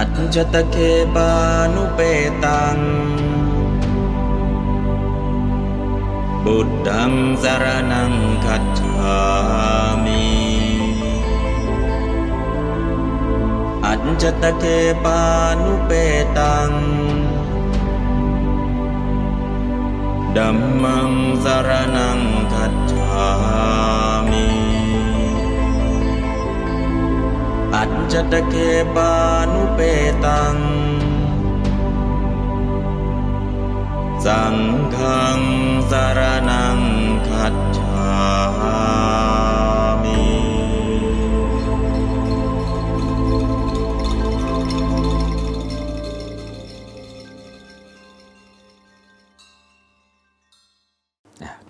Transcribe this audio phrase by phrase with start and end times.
[0.00, 2.88] अञ्जतके भानुपेतम्
[8.44, 10.26] गच्छ्वामि
[13.92, 16.82] अञ्जतके भानुपेतम्
[20.36, 22.20] धम्मं शरणं
[22.52, 24.05] गच्छामि।
[27.78, 28.54] อัจจตเค
[28.94, 30.56] ปานุเปตังสารนังคัจฉามิอัจจตเคปานุเปตัง
[34.24, 34.56] สัง
[34.96, 35.40] ฆัง
[35.90, 36.20] สาร
[36.50, 36.78] นัง
[37.28, 38.06] คัจฉา
[40.02, 40.20] มิ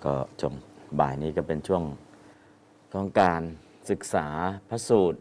[0.03, 0.53] ก็ชม
[0.99, 1.83] บ่ายนี้ก็เป็นช่วง
[2.93, 3.41] ของการ
[3.89, 4.27] ศึกษา
[4.69, 5.19] พระสูตร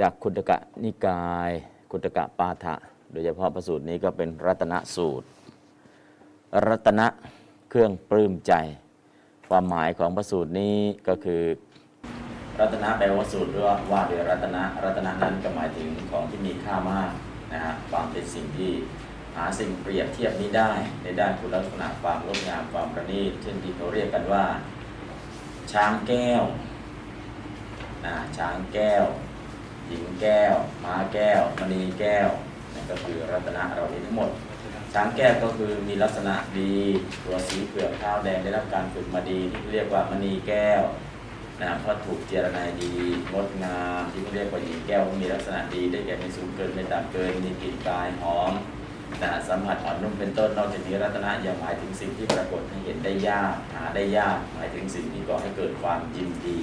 [0.00, 1.50] จากคุตกะนิกาย
[1.90, 2.74] คุตกะปาฐะ
[3.10, 5.26] โดยเฉพาะพระสูตรนี้ก็เป็นรัตนสูตร
[6.68, 7.06] รัตนะ
[7.70, 8.52] เครื่องปลื้มใจ
[9.48, 10.76] ความหมายของพระสูตรนี้
[11.08, 11.42] ก็คือ
[12.60, 17.10] รัตนะแปลว่าสูตรหรือว่าว่าด้วยรัตนะรัตนะนั้นก็หมายถึงของที่มีค่ามาก
[17.52, 18.70] นะฮะความเป็นสิ่งที่
[19.36, 20.70] หาสิ่งเปรียบเทียบนี้ได้
[21.02, 24.44] ในด้านคุณลักษณะความงดงามความประณีตเช่นที่เขาเรียกกันว่า
[25.72, 26.42] ช้างแก้ว
[28.06, 29.04] นะช้างแก้ว
[29.88, 32.28] หญิงแก้ว ม้าแก้ว มณีแก้ว
[32.74, 34.30] นั่นก็คือรัตนะเรานี้ทั้งหมด
[34.94, 36.76] ช้างแก้วก็คือมีลักษณะดี
[37.24, 40.82] ตัวสีเปลือกข้าวแดงได้รับการฝึกมาดีที่เรียกว่ามณีแก้ว
[41.62, 42.92] นะเพราะถูกเจรนายดี
[43.32, 48.52] งดงามที่เรียกว่าหญิงแก้วมีลักษณะดีได้แก่ไม่สูงเกินไม่ต่ำเกินมีกลิ่นกายหอม
[49.22, 56.58] นะสัมผัสอ่อนนุ่มเป็นต้นนอกจากนี้รัตนะยังหมายถึงสิ่งที่ปรากฏให้เห็นได้ยากหาได้ยากหมายถึงสิ่งที่ก่อให้เกิดความยินดี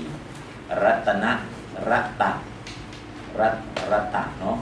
[0.83, 1.31] รัตนะ
[1.89, 2.31] รัตตะ
[3.41, 3.55] รัต
[3.91, 4.57] รัตตะเนาะ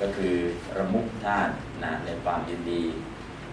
[0.00, 0.34] ก็คือ
[0.78, 1.48] ระมุขท่าน
[1.82, 2.82] นะในความยินดี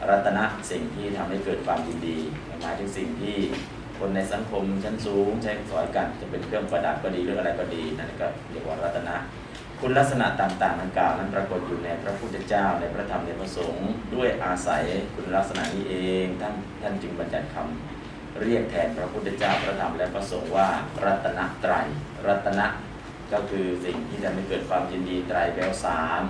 [0.10, 2.18] รัตนะสิ่งที่ทำให้เกิดความยินดี
[2.62, 3.38] หมายถึงสิ่งที่
[4.00, 9.16] คนในสังคมชั้นสูงใช้สอยกันจะเป็นเครื่องประดับก็ดีหรืออะไรก็ดีนั่นก็เรียกว่ารัตนะ
[9.80, 14.84] คุณลักษณะต่างๆดังกล่าวนั้นปรากฏอยู่ในพระพุทธเจ้าในพระธรรมในพระสงฆ์ด้วยอาศัย
[15.16, 20.70] คุณลักษณะนี้เองท่านท่านจึงบัญญัติคำเรียกแทนพระพุทธเจ้าพระธรรมและพระสงฆ์ว่า
[21.06, 21.86] รัตนตรัย
[22.28, 22.66] รัตนะ
[23.34, 26.22] ก็คือสิ่งที่จะไม่เกิดความยินดีไตรแปลวสาม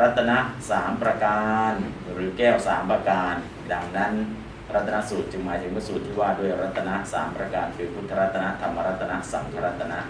[0.00, 0.38] รัตนะ
[0.70, 1.72] สามประการ
[2.12, 3.34] หรือแก้วสามประการ
[3.72, 4.12] ดังนั้น
[4.74, 10.00] รัตนสูตรจึงหมายถึงพระสูตรที่ว่าด้วยรัตนะสามประการ คือพุทธรัตนะธรรมรัตนะสังฆรัตนะ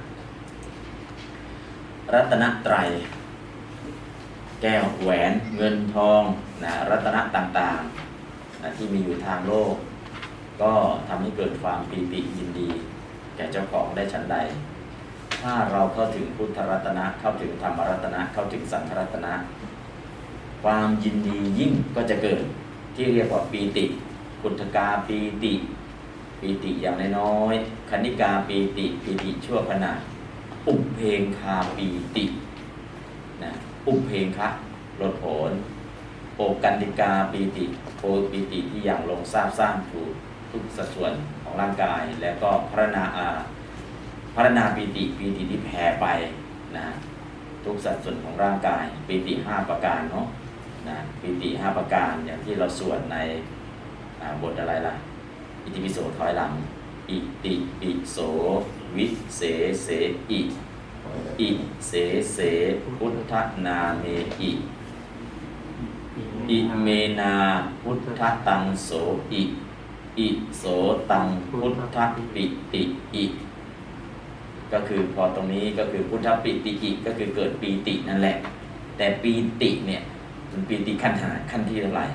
[2.14, 2.76] รัตนไตร
[4.62, 6.22] แก้วแหวนเงินทอง
[6.64, 9.74] นะรัตนะต่างๆนะที่มีอยู่ทางโลก
[10.62, 10.72] ก็
[11.08, 12.68] ทำให้เกิดความปีติยินดี
[13.36, 14.36] แก่เจ้าของได้ชั้นใด
[15.44, 19.32] ถ้าเราเข้าถึงพุทธรัตนะ เข้าถึงธรรมรัตนะ เข้าถึงสังฆรัตนะ
[20.62, 22.42] ความยินดียิ่งก็จะเกิด
[22.94, 23.84] ที่เรียกว่าปีติ
[24.42, 25.54] กุทกาปีติ
[26.40, 29.92] ปีติอย่างน้อยๆคณิกาปีติปีติชั่วขณะ
[30.68, 32.24] อุเพงคาปีติ
[33.42, 33.52] นะ
[33.86, 34.48] อุเพงคะ
[35.00, 35.52] ลดผล
[36.36, 37.64] โอกันติกาปีติ
[38.00, 40.12] โอปีติที่อย่างลงทราบสร้างถูก
[40.50, 41.12] ทุกสัดส่วน
[41.42, 43.28] ของร่างกาย แล้วก็พระนาอา
[44.34, 46.06] พระนาปีติปีติที่แผ่ไป
[46.76, 46.86] นะ
[47.64, 50.26] ทุกสัดส่วนของร่างกายปีติห้าประการเนาะ
[50.88, 53.16] นะปีติห้าประการอย่างที่เราสวดใน
[54.42, 54.94] บทอะไรล่ะ
[55.62, 56.52] อิติปิโสถอยหลัง
[57.10, 58.18] อิติปิโส
[58.96, 59.06] วิ
[59.36, 59.40] เส
[59.82, 59.88] เส
[60.30, 60.40] อิ
[61.40, 61.48] อิ
[61.86, 61.92] เส
[62.32, 62.38] เส
[62.96, 63.32] พุทธ
[63.66, 64.04] นาเม
[64.40, 64.50] อิ
[66.50, 66.88] อิเม
[67.20, 67.34] นา
[67.82, 68.90] พุทธตังโส
[69.32, 69.42] อิ
[70.18, 70.28] อิ
[70.58, 70.64] โส
[71.10, 71.96] ตังพุทธ
[72.34, 72.82] ปิติ
[73.14, 73.24] อิ
[74.72, 78.36] ก็คือพอตรงนี้ก็คือพุทธปิติอิก็คือเกิดปีตินั่นแหละ
[78.96, 79.32] แต่ปี
[79.62, 80.02] ติเนี่ย
[80.52, 82.06] มันปีติขั้นหาขั้นที่เท่าไหร่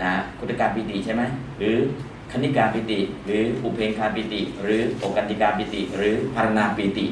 [0.00, 1.22] นะกุตการปีติใช่ไหม
[1.58, 1.76] หรือ
[2.32, 7.06] คณิกาปิติ หรืออุเพงคาปิติ หรือโอกันติกาปิติ หรือพารณาปิติ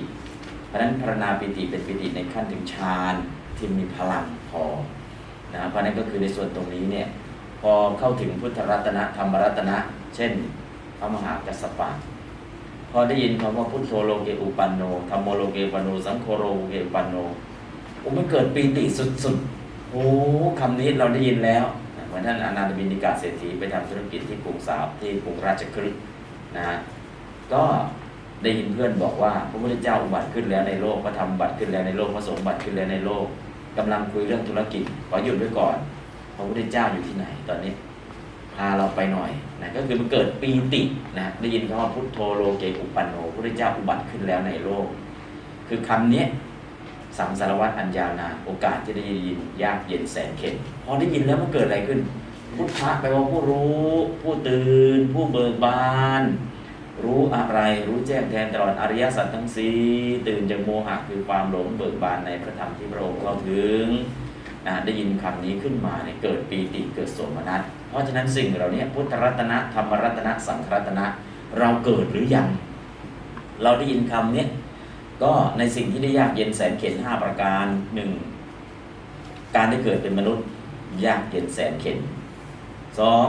[0.66, 3.14] เพราะนั้นพารณาปิติเป็นปิติในขั้นถึงฌาน
[3.56, 4.62] ที่มีพลังพอ
[5.54, 7.06] นะเพราะนั้นก็คือในส่วนตรงนี้เนี่ย
[7.60, 9.76] พอเข้าถึงพุทธรัตนะธรรมรัตนะ
[10.16, 10.32] เช่น
[10.98, 11.88] พระมหากัสสปะ
[12.98, 17.16] อได้ยินคำว่าพุทโธโลเกอุปันโนธรรมโมโลเกปันโน สังโฆโลเกอุปันโน
[18.00, 18.84] โอ้มันเกิดปีติ
[19.24, 20.02] สุดๆโอ้
[20.60, 21.64] คำนี้เราได้ยินแล้ว
[22.06, 26.00] เหมือนท่านอนันตบินิกาเศรษฐีไปทำธุรกิจที่กรุงสาวที่กรุงราชคฤห์
[26.56, 26.76] นะฮะ
[27.52, 27.62] ก็
[28.42, 33.26] ได้ยินเพื่อนบอกว่าพระพุทธเจ้าอุบัติขึ้นแล้วในโลกพระธรรมบัติขึ้นแล้วในโลกพระสงฆ์บัติขึ้นแล้วในโลก
[33.78, 35.76] กำลังคุยเรื่องธุรกิจขอหยุดไว้ก่อน
[36.36, 37.72] พระพุทธเจ้าอยู่ที่ไหนตอนนี้
[38.56, 39.30] พาเราไปหน่อย
[39.60, 40.82] นะก็คือมันเกิดปีติ
[41.18, 44.86] นะได้ยินคำว่าพุทโธโลเกอุปันโนพระพุทธเจ้าอุบัติขึ้นแล้วในโลก
[45.68, 46.26] คือคำเนี้ย
[47.18, 50.54] สังสารวัตรอันยาวนานโอกาสที่ได้ยินยากเย็นแสนเข็ญ
[50.84, 52.00] พอได้ยินแล้วมันเกิดอะไรขึ้น
[52.56, 53.84] พุทธะแปลว่าผู้รู้
[54.22, 56.22] ผู้ตื่น ผู้เบิกบาน
[57.04, 59.76] รู้อะไรรู้แจ้งแทนตลอดอริยสัจทั้งสี่
[60.28, 63.86] ตื่นจากโมหะคือความหลงเบิกบานในพระธรรมที่พระองค์เข้าถึง
[64.66, 71.06] นะได้ยินคำนี้ขึ้นมาเนี่ยเกิดปีติเกิดโสมนัส เพราะฉะนั้นสิ่งเหล่านี้พุทธรัตนะธรรมรัตนะสังฆรัตนะ
[71.58, 72.48] เราเกิดหรือยัง
[73.62, 74.44] เราได้ยินคำนี้
[75.22, 78.10] ก็ในสิ่งที่ได้ยากเย็นแสนเข็นห้าประการหนึ่ง
[79.56, 80.44] การได้เกิดเป็นมนุษย์
[81.04, 81.98] ยากเย็นแสนเข็น
[82.98, 83.26] สอง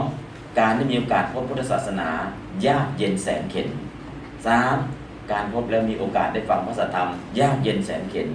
[0.58, 2.08] การได้มีโอกาสพบพุทธศาสนา
[2.66, 3.68] ยากเย็นแสนเข็น
[4.46, 4.76] สาม
[5.32, 7.08] การพบแล้วมีโอกาสได้ฟังพระธรรม
[7.40, 8.28] ยากเย็นแสนเข็น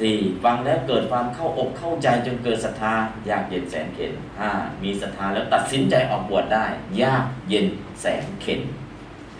[0.08, 2.94] ี่ฟังแล้วเกิดความเข้าอกเข้าใจจนเกิดศรัทธา
[3.30, 4.50] ยากเย็นแสนเข็นห้า
[4.82, 6.66] มีศรัทธาแล้วตัดสินใจออกบวชได้
[7.02, 7.66] ยากเย็น
[8.00, 8.60] แสนเข็น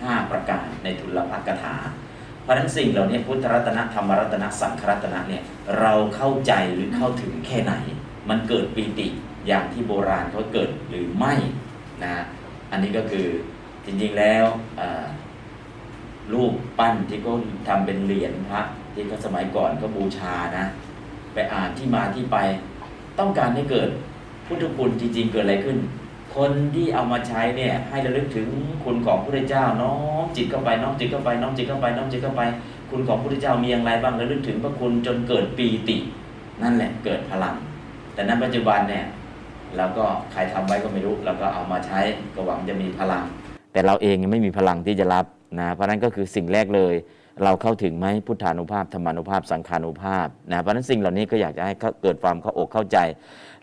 [0.02, 1.74] ห้าประการในทุลภักถา
[2.42, 5.42] เพราะนั้นสิ่งเหล่านี้พุทธรัตนะธรรมรัตนะสังฆรัตนะเนี่ย
[5.78, 7.74] เราเข้าใจหรือเข้าถึงแค่ไหน
[8.28, 9.08] มันเกิดปีติ
[9.46, 11.34] อย่างที่โบราณเขาเกิดหรือไม่
[12.04, 12.14] นะ
[12.70, 13.26] อันนี้ก็คือ
[13.84, 14.44] จริงๆแล้ว
[16.32, 17.34] รูปปั้นที่เขา
[17.68, 18.62] ทำเป็นเหรียญพระ
[18.98, 20.66] ที่สมัยก่อนก็บูชานะ
[21.34, 22.36] ไปอ่านที่มาที่ไป
[23.18, 23.88] ต้องการให้เกิด
[24.46, 25.78] พุทธคุณจริง ๆ เกิดอะไรขึ้น
[26.36, 28.48] คนที่เอามาใช้เนี่ย ให้ระลึกถึง
[28.84, 32.42] คุณของพระเจ้าน้อมจิตเข้าไปน้อมจิตเข้าไปน้อมจิตเข้าไปน้อมจิตเข้าไป
[32.90, 35.96] คุณของพระเจ้ามีอย่างไรบ้างระลึกถึงพระคุณจนเกิดปีติ
[36.62, 37.54] นั่นแหละเกิดพลัง
[38.14, 39.04] แต่นั้นปัจจุบันเนี่ย
[39.76, 42.00] เราก็ใครทำไว้ก็ไม่รู้เราก็เอามาใช้
[42.34, 43.22] ก็หวังจะมีพลัง
[43.72, 45.24] แต่เราเองยังไม่มีพลังที่จะรับ
[45.60, 46.94] นะเพราะนั้นก็คือสิ่งแรกเลย
[47.42, 52.98] เราเข้าถึงไหมพุทธานุภาพธรรมานุภาพสังขานุภาพนะเพราะนั้นสิ่งเหล่านี้ก็อยากจะให้เกิดความเข้าอกเข้าใจ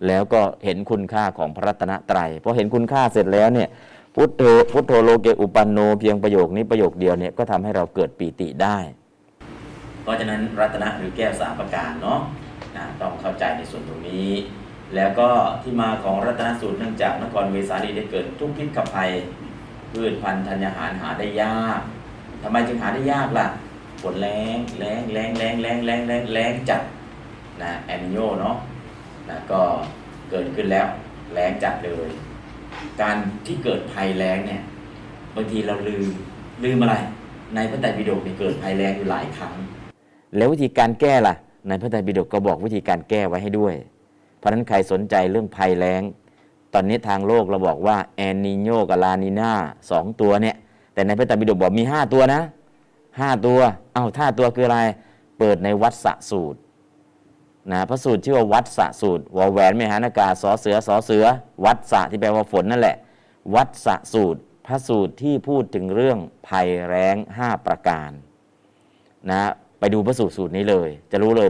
[0.07, 3.69] แล้วก็เห็นคุณค่าของพระรัตนตรัยพอเห็นคุณค่าเสร็จแล้วเนี่ย
[4.15, 4.41] พุทโธ
[4.71, 8.77] พุทโธโลเกอุปันโนเพียงประโยคนี้ประโยคเดียวเนี่ยก็ทำให้เราเกิดปีติได้
[10.03, 12.19] เพราะฉะนั้นรัตนะหรือแก้วสามประการเนาะ
[12.75, 14.29] นะต้องเข้าใจในส่วนตรงนี้
[14.95, 15.29] แล้วก็
[15.61, 19.11] ที่มาของรัตนสูตรเนื่องจากนครเวสาลีได้เกิดทุกพิษกับภัย
[19.91, 21.79] พืชพันธุ์ธัญญาหารหาได้ยาก
[22.43, 23.47] ทำไมจึงหาได้ยากล่ะ
[24.11, 26.81] นแรงแรงแรงแรงแรงแรงแรงแรงจัด
[27.61, 28.55] นะแอนิโยเนาะ
[29.29, 29.61] นะก็
[30.29, 30.87] เกิดขึ้นแล้ว
[31.33, 32.09] แรงจัดเลย
[33.01, 34.61] การที่เกิดภัยแรงเนี่ย
[35.35, 36.03] บางทีเราลืม
[36.63, 36.95] ลืมอะไร
[37.55, 39.53] ในพระไตรปิฎกเนี่ยเกิดภัยแรงอยู่หลายครั้ง
[40.35, 41.35] แล้ววิธีการแก้ล่ะ
[41.67, 43.75] ในพระไตรปิฎกก็บอกวิธีการแก้ไว้ให้ด้วย
[44.37, 46.01] เพราะฉะนั้นใครสนใจเรื่องภัยแรง
[46.73, 49.51] ตอนนี้ทางโลกเราบอกว่าแอนนิโยกับลานิน่า
[49.91, 50.55] สองตัวเนี่ย
[50.93, 52.41] แต่ในพระไตรปิฎกบอกมีห้าตัวนะ
[53.19, 53.59] ห้าตัว
[53.93, 54.79] เอา้าท่าตัวคืออะไร
[55.39, 56.59] เปิดในวัดสะสูตร
[57.71, 61.25] นะพระสูตรชื่อว่าวัดสะสูตรวอแหวนมหานากาสอเสือสอเสือ
[61.65, 62.95] วัดสะที่แปลว่าฝนนั่นแหละ
[63.55, 66.17] วัดสะสูตร พระสูตรที่พูดถึงเรื่อง
[66.47, 68.11] ภัยแรงห้าประการ
[69.29, 71.49] นะไปดูพระสูตรสูตรนี้เลย จะรู้เลย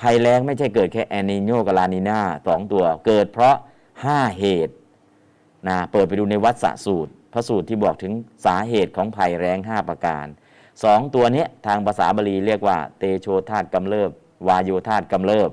[0.00, 3.56] ภัยแรงไม่ใช่เกิดแค่แอนิโยกับลานิน่าสองตัว เกิดเพราะ
[4.04, 4.74] ห้าเหตุ
[5.68, 8.12] นะเปิดไปดูในวัดสะสูตร พระสูตรที่บอกถึง
[8.46, 10.26] สาเหตุของภัยแรงห้าประการ
[10.84, 14.10] สองตัวนี้ทางภาษาบาลีเรียกว่า เตโชธาตกำเริบ
[14.48, 15.50] วายโยธาตกำเริบ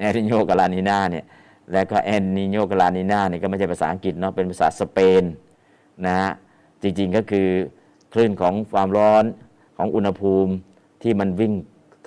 [0.00, 1.24] แอนิโยกลานินาเนี่ย
[1.72, 5.22] แล้วก็แอนนิโยกลานินาเนี่ยก็ไม่ใช่ภาษาอังกฤษเนาะเป็นภาษาสเปน
[6.06, 6.30] นะฮะ
[6.82, 7.48] จริงๆก็คือ
[8.12, 9.24] คลื่นของความร้อน
[9.76, 10.52] ของอุณหภูมิ
[11.02, 11.52] ที่มันวิ่ง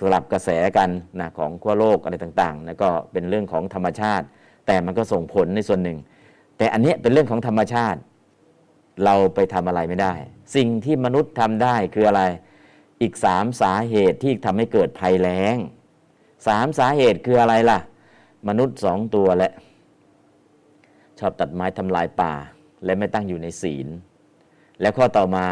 [0.00, 0.90] กลับกระแสกัน
[1.20, 4.24] นะของขั้วโลกอะไรต่างๆแล้วก็เป็นเรื่องของธรรมชาติ
[4.66, 5.98] แต่มันก็ส่งผลในส่วนหนึ่ง
[6.58, 7.98] แต่อันนี้เป็นเรื่องของธรรมชาติ
[9.04, 10.12] เราไปทำอะไรไม่ได้
[10.56, 12.22] สิ่งที่มนุษย์ทำได้คืออะไร
[13.02, 15.56] อีกสามสาเหตุที่ทำให้เกิดภัยแล้ง
[16.46, 17.78] สามสาเหตุคืออะไรล่ะ
[18.48, 19.48] มนุษย์สองตัวและ
[21.18, 22.32] ชอบตัดไม้ทำลายป่า
[22.84, 23.88] และไม่ตั้งอยู่ในศีล
[24.80, 25.46] และข้อต่อมา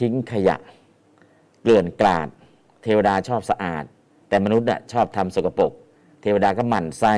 [0.00, 0.56] ทิ้งขยะ
[1.62, 2.28] เกลื่อนกลาด
[2.82, 3.84] เทวดาชอบสะอาด
[4.28, 5.72] แต่มนุษย์ชอบทำสกปรก
[6.22, 7.14] เทวดาก็หมั่นไส้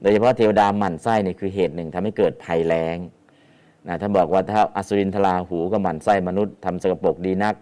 [0.00, 2.96] โดยเฉพาะเทวดาหมั่นไส้นี่คือเหตุหนึ่งทำให้เกิดภัยแรง
[3.86, 7.54] นะท่านบอกว่าถ้าอสุรินทราหูก็หมั่นไส้มนุษย์ทำสกปรกดีนัก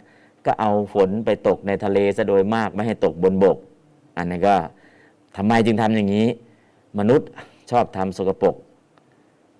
[0.46, 3.58] ก็เอาฝนไปตกในทะเลซะโดยมากไม่ให้ตกบนบก
[4.16, 4.56] อันนี้ก็
[5.36, 6.26] ทำไมจึงทำอย่างนี้
[6.98, 7.28] มนุษย์
[7.70, 8.54] ชอบทำสกปรก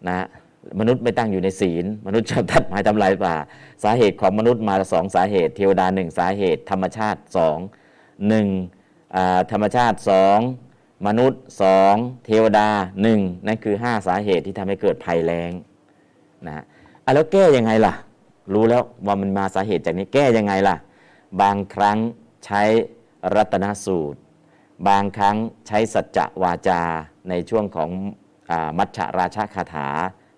[0.09, 0.27] นะ
[0.81, 3.35] มนุษย์ไม่ตั้งอยู่ในศีล มนุษย์ชอบตัดไม้ทำลายป่า
[3.85, 7.59] สาเหตุของมนุษย์มาสองสาเหตุ เทวดาหนึ่งสาเหตุ ธรรมชาติสอง
[8.29, 8.49] หนึ่ง
[9.53, 10.39] ธรรมชาติสอง
[11.07, 11.95] มนุษย์สอง
[12.27, 12.69] เทวดา
[13.03, 15.51] หนึ่งนั่นคือห้าสาเหตุที่ทำให้เกิดภัยแรง
[16.47, 16.65] นะ
[17.05, 17.95] อะแล้วแก้ยังไงล่ะ
[18.53, 20.77] รู้แล้วว่ามันมาสาเหตุจากนี้แก้ยังไงล่ะ
[21.43, 21.99] บางครั้ง
[22.45, 22.63] ใช้
[23.35, 24.19] รัตนสูตร
[24.89, 25.37] บางครั้ง
[25.67, 26.81] ใช้สัจจะวาจา
[27.29, 27.91] ในช่วงของ
[28.51, 29.89] อมัชฌราชาคาถา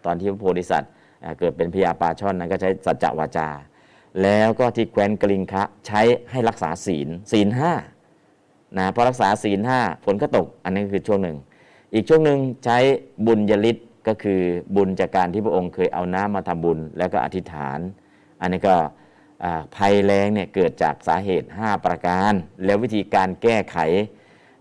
[0.05, 0.93] ตอนที่พระโพธิสัตว์
[1.39, 3.49] เกิดเป็นพญาปาช่อนนั้นก็ใช้สัจจะวาจา
[4.23, 7.73] แล้วก็ที่แคว้นกลิงคะใช้ให้รักษาศีลศีลห้า
[8.79, 11.37] นะพอรักษาศีลห้าฝนก็ตกอันนี้คือช่วงหนึ่ง
[11.95, 12.79] อีกช่วงหนึ่งใช้
[13.27, 14.41] บุญยลิศ ก็คือ
[14.77, 17.79] บุญจากการที่พระองค์เคยเอาน้ำมาทำบุญ แล้วก็อธิษฐาน
[18.41, 18.77] อันนี้ก็
[19.77, 22.33] ภัยแรงเนี่ยเกิดจากสาเหตุ 5 ประการ
[22.65, 23.79] แล้ววิธีการแก้ไข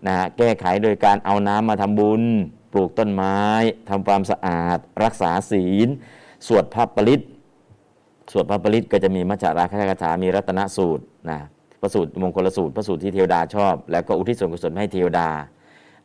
[0.06, 2.22] นะแก้ไขโดยการเอาน้ำมาทำบุญ
[2.72, 3.38] ปลูกต้นไม้
[3.90, 5.88] ทำความสะอาด รักษาศีล
[6.46, 7.20] สวดพระปริต
[8.32, 11.38] สวดพระปริตก็จะมีมัจจาราคาถามีรัตนสูตรนะ
[11.80, 15.28] พระสูตรมงคลสูตรพระสูตรที่เทวดาชอบ แล้วก็อุทิศส่วนกุศลให้เทวดา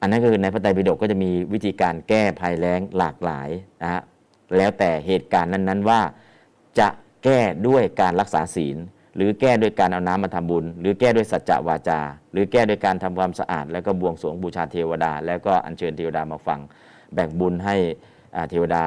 [0.01, 3.49] อันนั้นก็คือในพระไตรปิฎกก็จะมีวิธีการแก้ภัยแล้งหลากหลาย
[3.81, 4.01] นะฮะ
[4.57, 6.01] แล้วแต่เหตุการณ์นั้นๆว่า
[6.79, 6.89] จะ
[7.23, 8.77] แก้ด้วยการรักษาศีล
[9.15, 11.99] หรือแก้ด้วยการเอาน้ำมาทำบุญ หรือแก้ด้วยสัจจะวาจา
[12.31, 16.59] หรือแก้ด้วยการทำความสะอาด แล้วก็บวงสรวงบูชาเทวดา แล้วก็อัญเชิญเทวดามาฟัง
[17.13, 17.75] แบ่งบุญให้
[18.49, 18.83] เทวดา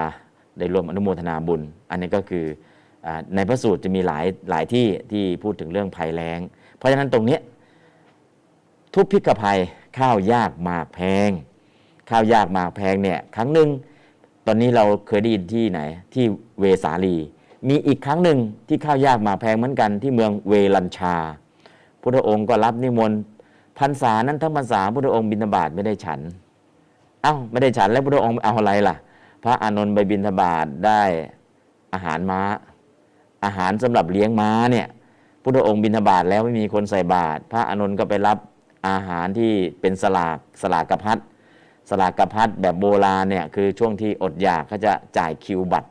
[0.58, 2.44] ได้ร่วมอนุโมทนาบุญ อันนี้ก็คือ
[3.34, 6.40] ในพระสูตรจะมีหลายหลายที่ที่พูดถึงเรื่องภัยแล้ง
[6.76, 7.38] เพราะฉะนั้นตรงนี้
[8.94, 9.58] ทุกพิกภัย
[9.98, 11.30] ข้าวยากหมากแพง
[12.10, 13.68] ข้าวยากหมากแพงเนี่ยครั้งหนึ่ง
[14.46, 15.80] ตอนนี้เราเคยได้ยินที่ไหน
[16.14, 16.24] ที่
[16.60, 17.16] เวสาลี
[17.68, 21.16] มีอีกครั้งหนึ่งที่ข้าวยากมาแพงเหมือนกันที่เมืองเวลัญชา
[22.00, 23.20] พุทธองค์ก็รับนิมนต์
[23.78, 26.20] พรรษานั้นทั้งพรรษาพุทธองค์บิณฑบาตไม่ได้ฉัน
[27.22, 28.96] เอา้าไม่ได้ฉันแล้วพุทธองค์เอาอะไรล่ะ
[29.44, 31.02] พระอานนท์ไปบิณฑบาตได้
[31.92, 32.40] อาหารม้า
[33.44, 34.86] อาหารสำหรับเลี้ยงม้าเนี่ย
[35.42, 38.38] พุทธองค์บิณฑบาตแล้วไม่มีคนใส่บาตรพระอานนท์ก็ไปรับ
[38.88, 41.18] อาหารที่เป็นสลากสลากกระพัด
[41.90, 45.88] สลากกระพัดแบบโบราณเนี่ยคือช่วงที่อดอยากเขาจะจ่ายคิวบัตร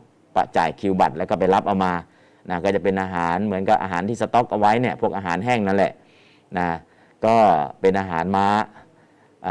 [0.58, 1.94] จ่ายคิวบัตรแล้วก็ไปรับเอามา
[2.50, 5.94] นะก็จะเป็นอาหารเหมือนกับอาหารที่สต็อกเอาไว้เนี่ยพวกอาหารแห้งนั่นแหละ
[6.58, 6.68] นะ
[7.26, 7.36] ก็
[7.82, 8.48] เป็นอาหารม้า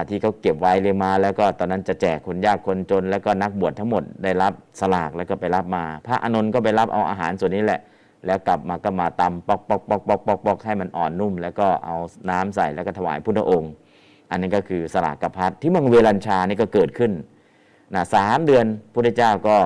[0.09, 7.81] ที่เขาเก็บไว้เลยมา แล้วก็ตอนนั้นจะแจกคนยากคนจน แล้วก็นักบวชทั้งหมดได้รับสลากแล้วก็ไปรับมา พระอานนท์ก็ไปรับเอาอาหารส่วนนี้แหละ
[8.27, 11.97] แล้วกลับมาก็มาตำปอกปอกปอกปอกปอกปอกให้มันอ่อนนุ่ม แล้วก็เอา
[12.31, 13.73] น้ำใส่แล้วก็ถวายพุทธองค์
[14.31, 17.13] อันนี้ก็คือสลากกระพัดที่เมืองเวลัญชานี่ก็เกิดขึ้น
[17.95, 18.65] นะสามเดือน
[18.95, 19.57] พุทธเจ้าก็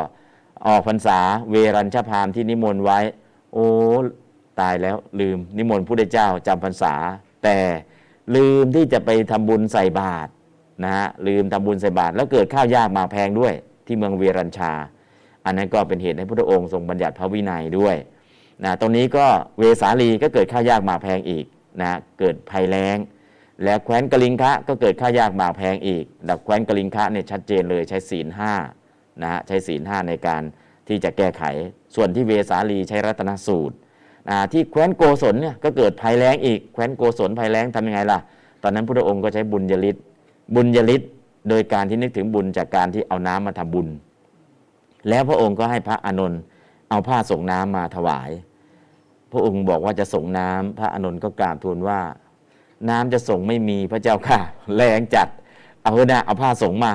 [0.66, 1.18] ออกพรรษา
[1.50, 2.98] เวรัญชพามที่นิมนต์ไว้
[3.52, 3.68] โอ้
[4.60, 6.94] ตายแล้วลืมนิมนต์พระเจ้าจำพรรษา
[7.44, 7.56] แต่
[8.36, 10.30] ลืมที่จะไปทำบุญใส่บาตร
[10.84, 13.52] นะฮะลืมทำบุญใส่บาตรแล้วเกิดข้าวยากมาแพงด้วย
[13.86, 14.72] ที่เมืองเวรัญชา
[15.44, 17.96] อันนั้นก็เป็นเหตุให้พระองค์ทรงบัญญัติพระวินัยด้วย
[18.64, 19.26] นะตรงนี้ก็
[19.58, 21.44] เวสาลีก็เกิดข้าวยากหมาแพงอีก
[21.80, 22.96] นะเกิดภัยแล้ง
[23.64, 28.52] และแคว้นกลิงคะก็เกิดข้าวยากหมาแพงอีกดับแคว้นกลิงคะเนี่ยชัดเจนเลยใช้ศีลห้า
[29.22, 30.42] นะฮะใช้ศีลห้าในการ
[30.88, 31.42] ที่จะแก้ไข
[31.94, 33.76] ส่วนที่เวสาลีใช้รัตนสูตร
[34.28, 38.18] นะที่แคว้นโกศลเนี่ยก็เกิดภัยแล้งอีกแคว้นโกศลภัยแล้งทำยังไงล่ะ
[38.62, 39.96] ตอนนั้นพระองค์ก็ใช้บุญยลิศ
[40.54, 41.02] บุญยลิศ
[41.48, 43.88] โดยการที่นึกถึงบุญจากการที่เอาน้ำมาทำบุญ
[45.08, 46.40] แล้วพระองค์ก็ให้พระอานนท์
[46.90, 48.30] เอาผ้าส่งน้ำมาถวาย
[49.36, 52.00] ระองค์บอกว่าจะส่งน้ำพระอานนท์ก็กราบทูลว่า
[52.88, 54.40] น้ำจะส่งไม่มีพระเจ้าค่ะ
[54.76, 55.28] แรงจัด
[55.82, 56.92] เอาเถอะนะเอาผ้าส่งมา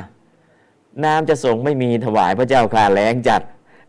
[1.05, 3.41] น้ำจะส่งไม่มีถวายพระเจ้าค่ะแรงจัด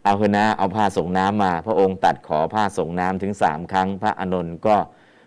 [0.04, 4.76] เอาคือนะเอาผ้าส่งน้ำมา พระองค์ตัดขอผ้าส่งน้ำถึงสามครั้ง พระอานนท์ก็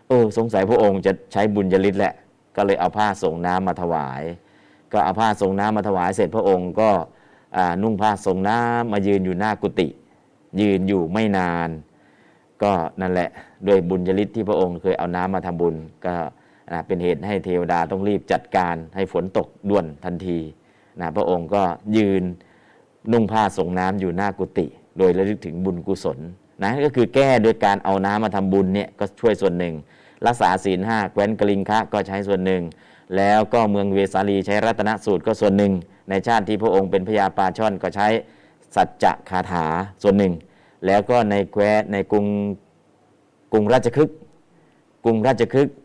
[0.07, 2.13] เออสงสัยพระองค์จะใช้บุญยริศแหละ
[2.55, 4.21] ก็เลยเอาผ้าส่งน้ำมาถวาย
[4.91, 6.89] ก็เอาผ้าส่งน้ำมาถวายเสร็จพระองค์ก็
[7.81, 9.87] นุ่งผ้าส่งน้ำมายืนอยู่หน้ากุฏิ
[10.61, 11.69] ยืนอยู่ไม่นาน
[12.63, 12.71] ก็
[13.01, 13.29] นั่นแหละ
[13.67, 16.13] ด้วยบุญยริศที่พระองค์เคยเอาน้ำมาทำบุญ ก็
[16.87, 20.39] เป็นเหตุให้เทวดาต้องรีบจัดการให้ฝนตกด่วนทันที
[20.99, 21.63] นะพระองค์ก็
[21.97, 22.23] ยืน
[23.11, 26.19] นุ่งผ้าส่งน้ำอยู่หน้ากุฏิโดยระลึกถึงบุญกุศล
[26.63, 29.73] นะก็คือแก้โดยการเอาน้ำมาทำบุญเนี่ยก็ช่วยส่วนหนึ่ง
[30.25, 32.61] รักษาศีลห้าแคว้นกลิงคะก็ใช้ส่วนหนึ่ง
[33.17, 35.73] แล้วก็เมืองเวสาลีใช้รัตนสูตรก็ส่วนหนึ่ง
[36.09, 38.07] ในชาติที่พระองค์เป็นพญาปาช่อนก็ใช้
[38.75, 39.65] สัจจะคาถา
[40.03, 40.33] ส่วนหนึ่ง
[40.85, 42.25] แล้วก็ในแคว้ในกรุง
[43.51, 44.17] กรุงราชคฤห์
[45.03, 45.75] กรุงราชคฤห์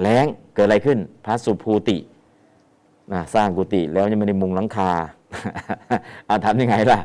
[0.00, 1.98] แล้งเกิดอะไรขึ้น พระสุภูติ
[3.12, 4.90] นะสร้างกุฏิแล้วยังไม่ได้มุงหลังคา
[6.26, 6.98] เอาทำยังไงล่ะ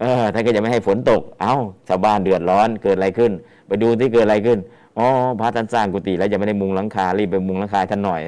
[0.00, 1.54] เออถ้าก็จะไม่ให้ฝนตก เอา้า
[1.88, 3.32] ชาวบ้านเดือดร้อนเกิดอะไรขึ้น
[3.66, 4.58] ไปดูที่เกิดอะไรขึ้น
[4.98, 5.06] อ๋อ
[5.40, 8.22] พระท่านสร้างกุฏิแล้วยังไม่ได้มุงหลังคารีบไปมุงหลังคาท่านหน่อย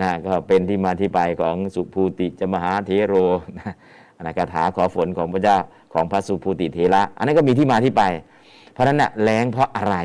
[0.00, 3.14] นะก็เป็นที่มาที่ไปของสุภูติจมหาเทโร
[3.58, 3.72] นะ
[4.26, 5.58] นะคาถาขอฝนของพระเจ้า
[5.94, 8.02] ของพระสุภูติเทระ อันนั้นก็มีที่มาที่ไป
[8.72, 9.96] เพราะนั้นนะ่ะแรงเพราะอะไร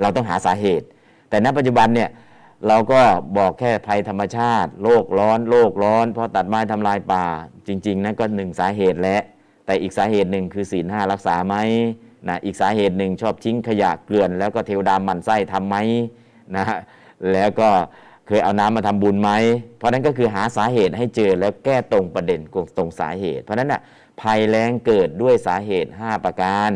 [0.00, 0.86] เราต้องหาสาเหตุ
[1.28, 2.10] แต่ณปัจจุบันเนี่ย
[2.68, 3.00] เราก็
[3.38, 7.24] บอกแค่ภัยธรรมชาติ โลกร้อน โลกร้อน เพราะตัดไม้ทำลายป่า
[7.66, 9.16] จริง ๆนั่นก็หนึ่งสาเหตุและ
[9.66, 11.54] แต่อีกสาเหตุหนึ่งคือศีลห้ารักษาไหม
[12.28, 15.76] นะอีกสาเหตุหนึ่งชอบทิ้งขยะเกลื่อน แล้วก็เทวดามันไส้ทำไหม
[16.56, 16.64] นะ
[17.32, 17.68] แล้วก็
[18.38, 19.30] ยเอาน้ำมาทำบุญไหม
[19.78, 22.40] เพราะนั้นก็คือหาสาเหตุให้เจอแล้วแก้ตรงประเด็น
[22.76, 23.80] ตรงสาเหตุ เพราะนั้นนะ่ะ
[24.20, 26.70] ภัยแรงเกิดด้วยสาเหตุ 5 ประการ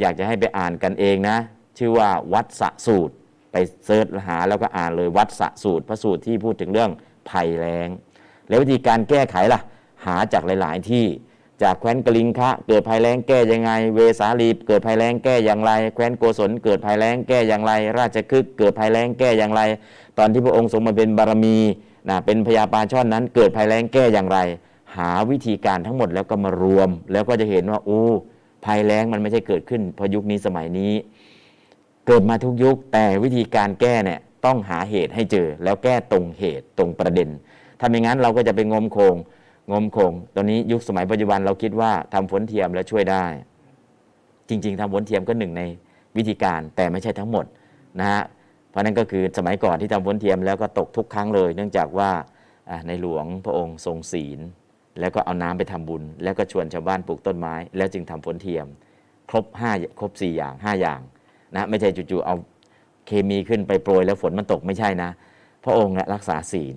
[0.00, 1.36] อยากจะให้ไปอ่านกันเองนะ
[1.78, 3.14] ชื่อว่าวัดสสูตร
[3.52, 6.90] ไปเซิร์ชหาแล้วก็อ่านเลยวัดสะสูตรพระสูตรที่พูดถึงเรื่อง
[7.30, 7.88] ภัยแล้ง
[8.48, 9.60] แล้ววิธีการแก้ไขล่ะ
[10.06, 11.06] หาจากหลาย ๆ ที่
[11.62, 19.62] จากแคว้นกลิงคะเกิดภัยแล้งแก้ยังไง เวสาลีเกิดภัยแล้งแก้อย่างไร แคว้นโกศลเกิดภัยแล้งแก้อย่างไร ราชคฤห์เกิดภัยแล้งแก้อย่างไร
[20.18, 21.56] ตอนที่พระองค์ทรงบำเพ็ญบารมี
[22.08, 24.38] นะเป็นพญาปลาช่อนนั้น เกิดภัยแล้งแก้อย่างไร
[24.96, 28.02] หาวิธีการทั้งหมดแล้วก็มารวม แล้วก็จะเห็นว่าโอ้
[28.64, 30.92] ภัยแล้งมันไม่ใช่เกิดขึ้นเฉพาะยุคนี้สมัยนี้
[32.06, 37.28] เกิดมาทุกยุคแต่วิธีการแก้เนี่ยต้องหาเหตุให้เจอ แล้วแก้ตรงเหตุตรงประเด็น
[37.80, 39.16] ถ้าไม่งั้นเราก็จะไปงมโคง
[39.70, 43.24] งมคงตอนนี้ยุคสมัยปัจจุบันเราคิดว่าทำฝนเทียมแล้วช่วยได้
[44.48, 45.62] จริง ๆทำฝนเทียมก็หนึ่งใน
[46.16, 47.44] วิธีการแต่ไม่ใช่ทั้งหมด
[48.00, 48.22] นะฮะ
[48.72, 52.10] เพราะนั้นก็คือสมัยก่อนที่ทำฝนเทียมแล้วก็ตกทุกครั้งเลย เนื่องจากว่า
[52.86, 54.40] ในหลวงพระองค์ทรงศีล
[55.00, 58.66] แล้วก็เอาน้ำไปทำบุญ แล้วก็ชวนชาวบ้านปลูกต้นไม้ แล้วจึงทำฝนเทียม
[59.30, 61.00] ครบ5ครบ 4 อย่าง 5 อย่าง
[61.54, 62.34] นะไม่ใช่จู่ๆเอา
[63.06, 65.10] เคมีขึ้นไปโปรยแล้วฝนมันตกไม่ใช่นะ
[65.64, 66.76] พระองค์รักษาศีล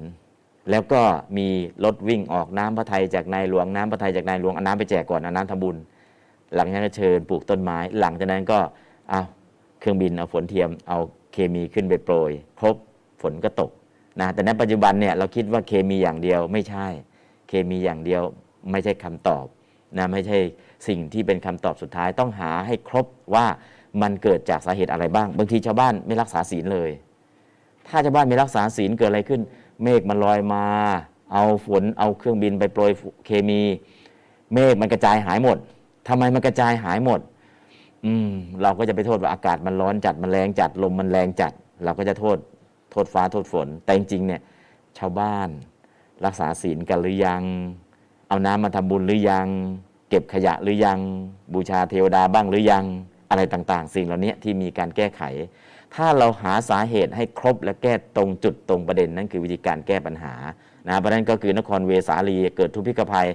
[0.71, 1.01] แล้วก็
[1.37, 1.47] มี
[1.83, 5.77] รถวิ่งออกน้ำพระทัยจากนายหลวงน้ำพระทัยจากนายหลวงเอาน้ำไปแจกก่อนเอาน้ำทำบุญ
[6.55, 8.59] หลังจากนั้นก็เชิญปลูกต้นไม้ หลังจากนั้นก็
[9.09, 9.21] เอา
[9.79, 10.99] เครื่องบินเอาฝนเทียมเอา
[11.35, 12.75] เคมีขึ้นไปโปรย ครบ
[13.21, 13.71] ฝนก็ตก
[14.19, 16.87] นะแต่ในปัจจุบันเนี่ยเราคิดว่าเคมีอย่างเดียวไม่ใช่
[17.47, 18.23] เคมีอย่างเดียว
[18.71, 19.45] ไม่ใช่คำตอบ
[19.97, 20.37] นะไม่ใช่
[20.87, 23.45] สิ่งที่เป็นคำตอบสุดท้ายต้องหาให้ครบว่า
[24.01, 26.89] มันเกิดจากสาเหตุอะไรบ้าง บางทีชาวบ้านไม่รักษาศีลเลย
[27.87, 29.41] ถ้าชาวบ้านไม่รักษาศีลเกิดอะไรขึ้น
[29.83, 30.63] เมฆมันลอยมา
[31.33, 32.91] เอาฝนเอาเครื่องบินไปโปรย
[33.25, 33.61] เคมี
[34.53, 35.57] เมฆมันกระจายหายหมด
[36.07, 37.19] ทำไมมันกระจายหายหมด
[38.05, 38.29] อืม
[38.61, 41.51] เราก็จะไปโทษว่าอากาศมันร้อนจัดมันแรงจัดลมมันแรงจัด
[41.83, 42.37] เราก็จะโทษ
[42.91, 44.41] โทษฟ้าโทษฝน แต่จริงๆเนี่ย
[44.97, 45.49] ชาวบ้าน
[46.25, 47.43] รักษาศีลกันหรือยัง
[48.27, 49.47] เอาน้ำมาทำบุญหรือยัง
[50.09, 50.99] เก็บขยะหรือยัง
[51.53, 52.85] บูชาเทวดาบ้างหรือยัง
[53.29, 55.21] อะไรต่างๆ สิ่งเหล่านี้ที่มีการแก้ไข
[55.95, 60.33] ถ้าเราหาสาเหตุให้ครบและแก้ตรงจุดตรงประเด็นนั่นคือวิธีการแก้ปัญหา
[60.87, 63.27] นะประเด็นก็คือนครเวสาลีเกิดทุพพิกภัย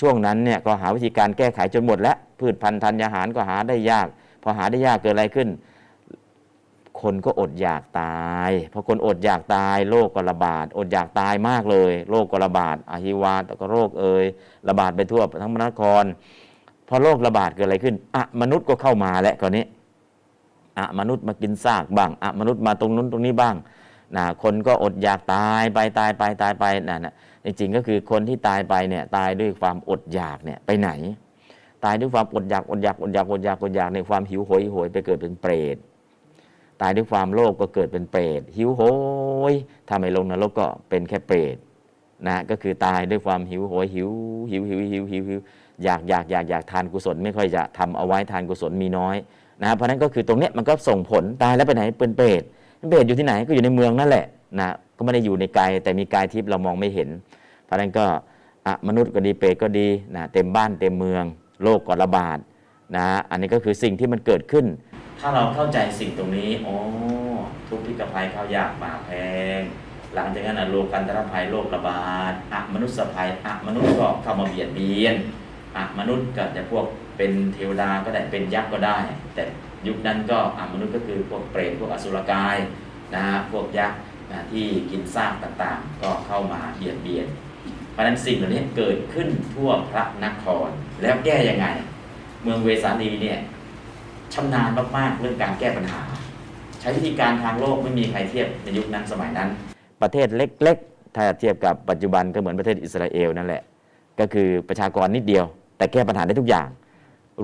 [0.00, 4.06] ช่วงนั้นเนี่ยก็หาวิธีการแก้ไขจนหมดแล้วพืชพันธุ์ธัญญาหารก็หาได้ยาก
[4.42, 5.48] พอหาได้ยากเกิดอะไรขึ้น
[7.00, 14.24] คนก็อดอยากตายพอคนอดอยากตายโรคก็ระบาด อดอยากตายมากเลยโรคก็ระบาดอาหิวาตก็โรคเอ่ย
[14.68, 16.04] ระบาดไปทั่วทั้งมนคร
[16.88, 19.64] พอโรคระบาดเกิดอะไรขึ้นอะมนุษย์ก็เข้ามาแล้วกรนี้
[20.78, 23.54] อะมนุษย์มากินซากบ้างอะมนุษย์มาตรงนู้นตรงนี้บ้าง
[24.16, 30.90] นะคนก็อดอยากตายไปตายไปตายไปนะนะ จริงก็คือคนที่ตายไปเนี่ยตายด้วยความอดอยากเนี่ยไปไหน
[31.84, 35.76] ตายด้วยความอดอยากอดอยากอดอยากอดอยากอดอยากในความหิวโหยโหยไปเกิดเป็นเปรต
[36.80, 38.82] ตายด้วยความโลภก็เกิดเป็นเปรตหิวโห
[39.52, 39.54] ย
[39.88, 41.56] ถ้าไม่ลงนรกก็เป็นแค่เปรต
[42.26, 44.08] นะก็คือตายด้วยความหิวโหยหิว
[44.50, 45.40] หิวหิวหิวหิวหิว
[45.84, 49.16] อยากอยากอยากอยากทานกุศลไม่ค่อยจะทำเอาไว้ทานกุศลมีน้อย
[49.62, 52.42] นะเพราะนั้นก็คือตรงเนี้ยมันก็ส่งผลตายแล้วไปไหนเป็นเปรต
[52.90, 54.26] เปรตอยู่ที่ไหนก็อยู่ในเมืองนั่นแหละ
[54.58, 57.08] นะก็ไม่ได้อยู่ในกายแต่มีกายทิพย์เรามองไม่เห็น
[57.64, 58.06] เพราะนั้นก็
[58.88, 61.24] มนุษย์ก็ดีเปรตก็ดีนะเต็มบ้านเต็มเมือง
[61.62, 62.38] โรคก็ระบาด
[62.96, 64.66] นะอันนี้ก็คือสิ่งที่มันเกิดขึ้น
[65.20, 66.74] ถ้าเราเข้าใจสิ่งตรงนี้โอ้
[67.68, 69.10] ทุกพิกภัยข้าวยากหมาแพ
[69.58, 69.60] ง
[70.14, 75.16] หลังจากนั้นโลกันตรภัยโรคระบาดอะมนุษย์ภัยอะมนุษย์ก็เข้ามาเบียดเบียน
[75.76, 76.86] อะมนุษย์ก็จะพวก
[77.16, 78.98] เป็นเทวดาก็ได้เป็นยักษ์ก็ได้
[79.34, 79.42] แต่
[79.86, 82.56] ยุคนั้นก็อมนุษย์ก็คือพวกเปรตพวกอสุรกาย
[83.14, 83.98] นะฮะพวกยักษ์
[84.52, 87.26] ที่กินซากต่างๆ ก็เข้ามาเบียดเบียน
[87.92, 90.68] เพราะฉะนั้นสิ่งเหล่านี้เกิดขึ้นทั่วพระนคร
[91.02, 91.66] แล้วแก้ยังไง
[92.42, 93.38] เมืองเวสาลีเนี่ย
[94.34, 96.00] ชำนาญมากๆเรื่องการแก้ปัญหา
[96.80, 99.48] ใช้วิธีการทางโลกไม่มีใครเทียบในยุคนั้นสมัยนั้น
[100.02, 103.62] ประเทศเล็กๆ ถ้าเทียบกับปัจจุบันก็เหมือนประเทศอิสราเอลนั่นแหละ
[104.20, 105.44] ก็คือประชากรนิดเดียว
[105.76, 106.68] แต่แก้ปัญหาได้ทุกอย่าง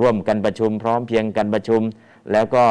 [0.00, 1.81] ร่วมกันประชุมพร้อมเพียงกันประชุม
[2.33, 2.64] แล้วก็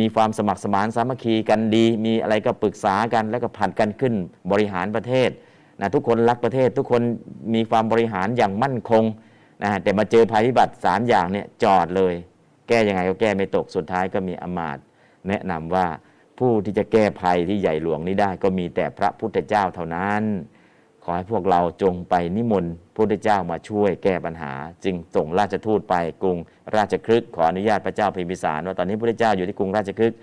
[0.00, 4.14] มีความสมัครสมานสามัคคีกันดี มีอะไรก็ปรึกษากันแล้วก็ผัดกันขึ้น
[4.50, 5.30] บริหารประเทศ
[5.80, 7.02] นะทุกคนรักประเทศทุกคน
[7.54, 9.04] มีความบริหารอย่างมั่นคง
[9.62, 12.14] นะแต่มาเจอภัยพิบัติ3อย่างเนี่ยจอดเลย
[12.68, 14.78] แก้ยังไงก็แก้ไม่ตกสุดท้ายก็มีอมาต
[15.28, 15.86] แนะนำว่า
[16.38, 20.22] ผู้ที่จะแก้ภัยที่ใหญ่หลวงนี้ได้ ก็มีแต่พระพุทธเจ้าเท่านั้น
[21.02, 24.52] ขอให้พวกเราจงไปนิมนต์ พระพุทธเจ้ามาช่วยแก้ปัญหา
[24.84, 26.36] จึงส่งราชทูตไปกรุง
[26.76, 30.16] ราชคฤห์ขออนุญาตพระเจ้าพิมพิสารว่าตอนนี้พระพุทธเจ้าอยู่ที่กรุงราชคฤห์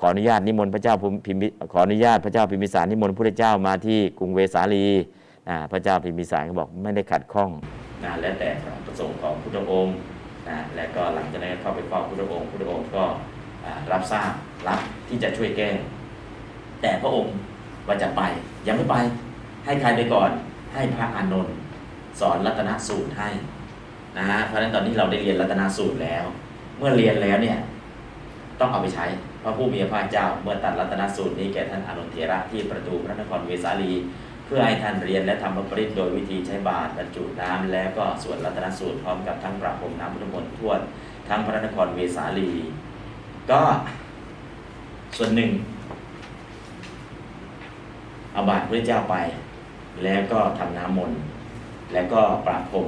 [0.00, 0.94] ขออนุญาตนิมนต์พระเจ้า
[1.26, 4.86] พิมิขออนุญาตพระเจ้าพิมพิสารนิมนต์พระพุทธเจ้ามาที่กรุงเวสาลี
[5.72, 7.50] พระเจ้าพิมพิสารก็บอกไม่ได้ขัดข้อง
[8.04, 8.48] นะแล้วแต่
[8.86, 9.94] ประสงค์ของพุทธองค์
[10.48, 13.04] นะและก็หลังจากนั้นเข้าไปเฝ้าพุทธองค์พุทธองค์ก็
[13.92, 14.30] รับทราบ
[14.68, 15.68] รับที่จะช่วยแก้
[16.82, 17.32] แต่พระองค์
[17.86, 18.22] ว่าจะไป
[18.66, 18.96] ยังไม่ไป
[19.64, 20.30] ให้ใครไปก่อน
[20.74, 21.54] ให้พระอานนท์
[22.20, 23.28] สอนรัตนสูตรให้
[24.18, 26.24] นะฮะเพราะฉะนั้นตอนนี้เราได้เรียนรัตนสูตรแล้ว
[26.78, 27.58] เมื่อเรียนแล้วเนี่ย
[28.60, 29.04] ต้องเอาไปใช้
[29.42, 33.92] พระผู้มีพระเจ้าเมื่อตัดรัตนสูตรนี้แก่ท่านอนุเถระที่ประตูพระนครเวสาลี
[34.46, 40.72] เพื่อให้ท่านเรียนและทำพระปริตโดยวิธีใช้บาตรบรรจุน้ำแล้วก็สวดรัตนสูตรพร้อมกับทั้งประพรมน้ำพุทธมนต์ทั่ว
[41.28, 42.50] ทั้งพระนครเวสาลี
[43.50, 43.60] ก็
[45.16, 45.50] ส่วนหนึ่ง
[48.32, 49.16] เอาบาตรพระเจ้าไป
[50.04, 51.18] แล้วก็ทำน้ำมนต์
[51.94, 52.86] แล้วก็ประพรม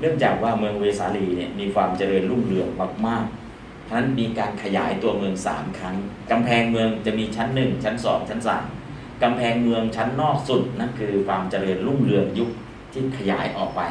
[0.00, 2.68] เนื่องจากว่าเมืองเวสาลีเนี่ยมีความเจริญรุ่งเรือง
[3.06, 5.96] มากๆเพราะฉะนั้นมีการขยายตัวเมืองสามครั้ง
[6.30, 8.64] กำแพงเมืองจะมีชั้นหนึ่งชั้นสองชั้นสาม
[9.22, 12.50] กำแพงเมืองชั้นนอกสุดนั่นคือความเจริญรุ่งเรืองยุค
[12.92, 13.82] ที่ขยายออกไป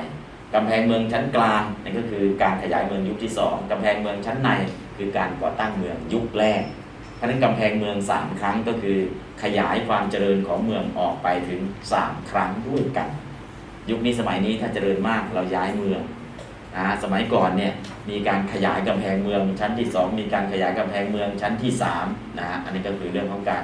[0.53, 4.49] กำแพงเมืองชั้นกลางนั่นก็คือการขยายเมืองยุคที่สองกำแพงเมืองชั้นใน
[4.97, 6.63] คือการก่อตั้งเมืองยุคแรก
[7.15, 8.97] เพราะนั้นกำแพงเมืองสามครั้งก็คือ
[9.43, 13.07] ขยายความเจริญของเมืองออกไปถึงสามครั้งด้วยกัน
[13.89, 16.01] ยุคนี้สมัยนี้ถ้าเจริญมากเราย้ายเมือง
[16.75, 17.73] นะสมัยก่อนเนี่ย
[18.09, 22.05] มีการขยายกำแพงเมืองชั้นที่สองมีการขยายกำแพงเมืองชั้นที่สาม
[22.39, 23.63] นะฮะอันนี้ก็คือเรื่องของการ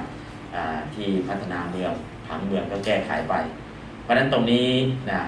[0.94, 1.92] ที่พัฒนาเมือง
[2.28, 3.34] ผังเมืองก็แก้ไขไป
[4.02, 4.68] เพราะฉะนั้นตรงนี้
[5.10, 5.20] นะ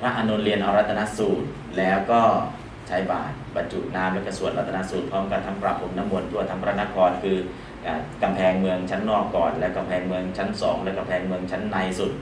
[0.00, 1.46] พระอนุนเรียนอรัตนสูตร
[1.78, 2.22] แล้วก็
[2.88, 7.36] ใช้บาตรบรรจุน้ำและกระสวดรัตนสูตรพร้อมกันทั้งประพรมน้ำมนต์ทั่วทั้งพระนครคือ
[8.22, 12.12] กำแพงเมืองชั้นนอกก่อน และกำแพงเมืองชั้นสองและกำแพงเมืองชั้นในสุด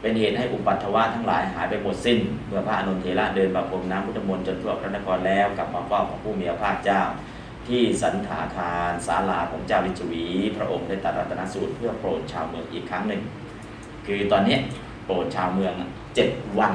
[0.00, 7.00] เป็นเหตุให้อุปัตถวะทั้งหลายหายไปหมดสิ้น เมื่อพระอนุเทระเดินประพรมน้ำพุทธมนต์จนทั่วพระนครแล้วกลับมาเฝ้าของผู้มีพระภาคเจ้า
[7.68, 10.24] ที่สันถาคารศาลาของเจ้าลิชวี
[10.56, 13.22] พระองค์ได้ตรัสรัตนสูตรเพื่อโปรดชาวเมืองอีกครั้งหนึ่ง
[14.06, 14.56] คือตอนนี้
[15.04, 15.74] โปรดชาวเมือง
[16.14, 16.28] เจ็ด
[16.58, 16.72] วัน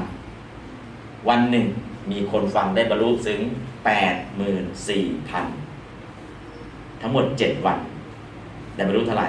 [1.29, 1.65] วันหนึ่ง
[2.11, 3.39] มีคนฟังได้บรรลุถึง
[3.85, 5.45] แปดหมื่นสี่พัน
[7.01, 7.77] ทั้งหมดเจ็ดวัน
[8.75, 9.27] ได้บรรลุเท่าไหร่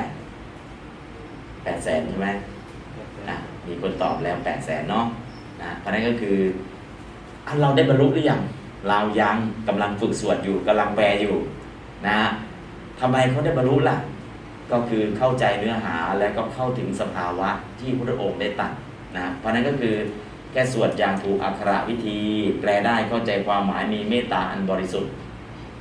[1.62, 2.28] แปดแสนใช่ไหม
[3.66, 5.06] มีคนตอบแล้วแปดแสนเนาะ
[5.62, 6.36] นะเพราะนั้นก็คือ
[7.60, 8.40] เราได้บรรลุหรือยัง
[8.88, 9.36] เรายัง
[9.68, 11.34] กำลังฝึกสวดอยู่กำลังแปลอยู่
[12.08, 12.18] นะ
[13.00, 13.96] ทำไมเขาได้บรรลุล่ะ
[14.72, 17.48] ก็คือเข้าใจเนื้อหาและก็เข้าถึงสภาวะ
[17.80, 18.72] ที่พระองค์ได้ตัด
[19.16, 19.94] นะเพราะนั้นก็คือ
[20.52, 22.18] แค่สวดอย่างถูกอักขระวิธี
[22.60, 25.12] แปลได้เข้าใจความหมายมีเมตตาอันบริสุทธิ์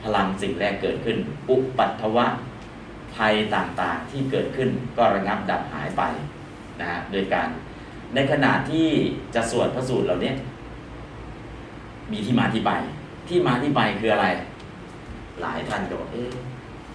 [0.03, 1.17] พลังสิ่งแรกเกิดขึ้น
[1.49, 2.25] อุปัตถวะ
[3.15, 6.03] ภัยต่างๆที่เกิดขึ้นก็ระงับดับหายไป
[6.79, 7.47] นะฮะโดยการ
[8.15, 8.87] ในขณะที่
[9.35, 10.31] จะสวดพระสูตรเหล่านี้
[12.11, 12.71] มีที่มาที่ไป
[13.27, 14.27] ที่มาที่ไปคืออะไร
[15.41, 16.31] หลายท่านก็บอกเอ๊ะ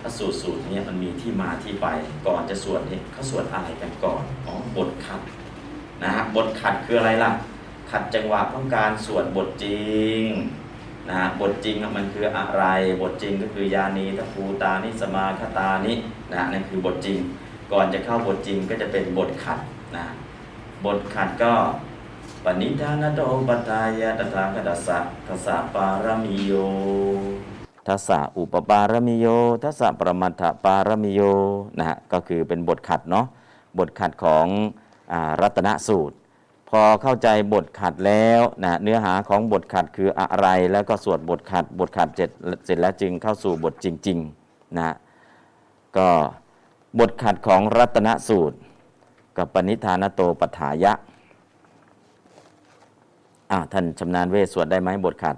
[0.00, 1.87] ถ้าสูตรสูตรเนี่ยมันมีที่มาที่ไป
[2.26, 5.20] ก่อนจะสวดเนี่ยเขาสวดอะไรกันก่อนอ๋อบทขัด
[6.02, 7.31] นะฮะบทขัดคืออะไรล่ะ
[7.90, 9.87] ขัดจังหวะของการสวดบทจริ
[10.22, 10.24] ง
[11.11, 12.64] นะบทจริงมันคืออะไร
[13.02, 15.92] บทจริงก็คือยานีทัภูตานิสมาคตานิ
[16.33, 17.18] นะนั่นคือบทจริง
[17.72, 19.59] ก่อนจะเข้าบทจริงก็จะเป็นบทขัด
[19.96, 20.07] นะ
[20.84, 21.54] บทขัดก็
[22.44, 26.52] ปณิธานโตปตายะตถาคตสัทสะปารมิโย
[27.86, 29.26] ทัสสะอุปปารมิโย
[29.62, 31.20] ทัสสะประมัตถปารมิโย
[31.78, 33.26] นะฮะก็คือเป็นบทขัดเนาะ
[33.78, 34.46] บทขัดของ
[35.12, 36.16] อรัตนสูตร
[36.70, 42.30] พอเข้าใจบทขัดแล้วนะเนื้อหาของบทขัดคืออะไรแล้วก็สวดบทขัดบทขัดเสร็จ
[42.64, 44.94] เสร็จแล้วจึงเข้าสู่บทจริงๆนะ
[45.96, 46.08] ก็
[46.98, 48.56] บทขัดของรัตนสูตร
[49.37, 50.92] กับปณิธานโตปัฏฐายะ
[53.51, 55.37] อ่าท่านชำนาญเวสวดได้ไหมบทขัด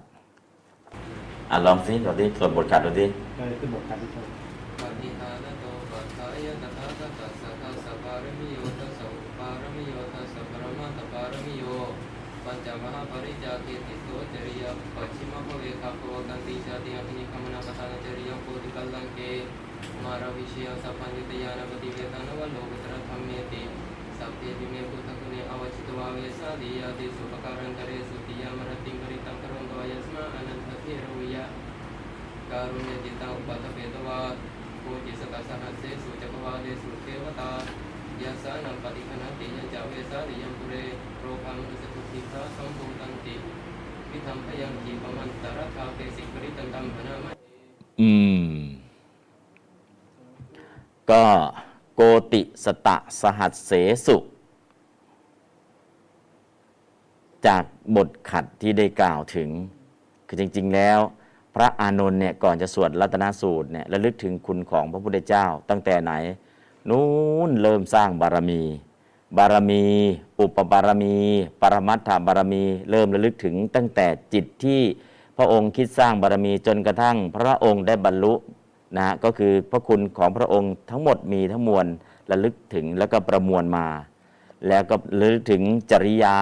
[1.51, 3.07] อะลองสิเราดิสวดบทขัดดูดิ
[3.37, 4.09] เออขึ้นบทการที่
[51.11, 51.25] ก็
[51.95, 52.01] โก
[52.33, 53.73] ติสตะสหัสเส
[54.07, 54.17] สุ
[57.47, 57.65] จาก
[57.97, 59.51] บทขัดที่ได้กล่าวถึง
[60.27, 60.99] คือจริง ๆ แล้ว
[61.55, 66.13] พระอานนท์เนี่ยก่อนจะสวดรัตนสูตรเนี่ยระลึกถึงคุณของพระพุทธเจ้าตั้งแต่ไหน
[66.89, 67.07] นู้
[67.49, 68.63] นเริ่มสร้างบารมี
[69.37, 69.85] บารมี
[70.41, 71.17] อุปบารมี
[71.61, 74.81] ปรมัตถบารมี เริ่มระลึกถึงตั้งแต่จิตที่
[75.37, 78.35] พระองค์คิดสร้างบารมีจนกระทั่ง พระองค์ได้บรรลุ
[78.97, 81.87] นะฮะก็คือพระคุณของพระองค์ทั้งหมดมีทั้งมวล
[82.31, 83.87] ระลึกถึงแล้วก็ประมวลมา
[84.69, 86.37] แล้วก็ระลึกถึงจริยา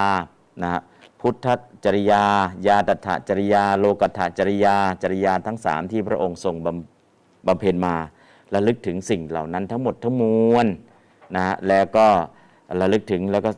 [0.63, 0.81] นะฮะ
[1.21, 1.47] พุทธ
[1.85, 2.23] จริยา
[2.67, 7.95] ยาตถจริยา โลกัตถจริยา จริยาทั้งสามที่พระองค์ทรงบำบำเพ็ญมา
[8.55, 10.67] ระลึกถึงสิ่งเหล่านั้นทั้งหมดทั้งมวล
[11.35, 12.07] นะฮะแล้วก็
[12.81, 13.51] ระลึกถึงแล้วก็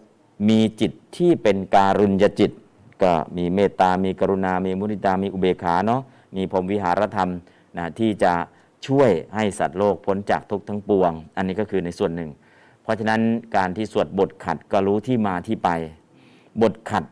[0.49, 2.53] มีจิตที่เป็นการุญยจิต
[3.03, 6.03] ก็มีเมตตา มีกรุณา มีมุทิตา มีอุเบกขาเนาะ
[6.37, 7.31] มีพรหมวิหารธรรม
[7.77, 8.33] นะที่จะ
[8.87, 12.31] ช่วยให้สัตว์โลกพ้นจากทุกข์ทั้งปวง อันนี้ก็คือในส่วนหนึ่ง
[12.83, 13.21] เพราะฉะนั้น
[13.57, 15.71] การที่สวดบทขัดก็รู้ที่มาที่ไป
[16.63, 17.05] บทขัด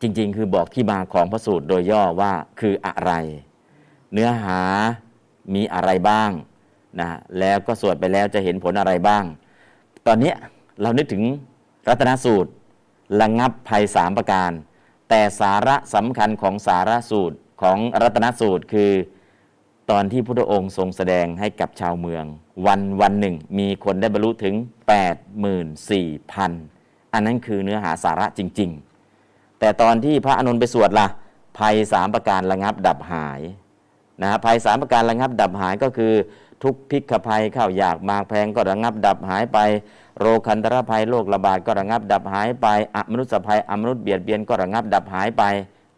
[0.00, 3.12] จริงๆ คือบอกที่มาของพระสูตรโดยย่อว่าคืออะไร
[4.12, 4.60] เนื้อหา
[5.54, 6.30] มีอะไรบ้าง
[7.00, 7.08] นะ
[7.38, 9.24] แล้วก็สวดไปแล้วจะเห็นผลอะไรบ้าง
[10.06, 10.32] ตอนนี้
[10.82, 11.22] เรานึกถึง
[11.88, 12.50] รัตนสูตร
[13.20, 14.50] ระงับภัยสามประการ
[15.08, 18.90] แต่สาระสำคัญของสาระสูตรของรัตนสูตรคือ
[19.90, 22.24] ตอนที่พระองค์ทรงแสดงให้กับชาวเมือง
[22.66, 24.54] วันวันหนึ่ง มีคนได้บรรลุถึง
[26.24, 28.70] 84,000 อันนั้นคือเนื้อหาสาระจริง
[29.14, 31.06] ๆ แต่ตอนที่พระอนุนไปสวดละ่ะ
[31.58, 33.40] ภัยสามประการระงับดับหาย
[34.22, 36.12] นะภัยสามประการระงับดับหายก็คือ
[36.62, 39.58] ทุกพิกภัยข้าวอยากมากแพงก็ระงับดับหายไป
[40.20, 45.44] โรคันตรภัยโรคระบาดก็ระงับดับหายไปอมนุษยภัยอมนุษย์เบียดเบียนก็ระงับดับหายไป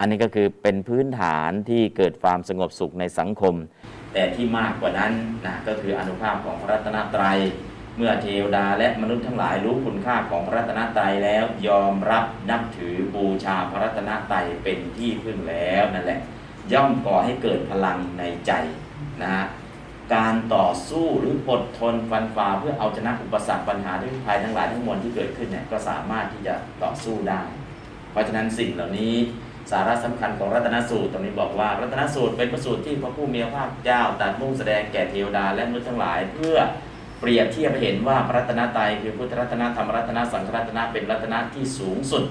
[0.01, 3.55] อันนี้ก็คือเป็นพื้นฐานที่เกิดความสงบสุขในสังคม
[4.13, 5.13] แต่ที่มากกว่านั้น
[5.47, 7.39] นะก็คืออนุภาพของพระรัตนตรัย
[7.97, 16.21] เมื่อเทวดาและมนุษย์ทั้งหลายรู้คุณค่าของพระรัตนตรัยแล้วยอมรับนับถือบูชาพระรัตนตรัยเป็นที่พึ่งแล้วนั่นแหละ
[16.73, 18.53] ย่อมก่อให้เกิดพลังในใจ
[19.23, 19.45] นะฮะ
[20.15, 27.41] การต่อสู้หรืออดทนฟันฝ่าเพื่อเอาชนะอุปสรรคปัญหาทุกภัยทั้งหลายทั้งมวลที่เกิดขึ้นเนี่ยก็สามารถที่จะต่อสู้ได้
[28.11, 29.15] เพราะฉะนั้นสิ่งเหล่านี้
[29.71, 36.57] สาระสำคัญของรัตนสูตรตรงนี้บอกว่า รัตนสูตรเป็นพระสูตรที่พระผู้มีพระภาคเจ้าตรัสมุ่งแสดงแก่เทวดาและมนุษย์ทั้งหลาย เพื่อ
[37.21, 42.25] เปรียบเทียบให้เห็นว่าพระรัตนตรัยคือพุทธรัตนธรรมรัตนสังฆรัตนเป็นรัตนที่สูงสุด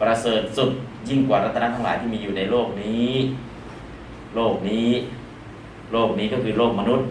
[0.00, 0.70] ประเสริฐสุด
[1.08, 3.12] ยิ่งกว่ารัตนทั้งหลายที่มีอยู่ในโลกนี้
[4.34, 4.90] โลกนี้
[5.92, 7.08] โลกนี้ก็คือโลกมนุษย์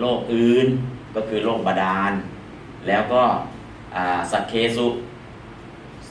[0.00, 0.66] โลกอื่น
[1.16, 2.12] ก็คือโลกบาดาล
[2.86, 3.22] แล้วก็
[4.32, 4.86] สักเคสุ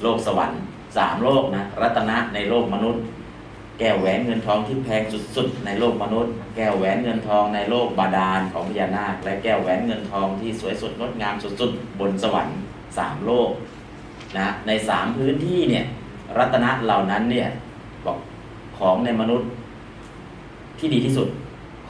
[0.04, 0.62] โลกสวรรค์
[0.97, 3.03] สามโลกนะรัตนะในโลกมนุษย์
[3.79, 5.03] แก้วแหวนเงินทองที่แพง
[5.36, 12.57] สุดๆ ในโลกมนุษย์ แก้วแหวนเงินทองในโลกบาดาลของพญานาค และแก้วแหวนเงินทองที่สวยสดงดงามสุดๆ บนสวรรค์
[12.97, 13.49] สามโลก
[14.38, 15.86] นะในสามพื้นที่เนี่ย
[16.38, 17.47] รัตนะเหล่านั้นเนี่ย
[18.05, 18.17] บอก
[18.77, 19.49] ของในมนุษย์
[20.79, 21.27] ที่ดีที่สุด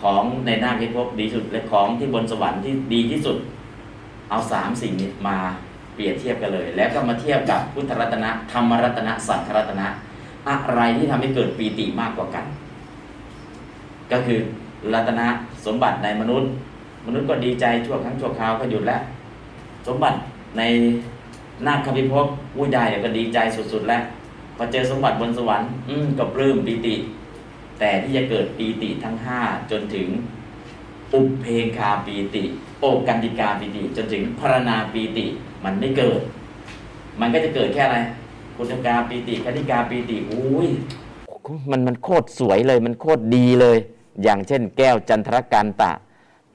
[0.01, 3.37] ของในหน้าพิภพดีสุดและของที่บนสวรรค์ที่ดีที่สุด
[4.29, 5.37] เอาสามสิ่งนี้มา
[5.97, 9.87] เปรียบเทียบกันเลย แล้วก็มาเทียบกับพุทธรัตนะธรรมรัตนะสังฆรัตนะ
[10.49, 12.45] อะไรที่ทำให้เกิดปีติมากกว่ากัน
[14.11, 14.39] ก็คือ
[14.93, 15.27] รัตนะ
[15.65, 16.49] สมบัติในมนุษย์
[17.07, 19.01] มนุษย์ก็ดีใจชั่วครั้งชั่วคราวก็หยุดแล้ว
[19.87, 20.17] สมบัติ
[20.57, 20.61] ใน
[21.65, 24.01] นาคพิภพอุ้ยได้ก็ดีใจสุดๆแล้ว
[24.57, 26.95] พอเจอสมบัติบนสวรรค์อืมก็ปลื้มปีติ
[27.79, 29.39] แต่ที่จะเกิดปีติทั้งห้า
[29.71, 30.07] จนถึง
[31.13, 32.43] อุปเพงคาปีติ
[32.79, 35.25] โอกันติกาปีติ จนถึงพรณาปีติ
[35.63, 36.19] มันไม่เกิด
[37.19, 37.97] มันก็จะเกิดแค่อะไร
[38.57, 40.69] กุณกาปีติคณิกาปีติอุ้ย
[41.71, 43.77] มันมันโคตรสวยเลย มันโคตรดีเลย
[44.23, 45.91] อย่างเช่น แก้วจันทรการตะ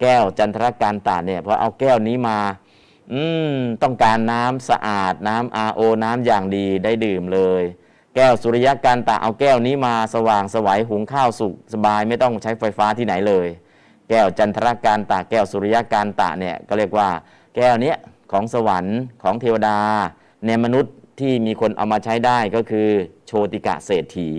[0.00, 2.38] แก้วจันทรการตะเนี่ยพอเอาแก้วนี้มา
[3.12, 3.22] อื
[3.54, 7.62] มต้องการน้ำสะอาดน้ำอาโอน้ำอย่างดีได้ดื่มเลย
[8.14, 13.46] แก้วสุริยการตะเอาแก้วนี้มาสว่างสวัยหุงข้าวสุกสบายไม่ต้องใช้ไฟฟ้าที่ไหนเลย
[14.08, 17.08] แก้วจันทรการตะแก้วสุริยการตะเนี่ยก็เรียกว่า
[17.56, 17.96] แก้วเนี้ย
[18.32, 19.78] ของสวรรค์ของเทวดา
[20.46, 22.88] ในมนุษย์ที่มีคนเอามาใช้ได้ก็คือ
[23.26, 24.30] โชติกะเศรษฐี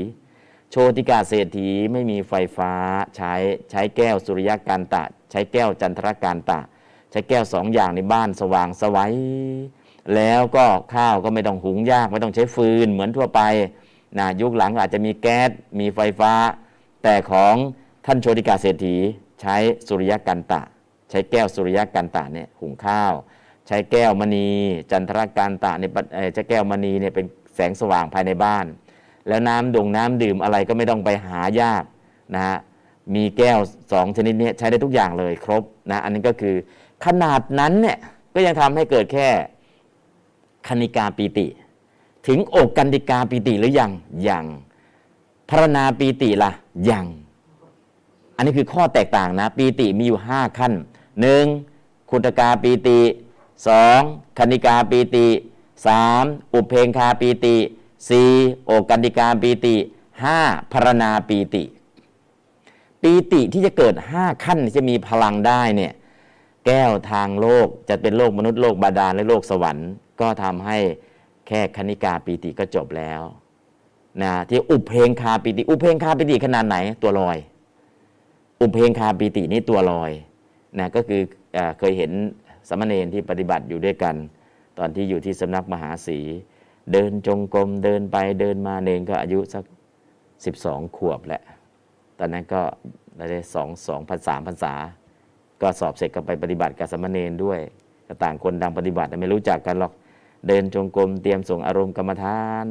[0.71, 2.73] โชติกาเศรษฐีไม่มีไฟฟ้า
[3.15, 3.33] ใช้
[3.71, 6.59] ใช้แก้วสุริยการตะ ใช้แก้วจันทรการตะ
[7.11, 9.15] ใช้แก้วสองอย่างในบ้านสว่างสวัย
[10.15, 13.41] แล้วก็ข้าวก็ไม่ต้องหุงยากไม่ต้องใช้ฟืนเหมือนทั่วไป
[14.19, 16.33] นะยุคหลังอาจจะมีแก๊สมีไฟฟ้า
[17.03, 17.55] แต่ของ
[18.05, 18.95] ท่านโชติกาเศรษฐี
[19.41, 19.55] ใช้
[19.87, 20.61] สุริยกันตะ
[21.09, 23.13] ใช้แก้วสุริยกันตะเนี่ยหุงข้าว
[23.67, 24.47] ใช้แก้วมณี
[24.91, 25.91] จันทรการตะเนี่ย
[26.33, 28.65] ใช้แก้วมณีเนี่ยเป็นแสงสว่างภายในบ้าน
[29.27, 31.83] แล้วน้ำดงน้ำดื่มอะไรก็ไม่ต้องไปหายาก
[32.35, 32.57] นะฮะ
[33.15, 33.59] มีแก้ว
[33.91, 36.55] สองชนิดนี้ใช้ได้ทุกอย่างเลยครบนะอันนี้ก็คือ
[37.05, 37.97] ขนาดนั้นเนี่ย
[38.33, 39.27] ก็ยังทำให้เกิดแค่
[40.67, 41.47] คณิกาปีติ
[42.27, 43.91] ถึงอกกันติกาปีติหรือยัง
[44.29, 44.45] ยัง
[45.49, 46.51] พรณาปีติละ่ะ
[46.89, 47.05] ยัง
[48.35, 50.73] อันนี้คือข้อแตกต่างนะ ปีติมีอยู่ห้าขั้น
[51.21, 51.45] หนึ่ง
[52.09, 52.99] คุตกาปีติ
[53.67, 53.99] สอง
[54.37, 55.27] คณิกาปีติ
[55.87, 56.23] สาม
[56.53, 57.57] อุเพงคาปีติ
[58.09, 58.29] สี่
[58.65, 59.75] โอกันติกาปีติ
[60.23, 60.39] ห้า
[60.71, 61.63] พรณาปีติ
[63.01, 65.93] ปีติที่จะเกิดห้าขั้นจะมีพลังได้เนี่ย
[66.65, 69.89] แก้วทางโลกจะเป็นโลกมนุษย์โลกบาดาลและโลกสวรรค์
[70.21, 70.77] ก็ทำให้
[71.47, 73.21] แค่คณิกาปีติก็จบแล้ว
[74.23, 77.37] นะที่อุเพงคาปีติ อุเพงคาปีติขนาดไหนตัวลอย
[78.61, 80.11] อุเพงคาปีตินี่ตัวลอย
[80.79, 81.21] นะก็คือ
[81.57, 82.11] อเคยเห็น
[82.67, 84.15] สามเณรที่ปฏิบัติอยู่ด้วยกัน
[84.79, 86.19] ตอนที่อยู่ที่สำนักมหาศี
[86.91, 89.63] เดินจงกรมเดินไปเดินมาเนนก็อายุสัก
[90.29, 91.41] 12 ขวบแหละ
[92.19, 92.61] ตอนนั้นก็
[93.29, 94.73] ได้สองสองพันสามพันษา
[95.61, 97.59] ก็สอบเสร็จก็ไปปฏิบัติกับสามเณรด้วย
[98.07, 99.93] ก็ต่างคนดังปฏิบัติแต่ไม่รู้จักกันหรอก
[100.47, 102.65] เดินจงกรมเตรียมส่งอารมณ์กรรมฐาน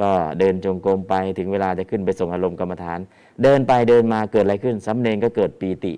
[0.00, 2.98] ก็เดินจงกรมไปถึงเวลาจะขึ้นไปส่งอารมณ์กรรมฐาน
[3.42, 5.94] เดินไปเดินมาเกิดอะไรขึ้นสำเนงก็เกิดปีติ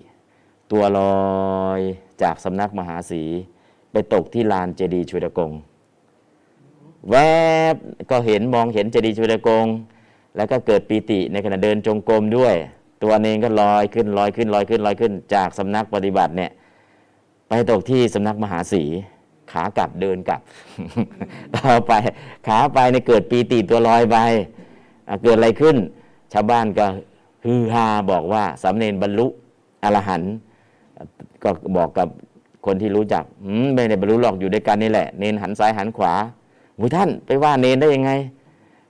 [0.72, 1.00] ตัวล
[1.60, 1.80] อย
[2.22, 3.22] จากสำนักมหาศี
[3.92, 5.52] ไปตกที่ลานเจดีย์ชุดกง
[7.10, 7.16] แว
[7.74, 7.76] บ
[8.10, 9.66] ก็เห็นมองเห็นเจดีย์ชุดกง
[10.36, 12.54] แล้วก็เกิดปีติในขณะเดินจงกรมด้วย
[13.02, 16.50] ตัวเองก็ลอยขึ้นลอยขึ้นลอยขึ้นลอยขึ้น จากสำนักปฏิบัติเนี่ย
[17.48, 18.82] ไปตกที่สำนักมหาศี
[19.52, 20.40] ขากลับเดินกลับ
[21.56, 21.92] ต่อไป
[22.46, 24.16] ขาไปในเกิดปีติตัวลอยไป
[25.22, 25.76] เกิดอะไรขึ้น
[26.32, 26.86] ชาวบ้านก็
[27.44, 29.26] ฮือฮาบอกว่าสำเนนบรรลุ
[29.84, 30.34] อรหันต์
[31.42, 32.08] ก็บอกกับ
[32.66, 36.12] คนที่รู้จัก"อืมไม่ได้บรรลุหรอกอยู่ด้วยกันนี่แหละ เนนหันซ้ายหันขวา
[36.78, 38.10] หุยท่านไปว่าเนนได้ยังไง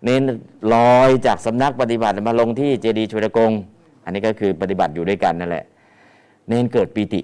[0.05, 0.23] เนน
[0.75, 3.51] ลอยจากสำนักปฏิบัติมาลงที่เจดีย์ชุดกง
[4.05, 5.65] อันนี้ก็คือปฏิบัติอยู่ด้วยกันนั่นแหละ
[6.49, 7.21] เนนเกิดปีติ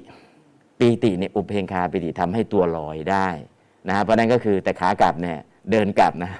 [0.78, 3.28] ปีติเนี่ยอุเพงคาปีติทำให้ตัวลอยได้
[3.88, 5.38] นะเพราะนั้นก็คือแต่ขากลับเนี่ย
[5.70, 6.30] เดินกลับนะ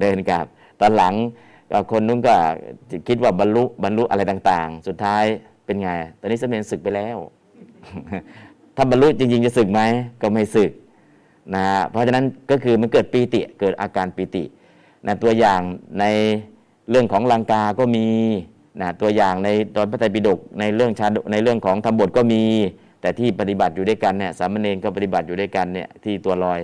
[0.00, 0.44] เดินกลับ
[0.80, 1.14] ตอนหลัง
[1.90, 2.34] คนนู้นก็
[3.08, 5.24] คิดว่าบรรลุบรรลุอะไรต่าง ๆ สุดท้าย
[5.66, 5.88] เป็นไง
[6.20, 7.16] ตอนนี้สมเด็จศึกไปแล้ว
[8.76, 9.80] ถ้าบรรลุจริง ๆ จะศึกไหม
[10.22, 10.70] ก็ไม่ศึก
[11.54, 14.44] นะเพราะฉะนั้นก็คือมันเกิดปีติ เกิดอาการปีติ
[15.06, 15.60] นะตัวอย่าง
[16.00, 16.04] ใน
[16.90, 18.06] เรื่องของลังกาก็มี
[18.80, 22.42] นะตัวอย่างในตอนพระไตรปิฎกในเรื่องชาดในเรื่องของธรรมบทก็มี
[23.00, 26.60] แต่ที่ปฏิบัติอยู่ด้วยกันเนี่ยสามเณรก็ปฏิบัติอยู่ด้วยกันเนี่ยที่ตัวลอย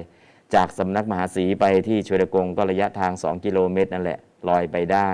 [0.54, 5.10] จากสำนักมหาศรีไปที่ชวยกงก็ระยะทาง 2 กิโลเมตรนั่นแหละลอยไปได้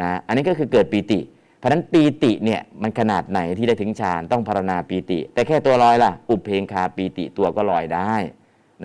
[0.00, 1.20] นะอันนี้ก็คือเกิดปีติ
[1.66, 8.12] ราะนั้นปีติเนี่ยมันขนาดไหนที่ได้ถึงฌานต้องพารณาปีติ แต่แค่ตัวลอยล่ะ อุเพงคาปีติตัวก็ลอยได้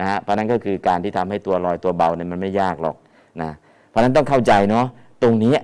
[0.00, 2.96] นะฮะเพราะนั้นก็คือการที่ทำให้ตัวลอยตัวเบาเนี่ยมันไม่ยากหรอก
[3.42, 3.50] นะ
[3.88, 4.86] เพราะนั้นต้องเข้าใจเนาะ
[5.22, 5.54] ตรงนี้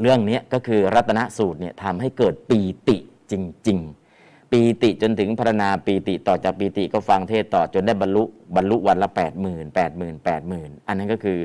[0.00, 2.96] เรื่องนี้ก็คือรัตนสูตรเนี่ยทำให้เกิดปีติ
[3.30, 3.34] จ
[3.68, 3.78] ริง
[4.16, 8.22] ๆ ปีติจนถึงพารณาปีติต่อจากปีติก็ฟังเทศต่อจนได้บรรลุ
[8.56, 11.38] บรรลุวันละ8 0 0 0 0 8 0 0 0 0 8 0 0 0 0 อันนั้นก็คือ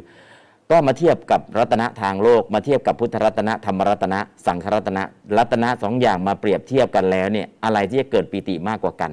[0.72, 5.04] ก็มาเทียบกับรัตนะทางโลก มาเทียบกับพุทธรัตนะธรรมรัตนะ สังขรัตนะ
[5.38, 9.12] รัตนะสองอย่างมาเปรียบเทียบกันแล้วเนี่ยอะไรที่จะเกิดปีติมากกว่ากัน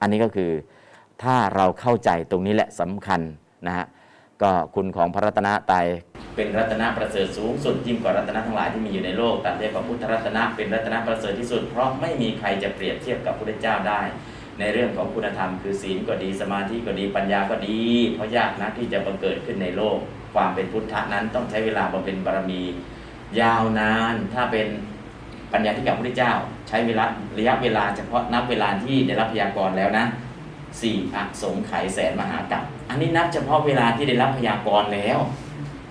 [0.00, 0.50] อันนี้ก็คือ
[1.22, 3.20] ถ้าเราเข้าใจตรงนี้แหละสำคัญ
[3.66, 3.86] นะฮะ
[4.42, 5.86] ก็คุณของพระรัตนะตาย
[6.36, 14.00] เป็นรัตนะประเสริฐสูงสุดยิ่งกว่ารัตนะทั้งหลายที่มีอยู่ในโลกแต่เรียกว่าพุทธรัตนะเป็นรัตนะประเสริฐที่สุดเพราะไม่มีใครจะเปรียบเทียบกับพระเจ้าได้
[14.58, 17.78] ในเรื่องของคุณธรรม คือศีลก็ดีสมาธิก็ดีปัญญาก็ดี
[18.14, 19.98] เพราะยากนะที่จะบังเกิดขึ้นในโลก
[20.34, 22.62] ความเป็นพุทธะนั้นต้องใช้เวลาบำเพ็ญบารมี
[23.40, 24.66] ยาวนาน ถ้าเป็น
[25.52, 26.32] ปัญญาที่กับพระพุทธเจ้า
[26.68, 27.04] ใช้เวลา
[27.38, 30.04] ระยะเวลาเฉพาะนับเวลาที่ได้รับพยากรณ์แล้วนะ
[30.80, 35.18] สี่อสงไขยแสนมหากรัปอันนี้นับเฉพาะเวลาที่ได้รับพยากรณ์แล้ว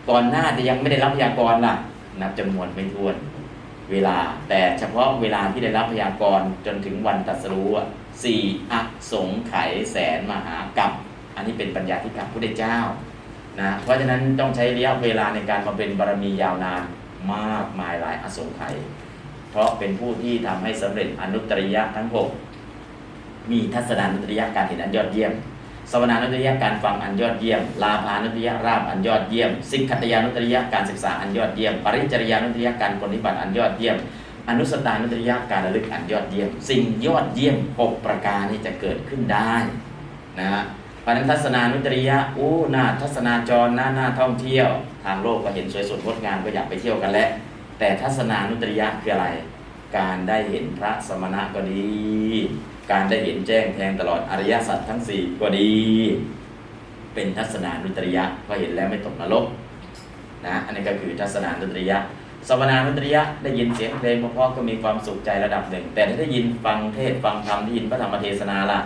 [0.10, 1.76] ก่อนหน้าจะยังไม่ได้รับพยากรณ์ล่ะ
[2.22, 3.16] นับจำนวนไม่ถ้วน
[3.92, 4.18] เวลา
[4.50, 7.88] แต่เฉพาะเวลาที่ได้รับพยากรณ์จนถึงวันตรัสรู้อะ
[8.24, 8.74] สี่อ
[9.12, 10.92] สงไขยแสนมหากรัป
[11.36, 12.78] อันนี้เป็นปัญญาที่กับพระพุทธเจ้า
[13.60, 16.84] นะเพราะฉะนั้นต้องใช้ระยะเวลาในการมาเป็นบารมียาวนาน
[17.34, 18.76] มากมายหลายอสงไขย
[19.52, 22.28] เพราะเป็นผู้ที่ทำให้สำเร็จอนุตริยะทั้งหก
[23.52, 25.32] มีทัศนานุตริยะการเห็นอันยอดเยี่ยม
[25.92, 33.98] สวนานุตริยะการฟังอันยอดเยี่ยม ลาภานุตริยะราบอันยอดเยี่ยมสิกขตยานุตริยะการศึกษาอันยอดเยี่ยม ปริจริยานุตริยะการปฏิบัติอันยอดเยี่ยม
[34.50, 39.54] อนุสตานุตริยะการระลึกอันยอดเยี่ยม สิ่งยอดเยี่ยมหกประการนี้จะเกิดขึ้นได้
[40.40, 40.64] นะฮะ
[41.06, 44.68] ปนันทัศนานุตริยะอู้หน้าทัศนาจรหน้าหน้าท่องเที่ยว
[45.06, 47.30] ทางโลกก็เห็นสวยสดงดงามก็อยากไปเที่ยวกันแล้ว
[47.80, 49.28] แต่ทัศนานุตริยะคืออะไร
[49.98, 51.86] การได้เห็นพระสมณะก็ดี
[52.92, 55.72] การได้เห็นแจ้งแทงตลอดอริยสัจทั้งสี่ก็ดี
[57.14, 59.46] เป็นทัศนานุตริยะพราะเห็นแล้วไม่ตกนรก
[60.46, 61.98] นะอันนี้ก็คือทัศนานุตริยะ
[62.50, 68.80] สวนานุตริยะได้ยินเสียงเพลงเพราะๆก็มีความสุขใจระดับหนึ่ง แต่ถ้าได้ยินฟังเทศฟังธรรมได้ยินพระธรรมเทศนาละ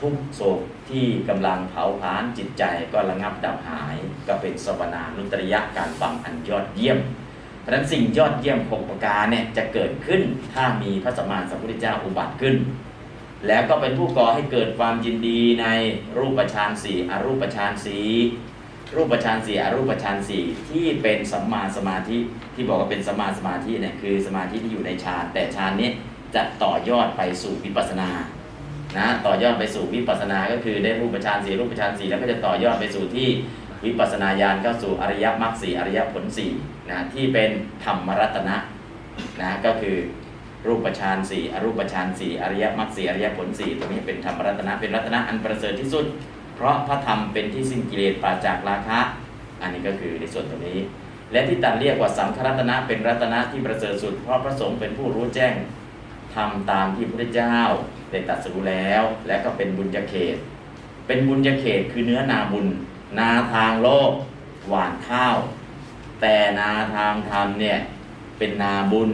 [0.00, 2.62] ทุกโศกที่กำลังเผาผลาญจิตใจ
[2.92, 3.96] ก็ระงับดับหาย
[4.28, 6.98] ก็เป็นสวนานุตริยะการฟังอันยอดเยี่ยม
[7.60, 10.20] เพราะนั้นสิ่งยอดเยี่ยมหกประการเนี่ยจะเกิดขึ้น
[10.54, 12.56] ถ้ามีพระสัมมาสัมพุทธเจ้าอุบัติขึ้น
[13.46, 15.66] แล้วก็เป็นผู้ก่อให้เกิดความยินดีใน
[16.18, 18.06] รูปฌานสี่อรูปฌานสี่
[18.94, 22.18] รูปฌานสี่อรูปฌานสี่ที่เป็นสัมมาสมาธิ
[22.54, 25.90] ที่บอกว่าเป็นสัมมาสมาธิเนี่ยคือสมาธิที่อยู่ในฌานแต่ฌานนี้
[26.34, 28.10] จะต่อยอดไปสู่วิปัสสนา
[28.98, 33.28] นะต่อยอดไปสู่วิปัสสนาก็คือได้รูปฌานสี่รูปฌานสี่แล้วก็จะต่อยอดไปสู่ที่
[33.84, 36.50] วิปัสสนาญาณเข้าสู่อริยมรรคสี่อริยผลสี่
[36.90, 37.50] นะที่เป็น
[37.84, 38.56] ธรรมรัตนะ
[39.40, 39.96] นะก็คือ
[40.66, 46.04] รูปฌานสี่อรูปฌานสี่อริยมรรคสี่อริยผลสี่ตรงนี้เป็นธรรมรัตนะเป็นรัตนะอันประเสริฐที่สุด
[46.56, 49.00] เพราะพระธรรมเป็นที่สิ้นกิเลสปราจากราคะ
[49.62, 50.78] อันนี้ก็คือในส่วนตรงนี้
[51.32, 55.54] และที่ตัดเรียกว่าสังฆรัตนะเป็นรัตนะที่ประเสริฐสุด เพราะพระสงฆ์เป็นผู้รู้แจ้ง
[56.34, 57.56] ทำตามที่พระเจ้า
[58.10, 60.36] ได้ตรัสรู้แล้ว และก็เป็นบุญญาเขต
[61.06, 62.66] เป็นบุญญาเขตคือเนื้อนาบุญ
[63.18, 64.10] นาทางโลก
[64.68, 65.36] หวานข้าว
[66.20, 67.78] แต่นาทางธรรมเนี่ย
[68.38, 69.10] เป็นนาบุญ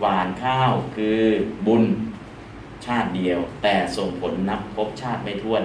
[0.00, 1.20] หวานข้าวคือ
[1.66, 1.84] บุญ
[2.86, 5.62] ชาติเดียว แต่ส่งผลนับพบชาติไม่ท้วน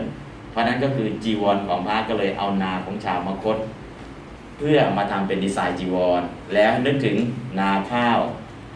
[0.56, 3.58] เพราะนั้นก็คือจีวรของพระก็เลยเอานาของชาวมคต
[4.58, 6.22] เพื่อมาทำเป็นดีไซน์จีวร
[6.53, 7.18] แล้วนึกถึง
[7.60, 8.20] นาข้าว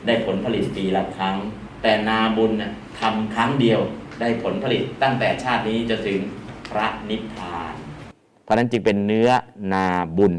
[0.05, 1.37] ได้ผลผลิตปีละครั้ง
[1.81, 2.51] แต่นาบุญ
[2.99, 3.79] ทำครั้งเดียว
[4.19, 6.19] ได้ผลผลิตตั้งแต่ชาตินี้จะถึง
[6.71, 7.73] พระนิพพาน
[8.43, 9.29] เพราะนั้นจึงเป็นเนื้อ
[9.73, 9.85] นา
[10.17, 10.33] บุญ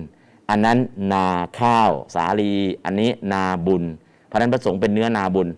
[0.50, 0.78] อันนั้น
[1.12, 1.26] นา
[1.58, 2.52] ข้าวสาลี
[2.84, 3.84] อันนี้นาบุญ
[4.26, 5.48] เพราะนั้นพระสงฆ์เป็นเนื้อนาบุญ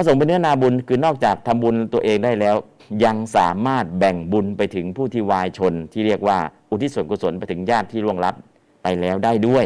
[0.00, 2.56] ระสงฆ์เป็นเนื้อนาบุญคือนอกจากทำบุญตัวเองได้แล้ว
[3.04, 6.38] ยังสามารถแบ่งบุญไปถึงผู้ที่วายชน ที่เรียกว่า
[6.70, 8.34] อุทิศส่วนกุศลไปถึงญาติที่ล่วงลับ
[8.82, 9.64] ไปแล้วได้ด้วย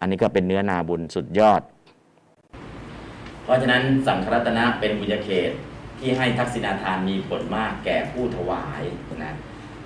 [0.00, 1.60] อันนี้ก็เป็นเนื้อนาบุญสุดยอด
[3.44, 5.50] เพราะฉะนั้นสังฆรัตนะเป็นบุญญาเขต
[5.98, 8.82] ที่ให้ทักษิณาทานมีผลมากแก่ผู้ถวาย
[9.22, 9.34] นะ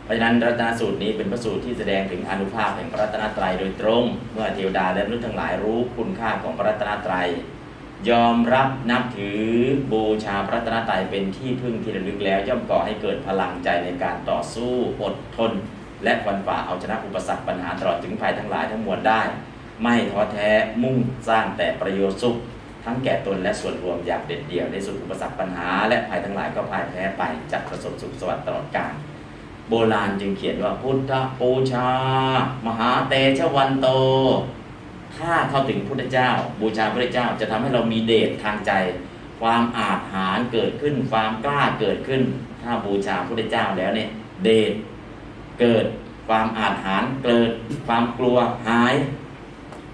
[0.05, 7.29] เพราะฉะนั้นรัตนสูตรนี้เป็นพระสูตรที่แสดงถึงอนุภาพแห่งพระรัตนตรัยโดยตรง เมื่อเทวดาและมนุษย์ทั้งหลายรู้คุณค่าของพระรัตนตรัย
[8.11, 9.43] ยอมรับนับถือ
[9.93, 14.73] บูชาพระตนตรัยเป็นที่พึ่งที่ระลึกแล้ว ย่อมก่อให้เกิดพลังใจในการต่อสู้
[15.03, 15.53] อดทน
[16.05, 19.23] และฟันฝ่าเอาชนะอุปสรรคปัญหาตลอดถึงภัยทั้งหลายทั้งมวลได้
[19.83, 20.51] ไม่ท้อแท้
[20.83, 20.97] มุ่ง
[21.29, 22.37] สร้างแต่ประโยชน์สุข
[22.85, 27.23] ทั้งแก่ตนและส่วนรวมอย่างเด็ดเดี่ยวในสุดอุปสรรคปัญหา และภัยทั้งหลายก็พ่ายแพ้ไป
[27.53, 28.93] จักประสบสุขสวัสดิ์ตลอดกาล
[29.69, 31.89] โบราณจึงเขียนว่าพุทธปูชา
[32.67, 33.89] มหาเตชะวันโต
[35.19, 38.73] ถ้าเข้าถึงพุทธเจ้า บูชาพระเจ้าจะทำให้เรามีเดชทางใจ
[39.41, 42.23] ความอาจหารเกิดขึ้น ความกล้าเกิดขึ้น
[42.63, 44.09] ถ้าบูชาพระเจ้าแล้วเนี่ย
[44.45, 44.73] เดช
[45.61, 45.85] เกิด
[46.29, 47.51] ความอาจหารเกิด
[47.87, 48.37] ความกลัว
[48.69, 48.95] หาย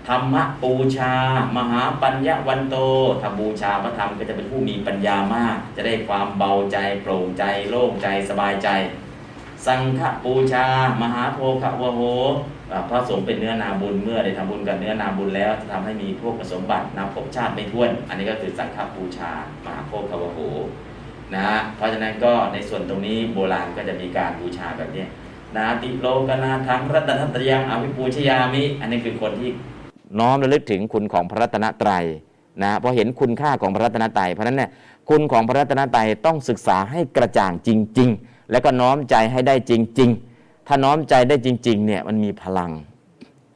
[0.09, 1.15] ธรรมะปูชา
[1.57, 2.77] มหาปัญญาวันโต
[3.21, 8.69] ถ้าบูชาพระธรรมก็จะเป็นผู้มีปัญญามาก จะได้ความเบาใจโปร่งใจโล่งใจสบายใจ
[9.67, 10.67] สังฆปูชา
[11.03, 12.03] มหาโพควโห
[12.89, 19.31] พระสงฆ์เป็นเนื้อนาบุญเมื่อได้ทำบุญกับเนื้อนาบุญแล้วจะทำให้มีพวกสมบัตินำภพชาติไม่ท้วน อันนี้ก็คือสังฆปูชา
[19.65, 20.39] มหาโพควโห
[21.35, 25.05] นะฮะเพราะฉะนั้นก็ในส่วนตรงนี้โบราณก็จะมีการบูชาแบบนี้
[25.57, 29.51] นาติโลกนาทังรัตนตรยังอภิปูชยามิ อันนี้คือคนที่
[30.19, 32.05] น้อมระลึกถึงคุณของพระรัตนตรัย
[32.63, 34.71] นะพราะเห็นคุณค่าของพระรัตนตรัยเพราะฉะนั้นเนี่ย
[35.09, 42.71] คุณของพระรัตนตรัยต้องศึกษาให้กระจ่างจริง ๆ แล้วก็น้อมใจให้ได้จริง ๆ ถ้าน้อมใจได้จริง ๆ เนี่ยมันมีพลัง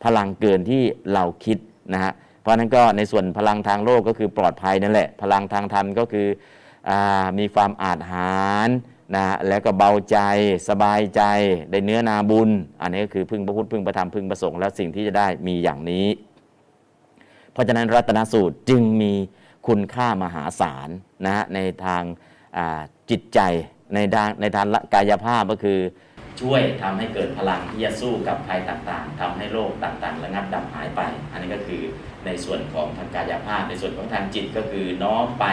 [0.05, 0.83] พลังเกินที่
[1.13, 1.59] เราคิด
[1.93, 6.29] นะฮะเพราะนั้นก็ในส่วนพลังทางโลกก็คือปลอดภัยนั่นแหละ พลังทางธรรมก็คือ
[6.91, 6.93] อ
[7.39, 8.69] มีความอาจหาร
[9.15, 10.19] นะแล้วก็เบาใจ
[10.69, 11.23] สบายใจ
[11.71, 12.51] ได้เนื้อนาบุญ
[12.83, 16.07] อันนี้ก็คือพึ่งพระพุทธพึ่งพระธรรมพึ่งพระสงฆ์แล้วสิ่งที่จะได้มีอย่างนี้
[17.53, 19.13] เพราะฉะนั้นรัตนสูตรจึงมี
[19.67, 20.89] คุณค่ามหาศาล
[21.25, 22.03] นะฮะในทาง
[23.11, 23.41] จิตใจ
[23.95, 25.79] ในทางในทางกายภาพก็คือ
[26.41, 31.83] ช่วยทำให้เกิดพลังที่จะสู้กับภัยต่างๆทำให้โรคต่างๆ ระงับดับหายไป อันนี้ก็คือ
[32.27, 35.45] ในส่วนของทางกายภาพ ในส่วนของทางจิตก็คือน้อมไป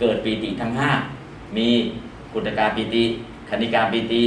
[0.00, 0.72] เกิดปีติทั้ง
[1.14, 1.68] 5 มี
[2.32, 3.04] กุตกาปีติ
[3.50, 4.22] คณิกาปีติ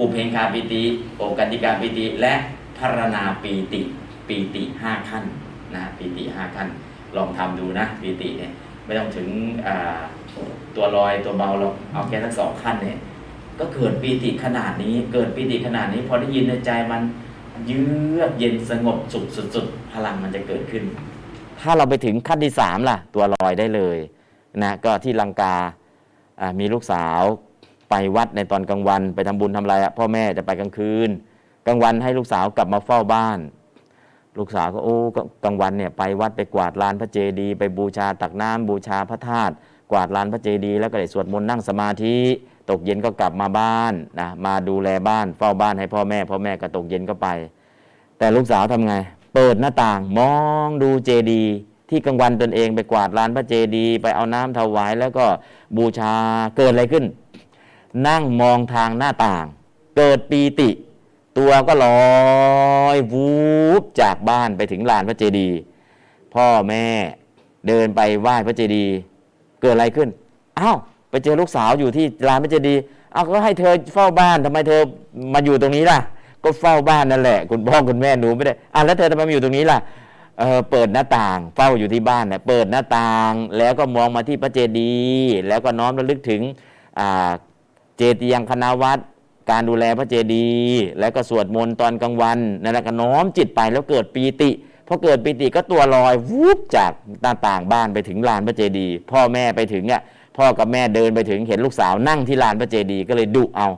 [0.00, 0.82] อุเพงคาปีติ
[1.16, 2.34] โอกันติกาปีติและ
[2.78, 3.80] พารณาปีติ
[4.28, 5.24] ปีติห้าขั้น
[5.74, 6.68] นะปีติห้าขั้น
[7.16, 8.52] ลองทำดูนะปีติเนี่ย
[8.84, 9.28] ไม่ต้องถึง
[9.66, 9.98] อ่า
[10.76, 12.98] ตัวลอยตัวเบาหรอกเอาแค่ทั้งสองขั้นเนี่ย
[13.58, 17.02] ก็เกิดปีติขนาดนี้ เกิดปีติขนาดนี้ พอได้ยินในใจมัน
[17.66, 17.82] เยื
[18.20, 19.24] อกเย็นสงบสุข
[19.54, 20.84] สุดๆพลังมันจะเกิดขึ้น
[21.60, 23.98] ถ้าเราไปถึงขั้นที่สามล่ะ ตัวลอยได้เลย
[24.62, 25.54] นะก็ที่ลังกา
[26.58, 27.20] มีลูกสาว
[27.90, 31.10] ไปวัดในตอนกลางวัน ไปทำบุญทำอะไรพ่อแม่จะไปกลางคืน
[31.66, 33.38] กลางวันให้ลูกสาวกลับมาเฝ้าบ้าน
[34.38, 39.54] ลูกสาวก็โอ้ก็กลางวันเนี่ยไปวัดไปกวาดลานพระเจดีย์ไปบูชาตักน้ำบูชาพระธาตุ
[39.90, 42.16] กวาดลานพระเจดีย์แล้วก็ได้สวดมนต์นั่งสมาธิ
[42.70, 47.28] ตกเย็นก็กลับมาบ้านนะมาดูแลบ้านเฝ้าบ้านให้พ่อแม่พ่อแม่ก็ตกเย็นก็ไป
[48.18, 48.94] แต่ลูกสาวทำไง
[49.34, 50.34] เปิดหน้าต่างมอ
[50.66, 51.52] งดูเจดีย์
[51.90, 55.26] ที่กลางวันตนเองไปกวาดลานพระเจดีย์ไปเอาน้ำถวายแล้วก็
[55.76, 56.14] บูชา
[56.56, 57.04] เกิดอะไรขึ้น
[58.06, 59.44] นั่งมองทางหน้าต่าง
[59.96, 60.70] เกิดปีติ
[61.38, 63.30] ตัวก็ลอยวู
[63.80, 65.56] บจากบ้านไปถึงลานพระเจดีย์
[66.34, 66.86] พ่อแม่
[67.68, 68.94] เดินไปไหว้พระเจดีย์
[69.60, 70.08] เกิดอะไรขึ้น
[70.58, 70.76] อ้าว
[71.10, 72.82] ไปเจอลูกสาวอยู่ที่ลานพระเจดีย์
[73.14, 74.80] อ้าวก็ให้เธอเฝ้าบ้านทำไมเธอ
[75.34, 75.98] มาอยู่ตรงนี้ล่ะ
[76.42, 79.78] ก็เฝ้าบ้านนั่นแหละ คุณพ่อคุณแม่หนูไม่ได้อะแล้วเธอทำไมมาอยู่ตรงนี้ล่ะ
[80.38, 86.40] เออเปิดหน้าต่าง เฝ้าอยู่ที่บ้านเนี่ยเปิดหน้าต่าง แล้วก็มองมาที่พระเจดีย์แล้วก็น้อมระลึกถึง
[86.98, 87.30] อ่า
[87.96, 88.98] เจติยังคณาวัด
[89.50, 94.50] การดูแลพระเจดีย์แล้วก็สวดมนต์ตอนกลางวันนั่นแหละก็น้อมจิตไปแล้วเกิดปีติ
[94.88, 100.02] พอเกิดปีติก็ตัวลอยวูบจากหน้าต่างบ้านไปถึงลานพระเจดีย์พ่อแม่ไปถึงเนี่ย
[100.36, 103.68] พ่อกับแม่เดินไปถึงเห็นลูกสาวนั่งที่ลานพระเจดีย์ก็เลยดุเอา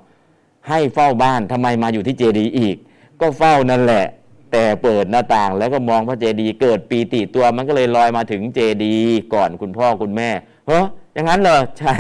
[0.69, 2.77] ให้เฝ้าบ้านทำไมมาอยู่ที่เจดีย์อีก
[3.21, 4.07] ก็เฝ้านั่นแหละ
[4.53, 10.29] แต่เปิดหน้าต่างแล้วก็มองพระเจดีย์เกิดปีติตัวมันก็เลยลอยมาถึงเจดีย์ก่อนคุณพ่อคุณแม่
[10.67, 10.85] เฮ้ย
[11.15, 11.95] อย่างนั้นเหรอใช่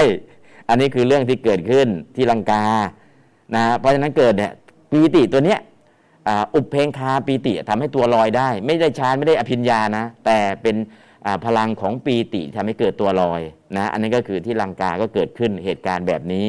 [0.68, 2.64] อันนี้คือเรื่องที่เกิดขึ้นที่ลังกา
[3.54, 4.52] นะเพราะฉะนั้นเกิดเนี่ย
[4.90, 5.60] ปีติตัวเนี้ย
[6.54, 10.76] อุปเพงคาปีติทำให้ตัวลอยได้ ไม่ได้ฌานไม่ได้อภิญญานะ แต่เป็น
[11.44, 13.40] พลังของปีติทำให้เกิดตัวลอย
[13.76, 16.46] นะอันนี้ก็คือที่ลังกาก็เกิดขึ้นเหตุการณ์แบบนี้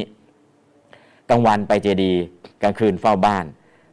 [1.29, 2.13] กลางวันไปเจดี
[2.63, 3.45] กลางคืนเฝ้าบ้าน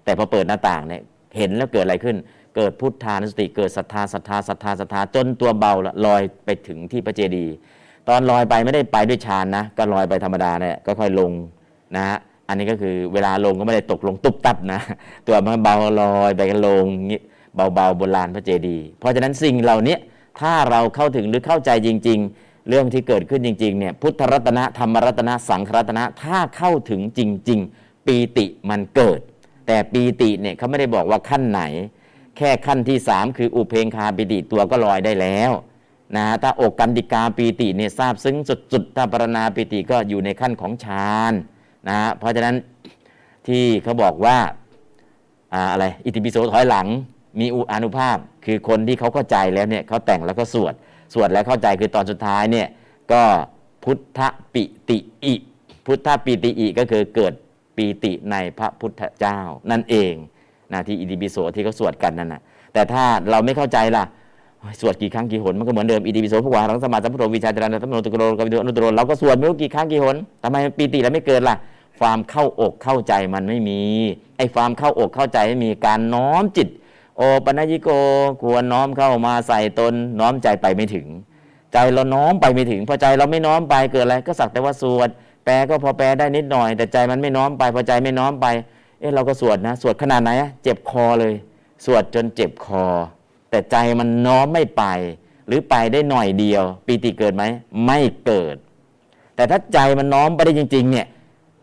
[0.05, 1.03] แต่พอเปิดหน้าต่างเนี่ย
[1.37, 2.17] เห็นแล้วเกิดอะไรขึ้น
[2.57, 7.47] เกิดพุทธานุสติเกิดศรัทธาศรัทธาศรัทธาศรัทธาจนตัวเบาละลอยไปถึงที่พระเจดี
[8.09, 11.31] ตอนลอยไปไม่ได้ไปด้วยฌานนะก็ลอยไปธรรมดาเนี่ยก็ค่อยลง
[11.97, 12.19] นะฮะ
[12.49, 14.81] อันนี้ก็คือเวลาลงก็ไม่ได้ตกลงตุบตับนะ
[15.27, 16.87] ตัวมันเบาลอยไปกันลง
[17.55, 19.97] เบาๆบนลานพระเจดีย์เพราะฉะนั้นสิ่งเหล่านี้
[20.41, 27.21] ถ้าเราเข้าถึงหรือเข้าใจจริง ๆ เรื่องที่เกิดขึ้นจริงๆเนี่ยพุทธรัตนะธรรมรัตนะสังขรัตนะถ้าเข้าถึงจ
[27.51, 29.21] ริง ๆ ปีติมันเกิด
[29.67, 31.63] แต่ปีติเนี่ยเขาไม่ได้บอกว่าขั้นไหน
[32.37, 35.53] แค่ขั้นที่ 3 คืออุเพงคาปีติตัวก็ลอยได้แล้ว
[36.17, 41.35] นะถ้าอกกันติกาปีติเนี่ยทราบซึ้งสุดๆถ้าปรณาปีติก็อยู่ในขั้นของฌาน
[41.89, 42.55] นะฮะเพราะฉะนั้น
[43.47, 44.37] ที่เขาบอกว่า
[45.55, 46.87] อ่าอะไรอิติปิโสถอยหลัง
[47.41, 50.75] มีอุอานุภาพ คือคนที่เขาเข้าใจแล้วเนี่ยเขาแต่งแล้วก็สวด
[51.15, 52.67] สวดแล้วเข้าใจคือตอนสุดท้ายเนี่ย
[53.13, 53.23] ก็
[53.85, 54.21] พุทธ
[54.55, 55.35] ปิติอิ
[55.87, 57.33] พุทธปิติอิก็คือเกิด
[57.77, 59.39] ปีติในพระพุทธเจ้า
[59.71, 60.13] นั่นเอง
[60.73, 62.41] นะที่อิติปิโสที่เขาสวดกันนั่นนะ
[62.73, 64.05] แต่ถ้าเราไม่เข้าใจล่ะ
[64.81, 71.57] สวดกี่ครั้งกี่หนมันก็เหมือนเดิมอิติปิโสพระวารังสมาสัมพุทโธวิชาจารณะธรรมโนตุกโรกวิโดอนุตโรเราก็สวดไม่รู้กี่ครั้งกี่หนทำไมปีติแล้วไม่เกิดล่ะ
[72.01, 73.81] ความเข้าอกเข้าใจมันไม่มี
[74.37, 76.69] ไอ้ความเข้าอกเข้าใจไม่มีการน้อมจิต
[77.17, 77.89] โอปัญญิโก
[78.43, 81.07] ควรน้อมเข้ามาใส่ตนน้อมใจไปไม่ถึง
[81.73, 85.09] ใจเราน้อมไปไม่ถึงพอใจเราไม่น้อมไปเกิดอะไรก็สักแต่ว่าสวด
[85.45, 88.47] แปลก็พอแปลได้นิดหน่อย แต่ใจมันไม่น้อมไปพอใจไม่น้อมไป
[89.01, 90.31] เอ๊ะเราก็สวดนะ สวดขนาดไหน
[90.63, 91.35] เจ็บคอเลย
[91.85, 92.85] สวดจนเจ็บคอ
[93.51, 94.85] แต่ใจมันน้อมไม่ไป
[95.47, 97.45] หรือไปได้หน่อยเดียวปีติเกิดไหม
[97.87, 98.57] ไม่เกิด
[99.37, 101.07] แต่ถ้าใจมันน้อมไปได้จริง ๆ เนี่ย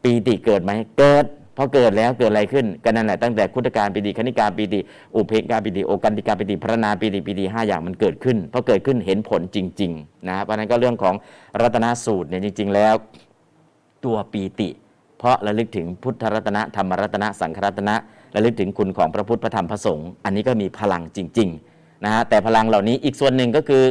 [0.06, 1.26] ปีติเกิดไหมเกิด
[1.58, 4.80] พอเกิดแล้วเกิดอะไรขึ้นก็นั่นแหละตั้งแต่คุตการปีติคณิการปีติ
[5.16, 11.16] อุเพกาปีติโอกันติกาปีติพระนาปีติปีติห้าอย่างมันเกิดขึ้นพอเกิดขึ้นเห็นผลจริงๆนะเพราะนั้นก็เรื่องของ
[11.62, 12.94] รัตนสูตรเนี่ยจริง ๆ แล้ว
[14.06, 14.70] ตัวปีติ
[15.18, 17.96] เพราะระลึกถึงพุทธรัตนะธรรมรัตนะสังฆรัตนะ
[18.36, 23.84] ระลึกถึงคุณของพระพุทธพระธรรมพระสงฆ์อันนี้ก็มีพลังจริงๆนะฮะแต่พลังเหล่านี้อีกส่วนหนึ่งก็คือ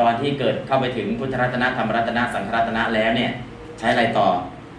[0.00, 3.30] ตอนที่เกิดเข้าไปถึงพุทธรัตนะธรรมรัตนะสังฆรัตนะแล้วเนี่ย
[3.78, 4.28] ใช้อะไรต่อ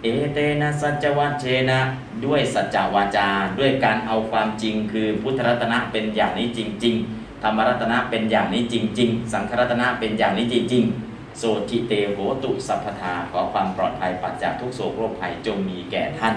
[0.02, 1.80] เอเตนะสัจวัชเชนะ
[2.24, 3.28] ด้วยสัจวาจา
[3.58, 16.34] ด้วยการเอาความจริง คือพุทธรัตนะเป็นอย่างนี้จริง ๆ ธรรมรัตนะเป็นอย่างนี้จริง ๆ สังฆรัตนะเป็นอย่างนี้จริง ๆ โสทิเตโหตุสัพพทาขอความปลอดภัยปัดจากทุกโศกโรคภัยจงมีแก่ท่าน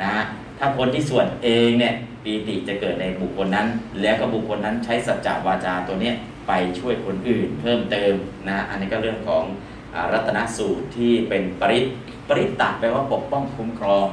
[0.00, 0.24] นะฮะ
[0.58, 1.94] ถ้าคนที่สวดเองเนี่ย
[2.24, 3.66] ปีติจะเกิดในบุคคลนั้น
[4.00, 6.14] แล้วก็บุคคลนั้นใช้สัจจวาจาตัวเนี้ย
[6.48, 8.14] ไปช่วยคนอื่นเพิ่มเติม
[8.48, 9.44] นะอันนี้ก็เรื่องของ
[9.94, 11.86] อรัตนสูตรที่เป็นปริต
[12.30, 14.06] ปริตตะแปลว่าปกป้องคุ้มครอง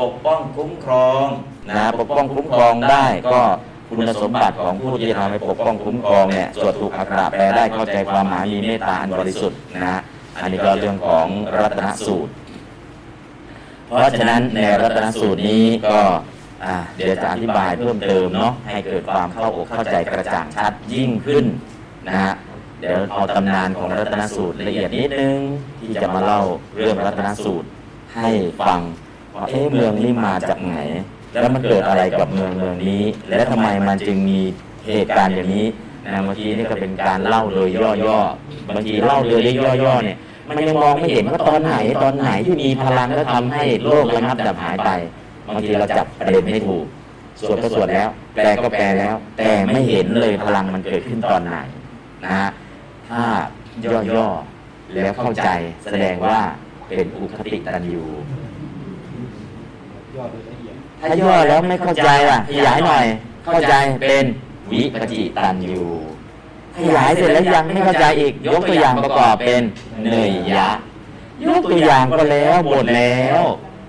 [0.00, 1.26] ปกป้องคุ้มครอง
[1.70, 3.40] นะปกป้องคุ้มครองได้ก็
[3.88, 10.00] คุณสมบัติของผู้ที่จะทำให้ปกป้องคุ้มครองเนี่ยสวดถูกอักขระแปลได้เข้าใจความหมายมีเมตตาอันบริสุทธิ์นะฮะ
[10.40, 11.26] อันนี้ก็เรื่องของ
[11.60, 12.32] รัตนสูตร
[13.86, 16.00] เพราะฉะนั้นในรัตนสูตรนี้ก็
[16.64, 21.44] อ่าเดี๋ยวจะอธิบายเพิ่มเติมเนาะให้เกิดความเข้าอกเข้าใจกระจ่างชัดยิ่งขึ้น
[22.08, 22.34] นะฮะ
[22.80, 25.38] เดี๋ยวเอาตำนานของรัตนสูตรละเอียดนิดนึง
[25.80, 26.42] ที่จะมาเล่า
[26.76, 27.68] เรื่องรัตนสูตร
[28.14, 28.30] ให้
[28.66, 28.80] ฟัง
[29.34, 30.76] ว่าเอ๊ะเมืองนี้มาจากไหน
[31.40, 33.02] แล้วมันเกิดอะไรกับเมืองเมืองนี้
[33.36, 34.40] และทำไมมันจึงมี
[34.92, 35.66] เหตุการณ์อย่างนี้
[36.12, 37.68] นะเมื่อกี้นี่ก็เป็นการเล่าโดย
[38.06, 39.40] ย่อๆบางทีเล่าโดย
[39.84, 40.18] ย่อๆเนี่ย
[40.48, 44.90] มันยังมองไม่เห็นว่าตอนไหนตอนไหนที่มีพลังแล้วทำให้โลกระงับดับหายไป
[45.48, 46.84] บางทีเราจับประเด็นไม่ถูก
[47.40, 51.58] สวดก็สวดแล้ว แปลก็แปลแล้ว แต่ไม่เห็นเลยพลังมันเกิดขึ้นตอนไหน
[52.24, 52.50] นะฮะ
[53.10, 53.24] ถ้า
[54.16, 55.48] ย่อๆ แล้วเข้าใจ
[55.84, 56.38] แสดงว่า
[56.88, 58.04] เป็นอุคติตันยู
[60.16, 63.04] ย่อโดยละเอียดถ้าย่อแล้วไม่เข้าใจอะขยายหน่อย
[63.44, 63.74] เข้าใจ
[64.08, 64.24] เป็น
[64.72, 65.84] วิปจิตันยู
[66.76, 69.62] ขยายเสร็จแล้วยังไม่เข้าใจอีก ยกตัวอย่างประกอบเป็น
[70.10, 70.68] เนยยะ
[71.46, 73.40] ยกตัวอย่างก็แล้วหมดแล้ว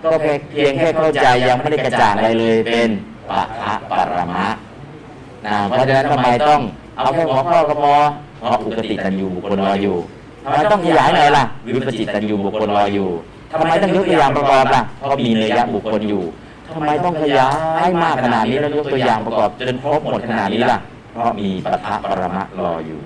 [0.04, 2.90] ก็แค่เพียงแค่เข้าใจยังไม่ได้กระจ่างอะไรเลยเป็น
[3.30, 4.48] ปะทะปรมะ
[5.46, 6.62] นะเพราะฉะนั้นทำไมต้อง
[6.98, 7.96] เอาแค่หัวข้อก็พอ
[8.46, 9.98] เพราะอุกติตันยูบุคคลรออยู่
[10.44, 11.44] ทำไมต้องขยายหน่อยล่ะ
[11.76, 13.10] วิปจิตตันยูบุคคลรออยู่
[13.52, 16.24] ทำไมต้องยกตัวอย่างประกอบล่ะเพราะมีเนยยะบุคคลอยู่
[16.76, 17.50] ทำไมต้องขยา
[17.88, 20.80] ยมากขนาดนี้แล้วยกตัวอย่างประกอบจนครบหมดขนาดนี้ล่ะ
[21.12, 23.02] เพราะมีปทะปรมะรออยู่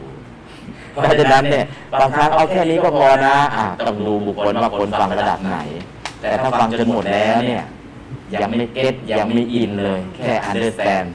[0.91, 1.65] เพราะฉะนั้นเนี่ย
[1.99, 5.57] บางครั้งเอาแค่นี้ก็พอนะอะต้องดูบุคคลว่าคนฟังระดับไหน
[6.21, 7.63] แต่ถ้าฟังจนหมดแล้วเนี่ย
[8.33, 11.07] ยังไม่เก็ตยังไม่อินเลย แค่ understand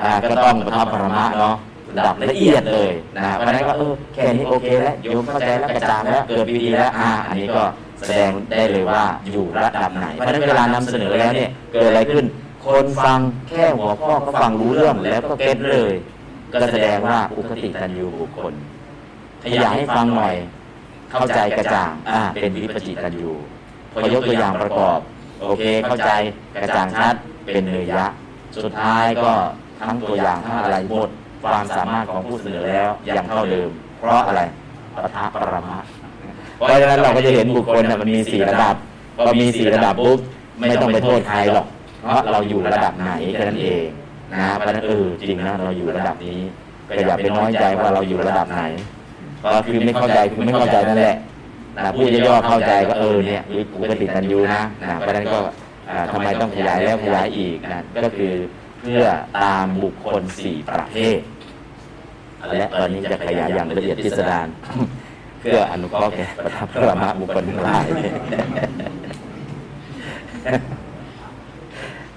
[0.00, 7.62] อ่าก็ต้องประทับปรมะเนาะระ ดับละเอียดเลยนะเพราะฉะนั้นก็เออแค่นี้โอเคแล้วโยมเข้าใจแล้วกระจ่างแล้วเกิดปีดีแล้วอ่าอันนี้ก็
[7.98, 12.24] แสดงได้เลยว่าอยู่ระดับไหนเพราะฉะนั้นเวลานำเสนอแล้วเนี่ยเกิดอะไรขึ้น
[12.66, 15.92] คนฟังแค่หัวข้อก็ฟังรู้เรื่องแล้วก็เก็ตเลย
[16.52, 18.54] ก็แสดงว่าอุคติตันยูบุคคล
[19.44, 20.36] ขยายให้ฟังหน่อย
[21.12, 23.32] เข้าใจกระจ่างอ่าเป็นวิปจิตันยู
[23.92, 24.98] พอยกตัวอย่างประกอบ
[25.42, 26.10] โอเคเข้าใจ
[26.62, 27.14] กระจ่างชัด
[27.52, 28.06] เป็นเนยยะ
[28.64, 29.32] สุดท้ายก็
[29.86, 31.08] ทั้งตัวอย่างทั้งอะไรหมด
[31.50, 34.42] ความสามารถของผู้เสนอแล้วยังเท่าเดิม เพราะอะไร
[34.94, 35.78] ปทะปรมะ
[36.56, 38.74] เพราะฉะนั้นเราก็จะเห็นบุคคลมันมีสี่ระดับ
[39.16, 40.20] พอมีสี่ระดับปุ๊บ
[40.58, 41.66] ไม่ต้องไปโทษใครหรอก
[42.00, 43.84] เพราะเราอยู่ระดับไหนแค่นั้นเอง
[44.34, 46.38] นะเพราะนั้นเออจริงนะเราอยู่ระดับนี้
[46.96, 48.62] ก็อย่าไปน้อยใจว่าเราอยู่ระดับไหน
[49.52, 51.16] ก็คือไม่เข้าใจคือไม่เข้าใจนั่นแหละ
[51.76, 53.42] นะผู้ย่อๆเข้าใจก็เออเนี่ย
[53.72, 55.38] กูก็ติดกันอยู่นะนะเพราะนั้นก็
[55.90, 58.32] อ่าทำไมต้องขยายแล้วขยายอีกนะก็คือ
[58.80, 59.04] เพื่อ
[59.38, 61.18] ตามบุคคลสี่ประเภท
[62.52, 64.48] และตอนนี้จะขยายอย่างละเอียดพิสดาร
[65.40, 67.86] เพื่ออนุเคราะห์แก่ประทับพระมหาบุคคลทั้งหลาย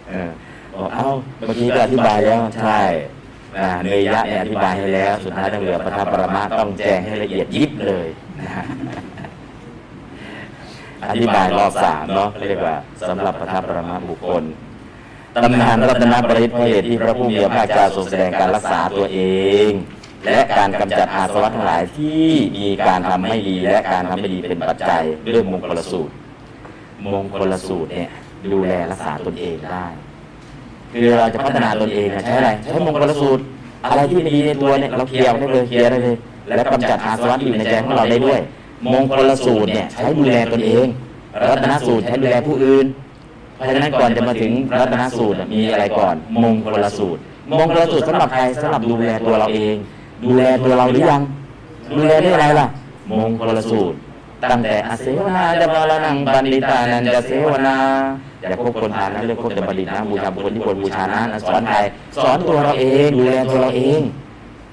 [0.09, 0.29] เออ
[0.73, 1.07] บอกเอ้า
[1.45, 2.81] เมื่อกี้ก็อธิบายแล้วใช่
[3.57, 8.07] อ่าเนยยะเนี่ยอธิบายให้แล้ว สุดท้ายต้องเหลือประทับปรมะต้องแจ้งให้ละเอียดยิบเลย
[8.39, 8.63] นะ
[11.09, 12.75] อธิบายรอบสามเนาะเรียกว่า
[13.09, 14.43] สำหรับประทับปรมะบุคคล
[15.35, 19.19] ตำนานรัตนปริตเพราะเหตุที่พระผู้มีพระภาคเจ้าทรงแสดงการรักษาตัวเอ
[19.69, 19.71] ง
[20.25, 22.25] และการกำจัดอาสวะทั้งหลายที่
[22.57, 25.03] มีการทำไม่ดีและการทำไม่ดีเป็นปัจจัย
[25.33, 26.13] ด้วยมงคลสูตร
[27.13, 28.09] มงคลสูตรเนี่ย
[28.51, 29.85] ดูแลรักษาตนเองได้
[30.91, 33.41] คือเราจะพัฒนาตนเองใช้อะไรใช้มงคลสูตร
[33.89, 36.15] อะไรที่ไม่ดีในตัวเนี่ยเราเคลียร์ได้เลยเคลียร์ได้เลย
[36.55, 38.39] แล้วกำจัดอาสวะที่อยู่ในใจของเราได้ด้วย
[38.93, 40.87] มงคลสูตรเนี่ยใช้ดูแลตนเอง
[41.49, 42.85] รัตนสูตรใช้ดูแลผู้อื่น
[43.55, 49.75] เพราะฉะนั้นก่อนจะมาถึงรัตนสูตรมีอะไรก่อน มงคลสูตร มงคลสูตรสำหรับใครสำหรับดูแลตัวเราเอง
[50.23, 51.21] ดูแลตัวเราหรือยัง
[51.95, 52.67] ดูแลด้วยอะไรล่ะ
[53.09, 53.97] มงคลสูตร
[54.51, 57.75] ตั้งแต่อาเสวนาจะบาลนังบัณฑิตานันจะเสวนา
[58.41, 61.77] อย่าคบคนทานนะเรื่องคบแต่บัณฑิตนะบูชาบุคคลที่ควรบูชานะนะสอนใคร
[62.23, 64.01] สอนตัวเราเองดูแลตัวเราเอง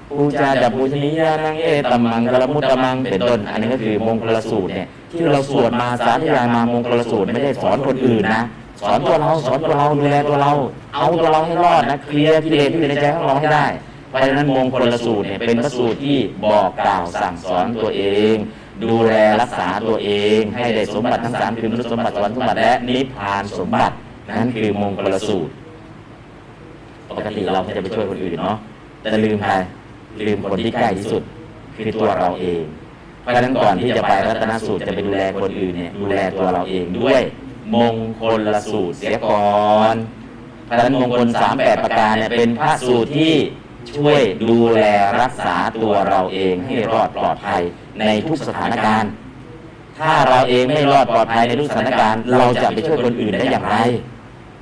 [0.09, 8.43] ปูจาจับปูชนียานังเอตัมมังกลมุตตมังเป็นต้น อันนี้ก็คือมงคลสูตรเนี่ยที่เราสวดมาสาธยายมามงคลสูตรไม่ได้สอนคนอื่นนะ
[8.81, 10.51] สอนตัวเราสอนตัวเราดูแลตัวเรา
[10.95, 13.65] เอาตัวเราให้รอดนะเคลียร์กิเลสที่อยู่ในใจของเราให้ได้
[14.09, 18.03] เพราะฉะนั้นมงคลสูตรเนี่ยเป็นพระสูตรที่บอกกล่าวสั่งสอนตัวเอ
[18.33, 18.35] ง
[18.83, 23.95] ดูแลรักษาตัวเอง ให้ได้สมบัติทั้งสามคือมนุษย์สมบัติสวรรค์สมบัติและนิพพานสมบัติ
[24.37, 25.51] นั่นคือมงคลสูตร
[27.09, 28.57] ปกติเราจะไปช่วยคนอื่นเนาะ
[29.01, 29.53] แต่ลืมใคร
[30.27, 31.23] ลืมคนที่ใกล้ที่สุด
[31.75, 32.63] คือตัวเราเอง
[33.21, 37.21] เพราะฉะนั้นก่อนที่จะไปรัตนสูตรจะไปดูแลคนอื่นเนี่ยดูแลตัวเราเองด้วย
[37.75, 38.41] มงคล
[38.71, 39.95] สูตรเสียก่อน
[40.65, 43.35] เพราะฉะนั้นมงคลสามแปดประการเนี่ยเป็นพระสูตรที่
[43.91, 44.79] ช่วยดูแล
[45.21, 47.61] รักษาตัวเราเองให้รอดปลอดภัย
[47.99, 49.11] ในทุกสถานการณ์
[49.99, 53.77] ถ้าเราเองไม่รอดปลอดภัยในทุกสถานการณ์ เราจะไปช่วยคนอื่นได้อย่างไร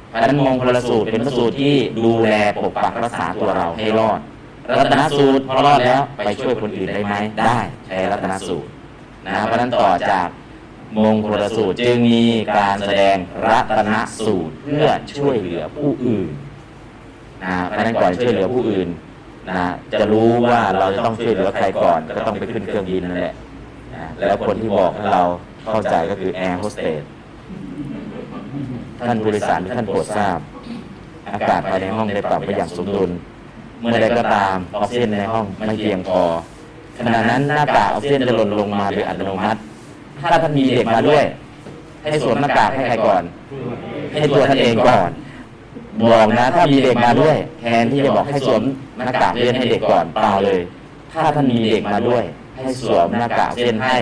[0.09, 4.19] เพราะนั้นมงคลสูตรเป็นพระสูตรที่ดูแลปกปักรักษาตัวเราให้รอด
[4.77, 7.15] รัตนสูตรพอรอดแล้วไปช่วยคนอื่นได้ไหม
[7.47, 8.69] ได้ใช้รัตนสูตร
[9.27, 10.27] นะเพราะฉะนั้นต่อจาก
[10.97, 12.25] มงคลสูตรจึงมี
[12.57, 13.17] การแสดง
[13.49, 13.93] รัตน
[14.25, 16.29] สูตรเพื่อช่วยเหลือผู้อื่น
[17.43, 18.87] นะเพราะนั้นก่อนช่วยเหลือผู้อื่น
[19.49, 19.69] นะ
[19.99, 23.35] จะรู้ว่าเราจะต้องช่วยเหลือใครก่อนก็ต้องไปขึ้นเครื่องบินนั่นแหละ
[23.95, 25.23] นะแล้วคนที่บอกให้เรา
[25.69, 27.03] เข้าใจก็คือแอร์โฮสเตส
[29.07, 30.39] ท่านผู้โดยสารทุกท่านโปรดทราบ
[31.33, 33.11] อากาศภายในห้องได้ปรับไปอย่างสมดุล
[33.79, 36.21] เมื่อใดก็ตามออกซิเจนในห้องไม่เพียงพอ
[36.97, 39.59] ขณะนั้นหน้ากากออกซิเจนจะหล่นลงมาโดยอัตโนมัติ
[40.21, 41.23] ถ้าท่านมีเด็กมาด้วย
[42.01, 43.23] ให้สวมหน้ากากให้ใครก่อน
[44.11, 45.09] ให้ตัวท่านเองก่อน
[46.03, 48.61] บอกนะ ถ้ามีเด็กมาด้วย แทนที่จะบอกให้สวม
[48.97, 50.61] หน้ากากเรียนให้เด็กก่อนเปล่าเลย
[51.11, 52.23] ถ้าท่านมีเด็กมาด้วย
[52.55, 53.95] ให้สวมหน้ากากเส้นให้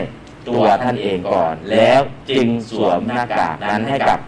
[0.49, 4.19] ตัวท่านเองก่อน แล้วจึงสวมหน้ากากนั้นให้กับ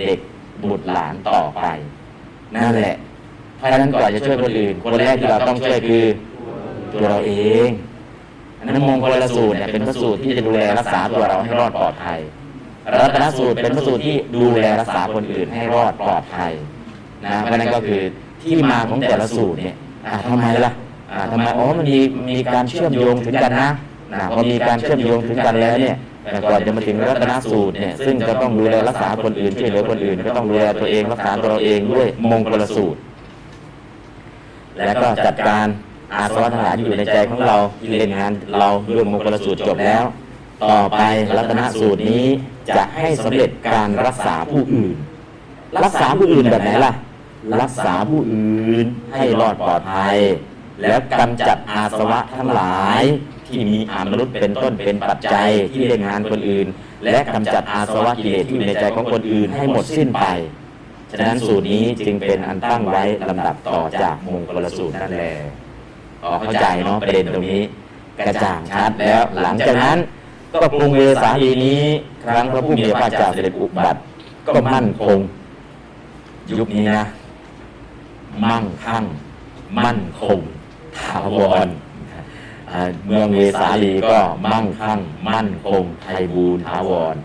[0.00, 0.18] เด็ก
[0.62, 1.64] บุตรหลานต่อไป
[2.54, 2.94] นั่นแหละ
[3.56, 6.04] เพราะฉะนั้นก่อนจะช่วยคนอื่น คนแรกที่เราต้องช่วยคือ
[6.92, 7.32] ตัวเราเอ
[7.66, 7.68] ง
[8.58, 12.20] อันนั้นมงคลสูตรเนี่ยเป็นพระสูตรที่จะดูแลรักษาตัวเราให้รอดปลอดภัย
[13.00, 16.52] รัตนสูตรเป็นพระสูตรที่ดูแลรักษาคนอื่นให้รอดปลอดภัย
[17.24, 18.02] นะเพราะฉะนั้นก็คือ
[18.42, 20.72] ที่มาของแต่ละสูตรเนี่ยอ่าทำไมล่ะ
[21.12, 21.98] อ่าทำไมอ๋อมันมี
[22.30, 23.70] มีการเชื่อมโยงถึงกันนะ
[24.14, 25.96] นะพอมีการเชื่อมโยงถึงกันแล้วเนี่ย
[26.30, 32.98] แต่ก่อนจะมาถึงรัตนสูตรเนี่ยซึ่งจะต้องดูแลรักษาคนอื่นช่วยเหลือคนอื่น ก็ต้องดูแลตัวเองรักษาตัวเราเองด้วยมงคลสูตร
[34.84, 35.66] และก็จัดการ
[36.14, 40.04] อาสวะทั้งหลายที่อยู่ในใจของเราที่เล่นงานเราด้วยมงคลสูตรจบแล้ว
[40.64, 41.02] ต่อไป
[41.36, 42.26] รัตนสูตรนี้
[42.76, 44.94] จะให้สำเร็จการรักษาผู้อื่น
[45.84, 46.92] รักษาผู้อื่นแบบไหนล่ะ
[47.60, 50.18] รักษาผู้อื่นให้รอดปลอดภัย
[50.82, 53.02] แล้วกำจัดอาสวะทั้งหลาย
[53.46, 56.66] ที่มีอามนุษย์เป็นต้นเป็นปัจจัยที่เล่นงานคนอื่น
[57.12, 60.26] และกำจัดอาสวะกิเลสที่อยู่ในใจของคนอื่นให้หมดสิ้นไป
[61.12, 65.32] ฉะนั้นสูตรนี้จึงเป็นอันตั้งไว้ลำดับต่อจากมงคลสูตรนั่นแหละ
[66.24, 67.62] ออเข้าใจเนาะประเด็นตรงนี้
[68.26, 69.98] กระจ่างชัดแล้วหลังจากนั้น
[70.60, 71.82] ก็กรุงเวสาลีนี้
[72.24, 74.00] ครั้งพระผู้มีพระเจ้าเสด็จอุบัติ
[74.54, 75.18] ก็มั่นคง
[76.58, 77.04] ยุคนี้นะ
[78.44, 79.04] มั่งคั่ง
[79.78, 80.40] มั่นคง
[80.98, 81.68] ถาวร
[83.06, 87.16] เมืองเวสาลีก็มั่งคั่ง มั่นคงไทยบูรถาวร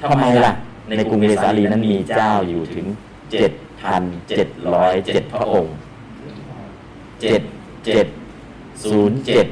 [0.00, 0.52] ทำไมล่ะ
[0.96, 2.86] ในกรุงเวสาลีนั้นมีเจ้าอยู่ถึง
[3.32, 5.74] เจ็ดพันเจ็ดร้อยเจ็ดพระองค์
[7.22, 7.42] เจ็ด
[7.86, 8.06] เจ็ด
[8.84, 9.46] ศูนย์เจ็ด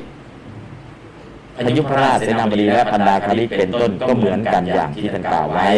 [1.66, 5.70] พยุพระราชเสนาบดีและพันดาคาริเป็นต้นก็เหมือนกันอย่างที่ท่านกล่าวไว้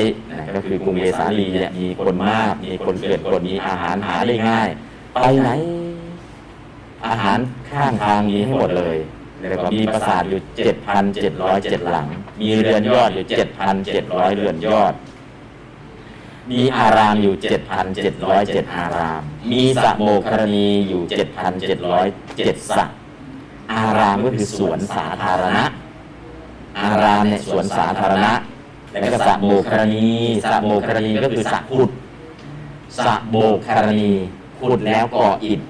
[0.55, 4.69] ก็คือกรุงเวสาลีเนี่ยมีคนมาก มีคนเกิดคนมีอาหารหาได้ง่าย
[5.15, 5.51] ไปไหน
[7.07, 7.39] อาหาร
[7.71, 8.99] ข้างทางมีให้หมดเลย
[9.49, 12.09] แล้วก็มีปราสาทอยู่เจ็ดพันเจ็ดร้อยเจ็ดหลัง
[12.41, 14.95] มีเรือนยอดอยู่เจ็ดพันเจ็ดร้อยเรือนยอด
[16.51, 22.07] มีอารามอยู่เจ็ดพันเจ็ดร้อยเจ็ดอาราม มีสระโมครณีอยู่เจ็ดพันเจ็ดร้อย
[22.37, 22.85] เจ็ดสระ
[23.73, 25.65] อารามก็คือสวนสาธารณะ
[26.81, 28.33] อารามเนี่ยสวนสาธารณะ
[28.91, 30.09] แล้วก็สระโมครณี
[30.51, 31.91] สระโมครณีก็คือสระขุด
[32.99, 34.13] สระโมคครณี
[34.65, 35.61] ขุดแล้วก่ออิฐ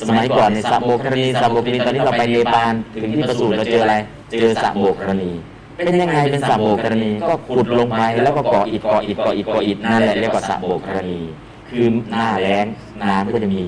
[0.00, 3.94] สมัยก่อนในสระโมคครณีสระโมคครณีตอนนี้เราไปเนปาลถึงที่ประสูติเราเจออะไร
[4.30, 5.32] เจอสระโมคครณี
[5.76, 11.20] เป็นยังไงเป็นสระโมคครณี ก็ขุดลงไปแล้วก็ก่ออิฐก่ออิฐก่ออิฐก่ออิฐนั่นแหละเรียกว่าสระโมคครณี
[11.68, 12.66] คือหน้าแล้ง
[13.02, 13.64] น้ำก็จะมี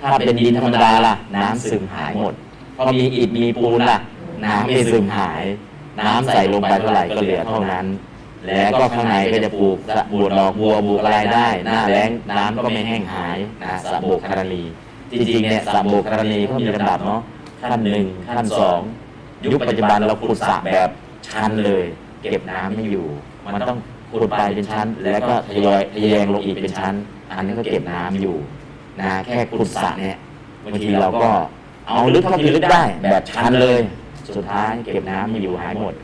[0.00, 2.34] ถ้าเป็นดินธรรมดาล่ะ น้ำซึมหายหมด
[2.76, 3.98] พอมีอิฐมีปูนล่ะ
[4.44, 5.44] น้ำไม่ซึมหาย
[6.00, 7.86] น้ำใส่ลงไปเท่าไหร่ก็เหลือเท่านั้น
[8.48, 14.62] แล้วก็ข้างในก็จะปลูกสระบัวดอกบัวปลูกอะไรได้ หน้าแล้งน้ำก็ไม่แห้งหายนะสระโมคครณี
[15.10, 17.20] จริงๆเนี่ยสระโมคครณีเขามีลำดับเนาะ
[17.70, 18.80] ขั้นหนึ่งขั้นสอง
[19.52, 20.90] ยุคปัจจุบันเราขุดสระแบบ
[21.28, 21.84] ชันเลย
[22.22, 23.06] เก็บน้ำไม่อยู่
[23.44, 23.78] มันต้อง
[24.12, 26.94] ขุดไปเป็นชั้น แล้วก็ทยอยทะแยงลงอีกเป็นชั้น
[27.30, 28.36] อันนี้ก็เก็บน้ำอยู่
[29.00, 30.18] นะแค่ขุดสระเนี่ย
[30.64, 31.30] บางทีเราก็
[31.88, 33.80] เอาลึกเข้าไปลึกได้ แบบชันเลย
[34.36, 35.94] สุดท้ายเก็บน้ำไม่อยู่หายหมด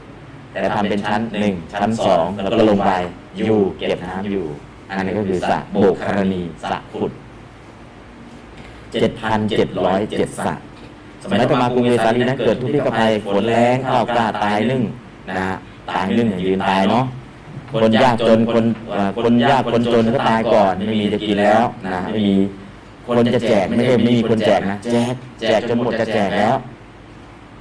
[0.55, 2.93] แต่ทำเป็นชั้นหนึ่งชั้นสองแล้วก็ลงไป
[3.37, 4.47] อยู่เก็บน้ำอยู่
[4.89, 7.13] อันนี้ก็คือสระโบกครณีสระขุด
[9.01, 10.55] เจ็ดพันเจ็ดร้อยเจ็ดสระ
[11.23, 14.83] สมัยต่อมากรุงเวสาลีนั้นเกิดทุพภิกขภัยฝนแล้งข้าวกล้าตายนึ่ง
[15.29, 15.57] นะฮะ
[15.91, 17.05] ตายนึ่งอย่างยืนตายเนาะ
[17.83, 18.65] คนยากจนคน
[19.23, 22.37] คนยากคนจนก็ตายก่อนไม่มีจะกินแล้วนะไม่มี
[23.07, 26.57] คนจะแจกไม่ใช่ไม่มีคนแจกนะแจกแจกจนหมดจะแจกแล้ว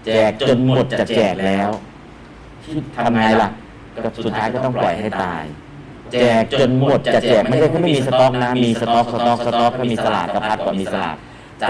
[0.05, 1.69] แจกจนหมดจะแจกแล้ว
[2.63, 3.49] ที่ทำไงล่ะ
[4.03, 5.43] ก็สุดท้ายก็ต้องปล่อยให้ตาย
[6.13, 11.15] แจกจนหมดจะแจกไม่ใช่เขาไม่มีสต็อกนะมีสต็อกสต็อกสต็อกก็มีสลากกระพัดก็มีสลาก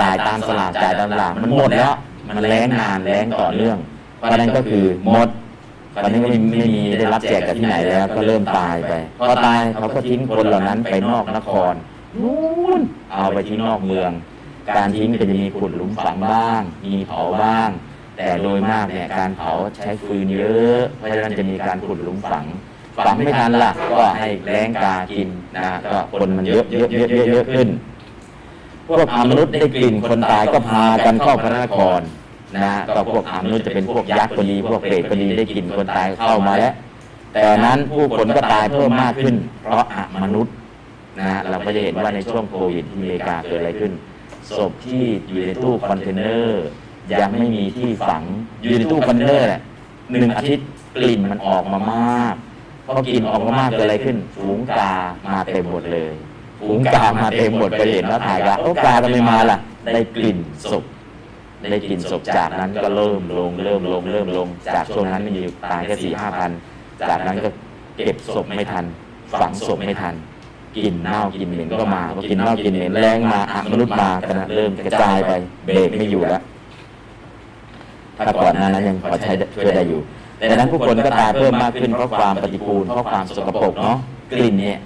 [0.01, 1.93] จ่ายตามสลากจ่ายตามสลากมันหมดแล้ว
[2.27, 3.77] มันแรงนานแรงต่อเนื่อง
[4.17, 5.29] เพราะฉะนั้นก็คือหมด
[6.03, 6.29] ตอนนี้ไม่
[6.59, 8.93] ไม่มีได้รับแจกจากที่ไหนแล้ว ก็เริ่มตายไป
[9.27, 11.73] พอตายเขาก็ทิ้งคนเหล่านั้นไปนอกนคร
[12.21, 12.81] นู่น
[13.13, 14.11] เอาไปทิ้งนอกเมือง
[14.77, 17.69] การทิ้งก็จะมีขุดหลุมฝังบ้าง มีเผาบ้าง
[18.17, 22.45] แต่โดยมากเนี่ยการเผาใช้ฟืนเยอะเพราะฉะนั้นจะมีการขุดหลุมฝัง
[23.05, 27.67] ฝังไม่ทันล่ะ ก็ให้แร้งกากินนะก็คนมันเยอะเยอะเยอะเยอะเยอะขึ้น
[28.87, 32.01] พวกอมนุษย์ได้กลิ่นคนตายก็พากันเข้าพระนคร
[32.55, 36.73] นะก็พวกอมนุษย์จะเป็นพวกยักษ์ก็ดีพวกเปรตก็ดีได้กลิ่นคนตายเข้ามาแล้ว
[37.33, 40.53] แต่นั้นผู้คนก็ตายเพิ่มมากขึ้น เพราะอมนุษย์
[41.19, 43.91] นะเราก็จะเห็นว่าในช่วงโควิดที่อเมริกาเกิดอะไรขึ้น
[44.57, 46.65] ศพที่อยู่ในตู้คอนเทนเนอร์
[47.21, 48.23] ยังไม่มีที่ฝัง
[48.61, 49.61] อยู่ในตู้คอนเทนเนอร์แหละ
[50.19, 52.35] หนึ่งอาทิตย์กลิ่นมันออกมามาก
[52.85, 54.93] พอกลิ่นออกมามากเกิดอะไรขึ้น ฝูงกา
[55.33, 56.13] มาเต็มหมดเลย
[56.59, 59.57] ฝูงกามาเต็มหมดไปเห็นแล้วถ่ายว่าโอ้กาทำไมมาล่ะ
[59.93, 60.37] ได้กลิ่น
[60.71, 60.83] ศพ
[61.71, 66.51] ได้กลิ่นศพจากนั้นก็เริ่มลงเริ่มลงเริ่มลง จากช่วงนั้นมีอยู่ตายแค่สี่ห้าพัน
[67.09, 67.49] จากนั้นก็
[68.03, 68.85] เก็บศพไม่ทัน
[69.39, 70.15] ฝังศพไม่ทัน
[70.77, 75.31] กลิ่นเน่ากลิ่นเหม็นก็มาพอกินเน่ากลิ่นเหม็นแรงมาอมนุษย์มากันนะเริ่มกระจายไป
[75.65, 76.41] เบรกไม่อยู่แล้ว
[78.17, 80.01] ถ้าก่อนหน้านั้นยังพอใช้ช่วยได้อยู่
[80.37, 83.97] แต่นั้นผู้คนก็ตายเพิ่มมากขึ้นเพราะความปฏิกูลเพราะความสกปรกเนาะ
[84.31, 84.79] กลิ่นเนี่ย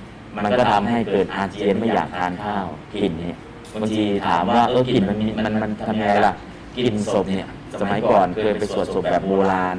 [0.44, 3.38] มันก็ทำให้เกิดอาเจียนไม่อยากทานข้าวกลิ่นเนี่ย
[3.82, 6.34] บางทีถามว่าเออกลิ่นมันมันมันทำไงล่ะ
[6.78, 7.50] กลิ่นศพเนี่ย
[7.82, 9.78] สมัยก่อนเคยไปสวดศพแบบโบราณ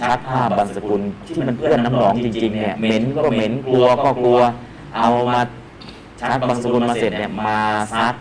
[0.00, 4.40] ชักผ้าบรรสกุลที่มันเปื้อนน้ำหนองจริงๆเนี่ยเหม็นก็เหม็นกลัวก็กลัว
[4.96, 5.40] เอามา
[6.20, 7.60] ชักบรรสกุลมาเสร็จเนี่ยมา
[7.94, 8.14] ซัก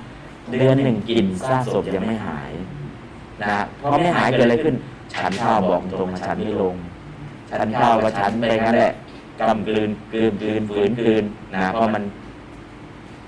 [0.51, 2.51] เดือนหนึ่งกลิ่นซากศพยังไม่หาย
[3.41, 4.75] นะเพราะไม่หายเกิดอะไรขึ้น
[5.15, 6.75] ฉันข้าวบอกตรงๆฉันไม่ลง
[7.51, 8.93] ฉันข้าวก็ฉันไปงั้นแหละ
[9.39, 11.23] กำกลืนกลืนกลืนฝืนกลืน
[11.53, 12.03] นะเพราะมัน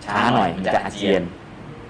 [0.06, 1.22] ช้าหน่อยมันจะอาเจียน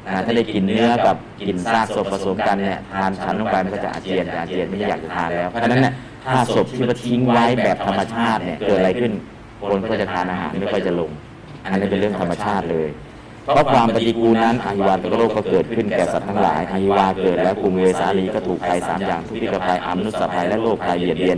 [0.06, 1.16] นะถ้าได้กินเนื้อกับ
[1.48, 5.94] กินซากศพผสมกันเนี่ยทานฉันลงไปมันก็จะอาเจียนจะอาเจียนไม่อยากจะทานแล้วเพราะฉะนั้นเนี่ย
[6.26, 9.12] ถ้าศพที่มาทิ้งไว้แบบธรรมชาติเนี่ยเกิดอะไรขึ้น
[9.70, 11.12] คนก็จะทานอาหารไม่ค่อยจะลง
[11.62, 12.88] อันนี้เป็นเรื่องธรรมชาติเลย
[13.48, 21.38] เพราะความปฏิกูลนั้นอาหิวาตกโรคก็เกิดขึ้นแก่สัตว์ทั้งหลายอาหิวาเกิดแล้วกรุงเวสาลีก็ถูกภัยสามอย่างทุกข์ภัยอมนุษภัยและโรคภัยเบียดเบียน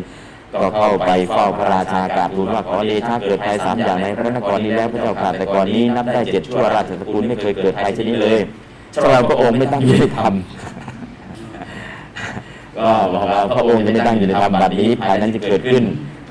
[0.61, 8.39] ก็เข้าไปเฝ้าพระราชากราบทูลว่าขอเดชะเกิดภัยสามอย่างในพระนครนี้แล้วพระเจ้าข่าแต่ก่อนนี้นับได้เจ็ดชั่วราชสกุลไม่เคยเกิดภัยชนิดเลย
[9.11, 10.33] เราพระองค์ไม่ตั้งอยู่ในธรรม
[12.77, 15.83] ก็บอกว่าพระองค์จะไม่ตั้งอยู่ในธรรมบัดนี้ภายนั้นจะเกิดขึ้น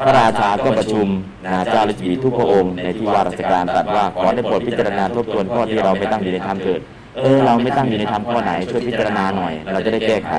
[0.05, 1.07] พระราชาก็ประชุม
[1.46, 6.80] นาเจ้าฤาษีทุกพระองค์ในที่ว่าราชการตรัสว่าขอได้โปรดพิจารณาทบทวนข้อที่เราไม่ตั้งอยู่ในธรรมเถิด
[7.22, 10.32] เออเราไม่ตั้งอยู่ในธรรมข้อไหนช่วยพิจารณาหน่อย เราจะได้แก้ไข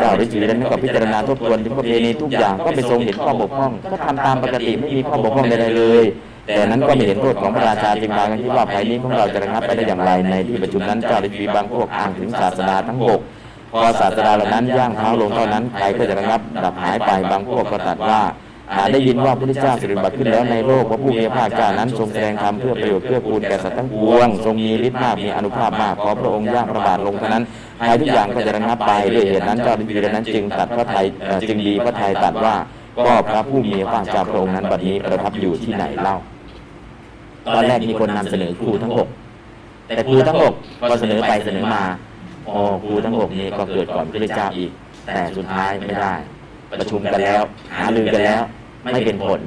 [0.00, 6.04] เจ้าฤาษีนั้นก็พิจารณาทบทวนถึงประเพณีทุกอย่างก็ไปทรงเห็นข้อบกพร่อง ก็ทำตามปกติไม่มีข้อบกพร่องใดๆเลย
[6.46, 13.20] แต่นั้นก็ไม่เห็นโทษของพระราชาจึงพากันคิดว่าภัยนี้ของเราจะระงับไปได้อย่างไรในที่ประชุมนั้นเจ้าฤาษีบางพวกอ้างถึงศาสดาทั้งหก
[13.72, 18.20] พอศาสดาเหล่านั้นย่างเท้าลงเท่านั้นภัยก็จะระงับดับหายไปบางพวกก็ตรัสว่า
[18.92, 27.44] ได้ยินว่าพระพุทธเจ้าสิริบัติขึ้นแล้วในโลกพระผู้มีพระภาคเจ้านั้นทรงแสดงธรรมเพื่อประโยชน์เพื่อกูลแก่สัตว์ทั้งปวง ทรงมีฤทธิ์มากมีอนุภาพมากขอพระองค์ย่างพระบาทลงเท่านั้น
[27.80, 31.06] ภัยทุกอย่างก็จะระงับไปด้วยเหตุนั้นเจ้าดิบีนั้นจึงตัดพระไทย
[31.48, 32.54] จึงดีพระไทยตัดว่า
[33.06, 36.16] ก็พระผู้มีพระภาคเจ้าพระองค์นั้นบัดนี้ประทับอยู่ที่ไหนเล่า
[37.54, 39.08] ตอนแรกมีคนนำเสนอครูทั้งหก
[39.86, 40.54] แต่ครูทั้งหก
[40.88, 41.84] ก็เสนอไปเสนอมา
[42.46, 44.70] โอ๋อครูทั้งหกนี้ก็เกิดก่อนพระเจ้าอีก
[45.06, 46.14] แต่สุดท้ายไม่ได้
[46.70, 47.42] ประชุมกันแล้ว
[47.76, 48.42] หารือกันแล้ว
[48.92, 49.40] ไม่เป็นผล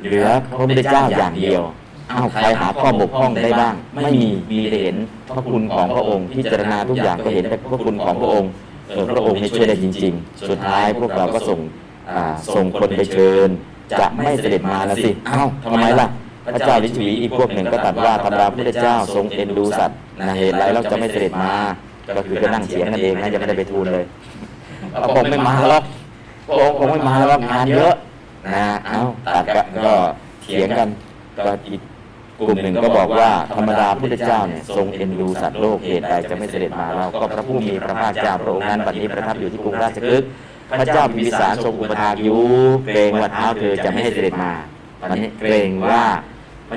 [0.00, 1.62] เหลือพระพุทธเจ้าอย่างเดียว
[2.10, 4.96] อ้าวใครหาข้อบกพร่องได้บ้าง ไม่มีมีแต่เห็น
[5.34, 8.50] พระคุณของพระองค์พิจารณาทุกอย่างก็เห็นแต่พระคุณของพระองค์
[8.88, 11.60] เออพระองค์นี่ช่วยได้จริง ๆ สุดท้ายพวกเราก็ส่ง
[12.10, 12.22] อ่า
[12.54, 13.48] ส่งคนไปเชิญ
[14.00, 16.08] จะไม่เสด็จมาแล้วสิอ้าวทำไมล่ะ
[16.54, 21.54] พระเจ้าลิชวีอีกพวกหนึ่งก็ตรัสว่าธรรมดาพระพุทธเจ้าทรงเอ็นดูสัตว์นะเหตุไรเราจะไม่เสด็จมา
[22.16, 24.04] ก็คือก็นั่งเถียงกันเองนะยังไม่ได้ไปทูลเลย
[25.02, 25.84] พระองค์ไม่มาหรอก
[26.46, 27.94] พระองค์คงไม่มาหรอกงานเยอะ
[28.54, 29.00] นะเอ้า
[29.34, 29.94] ตัดกันก็
[30.42, 30.88] เถียงกัน
[31.38, 31.80] ก็อีก
[32.40, 40.28] กลุ่มหนึ่งก็บอกว่าธรรมดาพระพุทธเจ้าเนี่ยทรงเอ็นดูสัตว์โลกเหตุใดจะไม่เสด็จมาเราก็พระผู้มีพระภาคเจ้าพระองค์นั้นบัดนี้ประทับอยู่ที่กรุงราชคฤห์
[40.78, 42.40] พระเจ้าพิมพิสารทรงอุปถากอยู่
[42.86, 44.52] เกรงว่าเท้าเธอจะไม่ให้เสด็จมา
[45.00, 46.04] ตอนนี้เกรงว่า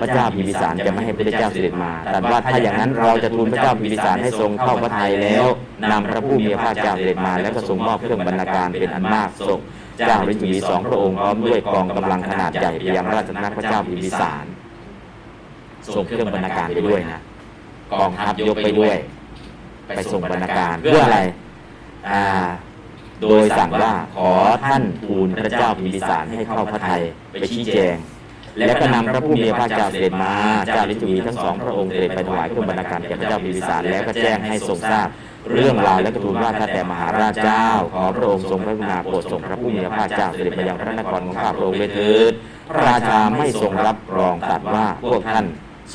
[0.02, 5.46] พระเจ้าพิมพิสารจะไม่ให้พระเจ้าเสด็จมาแต่ว่าถ้าอย่างนั้นเราจะทูลพระเจ้าพิมพิสารให้ทรงเข้าพระทัยแล้ว
[5.92, 9.60] นำพระผู้มีพระภาคเจ้าเสด็จมาแล้วก็ทรงมอบเครื่องบรรณาการเป็นอันมากส่ง
[9.98, 14.46] เจ้าฤทธิ์มีสองพระองค์พร้อมด้วยกองกำลังขนาดใหญ่ไปยังราชนักพระเจ้าพิมพิสาร
[15.96, 17.22] ส่งเครื่องบรรณาการไปด้วยนะ
[17.94, 18.98] กองทัพยกไปด้วย
[19.96, 21.20] ไปส่งบรรณาการเพื่ออะไร
[22.10, 22.24] อ่า
[23.22, 24.32] โดยสั่งว่าขอ
[24.66, 27.98] ท่านทูลพระเจ้าพิมพิสารให้เข้าพระทัยไปชี้แจง
[28.58, 30.34] แล้วก็นำพระผู้มีพระเจ้าเสด็จมา
[30.68, 35.08] เจ้าลิจุมีทั้งสองพระองค์เสด็จไปถวายเครื่องบรรณาการแก่พระเจ้าพิมพิสารแล้วก็แจ้งให้ทรงทราบ
[35.50, 42.34] เรื่องราวและก็ทูลว่าถ้าแต่มหาราชเจ้า ขอพระองค์ทรงพระกรุณาโปรดส่งพระผู้มีพระภาคเจ้าเสด็จมายังพระนครของข้าพระองค์ด้วยเถิด
[42.70, 45.46] พระราชาไม่ทรงรับรองตรัสว่าพวกท่าน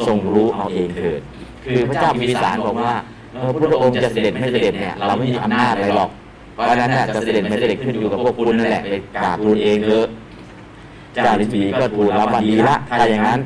[0.06, 1.20] ทรงรู้เอาเองเถิด
[1.64, 2.94] คือพระเจ้ามพิสารบอกว่า
[3.34, 6.10] เออพระองค์จะเสด็จไม่เสด็จเนี่ยเราไม่มีอำนาจอะไรหรอก
[6.54, 10.06] เพราะฉะนั้นน่ะจะเสด็จไม่เสด็จขึ้นอยู่กับพวกคุณนั่นแหละไปกราบทูลเองเถอะ
[11.14, 13.40] เจ้าลิจีก็ทูลรับว่าดีละถ้าอย่างนั้น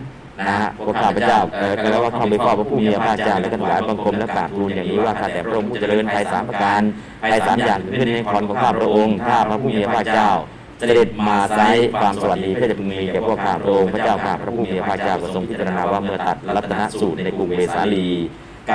[0.48, 6.82] นะฮะพวกข้าพเจ้าเออก็แล้วก็เข้าไปเฝ้าพระผู้มีพระภาคเจ้าแล้วก็ถวายบังคมและกราบทูลอย่างนี้ว่าข้าแต่พระองค์ผู้เจริญภัยสามประการ
[7.30, 10.30] ภัยสามอย่างเกิดขึ้นในครของข้าพระองค์ข้าพระผู้มีพระภาคเจ้า
[10.78, 11.60] เสด็จมาไซ
[11.98, 18.08] ความสวัสดีเพื่อจะพึงมีแก่พวกข้าพระองค์พระเจ้าข้าพระผู้มีพระภาคเจ้าก็ทรงพิจารณาว่าเมื่อตัดรัตนสูตรในกรุงเวสาลี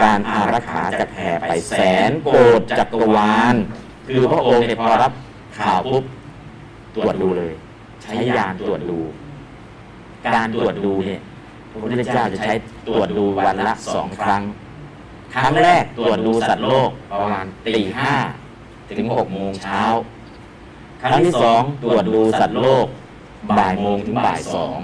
[0.04, 3.56] การอารักขาจะแผ่ไปแสนโกดจักรวาล
[4.08, 5.12] คือพระองค์เนี่ยพอรับ
[5.58, 6.04] ข่าวปุ๊บ
[6.96, 7.54] ตรวจดูเลย
[8.04, 9.00] ใช้ยานตรวจดู
[10.36, 11.22] การตรวจดูเนี่ย
[11.76, 12.54] พระพุทธเจ้าจะใช้
[12.88, 14.44] ตรวจดูวันละสองครั้ง
[15.36, 18.16] ครั้งแรกตรวจดูสัตว์โลกประมาณตีห้า
[18.98, 19.84] ถึงหกโมงเช้า
[21.02, 22.88] ครั้งที่สองตรวจดูสัตว์โลก
[23.58, 24.78] บ่ายโมงถึงบ่ายสอง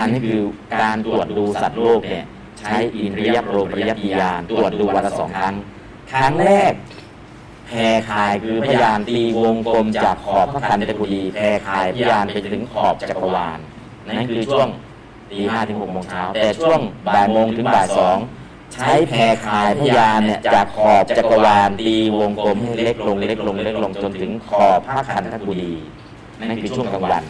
[0.00, 0.42] อันนี้คือ
[0.82, 2.24] การตรวจดูสัตว์โลกเนี่ย
[2.60, 5.54] ใช้อินทรียโปรปริยติยานตรวจดูวันละสองครั้ง
[6.12, 6.72] ครั้งแรก
[7.66, 7.78] แพร
[8.10, 13.58] คายคือพยานตีวงกลมจากขอบพระคันธกุฎีแพรคายพยานไปถึงขอบจักรวาล
[14.06, 14.68] นั่นคือช่วง
[15.30, 16.80] ตีห้าถึงหกโมงเช้าแต่ช่วง
[17.14, 18.18] บ่ายโมงถึงบ่ายสอง
[18.74, 25.74] ใช้แผ่ขายพยานเนี่ยจากขอบจักรวาลตีวงกลมให้เล็กลงเล็กลงเล็กลงจนถึงขอบพระคันธกุฎี
[26.48, 27.24] นั่นคือช่วงกลางวัน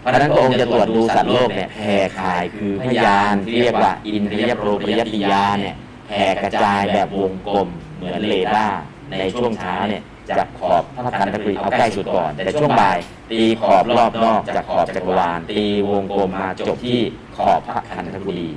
[0.00, 5.74] เพราะฉะนั้นพระองค์จะตรวจดูสัตว์โลกเนี่ยแผ่ข่ายคือพระญาณที่เรียกว่า อินทริยปโรปริยัตติญาณเนี่ย
[6.08, 8.80] แผ่กระจายแบบวงกลมเหมือนเรดาร์
[9.18, 12.98] ในช่วงเช้าเนี่ยจากขอบพระคันธกุฎีเอาใกล้สุดก่อน แต่ช่วงบ่าย
[13.30, 17.00] ตีขอบรอบนอกจากขอบจักรวาลตีวงกลมมาจบที่
[17.36, 18.50] ขอบพระคันธกุฎี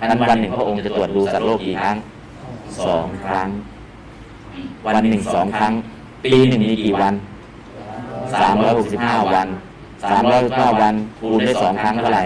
[0.00, 1.96] อันนั้นวันหนึ่งพระองค์จะตรวจดูสัตว์โลกกี่ครั้ง
[2.86, 3.48] สองครั้ง
[4.86, 5.72] วันหนึ่งสองครั้ง
[6.24, 7.14] ปีหนึ่งมีกี่วัน
[8.40, 9.48] สามร้อยหกสิบห้าวัน
[10.10, 12.24] สามร้อยห้าวันคูณได้สองครั้งเท่าไหร่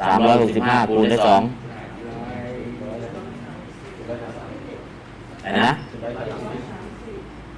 [0.00, 5.72] สามร้อยหกสิบห้าคูณได้สองอะไร นะ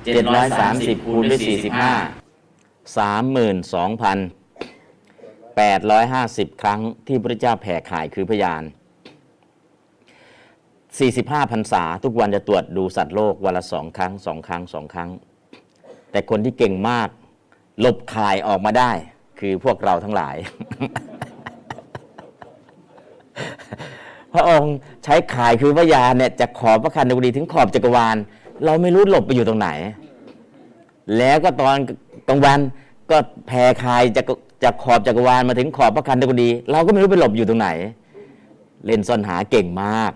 [0.05, 1.95] เจ็ดร้อยสามสิบคูณด้วยสี่สิบห้า
[2.99, 4.18] สามหมื่นสองพัน
[5.57, 8.62] แปดร้อยห้าสิบครั้งที่พระเจ้าแผ่ขายคือพยาน
[10.66, 15.11] 45พรรษา ทุกวันจะตรวจดูสัตว์โลกวันละสองครั้งสองครั้งสองครั้ง
[16.11, 17.09] แต่คนที่เก่งมาก
[17.80, 18.93] หลบคายออกมาได้
[19.41, 20.36] คือพวกเราทั้งหลาย
[24.35, 24.74] พระองค์
[25.05, 28.16] ใช้ขายคือพยาเนี่ยจากขอบพระคันธกุฎีถึงขอบจักรวาล
[28.64, 29.68] เราไม่รู้หลบไปอยู่ตรงไหน
[31.18, 31.76] แล้วก็ตอน
[32.29, 32.59] กลางวัน
[33.11, 33.16] ก็
[33.47, 34.26] แผ่คายจาก
[34.64, 37.68] จากขอบจักรวาลมาถึงขอบพระคันธกุฎีเราก็ไม่รู้ไปหลบอยู่ตรงไหน
[38.85, 40.12] เล่นซ่อนหาเก่งมาก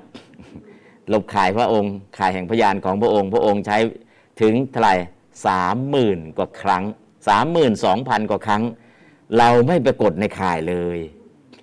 [1.09, 3.77] หลบขายพระองค์ ขายแห่งพยานของพระองค์ พระองค์ใช้
[4.41, 4.95] ถึงเท่าไหร่
[5.47, 6.85] สามหมื่นกว่าครั้ง
[7.29, 8.63] สามหมื่นสองพันกว่าครั้ง
[9.39, 10.99] เราไม่ปรากฏในข่ายเลย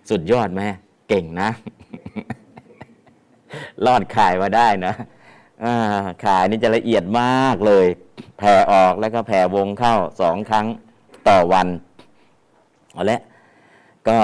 [0.10, 0.62] สุดยอดไหม
[1.10, 1.50] เก่งนะ
[3.86, 4.94] รอดข่ายมาได้นะ
[6.26, 7.86] ข่ายนี่จะละเอียดมากเลย
[8.38, 10.68] แผ่ออกแล้วก็แผ่วงเข้าสองครั้ง
[11.28, 11.68] ต่อวัน
[12.94, 13.22] เอาละ
[14.08, 14.18] ก็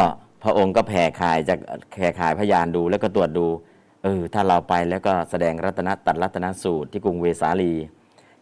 [0.44, 1.60] พระองค์ก็แผ่ขายจาก
[1.94, 3.48] แผ่ขายพยานดูแล้วก็ตรวจดู
[4.04, 7.74] เออถ้าเราไปแล้วก็แสดงรัตนตัดรัตนสูตรที่กรุงเวสาลี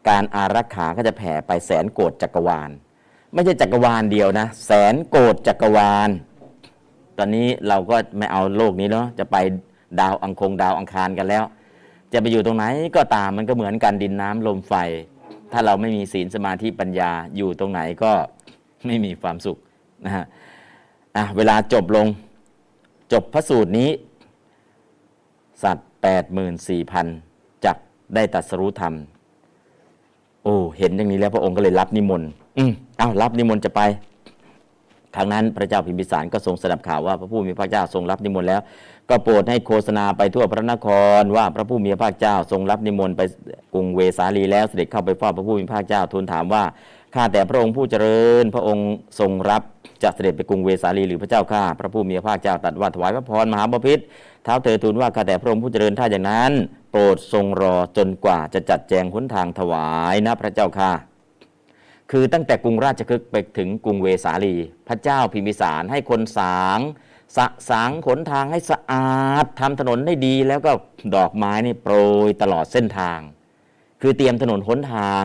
[0.10, 2.70] การอารักขาก็จะแผ่ไปแสนโกดจักรวาล
[3.34, 6.10] ไม่ใช่จักรวาลเดียวนะ แสนโกดจักรวาล
[7.18, 9.38] ตอนนี้เราก็ไม่เอาโลกนี้เนาะจะไป
[10.02, 11.44] ดาวอังคงดาวอังคารกันแล้ว
[12.14, 12.66] จะไปอยู่ตรงไหน
[12.96, 14.74] ก็ตามมันก็เหมือนกันดินน้ำลมไฟ
[15.52, 18.12] ถ้าเราไม่มีศีลสมาธิปัญญาอยู่ตรงไหนก็
[18.86, 19.58] ไม่มีความสุข
[20.06, 20.26] นะฮะ
[21.16, 22.08] อะเวลาจบลง
[23.14, 23.90] จบพระสูตรนี้
[25.64, 27.08] สัตว์แปดหมื่นสี่พัน
[27.66, 27.78] จัก
[28.16, 28.94] ได้ตัดสรู้ธรรม
[30.44, 33.82] โอ้เห็นอย่างนี้แล้วพระองค์ก็เลยรับนิมนต์อืมเอารับนิมนต์จะไป
[35.16, 38.62] ครั้งนั้นพระเจ้าพิมพิสารก็ทรงสดับข่าวว่าพระผู้มีพระเจ้าทรงรับนิมนต์แล้ว
[39.10, 40.88] ก็โปรดให้โฆษณาไปทั่วพระนค
[41.20, 43.22] รว่าพระผู้มีพระเจ้าทรงรับนิมนต์ไป
[43.74, 46.64] กรุงเวสาลีแล้วเสด็จเข้าไปเฝ้าพระผู้มีพระเจ้าทูลถามว่า
[47.16, 48.90] ข้าแต่พระองค์ผู้เจริญ พระองค์
[49.20, 49.64] ทรงรับ
[50.04, 54.04] จะเสด็จไปกรุงเวสาลีหรือพระเจ้าข้าพระผู้มีพระเจ้าตรัสว่าถวายพระพรมหาบพิตร
[54.44, 56.52] เท้าเธอทูลว่าข้าแต่พระองค์ผู้เจริญถ้าอย่างนั้น
[56.92, 60.92] โปรดทรงรอจนกว่าจะจัดแจงหนทางถวายนะพระเจ้าข้า
[62.12, 64.56] คือตั้งแต่กรุงราชคฤห์ไปถึงกรุงเวสาลี
[64.88, 66.80] พระเจ้าพิมิสารให้คนสาง
[67.38, 69.14] สะสางขนทางให้สะอา
[69.44, 70.72] ดทำถนนได้ดีแล้วก็
[71.16, 71.94] ดอกไม้นี่โปร
[72.28, 73.20] ยตลอดเส้นทาง
[74.02, 75.24] คือเตรียมถนนหนทาง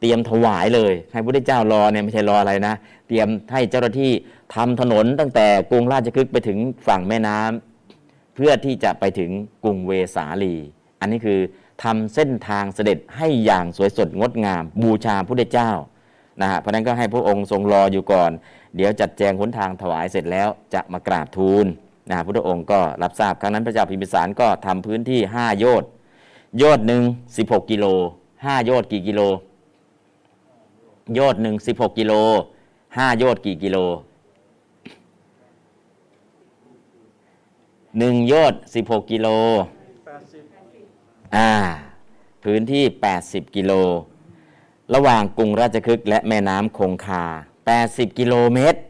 [0.00, 2.74] เตรียมถวายเลยให้พระพุทธเจ้ารอเนี่ยไม่ใช่รออะไรนะ
[3.08, 4.12] เตรียมให้เจ้าหน้าที่
[4.54, 9.30] ทำถนนตั้งแต่กรุงราชคฤห์ไปถึงฝั่งแม่น้ำเพื่อที่จะไปถึง
[9.64, 10.54] กรุงเวสาลี
[11.00, 11.38] อันนี้คือ
[11.82, 15.70] ทำเส้นทางเสด็จให้อย่างสวยสดงดงาม บูชาพระพุทธเจ้า
[16.40, 18.30] นะฮะเพราะนั้นก็ให้พระองค์ทรงรออยู่ก่อน
[18.76, 21.66] เดี๋ยวจัดแจงหนทางถวายเสร็จแล้วจะมากราบทูล
[22.08, 25.88] นะฮะพระองค์ก็รับทราบครั้งนั้นพระเจ้าพิมพิสารก็ทำพื้นที่ 5 โยชน์
[26.58, 27.02] โยชน์หนึ่ง
[27.36, 27.86] 16 กิโล
[28.30, 29.20] 5 โยชน์กี่กิโล
[31.14, 32.12] โยชน์หนึ่ง16 กิโล
[32.66, 33.78] 5 โยชน์กี่กิโล
[37.98, 39.28] หนึ่งโยชน์16 กิโล
[41.36, 41.50] อ่า
[42.44, 42.84] พื้นที่
[43.20, 43.72] 80 กิโล
[44.94, 47.24] ระหว่างกรุงราชคฤห์และแม่น้ำคงคา
[47.66, 48.80] 80 กิโลเมตร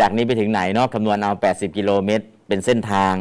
[0.00, 3.14] จากนี้ไปถึงไหนเนาะคำนวณเอา 80 กิโลเมตร เป็นเส้นทาง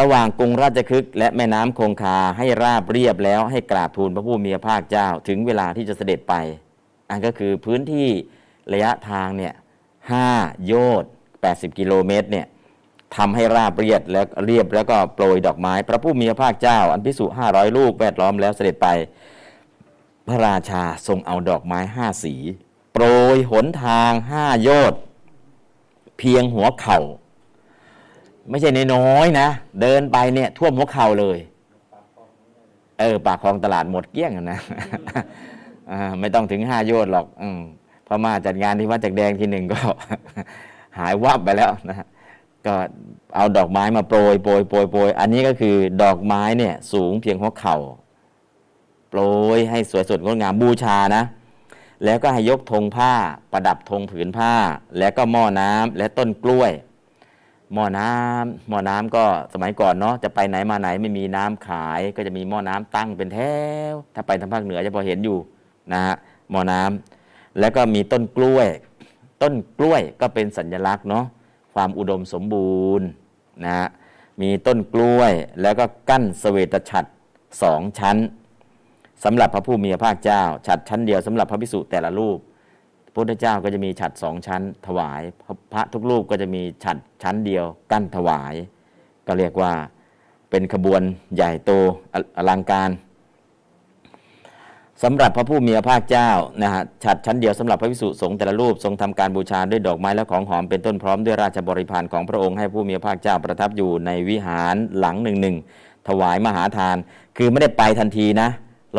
[0.00, 6.34] ระหว่างกรุงราชคฤห์และแม่น้ำคงคาให้ราบเรียบแล้วให้กราบทูลพระผู้มีพระภาคเจ้าถึงเวลาที่จะเสด็จไป
[7.10, 8.08] อันก็คือพื้นที่
[8.72, 9.54] ระยะทางเนี่ย
[10.10, 11.10] 5โยชน์
[11.44, 12.46] 80 กิโลเมตรเนี่ย
[13.16, 18.88] ทำให้ราบเรียบแล้วเรียบแล้วก็โปรยดอกไม้ พระผู้มีพระภาคเจ้า อันพิสุ500ลูกแวดล้อมแล้วเสด็จไป
[20.28, 22.34] พระราชาทรงเอาดอกไม้ห้าสี
[22.98, 25.00] โปรยหนทางห้าโยชน์
[26.18, 27.00] เพียงหัวเข่า
[28.50, 29.48] ไม่ใช่ในน้อยนะ
[29.80, 31.38] เดินไปเนี่ยท่วมหัวเข่าเลย
[33.00, 34.60] เออ ปากคลองตลาดหมดเกลี้ยงนะ
[36.20, 37.58] ไม่ต้องถึงห้าโยชน์หรอก อืม
[38.06, 39.78] พอมาจัดงานที่วัดจักแดงที่หนึ่งก็
[40.98, 41.96] หายวับไปแล้วนะ
[42.66, 42.74] ก็
[43.36, 47.76] เอาดอกไม้มาโปรยโปรยโปรยโปรยอันนี้ก็คือดอกไม้เนี่ย สูงเพียงหัวเข่า
[49.08, 49.20] โปร
[49.56, 51.24] ยให้สวยสดงดงามบูชานะ
[52.04, 53.12] แล้วก็ให้ยกธงผ้า
[53.52, 54.52] ประดับธงผืนผ้า
[54.98, 56.72] แล้วก็หม้อน้ำและต้นกล้วย
[57.72, 63.38] หม้อน้ำหม้อน้ำก็สมัยก่อนเนาะจะไปไหนมาไหนไม่มีน้ำขาย ก็จะมีหม้อน้ำตั้งเป็นแถ
[63.92, 65.38] วถ้าไปทางภาคเหนือจะพอเห็นอยู่
[65.92, 66.16] นะฮะ
[66.50, 68.68] หม้อน้ำแล้วก็มีต้นกล้วย
[69.42, 71.24] ต้นกล้วยก็เป็นสัญลักษณ์เนาะ
[71.74, 73.06] ความอุดมสมบูรณ์
[73.64, 73.88] นะฮะ
[74.42, 75.32] มีต้นกล้วย
[75.62, 77.08] แล้วก็กั้นสเวตฉัตร
[77.62, 78.16] สองชั้น
[79.24, 82.38] สำหรับพระผู้มีพระภาคเจ้า ฉัตรชั้นเดียวสำหรับพระภิกษุแต่ละรูป
[83.04, 88.54] พระพุทธเจ้าก็จะมีฉัตรสองชั้นถวายพระพระทุกรูปก็จะมีฉัตรชั้นเดียวกั้นถวาย
[89.26, 89.72] ก็เรียกว่า
[90.50, 91.02] เป็นขบวน
[91.34, 91.70] ใหญ่โต
[92.12, 92.90] ออลังการ
[95.02, 96.30] สำหรับพระผู้มีพระภาคเจ้า
[96.62, 105.56] นะฮะฉัตรชั้นเดียวสำหรับพระภิกษุสงฆ์แต่ละรูปทรงทำการบูชาด้วยดอกไม้และของหอมเป็นต้นพร้อมด้วยราชบริพารของพระองค์ให้ผู้มีพระภาคเจ้าประทับอยู่ในวิหารหลังหนึ่งหนึ่ง
[106.08, 106.96] ถวายมหาทาน
[107.36, 108.48] คือไม่ได้ไปทันทีนะ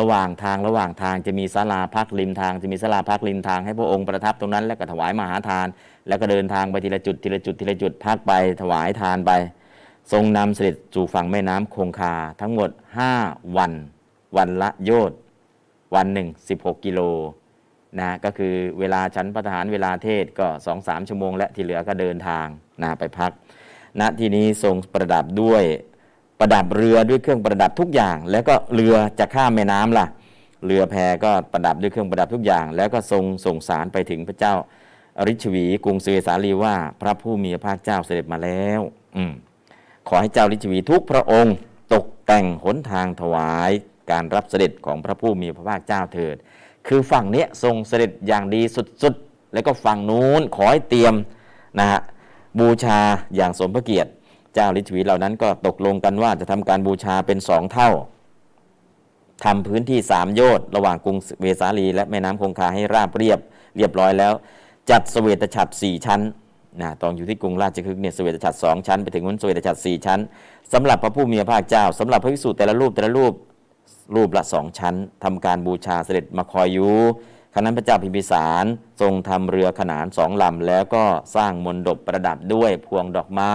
[0.00, 5.66] ระหว่างทางระหว่างทางจะมีศาลาพักริมทางจะมีศาลาพักริมทางให้พระองค์ประทับตรงนั้น แล้วก็ถวายมหาทาน
[6.08, 9.32] แล้วก็เดินทางไปทีละจุดทีละจุดทีละจุดพักไปถวายทานไป
[10.12, 12.70] ทรงนำเสด็จสู่ฝั่งแม่น้ำคงคาทั้งหมด
[13.12, 13.72] 5 วัน
[14.36, 15.18] วันละโยชน์
[15.94, 16.28] วันหนึ่ง
[16.58, 17.00] 16 กิโล
[17.98, 20.46] นะก็คือเวลาชั้นพระทารเวลาเทศก็
[20.78, 22.46] 2-3ชั่วโมง และที่เหลือก็เดินทาง
[22.82, 23.32] นะไปพัก
[24.00, 25.64] ณที่นี้ทรงประดับด้วย
[26.40, 30.06] ประดับเรือด้วยเครื่องประดับทุกอย่าง แล้วก็เรือจะข้ามแม่น้ำล่ะ
[30.66, 34.54] เรือแพก็ประดับด้วยเครื่องประดับทุกอย่าง แล้วก็ทรงส่งสารไปถึงพระเจ้า
[35.18, 38.80] อริชวีกรุงเสวสาลีว่า พระผู้มีพระภาคเจ้าเสด็จมาแล้ว
[39.16, 39.32] อืม
[40.08, 41.54] ขอให้เจ้าลิชวีทุกพระองค์
[41.94, 43.70] ตกแต่งหนทางถวาย
[44.10, 46.36] การรับเสด็จของพระผู้มีพระภาคเจ้าเถิด
[46.86, 48.62] คือฝั่งนี้ทรงเสด็จอย่างดี
[49.02, 51.14] สุดๆ แล้วก็ฝั่งนู้นขอให้เตรียม
[51.78, 52.00] นะฮะ
[52.58, 52.98] บูชา
[53.36, 54.10] อย่างสมพระเกียรติ
[54.58, 57.90] เจ้าลิชวีเหล่านั้นก็ตกลงกันว่าจะทำการบูชาเป็นสองเท่า
[59.44, 63.38] ทำพื้นที่สามโยชน์ระหว่างกรุงเวสาลี และแม่น้ำคงคาให้ราบเรียบ
[63.76, 64.32] เรียบร้อยแล้ว
[64.90, 66.20] จัดสเวตฉัตรสี่ชั้น
[66.80, 70.20] นะตอนอยู่ที่กรุงราชคฤห์เนี่ยสเวตฉัตรสองชั้น ไปถึงวันสเวตฉัตรสี่ชั้น
[70.72, 73.32] สำหรับพระผู้มีพระภาคเจ้าสำหรับพระภิกษุแต่ละรูปแต่ละรูป
[74.16, 74.94] รูปละสองชั้น
[75.24, 76.94] ทำการบูชาเสด็จมาคอยอยู่
[77.52, 78.64] ครั้นั้นพระเจ้าพิมพิสาร
[79.00, 81.04] ทรงทำเรือขนานสองลำแล้วก็
[81.36, 83.52] สร้างมนดบประดับด้วยพวงดอกไม้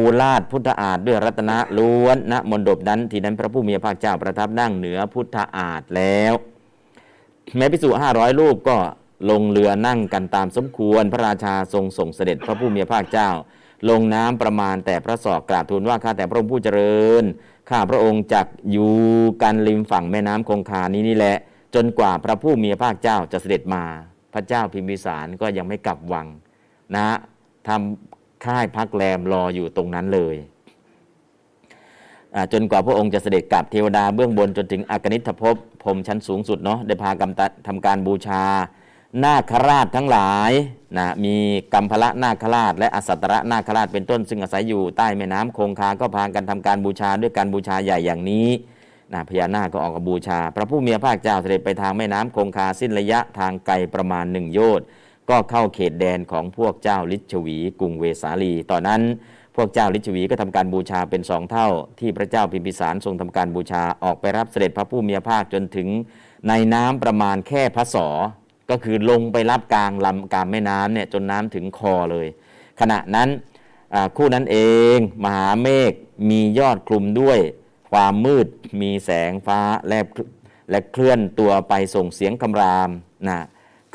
[0.00, 6.32] ปูลาดพุทธอาฏด้วยรัตนะล้วนณมนดบนั้นที่นั้นพระผู้มีพระภาคเจ้าประทับนั่งเหนือพุทธอาฏแล้ว
[7.56, 8.76] แม้พิสุห้าร้อยรูปก็
[9.30, 13.30] ลงเรือนั่งกันตามสมควรพระราชาทรงส่งเสด็จพระผู้มีพระภาคเจ้า
[13.90, 17.24] ลงน้ำประมาณแต่พระศอกกราบทูลว่าข้าแต่พระองค์ผู้เจริญ
[17.70, 18.94] ข้าพระองค์จักอยู่
[19.42, 21.36] กันริมฝั่งแม่น้ำคงคานี้นี่แหละ
[21.74, 23.84] จนกว่าพระผู้มีพระภาคเจ้าจะเสด็จมา
[24.34, 26.26] พระเจ้าพิมพิสารก็ยังไม่กลับวัง
[26.96, 27.06] นะ
[27.68, 28.07] ทำ
[28.44, 30.36] ค่ายพักแรมรออยู่ตรงนั้นเลย
[32.52, 38.42] จนกว่าพระองค์จะเสด็จกลับเทวดาเบื้องบนจนถึงอากนิทภพพรมชั้นสูงสุดเนาะได้พากำตัดทำการบูชา
[39.24, 40.52] นาคราชทั้งหลาย
[40.98, 41.34] นะมี
[41.74, 48.48] กัมพละนาคราช และอสัตระนาคราชเป็นต้นซึ่งอาศัยอยู่ใต้แม่น้ำคงคาก็พากันทำการบูชาด้วยการบูชาใหญ่อย่างนี้
[49.12, 54.86] นะพญานาคก็ออกบูชา พระผู้มีพระภาคเจ้าเสด็จไปทางแม่น้ำคงคาสิ้นระยะทางไกลประมาณหนึ่งโยชน์
[55.30, 59.02] ก็เข้าเขตแดนของพวกเจ้าลิชวีกรุงเวสาลี ตอนนั้น
[59.56, 61.68] พวกเจ้าลิชวีก็ทำการบูชาเป็นสองเท่า
[62.00, 65.88] ที่พระเจ้าพิมพิสารทรงทำการบูชาออกไปรับเสด็จพระผู้มีพระภาคจนถึง
[66.48, 68.08] ในน้ำประมาณแค่พระศอ
[68.70, 72.26] ก็คือลงไปรับกลางลำกลางแม่น้ำเนี่ยจนน้ำถึงคอเลย
[72.80, 73.28] ขณะนั้น
[74.16, 74.58] คู่นั้นเอ
[74.96, 75.92] งมหาเมฆ
[76.30, 77.38] มียอดคลุมด้วย
[77.90, 78.46] ความมืด
[78.80, 80.06] มีแสงฟ้าแลบ
[80.70, 82.90] และเคลื่อนตัวไปส่งเสียงคำราม
[83.28, 83.38] นะ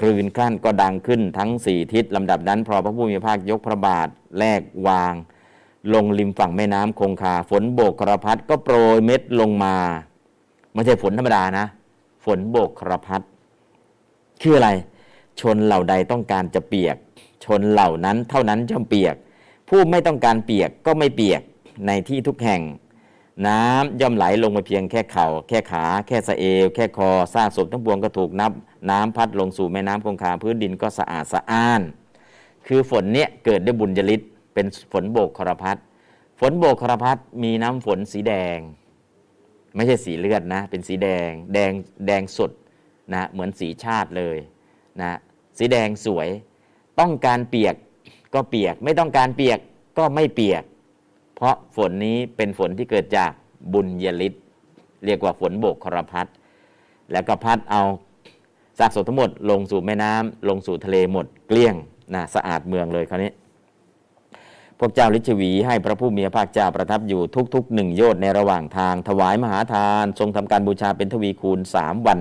[0.03, 4.07] คลื่นคลั่นก็ดังขึ้นทั้งสี่ทิศลำดับนั้นพอพระผู้มีพระภาคยกพระบาท
[4.39, 5.13] แลกวาง
[5.93, 9.75] ลงริมฝั่งแม่น้ำคงคา ฝนโบกครพัดก็โปรยเม็ดลงมา
[10.73, 11.65] ไม่ใช่ฝนธรรมดานะ
[12.25, 13.21] ฝนโบกครพัด
[14.41, 14.69] คืออะไร
[15.41, 16.97] ชนเหล่าใดต้องการจะเปียก
[17.45, 19.15] ชนเหล่านั้นเท่านั้นจะเปียก
[19.69, 21.41] ผู้ไม่ต้องการเปียกก็ไม่เปียก
[21.87, 22.61] ในที่ทุกแห่ง
[23.47, 28.51] น้ำย่อมไหลลงมาเพียงแค่เข่าแค่ขา แค่สะเอว แค่คอซากศพทั้งปวงก็ถูกนับ
[28.89, 31.81] น้ำพัดลงสู่แม่น้ำคงคาพื้นดินก็สะอาดสะอ้าน
[32.67, 35.77] คือฝนเนี้ยเกิดด้วยบุญยฤทธิ์เป็นฝนโบกครพัด
[36.39, 38.59] ฝนโบกครพัดมีน้ำฝนสีแดง
[39.75, 41.71] ไม่ใช่สีเลือดนะ เป็นสีแดง แดง
[42.07, 42.51] แดงสด
[43.13, 44.37] นะเหมือนสีชาติเลย
[45.01, 45.11] นะ
[45.57, 46.27] สีแดงสวย
[46.99, 47.75] ต้องการเปียก
[48.33, 49.59] ก็เปียก ไม่ต้องการเปียก
[49.97, 50.63] ก็ไม่เปียก
[51.35, 53.31] เพราะฝนนี้เป็นฝนที่เกิดจาก
[53.73, 54.43] บุญยฤทธิ์
[55.05, 56.27] เรียกว่าฝนโบกครพัด
[57.11, 57.81] แล้วก็พัดเอา
[58.79, 61.75] ซากศพทั้งหมดลงสู่แม่น้ำลงสู่ทะเลหมดเกลี้ยง
[62.13, 63.31] นะสะอาดเมืองเลยคราวนี้
[64.79, 67.21] พวกเจ้าลิชวีให้พระผู้มีพระภาคเจ้าประทับอยู่
[67.53, 72.19] ทุกๆหนึ่งโยชน์ในระหว่างทางถวายมหาทาน ทรงทำการบูชาเป็นทวีคูณสามวัน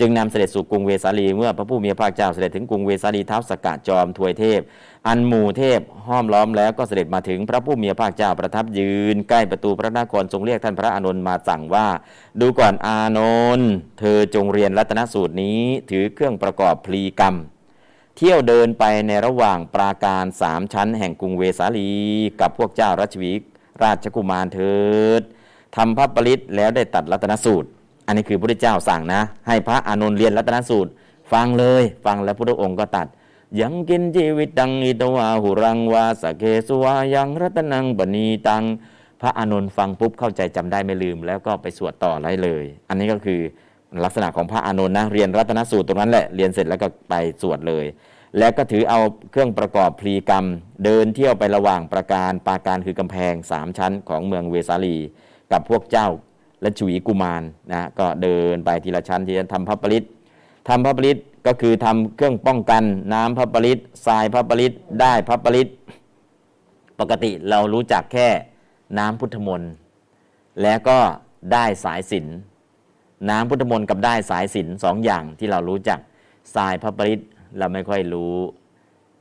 [0.00, 4.60] จึงนำเสด็จสู่กรุงเวสาลีเมื่อพระผู้มีพระภาคเจ้าเสด็จถึงกรุงเวสาลีท้าวสกะจอมทวยเทพ
[5.06, 11.86] อันหมู่เทพห้อมล้อมแล้วก็เสด็จมาถึงพระผู้มีพระภาคเจ้าประทับยืน ใกล้ประตูพระนครทรงเรียกท่านพระอานนท์มาสั่งว่า
[12.40, 13.20] ดูก่อนอาน
[13.58, 13.68] นท์
[13.98, 15.60] เธอจงเรียนรัตนสูตรนี้
[15.90, 17.34] ถือเครื่องประกอบพลีกรรม
[18.16, 21.90] เที่ยวเดินไปในระหว่างปราการสามชั้น แห่งกรุงเวสาลี
[22.40, 23.32] กับพวกเจ้ารัชวี
[23.82, 24.74] ราชกุมารเถิ
[25.20, 25.22] ด
[25.76, 27.68] ทำพระปริตแล้วได้ตัดรัตนสูตร
[28.06, 30.90] อันนี้คือพระเจ้าสั่งนะ ให้พระอานนท์เรียนรัตนสูตร
[31.32, 33.06] ฟังเลย ฟังแล้วพระองค์ก็ตัด
[33.60, 38.64] ยังกินชีวิตดังอิตวาหุรังวาสเกสวายังรัตนังบณีตัง
[39.20, 43.40] พระอานนท์ฟังปุ๊บเข้าใจจำได้ไม่ลืม แล้วก็ไปสวดต่อไรเลย อันนี้ก็คือ
[44.04, 47.84] ลักษณะของพระอานนท์นะเรียนรัตนสูตรตรงนั้นแหละเรียนเสร็จแล้วก็ไปสวดเลย
[48.38, 49.00] แล้วก็ถือเอา
[49.30, 50.44] เครื่องประกอบพลีกรรม
[50.84, 54.96] เดินเที่ยวไประหว่างประการปราการคือกำแพงสามชั้นของเมืองเวสาลี
[55.52, 56.08] กับพวกเจ้า
[56.64, 57.42] และฉุยกุมาร
[57.72, 60.04] นะก็เดินไปทีละชั้นทีละทำพระปริต
[60.68, 62.82] ทำพระปริตก็คือทำเครื่องป้องกัน
[63.14, 65.68] น้ำพระปริตทรายพระปริตได้พระปริต
[66.98, 68.28] ปกติเรารู้จักแค่
[68.98, 69.70] น้ำพุทธมนต์
[70.62, 70.98] แล้วก็
[71.52, 72.26] ได้สายสิน
[73.30, 75.98] น้ำพุทธมนต์กับได้สายสินสองอย่างที่เรารู้จัก
[76.54, 77.20] ทรายพระปริต
[77.58, 78.36] เราไม่ค่อยรู้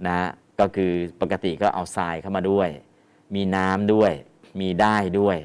[0.07, 0.17] นะ
[0.59, 0.91] ก็คือ
[1.21, 2.69] ปกติก็เอาทรายเข้ามาด้วย
[3.35, 4.11] มีน้ำด้วย
[4.59, 5.37] มีได้ด้วย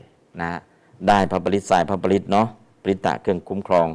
[0.42, 0.60] นะ
[1.08, 2.46] ได้พระปริตทรายพระปริตเนาะ
[2.82, 3.88] ปริตตะเครื่องคุ้มครอง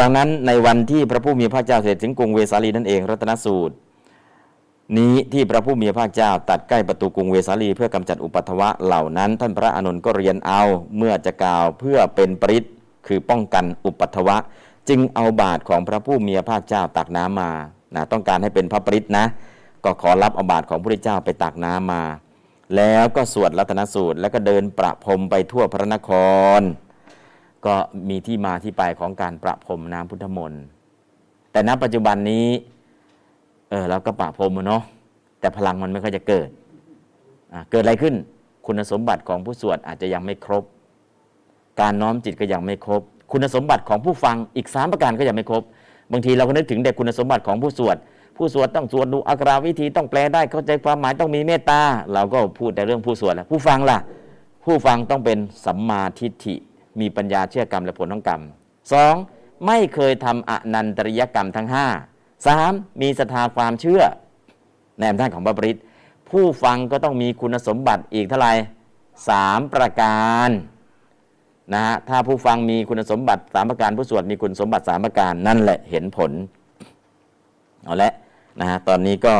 [0.00, 3.74] ดังนั้นในวันที่พระผู้มีพระเจ้าเสด็จถึงกรุงเวสาลีนั่นเองรัตนสูตร
[4.98, 10.62] นี้ที่พระผู้มีพระเจ้าตัดใกล้ประตูกรุงเวสาลี เพื่อกำจัดอุปัทวะเหล่านั้น ท่านพระอานนท์ก็เรียนเอา
[10.96, 12.64] เมื่อจะกล่าวเพื่อเป็นปริต
[13.06, 14.36] คือป้องกันอุปัทวะ
[14.88, 17.50] จึงเอาบาทของพระผู้มีพระเจ้าตักน้ำมา
[17.94, 19.24] นะต้องการให้เป็นพระปริตนะ
[19.84, 22.02] ก็ขอรับเอาบาทของพระพุทธเจ้าไปตักน้ำมา
[22.76, 26.10] แล้วก็สวดรัตนสูตร แล้วก็เดินประพรมไปทั่วพระนค
[26.58, 26.60] ร
[27.66, 27.74] ก็
[28.08, 30.62] มีที่มาที่ไปของการประพรมน้ำพุทธมนต์
[31.52, 32.46] แต่ณปัจจุบันนี้
[33.70, 34.82] เออเราก็ประพรมเนาะ
[35.40, 36.48] แต่พลังมันไม่ค่อยจะเกิด
[37.70, 38.14] เกิดอะไรขึ้น
[38.66, 40.64] คุณสมบัติของผู้สวดอาจจะยังไม่ครบ
[41.80, 43.02] การน้อมจิตก็ยังไม่ครบ
[43.32, 45.62] คุณสมบัติของผู้ฟังอีกสามประการก็ยังไม่ครบ
[46.12, 47.96] บางทีเราก็นึกถึงแต่คุณสมบัติของผู้สวด
[48.36, 51.80] ผู้สวดต้องสวดดูอักราวิธีต้องแปลได้เข้าใจความหมายต้องมีเมตตา
[52.12, 53.98] เราก็พูดแต่เรื่องผู้สวดแหละผู้ฟังล่ะ
[54.64, 56.54] ผู้ฟังต้องเป็นสัมมาทิฏฐิ
[57.00, 58.40] มีปัญญาเชื่อกรรมและผลของกรรม
[58.92, 59.14] สอง
[59.66, 61.86] ไม่เคยทำอนันตริยกรรมทั้งห้า
[62.46, 64.02] สามมีศรัทธาความเชื่อ
[64.98, 65.78] ในอำนาจของพระปริต
[66.30, 68.52] ผู้ฟังก็ต้องมีคุณสมบัติอีกเท่าไหร่
[69.28, 70.50] สามประการ
[71.74, 76.32] นะฮะถ้าผู้ฟังมีคุณสมบัติสามประการผู้สวดมีคุณสมบัติสามประการนั่นแหละเห็นผล
[77.84, 78.12] เอาละ
[78.60, 79.34] นะฮะตอนนี้ก็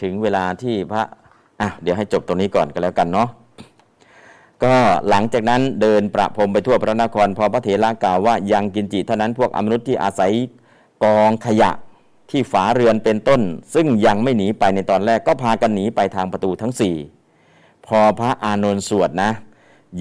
[0.00, 1.02] ถึงเวลาที่พระ
[1.60, 3.28] อะเดี๋ยวให้จบตรงนี้ก่อนก็แล้วกันเนาะ
[4.64, 4.74] ก็
[5.08, 10.32] หลังจากนั้นเดินประพรมไปทั่วพระนครพอพระเถระกล่าวว่ายังกินจิเท่านั้นพวกอมนุษย์ที่อาศัย
[11.04, 11.70] กองขยะ
[12.30, 13.40] ที่ฝาเรือนเป็นต้น
[13.74, 16.96] ซึ่งยังไม่หนีไปในตอนแรกก็พากันหนีไปทางประตูทั้งสี่
[17.86, 19.30] พอพระอานนท์สวดนะ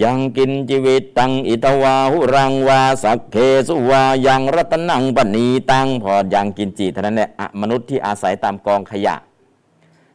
[0.04, 3.38] ยังกินชีวิตตังอิตวาหุรังวาสักเค
[3.68, 7.30] สุวายังรัตนังปณีตังพอยังกินจิเท่านั้นแหละ
[7.62, 9.16] มนุษย์ที่อาศัยตามกองขยะ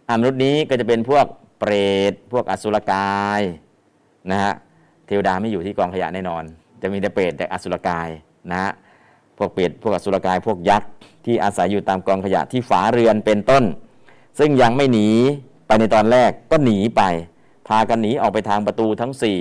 [0.09, 1.27] อะมนุษย์นี้ก็จะเป็นพวก
[1.59, 1.73] เปร
[2.11, 3.41] ตพวกอสุรกาย
[4.31, 4.55] นะฮะ
[5.07, 6.45] เทวดาไม่อยู่ที่กองขยะแน่นอน
[6.83, 8.09] จะมีแต่เปรตแต่อสุรกาย
[8.51, 8.73] นะฮะ
[9.39, 10.91] พวกเปรตพวกอสุรกาย พวกยักษ์
[11.25, 13.65] ที่อาศัยอยู่ตามกองขยะที่ฝาเรือนเป็นต้น
[14.39, 15.09] ซึ่งยังไม่หนี
[15.67, 17.03] ไปในตอนแรกก็หนีไป
[17.69, 19.41] พากันหนีออกไปทางประตูทั้งสี่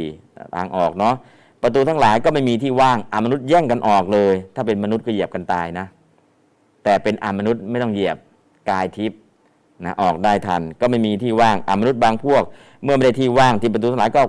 [0.55, 1.15] ทางออกเนาะ
[1.61, 5.85] ประตูทั้งหลายก็ไม่มีที่ว่างอามนุษย์แย่งกันออกเลย ถ้าเป็นมนุษย์ก็เหยียบกันตายนะ
[6.83, 8.17] แต่เป็นอามนุษย์ไม่ต้องเหยียบ
[8.69, 9.19] กายทิพย์
[9.85, 12.43] นะออกได้ทัน ก็ไม่มีที่ว่างอามนุษย์บางพวก
[12.83, 14.21] เมื่อไม่ได้ที่ว่างที่ประตูทั้งหลายก็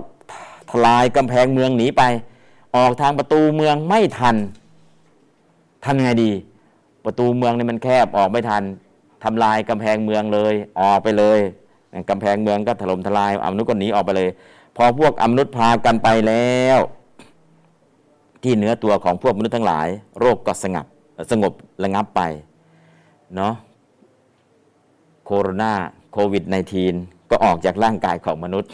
[0.71, 2.03] ทลายกำแพงเมืองหนีไป
[2.75, 4.35] ออกทางประตูเมืองไม่ทัน
[5.85, 6.31] ทำยังไงดี
[7.05, 8.63] ประตูเมืองนี่มันแคบออกไม่ทัน
[9.23, 11.39] ทำลายกำแพงเมืองเลย ออกไปเลย
[12.09, 14.29] กำแพงเมืองก็ถล่มทลายอมนุษย์ก็หนีออกไปเลย
[14.75, 16.79] พอพวกอมนุษย์พากันไปแล้ว
[18.43, 19.87] ที่เนื้อตัวของพวกมนุษย์ทั้งหลาย
[20.19, 20.85] โรคก็สงบ
[21.31, 21.53] สงบ
[21.83, 22.21] ระงับไป
[23.35, 23.53] เนาะ
[25.25, 25.73] โคโรนา
[26.11, 26.43] โควิด
[26.87, 28.71] -19 ก็ออกจากร่างกายของมนุษย์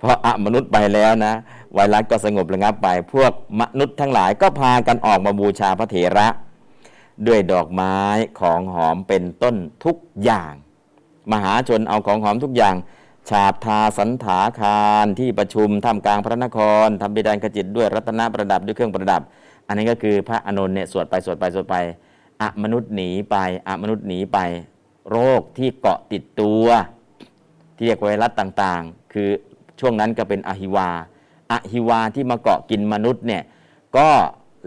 [0.00, 1.34] พออะมนุษย์ไปแล้วนะ
[1.74, 6.28] ไวรัสก็สงบระงับไป พวกมนุษย์ทั้งหลายก็พากันออกมาบูชาพระเถระ
[7.26, 7.96] ด้วยดอกไม้
[8.40, 10.52] ของหอมเป็นต้นทุกอย่าง
[11.32, 12.74] มหาชนเอาของหอมทุกอย่าง
[13.30, 19.22] ฉาบทาสันถาคารที่ประชุมท่ามกลางพระนครทำบิดานขจิตด้วยรัตนประดับด้วยเครื่องประดับ
[19.66, 21.76] อันนี้ก็คือพระอานนท์เนี่ยสวดไปสวดไปสวดไป
[22.40, 23.36] อะมนุษย์หนีไป
[23.66, 24.38] อะมนุษย์หนีไป
[25.10, 26.64] โรคที่เกาะติดตัว
[27.76, 29.28] ที่เรียกไวรัสต่างๆ คือ
[29.80, 30.88] ช่วงนั้นก็เป็นอหิวา
[31.52, 33.42] อหิวาที่มาเกาะกินมนุษย์เนี่ย
[33.96, 34.08] ก็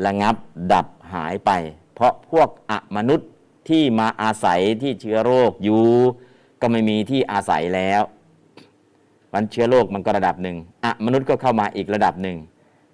[0.06, 0.36] ระงับ
[0.74, 1.52] ดับหายไป
[1.94, 3.30] เพราะพวกอมนุษย์
[3.70, 5.84] ที่มาอาศัยที่เชื้อโรคอยู่
[6.62, 8.02] ก็ไม่มีที่อาศัยแล้ว
[9.34, 12.38] มันเชื้อโรคมันก็ระดับหนึ่งอะมนุษย์ก็เข้ามาอีกระดับหนึ่ง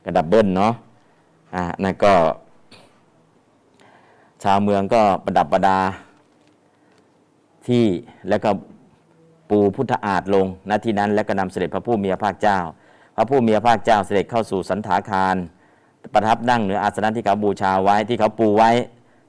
[0.07, 0.73] ระดับเบิ้ลเนาะ
[1.55, 2.13] อ่านั่นก็
[4.43, 5.79] ชาวเมืองก็ประดับประดา
[7.67, 7.85] ที่
[8.29, 8.49] แล้วก็
[9.49, 12.59] ปูพุทธอาฏลงณที่นั้นแล้วก็นำเสด็จพระผู้มีพระภาคเจ้า
[13.15, 15.35] พระผู้มีพระภาคเจ้าเสด็จเข้าสู่สันถาคาร
[16.13, 18.71] ประทับนั่งเหนืออาสนะที่เขาบูชาไว้ที่เขาปูไว้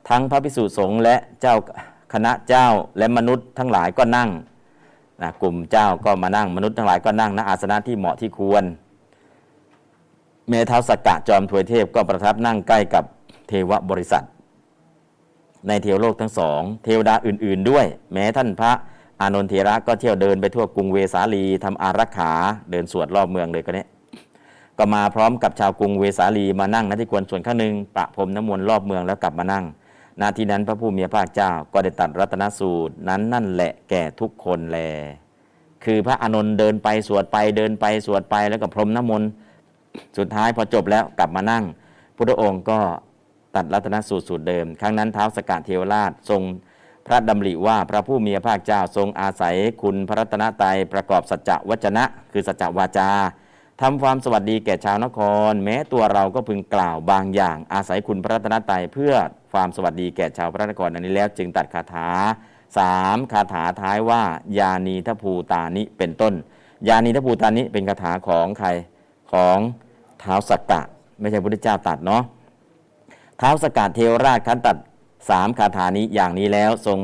[0.08, 1.56] ทั้งพระภิกษุสงฆ์และเจ้า
[2.12, 2.68] คณะเจ้า
[2.98, 4.30] และมนุษย์ทั้งหลายก็นั่ง
[5.22, 8.64] นะกลุ่มเจ้าก็มานั่งมนุษย์ทั้งหลายก็นั่งณอาสนะที่เหมาะที่ควร
[10.48, 13.04] เมธาสกกะจอมถวยเทพก็ประทับนั่งใกล้กับ
[13.48, 14.24] เทวบริษัท
[15.68, 18.72] ในเทวโลกทั้งสอง เทวดาอื่น ๆ ด้วย แม้ท่านพระ
[19.20, 22.32] อานนทเทระก็เที่ยวเดินไปทั่วกรุงเวสาลีทำอารักขา
[22.70, 23.88] เดินสวดรอบเมืองเลยก็เนี้ย
[24.78, 29.64] ก็มาพร้อมกับชาวกรุงเวสาลีมานั่งณที่ควรส่วนข้างหนึ่งประพรมน้ำมนต์รอบเมืองแล้วกลับมานั่ง
[30.22, 34.78] นาทีนั้นพระผู้มีพระภาคเจ้าก็ได้ตัดรัตนสูตรนั้นนั่นแหละแก่ทุกคนแล
[35.84, 39.28] คือพระอานนท์เดินไปสวดไปเดินไปสวดไปแล้วก็พรมน้ำมนต์
[40.18, 41.64] สุดท้ายพอจบแล้วกลับมานั่ง
[42.16, 42.78] พุทธองค์ก็
[43.56, 46.42] ตัดรัตนสูตรสูตรเดิม ครั้งนั้นเท้าสกัดเทวราชทรง
[47.06, 53.10] พระดำริว่าพระผู้มีพระภาคเจ้าทรงอาศัยคุณพระรัตนตรัยประกอบสัจจะวจนะ คือสัจจวาจา
[53.80, 55.20] ทำความสวัสดีแก่ชาวนค
[55.50, 59.14] ร แม้ตัวเราก็พึงกล่าวบางอย่างอาศัยคุณพระรัตนตรัยเพื่อ
[59.52, 62.08] ความสวัสดีแก่ชาวพระนครอันนี้แล้วจึงตัดคาถา
[62.78, 64.22] สามคาถาท้ายว่า
[64.58, 66.34] ยานีทภูตานิเป็นต้น
[66.88, 68.68] ยานีทภูตานิเป็นคาถาของใคร
[69.32, 69.58] ของ
[70.20, 70.80] เท้าสักกะ
[71.20, 72.22] ไม่ใช่พระพุทธเจ้าตัดเนาะ
[73.38, 74.76] เท้าสกัดเทวราชคันตัด
[75.30, 76.98] สามคาถานี้อย่างนี้แล้วทรง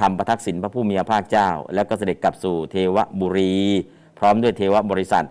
[0.00, 3.54] ทำประทักษิณพระผู้มีพระภาคเจ้า แล้วก็เสด็จกลับสู่เทวบุรี
[4.18, 5.24] พร้อมด้วยเทวบริษัท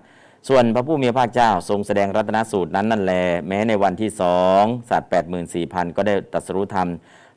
[0.49, 3.14] ส่วนพระผู้มีพระภาคเจ้าทรงแสดงรัตนสูตรนั้นนั่นแล
[3.48, 6.88] แม้ในวันที่สองสัตว์แปดหมื่นสี่พันก็ได้ตรัสรู้ธรรม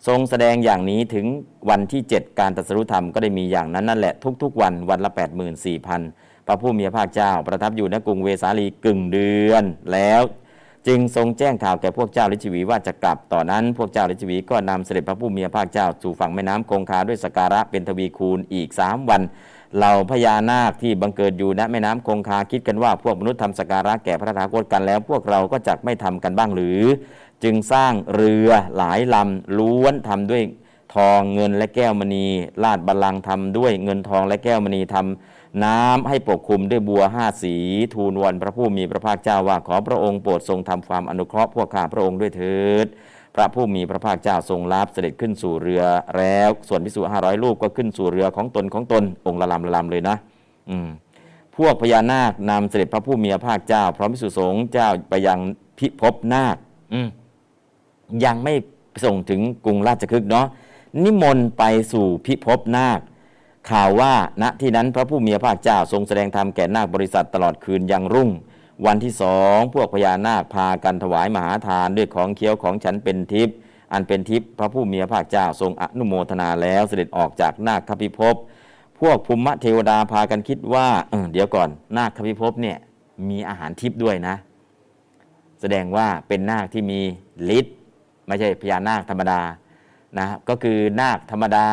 [0.06, 1.26] ทรงแสดงอย่างนี้ถึง
[1.70, 5.10] วันที่ 7 การตรัสรู้ธรรมก็ได้มีอย่างนั้นนั่นแหละทุกๆ วันวันละ
[5.78, 10.22] 84,000 พระผู้มีพระภาคเจ้าประทับอยู่ณกรุงเวสาลีกึ่งเดือนแล้ว
[10.86, 19.22] จึงทรงแจ้งข่าวแก่พวกเจ้าลิชวีว่าจะกลับต่อนนั้น พวกเจ้าลิชวีก็นำเสด็จพระผู้มีพระภาคเจ้าสู่ฝั่งแม่น้ำคงคาด้วยสการะเป็นทวีคูณอีกสามวัน
[19.76, 26.82] เหล่าพญานาคที่บังเกิดอยู่ณแม่น้ำคงคาคิดกันว่าพวกมนุษย์ทำสการะแก่พระธาคตกันแล้ว พวกเราก็จักไม่ทำกันบ้างหรือ
[27.44, 30.42] จึงสร้างเรือหลายลำล้วนทำด้วย
[30.94, 32.26] ทองเงินและแก้วมณี
[32.64, 37.56] ลาดบัลลังก์ทำด้วยเงินทองและแก้วมณีทำน้ำให้ปกคลุมด้วยบัวห้าสี
[37.94, 42.86] ทูลวันพระผู้มีพระภาคเจ้าว่าขอพระองค์โปรดทรงทำความอนุเคราะห์พวกข้าพระองค์ด้วยเถิด
[43.36, 45.82] พระผู้มีพระภาคเจ้าทรงรับเสด็จขึ้นสู่เรือ
[46.16, 50.16] แล้ว ส่วนพิสุห้าร้อยรูปก็ขึ้นสู่เรือของตนของตน องค์ละลำละลำเลยนะ
[50.70, 50.88] อืม
[51.56, 55.38] พวกพญานาคนำเสด็จพระผู้มีพระภาคเจ้า พร้อมพิสุสงฆ์เจ้าไปยัง
[55.78, 56.56] พิภพนาค
[58.24, 58.54] ยังไม่
[59.04, 60.46] ส่งถึงกรุงราชคฤห์เนาะ
[61.04, 63.00] นิมนต์ไปสู่พิภพนาค
[63.70, 68.30] ข่าวว่าณที่นั้นพระผู้มีพระภาคเจ้าทรงแสดงธรรมแก่นาคบริษัทตลอดคืนยังรุ่ง
[68.84, 73.56] วันที่สองพวกพญานาคพากันถวายมหาทานด้วยของเคี้ยวของฉันเป็นทิพย์
[73.92, 78.36] อันเป็นทิพย์พระผู้มีพระภาคเจ้าทรงอนุโมทนาแล้วเสด็จออกจากนาคพิภพ
[79.00, 82.76] พวกภูมิเทวดาพากันคิดว่าเออเดี๋ยวก่อนนาคคพิภพเนี่ย
[83.28, 84.34] มีอาหารทิพย์ด้วยนะ
[85.60, 87.00] แสดงว่าเป็นนาคที่มี
[87.58, 87.74] ฤทธิ์
[88.26, 89.40] ไม่ใช่พญานาคธรรมดา
[90.18, 91.68] นะก็คือนาคธรรมดา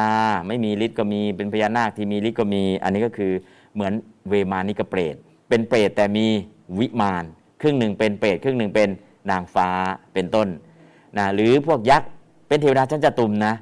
[0.47, 3.31] ไม่มีฤทธิ์ก็มีเป็นพญานาคที่มีฤทธิ์ก็มี อันนี้ก็คือ
[3.73, 3.93] เหมือน
[4.29, 5.15] เวมานิกเปรต
[5.49, 6.27] เป็นเปรตแต่มี
[6.79, 7.23] วิมาน
[7.61, 8.89] ครึ่งหนึ่งเป็นเปรตครึ่งหนึ่งเป็น
[9.31, 9.69] นางฟ้า
[10.13, 10.47] เป็นต้น
[11.17, 12.09] นะหรือพวกยักษ์
[12.47, 13.53] เป็นเทวดาชั้นจตุมนะ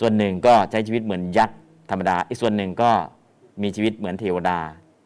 [0.00, 1.56] ส่วนหนึ่งก็ใช้ชีวิตเหมือนยักษ์
[1.90, 2.90] ธรรมดา อีกส่วนหนึ่งก็
[3.62, 4.58] มีชีวิตเหมือนเทวดา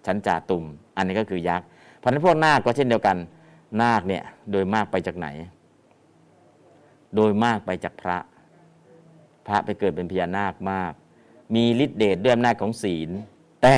[0.06, 0.64] ชั้นจาตุม
[0.96, 1.66] อันนี้ก็คือยักษ์
[1.98, 3.16] เพราะนั้นพวกนาคก็เช่นเดียวกัน
[3.82, 5.28] นาคเนี่ยโดยมากไปจากไหน
[7.14, 8.18] โดยมากไปจากพระ
[9.46, 10.92] พระไปเกิดเป็นพญานาคมาก
[11.54, 13.10] มีฤทธิเดชด้วยอำนาจของศีล
[13.62, 13.76] แต่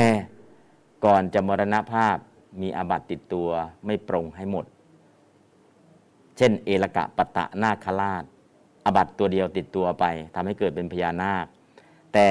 [1.05, 2.16] ก่อนจะมรณภาพ
[2.60, 3.48] มีอาบัติติดตัว
[3.86, 4.66] ไม่ปรงให้หมด
[6.36, 8.24] เช่น เอลกะปะตะนาคราช
[8.84, 10.04] อาบัติตัวเดียวติดตัวไป
[10.34, 11.46] ทำให้เกิดเป็นพญานาค
[12.12, 12.26] แต่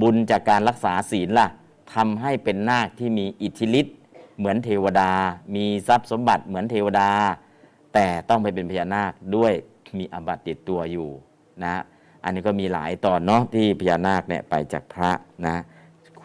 [0.00, 1.48] บุญจากการรักษาศีลล่ะ
[1.94, 3.96] ทำให้เป็นนาคที่มีอิทธิฤทธิ์
[4.38, 5.12] เหมือนเทวดา
[5.54, 7.10] มีทรัพย์สมบัติเหมือนเทวดา
[7.94, 9.52] แต่ต้องไปเป็นพญานาคด้วย
[9.98, 11.08] มีอาบัติติดตัวอยู่
[11.64, 11.82] นะ
[12.24, 15.10] อันนี้ก็มีหลายตอนเนาะที่พญานาคเนี่ยไปจากพระ
[15.46, 15.56] นะ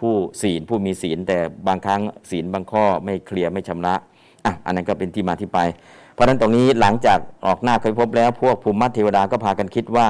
[0.06, 1.38] คู่ศีลผู้มีศีล แต่
[1.68, 2.02] บางครั้ง
[2.32, 3.96] ศีลบางข้อไม่เคลียร์ไม่ชำระ
[4.46, 5.60] อะอันนั้นก็เป็นที่มาที่ไป
[6.14, 10.08] เพราะฉะนั้นตรงนี้หลังจากออกหน้าเคยพบแล้ว พวกภูมิมัตเทวดาก็พากันคิดว่า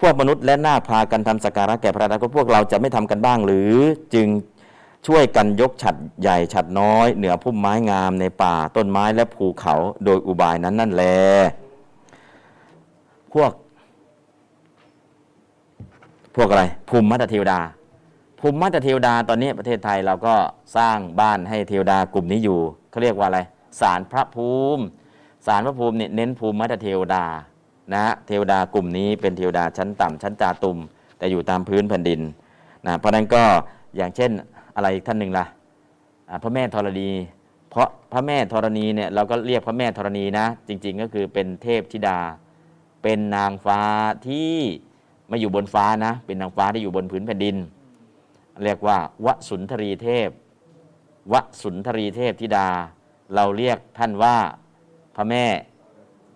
[0.00, 3.72] พวกมนุษย์และหน้าพากันทำสักการะแก่พระราก็พวกเราจะไม่ทำกันบ้างหรือ
[4.14, 4.28] จึง
[5.06, 11.04] ช่วยกันยกฉัดใหญ่ฉัดน้อย เหนือพุ่มไม้งามในป่าต้นไม้และภูเขาโดยอุบายนั้นนั่นแล
[13.34, 13.50] พวก
[16.36, 17.58] พวกอะไร ภูมิมัตเทวดา
[18.46, 20.34] ภูมิมัตรเทวดาตอนนี้ประเทศไทยเราก็
[20.76, 22.58] สร้างบ้านให้เทวดากลุ่มนี้อยู่
[22.90, 23.40] เขาเรียกว่าอะไร
[23.80, 24.82] สารพระภูมิ
[25.46, 27.24] สารพระภูมิเนี่ยเน้นภูมิมัตรเทวดา
[27.94, 30.78] นะเทวดากลุ่มนี้เป็นเทวดาชั้นต่ำชั้นจาตุม
[31.18, 32.20] แต่อยู่ตามพื้นแผ่นดิน
[32.86, 33.42] นะเพราะนั้นก็
[33.96, 34.30] อย่างเช่น
[34.76, 35.44] อะไรอีกท่านหนึ่งล่ะ
[36.28, 37.10] อ่าพระแม่ธรณี
[37.70, 42.18] เพราะพระแม่ธรณีเนี่ยเราก็เรียกพระแม่ธรณีนะ จริง ๆ ก็คือเป็นเทพธิดา
[43.02, 43.80] เป็นนางฟ้า
[44.26, 44.52] ที่
[45.28, 47.58] ไม่อยู่บนฟ้านะ เป็นนางฟ้าที่อยู่บนพื้นแผ่นดิน
[48.62, 50.28] เรียกว่าวสุนทรีเทพ
[51.32, 52.68] วสุนทรีเทพธิดา
[53.34, 54.36] เราเรียกท่านว่า
[55.16, 55.44] พระแม่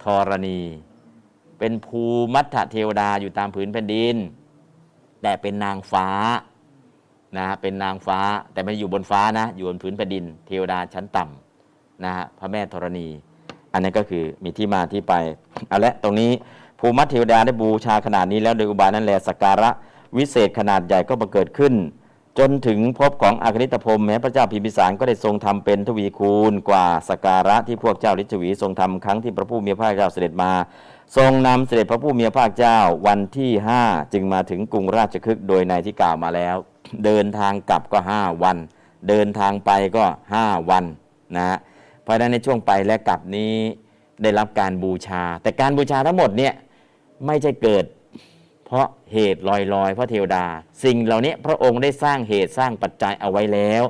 [0.03, 0.61] ธรณี
[1.59, 2.03] เป็นภู
[2.35, 4.16] มัทธเทวดาอยู่ตามผืนแผ่นดิน
[5.23, 6.09] แต่เป็นนางฟ้า
[7.39, 8.19] นะเป็นนางฟ้า
[8.53, 13.07] แต่ไม่ได้อยู่บนฟ้านะ อยู่บนผืนแผ่นดิน เทวดาชั้นต่ำนะฮะพระแม่ธรณี
[13.73, 15.15] อันนี้ก็คือมีที่มาที่ไป
[15.69, 16.31] เอาละตรงนี้
[16.81, 19.70] ภูมิเทวดาได้บูชาขนาดนี้แล้วโดยอุบายนั้นแหละสักการะ
[20.16, 21.74] วิเศษขนาดใหญ่ก็บังเกิดขึ้น
[22.39, 30.52] จนถึงพบของอาคณิตพรมแม้พระเจ้าพิมพิสารก็ได้ทรงทำเป็นทวีคูณกว่าสการะที่พวกเจ้าฤทธิวีทรงทำครั้งที่พระผู้มีพระภาคเจ้าเสด็จมา
[31.16, 33.51] ทรงนำเสด็จพระผู้มีพระภาคเจ้าวันที่
[33.82, 36.56] 5 จึงมาถึงกรุงราชคฤห์โดยในที่กล่าวมาแล้ว
[37.05, 38.56] เดินทางกลับก็ 5 วัน
[39.09, 40.05] เดินทางไปก็
[40.36, 40.85] 5 วัน
[41.36, 41.59] นะฮะ
[42.02, 43.55] เพราะฉะนั้นในช่วงไปและกลับนี้
[44.23, 46.55] ได้รับการบูชา แต่การบูชาทั้งหมดเนี่ย
[47.27, 47.85] ไม่ใช่เกิด
[48.69, 50.45] เพราะเหตุลอยลอยๆเพราะเทวดา
[50.85, 53.82] สิ่งเหล่านี้พระองค์ได้สร้างเหตุสร้างปัจจัยเอาไว้แล้ว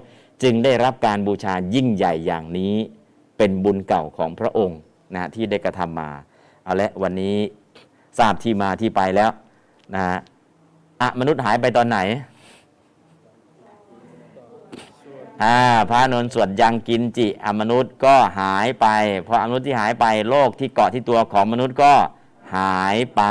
[0.43, 2.75] จึงได้รับการบูชายิ่งใหญ่อย่างนี้
[3.39, 4.79] เป็นบุญเก่าของพระองค์
[5.15, 6.11] นะที่ได้กระทำมา
[6.65, 7.37] เอาละวันนี้
[8.19, 9.31] ทราบที่มาที่ไปแล้ว
[9.95, 10.19] นะฮะ
[11.01, 11.99] อะมนุษย์หายไปตอนไหน
[15.43, 15.57] อ่า
[15.91, 18.87] พระนนท์สวดยังกินจิอมนุษย์ก็หายไป
[19.25, 21.93] เพราะอมนุษย์ที่หายไปโลกที่เกาะที่ตัวของมนุษย์ก็
[22.57, 23.23] หายไป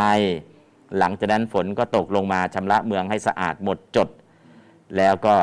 [0.97, 4.09] หลังจากนั้นฝนก็ตกลงมาชำระเมืองให้สะอาดหมดจด
[4.97, 5.35] แล้วก็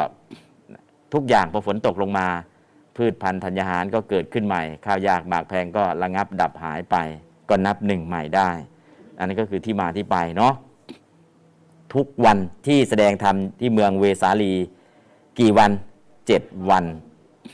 [1.14, 2.26] ทุกอย่างพอฝนตกลงมา
[2.96, 6.96] พืชพันธุ์ธัญญาหารก็เกิดขึ้นใหม่ ข้าวยากหมากแพงก็ระงับดับหายไป
[7.48, 8.50] ก็นับหนึ่งใหม่ได้
[9.18, 10.54] อันนี้ก็คือที่มาที่ไปเนาะ
[11.94, 14.52] ทุกวันที่แสดงธรรมที่เมืองเวสาลี
[15.40, 15.70] กี่วัน
[16.26, 16.84] เจ็ดวัน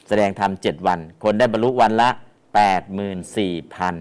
[0.09, 2.11] แสดงธรรมเจ็ดวัน คนได้บรรลุวันละ
[2.55, 3.95] แปดหมื่นสี่พัน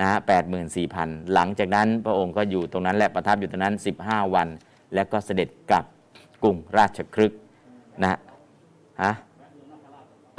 [0.00, 4.48] นะฮะแปดหมื่นสี่พันหลังจากนั้นพระองค์ก็อยู่ตรงนั้นแหละประทับอยู่ตรงนั้นสิบห้าวัน
[4.94, 5.84] แล้วก็เสด็จกลับ
[6.42, 7.32] กรุงราชครึก
[8.02, 8.08] นะ
[9.02, 9.12] ฮะ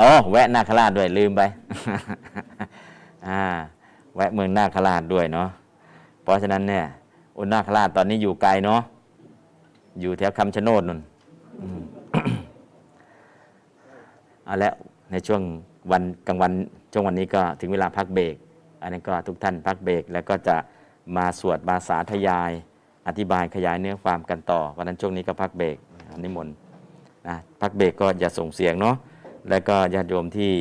[0.02, 1.42] อ๋อแวะนาคราชด้วยลืมไป
[3.28, 3.42] อ่า
[4.16, 5.50] แวะเมืองนาคราชด้วยเนาะ
[6.24, 6.86] เพราะฉะนั้นเนี่ย
[7.38, 8.82] อุณนาคราชตอนนี้อยู่ไกลเนาะ
[10.02, 11.00] อยู่แถวคำชะโนดนั่น
[11.62, 11.82] อืม
[14.46, 14.74] เอาละ
[15.12, 15.42] ในช่วง
[15.92, 16.52] วันกลางวัน
[16.92, 18.36] ช่วงวันนี้ก็ถึงเวลาพักเบรก
[18.84, 20.58] อันนี้ก็ทุกท่านพักเบรกแล้วก็จะ
[21.18, 22.52] มาสวดมาสาธยาย
[23.08, 25.78] อธิบายขยายเนื้อความกันต่อวันนั้นช่วงนี้ก็พักเบรก
[26.24, 26.56] นิมนต์
[27.28, 28.96] นะพักเบรกก็อย่าส่งเสียงเนาะ
[29.50, 30.52] แล้วก็ญาติโยมที่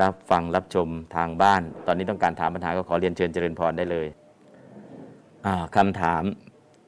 [0.00, 4.06] รับฟังรับชมทางบ้าน ตอนนี้ต้องการถามปัญหาก็ขอเรียนเชิญเจริญพรได้เลย
[5.46, 6.22] อ่าคำถาม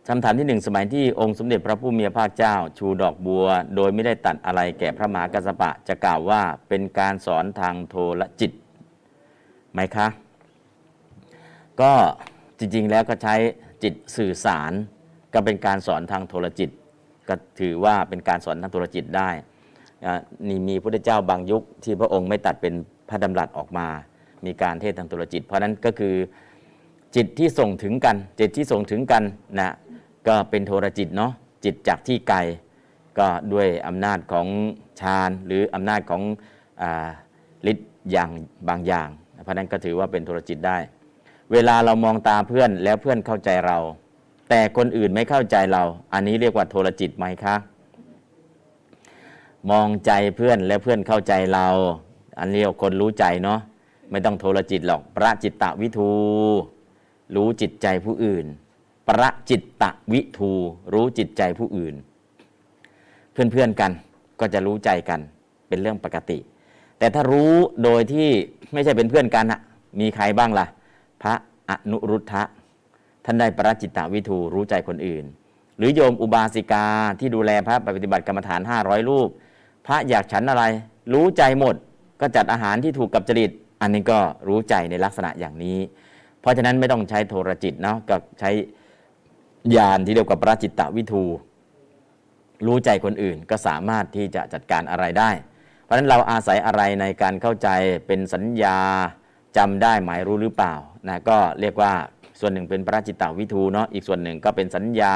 [0.09, 8.53] คำถามที่หนึ่งสมัยที่องค์สมเด็จพระผู้มีพระภาคเจ้า ชูดอกบัว โดยไม่ได้ตัดอะไรแก่พระมหากัสสปะจะกล่าวว่าเป็นการสอนทางโทรจิต
[9.73, 10.07] ไหมคะ
[11.81, 11.93] ก็
[12.59, 13.35] จริงๆแล้วก็ใช้
[13.83, 14.73] จิตสื่อสาร
[15.35, 16.71] ก็เป็นการสอนทางโทรจิต
[17.29, 19.31] ก็ถือว่าเป็นการสอนทางโทรจิตได้
[20.49, 22.75] นี่มีพระเจ้าบางยุคที่พระองค์ไม่ตัดเป็น
[23.09, 23.87] พระดำรัสออกมา
[24.47, 26.15] มีการเทศทางโทรจิต เพราะนั้นก็คือ
[27.17, 29.23] จิตที่ส่งถึงกัน จิตที่ส่งถึงกัน
[29.59, 29.71] นะ
[30.29, 31.33] ก็เป็นโทรจิตเนาะ
[31.65, 32.39] จิตจากที่ไกล
[33.19, 34.47] ก็ด้วยอำนาจของ
[35.01, 36.23] ฌานหรืออำนาจของ
[37.71, 38.31] ฤทธิ์อย่าง
[38.69, 39.09] บางอย่าง
[39.43, 40.79] เพราะนั้นก็ถือว่าเป็นโทรจิตได้
[41.53, 43.79] เวลาเรามองตาเพื่อนแล้วเพื่อนเข้าใจเรา
[44.49, 45.83] แต่คนอื่นไม่เข้าใจเรา
[46.13, 47.57] อันนี้เรียกว่าโทรจิตไหมคะ
[49.71, 51.67] มองใจเพื่อนและเพื่อนเข้าใจเรา
[52.39, 53.61] อันเรียกคนรู้ใจเนาะ
[54.11, 56.11] ไม่ต้องโทรจิตหรอกประจิตตวิทู
[57.35, 58.47] รู้จิตใจผู้อื่น
[59.09, 60.51] ประจิตตวิทู
[60.93, 61.95] รู้จิตใจผู้อื่น
[63.33, 63.93] เพื่อนๆกัน
[64.41, 65.21] ก็จะรู้ใจกัน
[65.69, 66.39] เป็นเรื่องปกติ
[66.99, 67.53] แต่ถ้ารู้
[67.85, 68.29] โดยที่
[68.73, 69.61] ไม่ใช่เป็นเพื่อนกันอะ
[70.01, 70.67] มีใครบ้างล่ะ
[71.23, 71.35] พระ
[71.71, 72.43] อนุรุทธะ
[73.25, 75.25] ท่านได้ประจิตตวิทูรู้ใจคนอื่น
[75.79, 76.87] หรือโยมอุบาสิกา
[77.21, 79.29] ที่ดูแลพระปฏิบัติกรรมฐาน 500 รูป
[79.87, 80.65] พระอยากฉันอะไร
[81.13, 81.75] รู้ใจหมด
[82.21, 84.19] ก็จัดอาหารที่ถูกกับจริต อันนี้ก็
[84.49, 85.79] รู้ใจในลักษณะอย่างนี้
[86.41, 88.51] เพราะฉะนั้นไม่ต้องใช้โทรจิตเนาะก็ใช้
[89.77, 91.25] ญาณที่เรียกว่าปราจิตตวิทู
[92.67, 95.31] รู้ใจคนอื่นก็สามารถที่จะจัดการอะไรได้
[95.85, 97.69] เพราะฉะนั้นเราอาศัยอะไรในการเข้าใจ
[98.07, 98.79] เป็นสัญญา
[99.57, 100.75] จำได้หมายรู้หรือเปล่า
[101.09, 101.93] นะก็เรียกว่า
[102.41, 105.15] ส่วนหนึ่งเป็นปราจิตตวิทูเนาะอีกส่วนหนึ่งก็เป็นสัญญา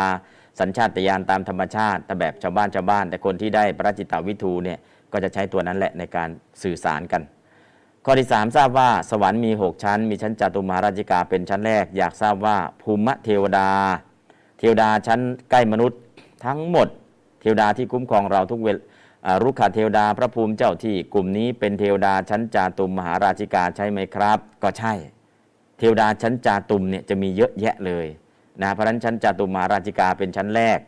[0.60, 4.78] สัญชาตญาณตามธรรมชาติแต่แบบชาวบ้านชาวบ้าน แต่คนที่ได้ปราจิตตวิทูเนี่ย
[5.12, 6.28] ก็จะใช้ตัวนั้นแหละในการ
[6.62, 7.22] สื่อสารกัน
[8.04, 13.68] ข้อที่ 3 ทราบว่าสวรรค์มี 6 ชั้น มีชั้นจตุมาราชิกาเป็นชั้นแรก อยากทราบว่าภูมิเทวดา
[14.58, 15.20] เทวดาชั้น
[15.50, 16.00] ใกล้มนุษย์
[16.44, 16.88] ทั้งหมด
[17.40, 18.76] เทวดาที่คุ้มครองเราทุกเวล
[19.42, 24.92] รุกขเทวดาพระภูมิเจ้าที่กลุ่มนี้เป็นเทวดาชั้นจาตุมมหาราชิกาใช่ไหมครับ ก็ใช่
[25.78, 28.06] เทวดาชั้นจาตุมเนี่ยจะมีเยอะแยะเลย
[28.62, 30.78] นะเพราะฉะนั้นชั้นจาตุมมหาราชิกาเป็นชั้นแรก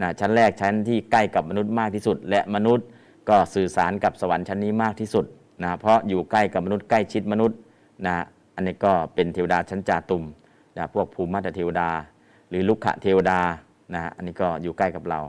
[0.00, 2.86] นะชั้นแรกชั้นที่ใกล้กับมนุษย์มากที่สุด และมนุษย์
[3.28, 5.24] ก็สื่อสารกับสวรรค์ชั้นนี้มากที่สุด
[5.62, 7.58] นะเพราะอยู่ใกล้กับมนุษย์ใกล้ชิดมนุษย์
[8.06, 8.14] นะ
[8.54, 10.24] อันนี้ก็เป็นเทวดาชั้นจาตุม
[10.76, 11.88] นะพวกภูมิมัตเทวดา
[12.48, 13.40] หรือลุกขะเทวดา
[13.94, 15.20] นะอันนี้ก็อยู่ใกล้กับเรา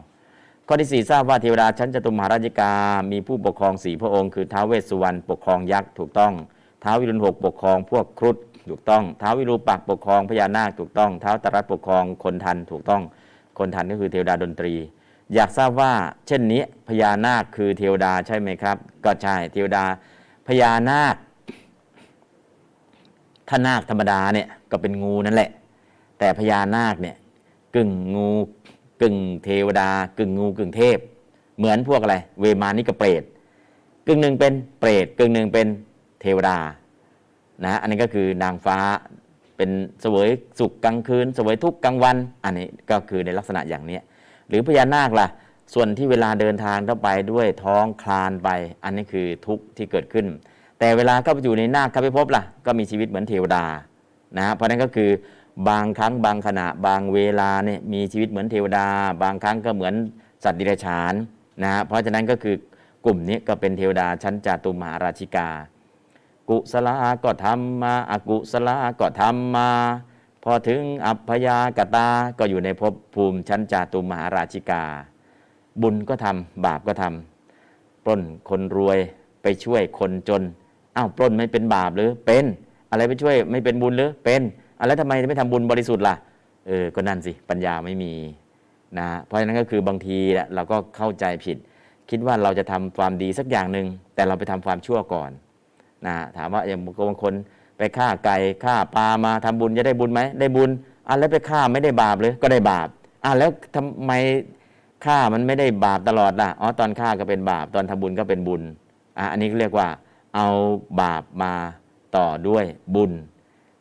[0.72, 2.74] ข้อที่ 4 ทราบว่าเทวดาชั้นจตุมหาราชิกา
[3.12, 6.34] มีผู้ปกครองสี่พระองค์คือท้าวเวสสุวรรณปกครองยักษ์ถูกต้อง
[6.84, 8.38] ท้าววิรุณหกปกครองพวกครุฑ
[8.70, 13.02] ถูกต้องท้าววิรูปักปกครองพญานาคถูกต้องท้าวตรัสปกครองคนทันถูกต้อง
[13.58, 14.74] คนทันก็คือเทวดาดนตรี
[15.34, 15.92] อยากทราบว่า
[16.28, 19.84] เช่นนี้พญานาคคือเทวดาใช่ไหมครับ ก็ใช่เทวดา
[20.48, 21.16] พญานาค
[23.50, 25.50] ถ้านาคธรรมดาเนี่ยก็เป็นงูนั่นแหละ
[26.20, 27.16] แต่พญานาคเนี่ย
[27.76, 28.30] กึ่งงู
[29.02, 30.98] กึ่งเทวดา กึ่งงูกึ่งเทพ
[31.58, 33.24] เหมือนพวกอะไร เวมานิกเปรต
[34.08, 35.68] กึ่งหนึ่งเป็นเปรตกึ่งหนึ่งเป็น
[36.22, 36.58] เทวดา
[37.66, 38.78] นะอันนี้ก็คือนางฟ้า
[39.58, 39.70] เป็น
[40.02, 44.00] เสวยสุขกลางคืนเสวยทุกกลางวัน อันนี้ก็คือในลักษณะอย่างนี้
[44.48, 45.28] หรือพญานาคล่ะ
[45.74, 48.50] ส่วนที่เวลาเดินทางต้องไปด้วยท้องคลานไป
[48.84, 50.26] อันนี้คือทุกข์ที่เกิดขึ้น
[50.80, 53.64] แต่เวลาเข้าไปอยู่ในนาคเข้าไปพบล่ะ ก็มีชีวิตเหมือนเทวดา
[54.38, 55.10] นะเพราะนั้นก็คือ
[55.68, 58.88] บางครั้งบางขณะบางเวลาเนี่ยมีชีวิตเหมือนเทวดา
[59.24, 59.94] บางครั้งก็เหมือน
[60.44, 61.14] สัตว์ดิเรกชัน
[61.64, 62.56] นะฮะเพราะฉะนั้นก็คือ
[63.06, 65.50] กลุ่มนี้ก็เป็นเทวดาชั้นจาตุมหาราชิกา
[66.50, 69.70] กุศลาก็ทำมาอากุศลาก็ทำมา
[70.44, 72.08] พอถึงอัพยากตา
[72.40, 74.84] ก็อยู่ในภพภูมิชั้นจาตุมหาราชิกา
[75.82, 79.00] บุญก็ทำบาปก็ทำปล้นคนรวย
[79.42, 80.42] ไปช่วยคนจน
[80.96, 82.46] อ้าวปล้นไม่เป็นบาปหรือเป็น
[82.90, 84.42] อะไรไปช่วยไม่เป็นบุญหรือเป็น
[84.80, 86.16] อะไรทำไมไม่ทำบุญบริสุทธิ์ล่ะ
[86.68, 88.14] เออก็นั่นสิปัญญาไม่มี
[88.98, 90.18] นะเพราะฉะนั้นก็คือบางที
[90.56, 91.58] เราก็เข้าใจผิด
[92.10, 95.32] คิดว่าเราจะทำความดีสักอย่างหนึ่งแต่เราไปทำความชั่วก่อน
[96.06, 96.80] นะถามว่าอย่าง
[97.10, 97.34] บางคน
[97.78, 100.70] ไปฆ่าไก่ฆ่าปลามาทำบุญจะได้บุญไหมได้บุญ
[101.08, 102.88] อะแล้วไปฆ่าไม่ได้บาปเลยก็ได้บาป
[103.26, 104.12] อะแล้วทำไม
[105.06, 108.62] ฆ่ามันไม่ได้บาปตลอดล่ะอ๋อตอนฆ่าก็เป็นบาปตอนทำบุญก็เป็นบุญ
[109.18, 109.88] อะอันนี้เรียกว่า
[110.36, 110.48] เอา
[111.02, 111.54] บาปมา
[112.18, 112.66] ต่อด้วย
[112.96, 113.12] บุญ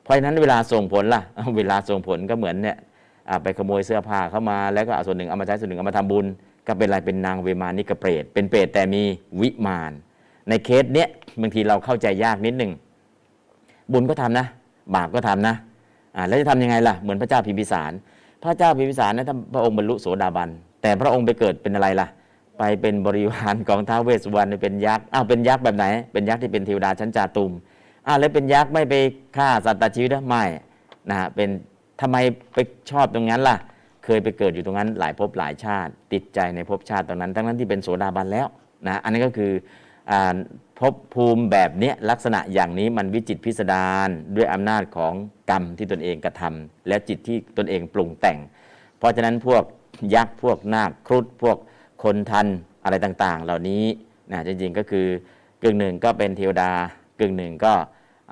[0.09, 1.23] เพราะฉะนั้นเวลาส่งผลล่ะ
[1.57, 2.77] เวลาส่งผลก็เหมือนเนี่ย
[3.43, 6.27] ไปขโมยเสื้อผ้าเข้ามาแล้วก็เอาส่วนหนึ่งเอามาใช้ส่วนหนึ่งเอามาทำบุญ
[6.67, 9.03] ก็เป็นอะไรเป็นนางเวมานิกเปรตเป็นเปรตแต่มี
[9.41, 9.93] วิมาน
[10.49, 11.09] ในเคสเนี้ย
[11.41, 12.73] บางทีเราเข้าใจยากนิดหนึ่ง
[13.93, 14.47] บุญก็ทำนะ
[14.95, 15.55] บาปก็ทำนะ
[16.17, 17.93] อ่าแล้วจะทำยังไงล่ะ เหมือนพระเจ้าพิมพิสาร
[18.43, 20.49] พระเจ้าพิมพิสารนะท่านพระองค์บรรลุโสดาบัน
[20.83, 22.07] แต่พระองค์ไปเกิดเป็นอะไรล่ะ
[22.59, 27.53] ไปเป็นบริวารของท้าวเวสสุวรรณเป็นยักษ์อ้าวเป็นยักษ์แบบไหน เป็นยักษ์ที่เป็นเทวดาชั้นจาตุม
[28.09, 28.95] อ่าแล้วเป็นยักษ์ไม่ไป
[29.37, 30.45] ฆ่าสัตว์ตัดชีวิตไม่
[31.11, 31.49] นะฮะเป็น
[32.01, 32.17] ทำไม
[32.55, 32.59] ไป
[32.91, 33.57] ชอบตรงนั้นล่ะ
[34.05, 38.47] เคยไปเกิดอยู่ตรงนั้นหลายภพหลายชาติ ติดใจในภพชาติตรงนั้น ทั้งนั้นที่เป็นโสดาบันแล้ว
[38.87, 39.53] นะอันนี้ก็คือ
[40.79, 45.13] ภพภูมิแบบนี้ลักษณะอย่างนี้มันวิจิตพิสดารด้วยอำนาจของ
[45.51, 48.39] กรรมที่ตนเองกระทำและจิตที่ตนเองปรุงแต่ง
[48.99, 49.63] เพราะฉะนั้นพวก
[50.15, 51.57] ยักษ์พวกนาคครุฑพวก
[52.03, 52.47] คนทัน
[52.85, 53.85] อะไรต่างๆ เหล่านี้
[54.31, 55.07] นะจริงๆก็คือ
[55.63, 56.71] กึ่งหนึ่งก็เป็นเทวดา
[57.21, 57.73] กึ่งหนึ่งก็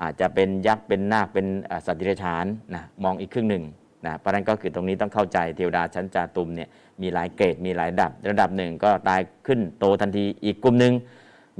[0.01, 1.45] อาจจะเป็นยักษ์เป็นนาคเป็น
[1.85, 2.45] สัตว์ดิเรกชัน
[2.75, 3.63] นะมองอีกครึ่งหนึ่ง
[4.05, 6.69] นะเพราะนั้นก็คือตรงนี้ต้องเข้าใจเทวดาชั้นจาตุมเนี่ย
[7.01, 10.93] มีหลายเกรดมีหลายระดับ ระดับหนึ่งก็ตายขึ้นโตทันทีอีกกลุ่มหนึ่ง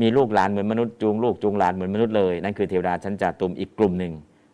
[0.02, 4.14] มีลูกหลานเหมือนมนุษย์จูงลูกจูงหลานเหมือนมนุษย์เลยนั่นคือเทวดาชั้นจาตุมอีกกลุ่มหนึ่ง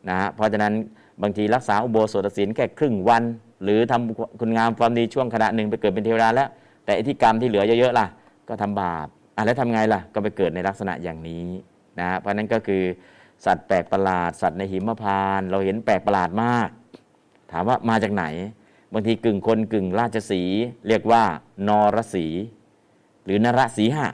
[0.09, 0.73] นะฮะเพราะฉะนั้น
[1.21, 3.23] บางทีรักษาอุโบสถศีลแค่ครึ่งวัน
[3.63, 6.49] หรือทำคุณงามความดีช่วงขณะหนึ่งไปเกิดเป็นเทวดาแล้ว
[6.85, 8.07] แต่อิทธิกรรมที่เหลือเยอะๆล่ะ
[8.47, 11.45] ก็ทำบาปอะแล้วทำไงล่ะก็ไปเกิดในลักษณะอย่างนี้
[11.99, 12.83] นะเพราะนั้นก็คือ
[13.45, 16.69] สัตว์แปลกประหลาด สัตว์ในหิมพาน เราเห็นแปลกประหลาดมาก
[17.51, 18.25] ถามว่ามาจากไหน
[18.93, 20.41] บางทีกึ่งคนกึ่งราชสี
[20.87, 21.23] เรียกว่า
[21.67, 22.25] นรสี
[23.25, 24.09] หรือนรสีหะ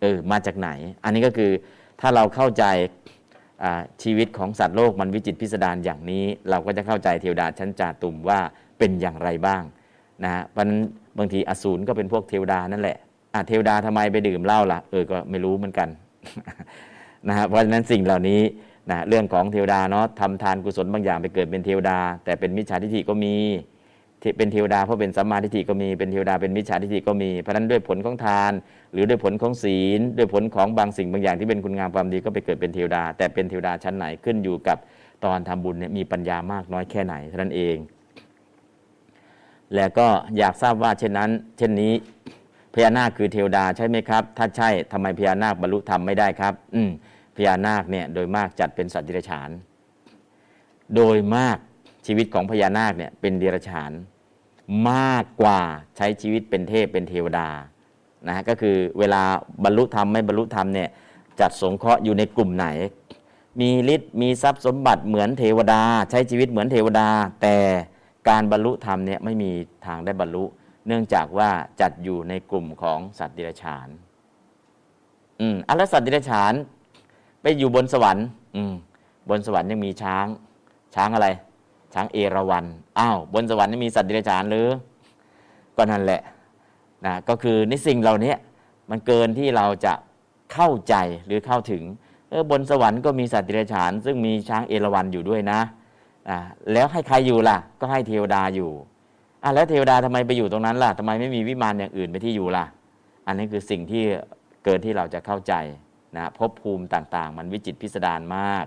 [0.00, 0.70] เออมาจากไหน
[1.04, 1.50] อันนี้ก็คือ
[2.00, 2.64] ถ้าเราเข้าใจ
[4.02, 8.40] ชีวิตของสัตว์โลกมันวิจิตพิสดารอย่างนี้ เราก็จะเข้าใจเทวดาชั้นจาตุมว่า
[8.78, 9.62] เป็นอย่างไรบ้าง
[10.24, 10.80] นะเพราะนั้น
[11.18, 12.96] บางทีอสูรก็เป็นพวกเทวดานั่นแหละ
[13.48, 15.88] เทวดาทำไมไปดื่มเหล้าล่ะเออก็ไม่รู้เหมือนกัน
[17.28, 18.40] นะฮะเพราะฉะนั้นสิ่งเหล่านี้
[18.90, 23.34] นะเรื่องของเทวดาเนาะทำทานกุศลบางอย่างไปเกิดเป็นเทวดา แต่เป็นมิจฉาทิฏฐิก็มี
[24.38, 28.52] เป็นเทวดาเพราะเป็นสัมมาทิฏฐิก็มีเป็นเทวดาเป็นมิจฉาทิฏฐิก็มีเพราะนั้นด้วยผลของทาน
[28.92, 34.78] หรือด้วยผลของศีล ด้วยผลของบางสิ่งบางอย่างที่เป็นคุณงามความดีก็ไปเกิดเป็นเทวดา แต่เป็นเทวดาชั้นไหนขึ้นอยู่กับ
[35.24, 37.76] ตอนทำบุญเนี่ยมีปัญญามากน้อยแค่ไหนเท่านั้นเอง
[39.74, 40.06] แล้วก็
[40.38, 41.92] อยากทราบว่าเช่นนั้น เช่นนี้
[42.74, 46.90] พญานาคคือเทวดาใช่ไหมครับ ถ้าใช่ทำไมพญานาคบรรลุธรรมไม่ได้ครับ อืม
[47.36, 49.50] พญานาคเนี่ยโดยมากจัดเป็นสัตว์เดิเรกชัน
[50.96, 51.58] โดยมาก
[52.06, 53.92] ชีวิตของพญานาคเนี่ยเป็นเดรัจฉาน
[54.90, 55.60] มากกว่า
[55.96, 57.48] ใช้ชีวิตเป็นเทพเป็นเทวดา
[58.26, 59.22] นะฮะก็คือเวลา
[59.64, 60.88] บรรลุธรรมไม่บรรลุธรรมเนี่ย
[61.40, 62.66] จัดสงเคราะห์อยู่ในกลุ่มไหน
[63.60, 67.08] มีฤทธิ์มีทรัพย์สมบัติเหมือนเทวดา ใช้ชีวิตเหมือนเทวดา
[67.42, 67.56] แต่
[68.28, 69.50] การบรรลุธรรมเนี่ยไม่มี
[69.86, 70.44] ทางได้บรรลุ
[70.86, 71.50] เนื่องจากว่า
[71.80, 73.86] จัดอยู่ในกลุ่มของสัตว์เดิเรกชัน
[75.40, 76.54] อืมอัลสัตว์เดิเรกชัน
[77.46, 78.74] ไปอยู่บนสวรรค์ อืม
[79.30, 80.26] บนสวรรค์ยังมีช้าง
[80.94, 81.28] ช้างอะไร
[81.94, 82.64] ช้างเอราวัณ
[82.98, 84.68] อ้าวบนสวรรค์นี่มีสัตว์เดิเรกชันหรือ
[85.76, 86.22] ก็นั่นแหละ
[87.06, 88.34] นะก็คือในสิ่งเหล่านี้
[88.90, 89.92] มันเกินที่เราจะ
[90.52, 90.94] เข้าใจ
[91.26, 91.82] หรือเข้าถึง
[92.30, 95.60] เออบนสวรรค์ก็มีสัตว์เดิเรกชันซึ่งมีช้างเอราวัณอยู่ด้วยนะ
[96.28, 96.38] อ่า
[96.72, 98.70] แล้วให้ใครอยู่ล่ะ ก็ให้เทวดาอยู่
[99.42, 102.64] อะแล้วเทวดาทำไมไปอยู่ตรงนั้นล่ะทำไมไม่มีวิมานอย่างอื่นไปที่อยู่ล่ะ
[103.26, 104.02] อันนี้คือสิ่งที่
[104.64, 105.54] เกินที่เราจะเข้าใจ
[106.16, 108.66] นะภพภูมิต่างๆ มันวิจิตพิสดารมาก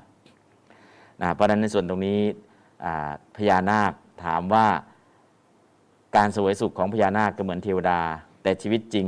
[1.21, 2.19] นะเพราะฉะนั้นในส่วนตรงนี้
[3.38, 3.93] พญานาค
[4.23, 4.67] ถามว่า
[6.15, 7.99] การสวยสุขของพญานาคก็เหมือนเทวดา
[8.43, 9.07] แต่ชีวิตจริง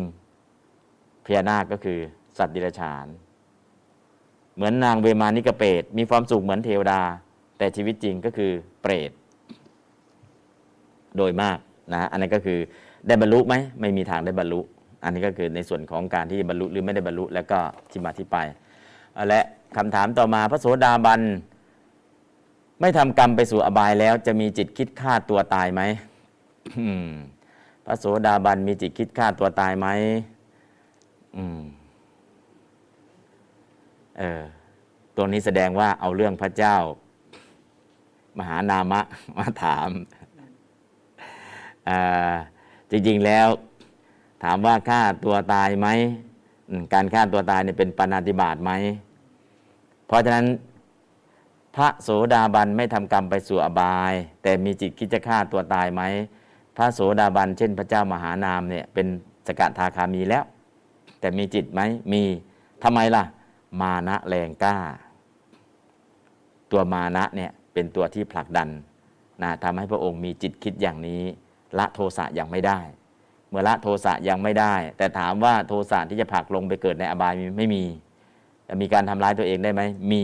[1.26, 1.99] พญานาคก็คือ
[2.38, 3.07] สัตว์ดิรัจฉาน
[4.55, 7.01] เหมือนนางเวมานิกเปตมีความสุขเหมือนเทวดา
[7.57, 8.51] แต่ชีวิตจริงก็คือ
[8.81, 9.11] เปรต
[11.18, 11.57] โดยมาก
[11.93, 12.59] นะอันนั้นก็คือ
[13.07, 14.59] ได้บรรลุไหมไม่มีทางได้บรรลุ
[15.03, 17.60] อันนี้ก็คือในส่วนของการที่บรรลุหรือไม่ได้บรรลุแล้วก็
[17.91, 18.38] ที่มาที่ไป
[19.30, 19.41] และ
[19.78, 21.22] คำถามต่อมาพระโสดาบัน
[22.80, 25.82] ไม่ทำกรรมไปสู่อบายแล้วจะมีจิตคิดฆ่าตัวตายไหม
[27.86, 29.88] พระโสดาบันมีจิตคิดฆ่าตัวตายไหม
[31.38, 31.60] อืม
[34.19, 34.41] เออ
[35.15, 36.76] ตัวนี้แสดงว่าเอาเรื่องพระเจ้า
[38.40, 39.02] มหานามะ
[39.38, 39.90] มาถาม
[42.91, 43.48] จริง ๆ แล้ว
[44.43, 45.88] ถามว่าฆ่าตัวตายไหม
[46.93, 48.72] การฆ่าตัวตายเนี่ยเป็นปณติบาตไหม
[50.07, 50.47] เพราะฉะนั้น
[51.76, 56.01] พระโสดาบันไม่ทำกรรมไปสู่อบาย แต่มีจิตคิดจะฆ่าตัวตายไหม
[56.77, 59.07] พระโสดาบันเช่นพระเจ้ามหานามเนี่ยเป็น
[59.47, 60.43] สกัดทาคามีแล้ว
[61.19, 61.81] แต่มีจิตไหม
[62.11, 62.22] มี
[62.84, 63.23] ทำไมล่ะ
[63.81, 64.77] มานะแรงกล้า
[66.72, 68.69] ตัวมานะเนี่ยเป็นตัวที่ผลักดัน
[69.41, 71.22] นะทำให้พระองค์มีจิตคิดอย่างนี้
[71.77, 72.80] ละโทสะอยังไม่ได้
[73.52, 77.84] เมื่อละโทสะยังไม่ได้ แต่ถามว่าโทสะที่จะผลักลงไปเกิดในอบายไม่มี
[78.82, 80.23] มีการทำร้ายตัวเองได้ไหมมี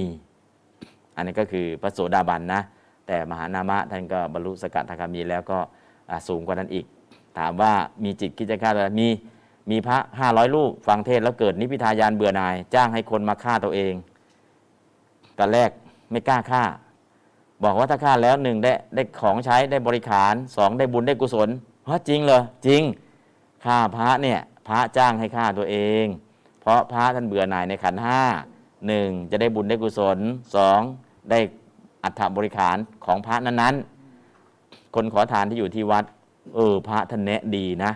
[1.15, 2.61] อันนี้ก็คือพระโสดาบันนะ
[3.07, 5.59] แต่มหานามะท่านก็บรรลุสกัดทาคามีแล้วก็
[6.27, 6.85] สูงกว่านั้นอีก
[7.37, 7.71] ถามว่า
[8.03, 9.07] มีจิตคิดจะฆ่าตัวมี
[9.71, 13.93] มีพระห้าร้อยลูกฟังเทศแล้วเกิดนิพพิทายานเบื่อหน่าย จ้างให้คนมาฆ่าตัวเอง
[15.39, 15.69] ตอนแรก
[16.11, 16.63] ไม่กล้าฆ่า
[17.63, 21.49] บอกว่าถ้าฆ่าแล้วหนึ่งได้ได้ของใช้ได้บริขารสองได้บุญได้กุศล
[21.83, 22.81] เพราะจริงเหรอจริง
[23.65, 26.05] ฆ่าพระเนี่ยพระจ้างให้ฆ่าตัวเอง
[26.61, 28.21] เพราะพระท่านเบื่อหน่ายในขันห้า
[28.87, 30.17] หนึ่งจะได้บุญได้กุศล
[30.55, 30.79] สอง
[31.29, 31.39] ได้
[32.03, 36.05] อัฐบริขารของพระนั้นๆ คนขอทานที่อยู่ที่วัด
[36.55, 37.91] เออพระท่านแนะดีนะ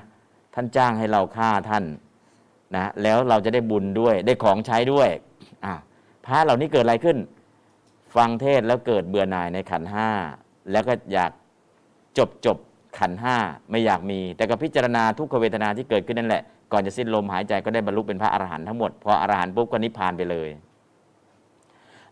[0.54, 1.84] ท่านจ้างให้เราฆ่าท่าน
[2.76, 5.10] นะแล้วเราจะได้บุญด้วยได้ของใช้ด้วย
[5.66, 5.74] อ่า
[6.26, 7.18] พระเหล่านี้เกิดอะไรขึ้น
[8.16, 10.10] ฟังเทศแล้วเกิดเบื่อหน่ายในขันห้า
[10.72, 11.32] แล้วก็อยาก
[12.18, 12.58] จบจบ
[12.97, 13.38] ขันห้า
[13.72, 20.49] ไม่อยากมี แต่ก็พิจารณาทุกขเวทนาที่เกิดขึ้นนั่นแหละ ก่อนจะสิ้นลมหายใจก็ได้บรรลุเป็นพระอรหันต์ทั้งหมด พออรหันต์ปุ๊บก็นิพพานไปเลย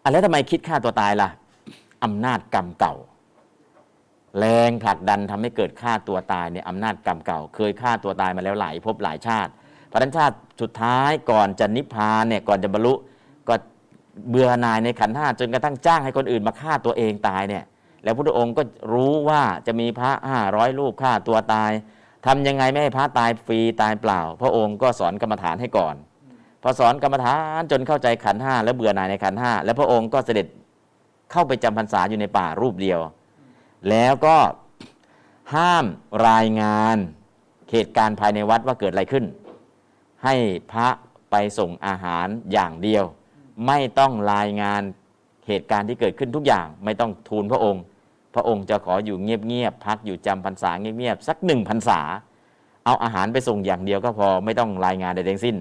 [0.03, 1.30] อะแล้วทำไมคิดฆ่าตัวตายล่ะ
[2.03, 2.95] อำนาจกรรมเก่า
[4.39, 9.51] แรงผลักดันทำให้เกิดฆ่าตัวตายเนี่ยอำนาจกรรมเก่า เคยฆ่าตัวตายมาแล้วหลายพบหลายชาติ
[9.91, 12.93] พระนันชาติสุดท้ายก่อนจะนิพพานเนี่ยก่อนจะบรรลุ
[13.47, 13.56] ก็
[14.30, 17.64] เบื่อหน่ายในขันห้าจนกระทั่งจ้างให้คนอื่นมาฆ่าตัวเองตายเนี่ย
[18.04, 18.64] แล้วพระองค์ก็
[18.94, 21.72] รู้ว่าจะมีพระห้าร้อยลูกฆ่าตัวตาย
[22.26, 25.96] ทำยังไงไม่ให้พระตายฟรีตายเปล่า พระองค์ก็สอนกรรมฐานให้ก่อน
[26.62, 30.48] พอสอนกรรมฐานจนเข้าใจขันห้าแล้วเบื่อหน่ายในขันห้าแล้วพระองค์ก็เสด็จ
[31.32, 33.00] เข้าไปจำพรรษาอยู่ในป่ารูปเดียว
[33.90, 34.38] แล้วก็
[35.56, 35.86] ห้าม
[36.30, 36.98] รายงาน
[37.72, 39.26] เหตุการณ์ภายในวัดว่าเกิดอะไรขึ้น
[40.24, 40.36] ให้
[40.72, 40.90] พระ
[41.32, 43.04] ไปส่งอาหารอย่างเดียว
[43.68, 44.82] ไม่ต้องรายงาน
[45.50, 47.84] เหตุการณ์ที่เกิดขึ้นทุกอย่างไม่ต้องทูลพระองค์
[48.36, 52.00] พระองค์จะขออยู่เงียบๆพักอยู่จำพรรษาเงียบๆสักหนึ่งพรรษา
[52.86, 55.58] เอาอาหารไปส่งอย่างเดียวก็พอไม่ต้องรายงานใดๆสิ้น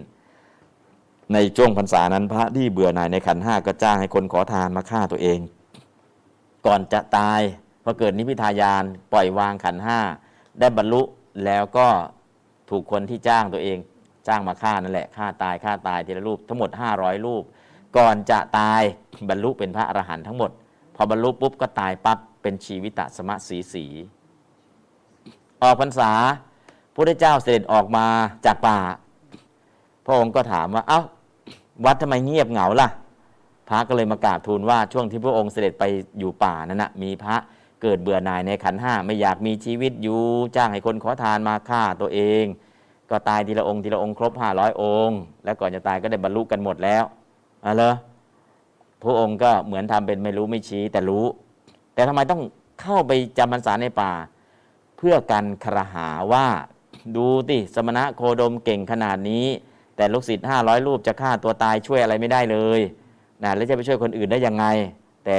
[1.32, 5.38] ในช่วงพรรษานั้นพระที่เบื่อหน่ายในขันห้าก็จ้างให้คนขอทานมาฆ่าตัวเอง
[6.66, 7.40] ก่อนจะตาย
[7.84, 9.98] พอเกิดนิพพิทายานปล่อยวางขันห้า
[10.58, 11.02] ได้บรรลุ
[11.44, 11.88] แล้วก็
[12.70, 13.78] ถูกคนที่จ้างตัวเอง
[14.28, 17.44] จ้างมาฆ่านั่นแหละฆ่าตายฆ่าตายทีละรูปทั้งหมด 500 รูป
[17.96, 18.82] ก่อนจะตาย
[19.28, 20.50] บรรลุเป็นพระอรหันต์ทั้งหมด
[20.94, 23.84] พอบรรลุปุ๊บก็ตายปั๊บเป็นชีวิตะสมะสีสี
[25.62, 26.12] ออกพรรษา
[26.94, 28.06] พระเจ้าเสด็จออกมา
[28.46, 28.78] จากป่า
[30.06, 31.00] พระองค์ก็ถามว่า เอา้า
[31.84, 32.88] วัดทำไมเงียบเหงาล่ะ
[33.68, 35.84] พระก็เลยมากราบทูลว่าช่วงที่พระองค์เสด็จไป
[36.18, 37.36] อยู่ป่านั้นนะมีพระ
[37.82, 40.20] เกิดเบื่อหน่ายในขันห้าไม่อยากมีชีวิตอยู่
[40.56, 42.44] จ้างให้คนขอทานมาฆ่าตัวเอง
[43.10, 47.04] ก็ตายทีละองค์ทีละองค์ครบห้าร้อยองค์ แล้วก่อนจะตายก็ได้บรรลุกันหมดแล้ว
[47.64, 47.94] อะเลย
[49.02, 51.24] พระองค์ก็เหมือนทำเป็นไม่รู้ไม่ชี้แต่รู้
[51.94, 52.42] แต่ทำไมต้อง
[52.80, 54.12] เข้าไปจำพรรษาในป่า
[54.96, 56.46] เพื่อกันครหาว่า
[57.16, 59.46] ดูติสมณะโคดมเก่งขนาดนี้
[59.96, 62.80] แต่ลูกศิษย์ห้าร้อยรูปจะฆ่าตัวตายช่วยอะไรไม่ได้เลย
[63.42, 64.64] นะแล้วจะไปช่วยคนอื่นได้ยังไง
[65.26, 65.38] แต่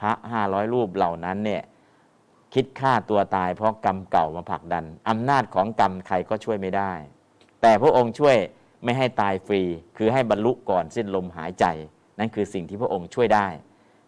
[0.00, 1.62] พระห้าร้อยรูปเหล่านั้นเนี่ย
[2.54, 6.92] คิดฆ่าตัวตายเพราะกรรมเก่ามาผลักดันอำนาจของกรรมใครก็ช่วยไม่ได้
[7.62, 8.36] แต่พระองค์ช่วย
[8.84, 9.62] ไม่ให้ตายฟรี
[9.96, 11.64] คือให้บรรลุก่อนสิ้นลมหายใจ
[12.18, 13.46] นั่นคือสิ่งที่พระองค์ช่วยได้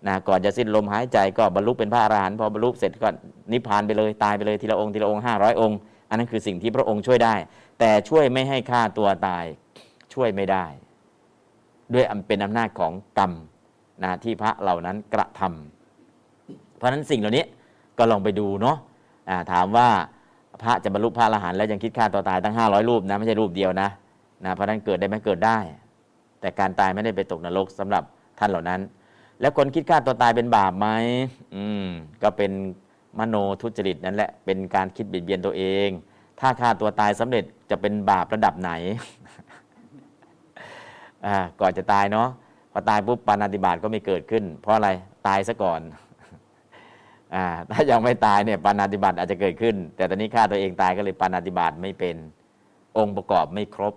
[0.06, 3.09] นะก่อนจะสิ้นลมหายใจก็บรรลุเป็นพระอรหันต์พอบรรลุเสร็จก็
[3.52, 5.78] นิพพานไปเลยตายไปเลยทีละองค์ทีละองค์ห้าร้อยองค์
[6.09, 7.34] อันนั้นคือสิ่งที่พระองค์ช่วยได้
[7.78, 9.44] แต่ช่วยไม่ให้ฆ่าตัวตาย
[10.14, 10.64] ช่วยไม่ได้
[11.94, 13.32] ด้วยเป็นอำนาจของกรรม
[14.05, 17.44] นะที่พระเหล่านั้นกระทำเพราะฉะนั้นสิ่งเหล่านี้
[17.98, 19.88] ก็ลองไปดูเนาะะถามว่า
[20.62, 23.88] พระจะบรรลุพระอรหันต์แล้วยังคิดฆ่าตัวตายตั้ง 500 รูปนะไม่ใช่รูปเดียวนะ
[24.45, 25.59] นะเพราะนั้นเกิดได้ไหมเกิดได้
[26.41, 28.03] แต่การตายไม่ได้ไปตกนรกสำหรับ
[28.39, 28.81] ท่านเหล่านั้น
[29.41, 30.89] แล้วคนคิดฆ่าตัวตายเป็นบาปไหม
[31.55, 31.87] อืม
[32.23, 32.53] ก็เป็น
[33.19, 35.89] มโนทุจริตนั่นแหละเป็นการคิดเบียดเบียนตัวเอง
[36.41, 38.71] ถ้าฆ่าตัวตายสำเร็จจะเป็นบาประดับไหน
[41.27, 42.29] อ่าก่อนจะตายเนาะ
[42.73, 44.91] พอตายปุ๊บปานาติบาตก็ไม่เกิดขึ้น เพราะอะไร
[45.27, 45.81] ตายซะก่อน
[47.35, 52.17] อ่าถ้ายังไม่ตายเนี่ยปานาติบาตอาจจะเกิดขึ้น แต่ตอนนี้ฆ่าตัวเองตายก็เลยปานาติบาตไม่เป็น
[52.99, 53.95] องค์ประกอบไม่ครบ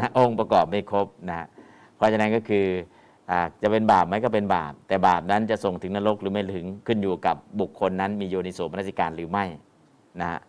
[0.00, 1.46] นะองค์ประกอบไม่ครบนะ
[1.96, 2.66] เพราะฉะนั้นก็คือ
[3.30, 3.32] อ
[3.62, 9.44] จะเป็นบาปไหมก็เป็นบาป แต่บาปนั้นจะส่งถึงนรกหรือไม่ถึงขึ้นอยู่กับบุคคลนั้นมีโยนิโสมนสิการหรือไม่
[10.20, 10.40] นะฮะ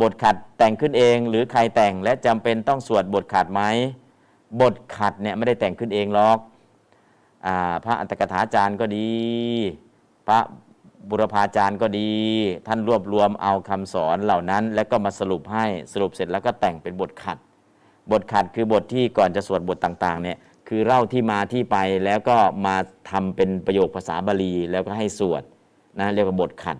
[0.00, 3.62] บทขัดแต่งขึ้นเองหรือใครแต่งและจำเป็นต้องสวดบทขัดไหม
[4.60, 6.38] บทขัดเนี่ยไม่ได้แต่งขึ้นเองหรอก
[7.46, 7.48] อ
[7.84, 9.08] พระอัตกถาจารย์ก็ดี
[10.26, 10.40] พระ
[11.10, 12.10] บุรพาจารย์ก็ดี
[12.66, 17.38] ท่านรวบรวมเอาคำสอนเหล่านั้น แล้วก็มาสรุปให้สรุปเสร็จแล้วก็แต่งเป็นบทขัด
[18.12, 22.36] บทขัดคือบทที่ก่อนจะสวดบทต่างๆเนี่ยคือเล่าที่มาที่ไปแล้วก็
[22.66, 22.74] มา
[23.10, 25.42] ทำเป็นประโยคภาษาบาลีแล้วก็ให้สวด
[25.98, 26.76] นะเรียกว่าบทขัด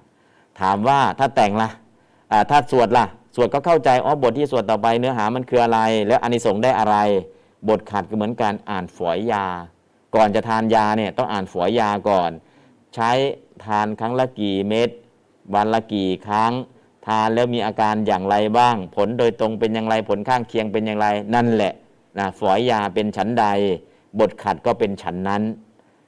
[0.61, 3.07] ถามว่าถ้าแต่งละ่ะถ้าสวดละ่ะ
[3.37, 6.97] สวดก็เข้าใจอ๋อบทที่สวดต่อไปเนื้อหามันคืออะไร แล้วอานิสงส์ได้อะไร
[7.69, 9.47] บทขัดก็เหมือนการอ่านฝอยยา
[10.15, 12.31] ก่อนจะทานยาเนี่ยต้องอ่านฝอยยาก่อน
[12.95, 13.11] ใช้
[13.65, 14.91] ทานครั้งละกี่เม็ด
[15.55, 16.53] วันละกี่ครั้ง
[17.07, 21.73] ทานแล้วมีอาการอย่างไรบ้าง ผลโดยตรงเป็นอย่างไรผลข้างเคียงเป็นอย่างไรนั่นแหละ
[22.19, 23.45] นะฝอยยาเป็นฉันใด
[24.19, 25.43] บทขัดก็เป็นฉันนั้น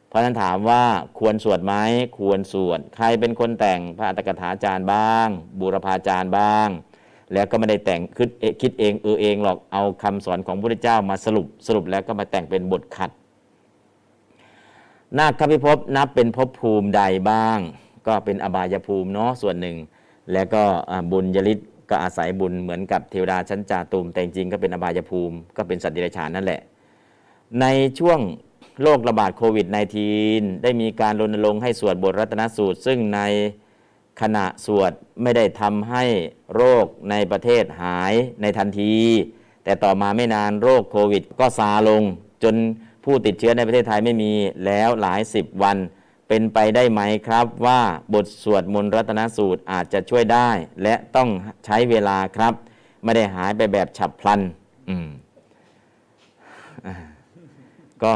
[0.09, 0.83] เพราะฉะนั้นถามว่า
[1.19, 1.75] ควรสวดไหม
[2.19, 5.29] ควรสวด ใครเป็นคนแต่งพระอัตถกถาจารย์บ้าง
[5.61, 6.69] บูรพาจารย์บ้าง
[7.33, 13.11] แล้วก็ไม่ได้แต่งคิดคิดเองเออเองหรอกเอาคำสอนของพระพุทธเจ้ามาสรุปสรุปแล้วก็มาแต่งเป็นบทขัด
[15.19, 17.59] นาคพิภพนับเป็นภพภูมิใดบ้าง
[18.07, 19.77] ก็เป็นอบายภูมิเนาะส่วนหนึ่ง
[20.33, 20.63] แล้วก็
[21.13, 21.59] บุญยริศ
[21.91, 26.61] ก็อาศัยบุญเหมือนกับเทวดาชั้นจาตุมแต่จริงก็เป็นอบายภูมิ ก็เป็นสัตว์ดิเรกชันนั่นแหละ
[27.61, 27.67] ใน
[27.99, 28.21] ช่วง
[28.83, 29.67] โรคระบาดโควิด
[30.15, 33.21] -19 ได้มีการรณรงค์ให้สวดบทรัตนสูตร ซึ่งใน
[34.21, 34.93] ขณะสวด
[35.23, 36.05] ไม่ได้ทำให้
[36.55, 38.95] โรคในประเทศหายในทันที
[39.65, 42.03] แต่ต่อมาไม่นานโรคโควิด ก็ซาลง
[42.43, 42.55] จน
[43.05, 44.33] ผู้ติดเชื้อในประเทศไทยไม่มี
[44.67, 45.77] แล้วหลายสิบวัน
[46.29, 47.81] เป็นไปได้ไหมครับว่า
[48.15, 50.49] บทสวดมนต์รัตนสูตรอาจจะช่วยได้
[50.83, 51.29] และต้อง
[51.65, 52.53] ใช้เวลาครับ
[53.05, 54.41] ไม่ได้หายไปแบบฉับพลัน
[54.89, 55.09] อืม
[58.03, 58.13] ก็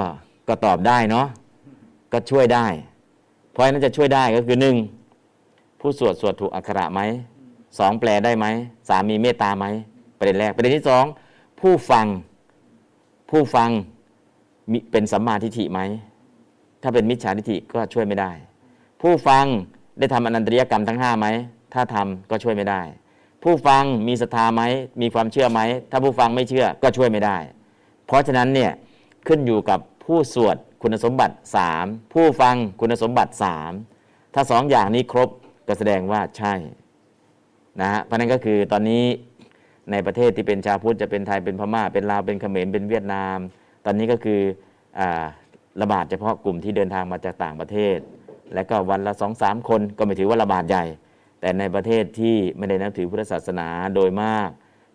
[0.49, 1.27] ก็ตอบได้เนาะ
[2.13, 2.67] ก็ช่วยได้
[3.53, 4.77] เพราะนั้นจะช่วยได้ก็คือหนึ่ง
[5.81, 7.01] ผู้สวดสวดถูกอักขระไหม
[7.79, 8.47] สองแปลได้ไหม
[8.89, 9.67] สามีเมตตาไหม
[10.19, 11.05] ประเด็นแรกประเด็นที่สอง
[11.61, 12.07] ผู้ฟัง
[13.31, 13.71] ผู้ฟัง
[14.93, 15.81] เป็นสัมมาทิฏฐิไหม
[16.83, 18.31] ถ้าเป็นมิจฉาทิฏฐิก็ช่วยไม่ได้
[19.01, 19.45] ผู้ฟัง
[19.99, 21.27] ได้ทำอนันตริยกรรมทั้งห้าไหม
[21.75, 22.81] ถ้าทำก็ช่วยไม่ได้
[23.43, 24.63] ผู้ฟังมีศรัทธาไหม
[25.01, 27.37] มีความเชื่อไหมถ้าผู้ฟังไม่เชื่อก็ช่วยไม่ได้
[28.07, 28.71] เพราะฉะนั้นเนี่ย
[29.27, 31.35] ขึ้นอยู่กับผู้สวดคุณสมบัติ
[31.75, 33.33] 3 ผู้ฟังคุณสมบัติ
[33.83, 35.29] 3 ถ้าสองอย่างนี้ครบ
[35.69, 36.55] ก็แสดงว่าใช่
[37.81, 39.05] นะฮะเพราะนั้นก็คือตอนนี้
[39.91, 43.39] ในประเทศที่เป็นชาวพุทธจะเป็นไทยเป็นพม่า เป็นลาวเป็นเขมรเป็นเวียดนาม
[43.85, 44.41] ตอนนี้ก็คือ
[44.99, 45.01] อ
[45.81, 47.99] ระบาดเฉพาะกลุ่มที่เดินทางมาจากต่างประเทศ
[48.55, 50.85] และก็วันละสองสามคนก็ไม่ถือว่าระบาดใหญ่
[51.41, 54.49] แต่ในประเทศที่ไม่ได้นับถือพุทธศาสนาโดยมาก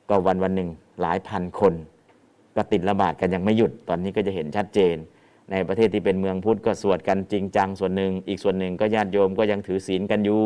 [0.09, 0.69] ก็วันวันหนึ่ง
[1.01, 1.73] หลายพันคน
[2.55, 4.95] ก็ติดระบาดกันยังไม่หยุดตอนนี้ก็จะเห็นชัดเจน
[5.51, 10.43] ในประเทศที่เป็นเมืองพุทธก็สวดกันจริงจังส่วนหนึ่ง อีกส่วนหนึ่งก็ญาติโยมก็ยังถือศีลกันอยู่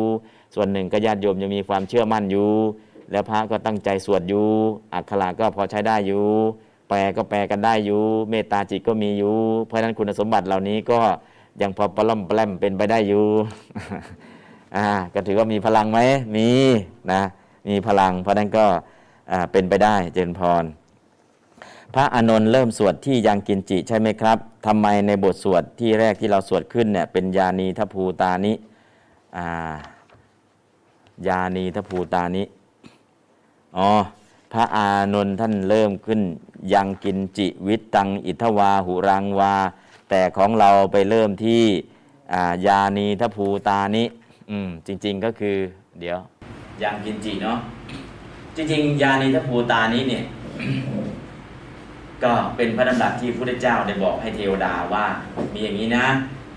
[0.54, 2.50] ส่วนหนึ่งก็ญาติโยมยังมีความเชื่อมั่นอยู่
[3.12, 4.48] แล้วพระก็ตั้งใจสวดอยู่
[4.94, 6.24] อักขระก็พอใช้ได้อยู่
[6.90, 8.00] แปลก็แปลกันได้อยู่
[8.30, 9.34] เมตตาจิตก็มีอยู่
[9.66, 11.00] เพราะฉะนั้นคุณสมบัติเหล่านี้ก็
[11.62, 13.24] ยังพอปล้อมแปลมเป็นไปได้อยู่
[14.76, 16.00] อ่าก็ถือว่ามีพลังไหม
[16.36, 16.48] มี
[17.12, 17.22] นะ
[17.68, 18.64] มีพลัง เพราะนั้นก็
[19.30, 20.64] อ่าเป็นไปได้เจริญพร
[21.94, 28.52] พระอานนท์เริ่มสวดที่ยังกินจิใช่ไหมครับทำไมในบทสวดที่แรกที่เราสวดขึ้นเนี่ยเป็นยานีทภูตานิ
[29.36, 29.72] อ่า
[31.28, 32.42] ยานีทภูตานิ
[33.76, 33.90] อ๋อ
[34.52, 36.20] พระอานนท์ท่านเริ่มขึ้น
[36.74, 39.54] ยังกินจิวิตตังอิทวาหุรังวา
[40.10, 41.62] แต่ของเราไปเริ่มที่
[42.66, 44.04] ยานีทภูตานิ
[44.50, 45.56] อืมจริง ๆก็คือ
[46.00, 46.18] เดี๋ยว
[46.82, 47.58] ยังกินจิเนาะ
[48.56, 50.24] จริง ๆ ยานีทภูตานิเนี่ย
[52.24, 55.04] ก็เป็นพระดำรัสที่พระพุทธเจ้าได้บอกให้เทวดาว่า
[55.52, 56.06] มีอย่างนี้นะ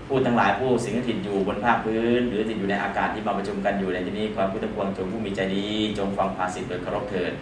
[0.08, 5.66] ผู้ทั้งหลายผู้สิงสถิตอยู่บนภาคพื้น หรือติดอยู่ในอากาศที่มาประชุมกันอยู่ในที่นี้ความพุทธพวงจงผู้มีใจดี
[5.98, 7.32] จงฟังภาษิตโดยเคารพเถิด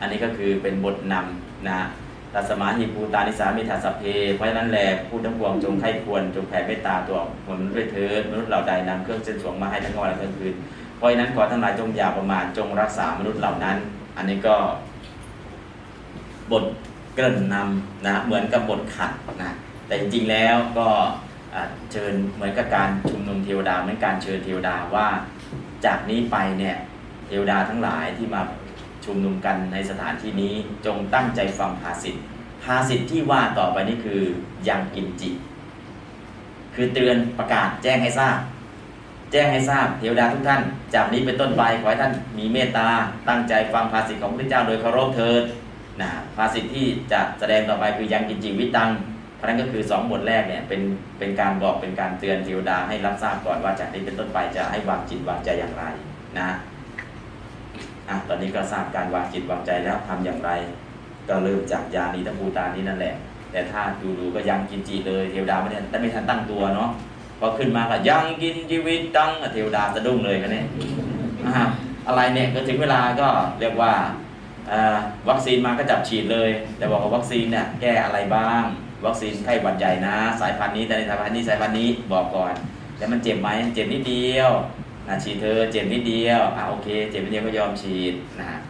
[0.00, 1.80] อันนี้ก็คือเป็นบทนำนะ
[2.34, 4.02] ตัสมาหิภูตานิสามิทัสสพเพ
[4.36, 4.78] เพราะฉะนั้นแล
[5.08, 10.54] ผู้ทั้งปวงจงไข้ควรจงแผ่เมตตาตัวมนุษย์ด้วยเถิดมนุษย์เหล่าใดนำเครื่องเส้นสวงมาให้ทั้งวันและทั้งคืน
[10.96, 13.76] เพราะฉะนั้นขอทั้งหลายจงอย่าประมาทจงรักษามนุษย์เหล่านั้น
[14.16, 14.56] อันนี้ก็
[16.52, 16.64] บท
[17.14, 19.12] เกริ่นนำนะเหมือนกับบทขัด
[19.42, 19.52] นะ
[19.86, 20.88] แต่จริงๆแล้วก็
[21.92, 25.06] เชิญเหมือนกับการชุมนุมเทวดาเหมือนการเชิญเทวดาว่า
[25.84, 26.76] จากนี้ไปเนี่ย
[27.26, 28.40] เทวดาทั้งหลายที่มา
[29.04, 30.54] ชุมนุมกันในสถานที่นี้
[30.86, 32.16] จงตั้งใจฟังภาษิต
[32.64, 34.22] ภาษิตที่ว่าต่อไปนี่คือ
[34.68, 35.30] ยังกินจิ
[36.74, 38.36] คือเตือนประกาศแจ้งให้ทราบ
[39.32, 40.62] แจ้งให้ทราบเทวดาทุกท่าน
[40.94, 42.88] จากนี้เป็นต้นไปขอให้ท่านมีเมตตา
[43.28, 45.42] ตั้งใจฟังภาษิตของพระเจ้าโดยเคารพเถิด
[46.00, 48.90] นะภาษิตที่จะแสดงต่อไปคือยังกินจิวิตัง
[49.40, 50.82] พราะนั้นก็คือสองบทแรกเนี่ยเป็น
[51.18, 55.84] เป็นการบอกเป็นการเตือนเทวดาให้รับทราบก่อนว่าจากนี้เป็นต้นไปจะให้วางจิตวางใจอย่างไร
[56.38, 56.48] นะ
[58.10, 60.50] อะตอนนี้ก็ทราบการวางจิตวางใจแล้วทำอย่างไร
[61.28, 63.14] ก็เริ่มจากยานีตภูตานี้นั่นแหละ
[63.52, 66.90] แต่ถ้าดูดูๆก็ยังกินจิเลยเทวดาไม่ได้แต่ไม่ทันตั้งตัวเนาะ
[67.38, 70.66] พอขึ้นมาก็ยังกินชีวิตตังเทวดาสะดุ้งเลยกันเนี่ย
[72.06, 73.28] อะไรเนี่ยก็ถึงเวลาก็
[73.60, 73.92] เรียกว่า
[75.28, 78.62] วัคซีนมาก็จับฉีดเลย แต่บอกว่าวัคซีนเนี่ยแก้อะไรบ้าง
[79.06, 82.54] วัคซีนไข้หวัดใหญ่นะ สายพันธุ์นี้แต่ในสายพันธุ์นี้สายพันธุ์นี้บอกก่อน
[82.98, 84.50] แล้วมันเจ็บไหมเจ็บนิดเดียว
[85.24, 88.60] ฉีดเธอเจ็บนิดเดียวอ่าโอเค เจ็บนิดเดียวก็ยอมฉีดนะฮะ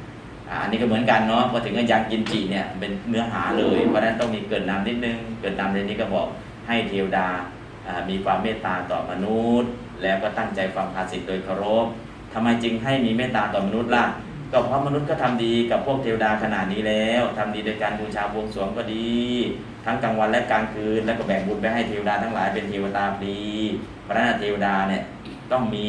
[0.62, 6.26] อันนี้ก็เหมือนกันเนาะพอถึงยังกินจีเนี่ยเป็นเนื้อหาเลย เพราะนั้นต้องมีเกิดนำนิดนึง เกิดนำในนี้ก็บอก
[6.68, 7.26] ให้เทวดา
[8.08, 9.70] มีความเมตตาต่อมนุษย์
[10.02, 11.86] แล้วก็ตั้งใจฟังภาษิตโดยเคารพ
[12.32, 14.06] ทำไมจึงให้มีเมตตาต่อมนุษย์ล่ะ
[14.52, 19.10] ก็เพราะมนุษย์ก็ทำดีกับพวกเทวดาขนาดนี้แล้วทำดีโดยการบูชาบวงสรวงก็ดี
[19.84, 23.36] ทั้งกลางวันและกลางคืนแล้วก็แบ่งบุญไปให้เทวดาทั้งหลายเป็นเทวดาฟรี
[24.02, 25.02] เพราะฉะนั้นเทวดาเนี่ย
[25.52, 25.88] ต้องมี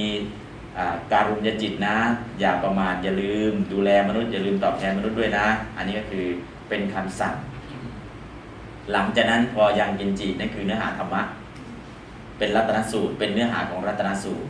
[1.14, 1.98] การุญยจิตนะ
[2.40, 5.48] อย่าประมาทอย่าลืม ดูแลมนุษย์อย่าลืมตอบแทนมนุษย์ด้วยนะ
[5.78, 6.26] อันนี้ก็คือ
[6.70, 7.36] เป็นคำสั่ง
[8.92, 11.22] หลังจากนั้นพอยังกินจินั่นคือเนื้อหาธรรมะ
[12.38, 14.48] เป็นรัตนสูตร เป็นเนื้อหาของรัตนสูตร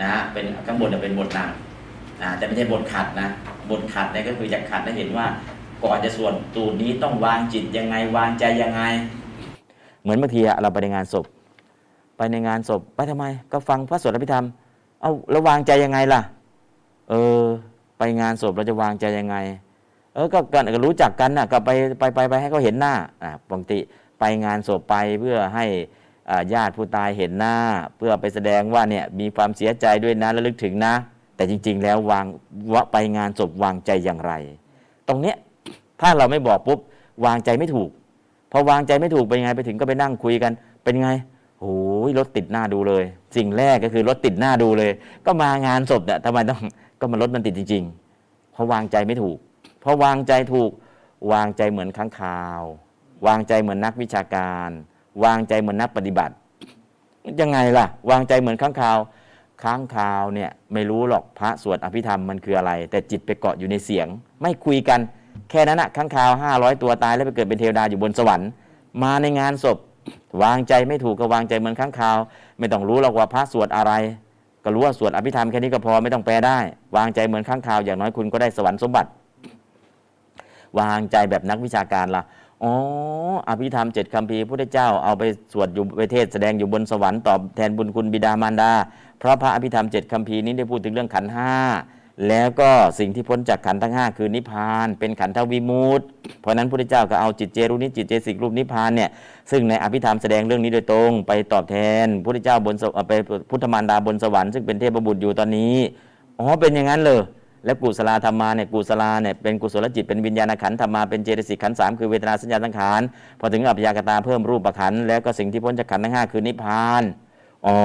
[0.00, 3.28] นะฮะเป็นข้างบนเนี่ยเป็นบทนำอ่าแต่ไม่ใช่บทขัดนะ
[3.70, 5.26] บทขัดเนี่ยก็คืออยากขัดให้เห็นว่า
[5.84, 8.82] ก่อนจะส่วดตูดนี้ต้องวางจิตยังไงวางใจยังไง
[10.02, 11.24] เหมือนบางทีเราไปในงานศพ
[12.20, 14.46] ไปในงานศพไปทำไม ก็ฟังพระสวดอภิธรรม
[15.00, 16.20] เอาแล้วางใจยังไงล่ะ
[17.10, 17.44] เออ
[17.98, 19.36] ไปงานศพเราจะวางใจยังไง
[20.14, 23.78] เออก็กันก็รู้จักกันนะก็ไปไปไปไปให้เขาเห็นหน้าอ่าปกติ
[24.18, 25.64] ไปงานศพไปเพื่อให้
[26.52, 27.54] ญาติผู้ตายเห็นหน้า
[27.96, 30.94] เพื่อไปแสดงว่าเนี่ยมีความเสียใจด้วยนะระลึกถึงนะ
[31.36, 32.24] แต่จริง ๆ แล้ววาง
[32.74, 34.32] ว่าไปงานศพวางใจอย่างไร
[35.08, 35.36] ตรงเนี้ย
[36.00, 36.78] ถ้าเราไม่บอกปุ๊บ
[37.26, 37.90] วางใจไม่ถูก
[38.52, 40.52] พอวางใจไม่ถูกเป็นยังไงไปถึงก็ไปนั่งคุยกัน
[40.84, 41.10] เป็นไง
[41.60, 41.78] โอ้
[42.08, 43.04] ยรถติดหน้าดูเลย
[43.36, 44.90] สิ่งแรกก็คือรถติดหน้าดูเลย
[45.26, 46.60] ก็มางานศพเนี่ยทำไมต้อง
[47.00, 49.38] ก็มันรถมันติดจริงๆเพราะวางใจไม่ถูก
[49.80, 50.70] เพราะวางใจถูก
[51.32, 52.62] วางใจเหมือนข้างคาว
[53.26, 54.70] วางใจเหมือนนักวิชาการ
[55.24, 56.34] วางใจเหมือนนักปฏิบัติ
[57.40, 58.98] ยังไงล่ะ วางใจเหมือนข้างคาว
[59.62, 64.06] ค้างคาวเนี่ยไม่รู้หรอกพระสวดอภิธรรมมันคืออะไร แต่จิตไปเกาะอยู่ในเสียง
[64.42, 65.00] ไม่คุยกัน
[65.50, 68.48] แค่นั้นนะค้างคาวห้าร้อยตัวตายแล้วไปเกิดเป็นเทวดาอยู่บนสวรรค์
[69.02, 69.78] มาในงานศพ
[70.42, 72.18] วางใจไม่ถูกก็วางใจเหมือนค้างคาว
[72.58, 73.92] ไม่ต้องรู้หรอกว่าพระสวดอะไร
[74.64, 76.58] ก็รู้ว่าสวดอภิธรรมแค่นี้ก็พอไม่ต้องแปลได้
[76.96, 79.10] วางใจเหมือนค้างคาวอย่างน้อยคุณก็ได้สวรรค์สมบัติ
[80.78, 82.24] วางใจแบบนักวิชาการละ่ะ
[82.62, 82.72] อ๋อ
[83.48, 85.22] อภิธรรมเจ็ดคำพีพุทธเจ้าเอาไป
[85.52, 88.72] สวดอยู่ไปเทศแสดงอยู่บนสวรรค์ตอบแทนบุญคุณบิดามารดา
[89.18, 91.52] เพราะพระอภิธรรมเจ็ดคำพีนี้ได้พูดถึงเรื่องขันห้า
[92.28, 96.04] แล้วก็สิ่งที่พ้นจากขันธ์ทั้งห้าคือนิพพาน เป็นขันธวิมุตติ
[96.40, 99.10] เพราะนั้นพุทธเจ้าก็เอาจิตเจรุนิจิตเจสิกรูปนิพพานเนี่ย
[99.50, 102.74] ซึ่งในอภิธรรมแสดงเรื่องนี้โดยตรง ไปตอบแทนพุทธเจ้าบน
[103.08, 103.12] ไป
[103.50, 105.76] พุทธมารดาบนสวรรค์ซึ่งเป็นเทพบุตรอยู่ตอนนี้
[106.38, 107.20] อ๋อเป็นอย่างนั้นเลย
[107.64, 113.00] และกุศลธรรมาเนี่ยกุศลาเนี่ยเป็นกุศลจิตเป็นวิญญาณขันธ์ธรรมาเป็นเจตสิกขันธ์สามคือเวทนาสัญญาสังขาร
[113.40, 117.02] พอถึงอัพยากตาเพิ่มรูปประขันแล้วก็สิ่งที่พ้นจากขันทั้งห้าคือนิพพาน
[117.66, 117.78] อ๋อ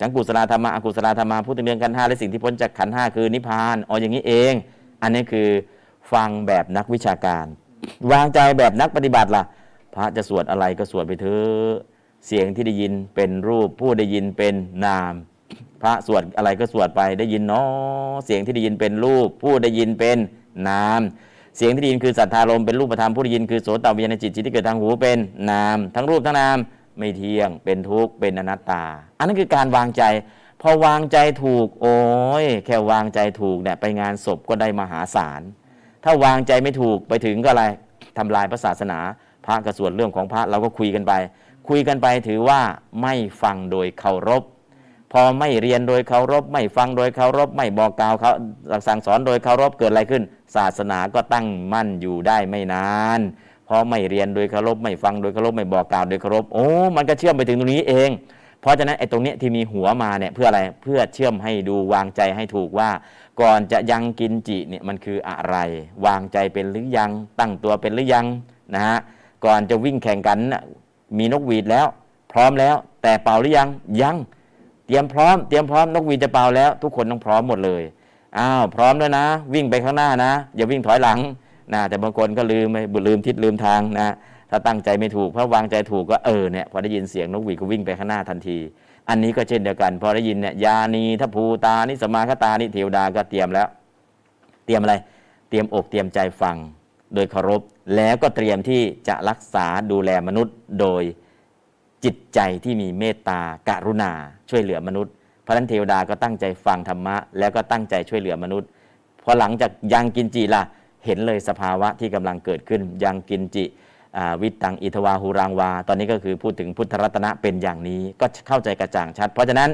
[0.00, 4.52] ทั้งกุศลธรรมะอกุศลธรรมาพูดถึงเรื่องขันธ์ห้าและสิ่งที่พ้นจากขันธ์ห้าคือนิพพานอ๋ออย่างนี้เอง
[5.02, 5.48] อันนี้คือ
[6.12, 7.46] ฟังแบบนักวิชาการ
[8.12, 9.42] วางใจแบบนักปฏิบัติล่ะ
[9.94, 11.70] พระจะสวดอะไรก็สวดไปเถอะ
[12.26, 14.54] เสียงที่ได้ยินเป็นรูปผู้ได้ยินเป็น
[14.84, 15.12] นาม
[15.82, 20.18] พระสวดอะไรก็สวดไปได้ยินเนาะเสียงที่ได้ยินเป็นรูป ผู้ได้ยินเป็น
[20.68, 21.00] นาม
[21.56, 25.18] เสียงที่ได้ยินคือสัทธารมเป็นรูปธรรมผู้ได้ยินคือโสตวิญญาณจิตจิตที่เกิดทางหูเป็น
[25.50, 26.58] นาม ทั้งรูปทั้งนาม
[26.98, 28.84] ไม่เที่ยง เป็นทุกข์ เป็นอนัตตา
[29.18, 30.02] อันนั้นคือการวางใจ
[30.62, 31.98] พอวางใจถูก โอ้
[32.42, 35.40] ยแค่วางใจถูกเนี่ยไปงานศพก็ได้มหาศาล
[36.04, 37.64] ถ้าวางใจไม่ถูกไปถึงก็อะไร
[38.18, 38.98] ทำลายพระศาสนา
[39.44, 41.12] พระกระส่วนเรื่องของพระเราก็คุยกันไป
[41.68, 42.60] คุยกันไปถือว่า
[43.02, 44.42] ไม่ฟังโดยเคารพ
[45.12, 48.32] พอไม่เรียนโดยเคารพ ไม่ฟังโดยเคารพ ไม่บอกกล่าวเขา
[48.86, 50.22] สั่งสอนโดยเคารพเกิดอะไรขึ้น
[50.56, 53.20] ศาสนาก็ตั้งมั่นอยู่ได้ไม่นาน
[53.72, 56.66] พอไม่เรียนโดยเคารพไม่ฟังโดยเคารพไม่บอกกล่าวโดยเคารพโอ้
[56.96, 58.10] มันก็เชื่อมไปถึงตรงนี้เอง
[58.60, 62.90] เพราะฉะนั้นไอ้ตรงนี้ที่มีหัวมาเนี่ยเพื่ออะไรเพื่อเชื่อมให้ดูวางใจให้ถูกว่า
[63.40, 65.56] ก่อนจะยังกินจิเนี่ยมันคืออะไร
[66.06, 68.26] วางใจเป็นหรือยังตั้งตัวเป็นหรือยัง
[68.74, 68.98] นะฮะ
[69.44, 70.38] ก่อนจะวิ่งแข่งกัน
[71.18, 71.86] มีนกหวีดแล้ว
[72.32, 73.68] พร้อมแล้ว แต่เป่าหรือยัง
[74.02, 74.16] ยัง
[74.86, 77.82] เตรียมพร้อมเตรียมพร้อมนกหวีดจะเป่าแล้ว ทุกคนต้องพร้อมหมดเลย
[78.38, 79.24] อ้าวพร้อมแล้วนะ
[79.54, 81.18] วิ่งไปข้างหน้านะ อย่าวิ่งถอยหลัง
[81.74, 84.14] นะแต่บางคนก็ลืมไปลืมทิศลืมทางนะ
[84.50, 88.58] ถ้าตั้งใจไม่ถูกเพราะวางใจถูกก็เออเนี่ยพอได้ยินเสียงนกหวีดก็วิ่งไปข้างหน้าทันที
[89.08, 93.68] อันนี้ก็เช่นเดียวกัน พอได้ยินเนี่ยยานีทพภูตานิสมาคตานิเทวดาก็เตรียมแล้ว
[94.66, 94.94] เตรียมอะไร
[95.48, 96.56] เตรียมอกเตรียมใจฟัง
[97.14, 97.62] โดยเคารพ
[97.96, 101.02] แล้วก็เตรียมที่จะรักษาดูแลมนุษย์ โดย
[102.04, 104.12] จิตใจที่มีเมตตาการุณา
[104.50, 108.68] ช่วยเหลือมนุษย์เพราะนั้นเทวดาก็ตั้งใจฟังธรรมะ แล้วก็ตั้งใจช่วยเหลือมนุษย์
[109.24, 110.62] พอหลังจากยังกินจีล่ะ
[111.06, 113.64] เห็นเลยสภาวะที่กำลังเกิดขึ้น ยังกินจิ
[114.42, 119.70] วิตังอิทวาหูรังวา ตอนนี้ก็คือพูดถึงพุทธรัตนะเป็นอย่างนี้ก็เข้าใจกระจ่างชัด เพราะฉะนั้น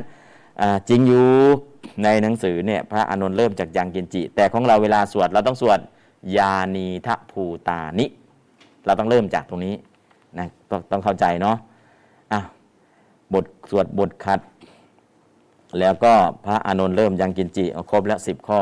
[0.89, 1.27] จริงอยู่
[2.05, 5.79] ในหนังสือเนี่ยพระอานนท์เริ่มจากยังกินจิ แต่ของเราเวลาสวดเราต้องสวด
[6.37, 8.07] ยานีทะภูตานิ
[8.87, 9.75] เราต้องเริ่มจากตรงนี้
[10.39, 11.57] นะต้องต้องเข้าใจเนาะ
[12.33, 12.41] อะ
[13.35, 14.41] บทสวดบทขัด
[15.81, 16.13] แล้วก็
[16.45, 18.61] พระอานนท์เริ่มยังกินจิครบแล้วสิบข้อ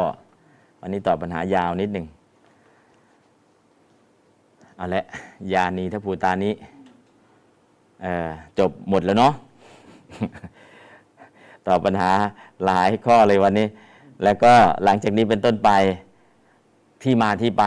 [0.81, 2.07] วันนี้ตอบปัญหายาวนิดหนึ่ง
[4.76, 5.05] เอาละ
[5.52, 6.55] ยานีทภูตานี้
[8.59, 9.32] จบหมดแล้วเนาะ
[11.66, 12.12] ตอบปัญหา
[12.64, 13.68] หลายข้อเลยวันนี้
[14.24, 14.52] แล้วก็
[14.84, 15.70] หลังจากนี้เป็นต้นไป
[17.02, 17.64] ที่มาที่ไป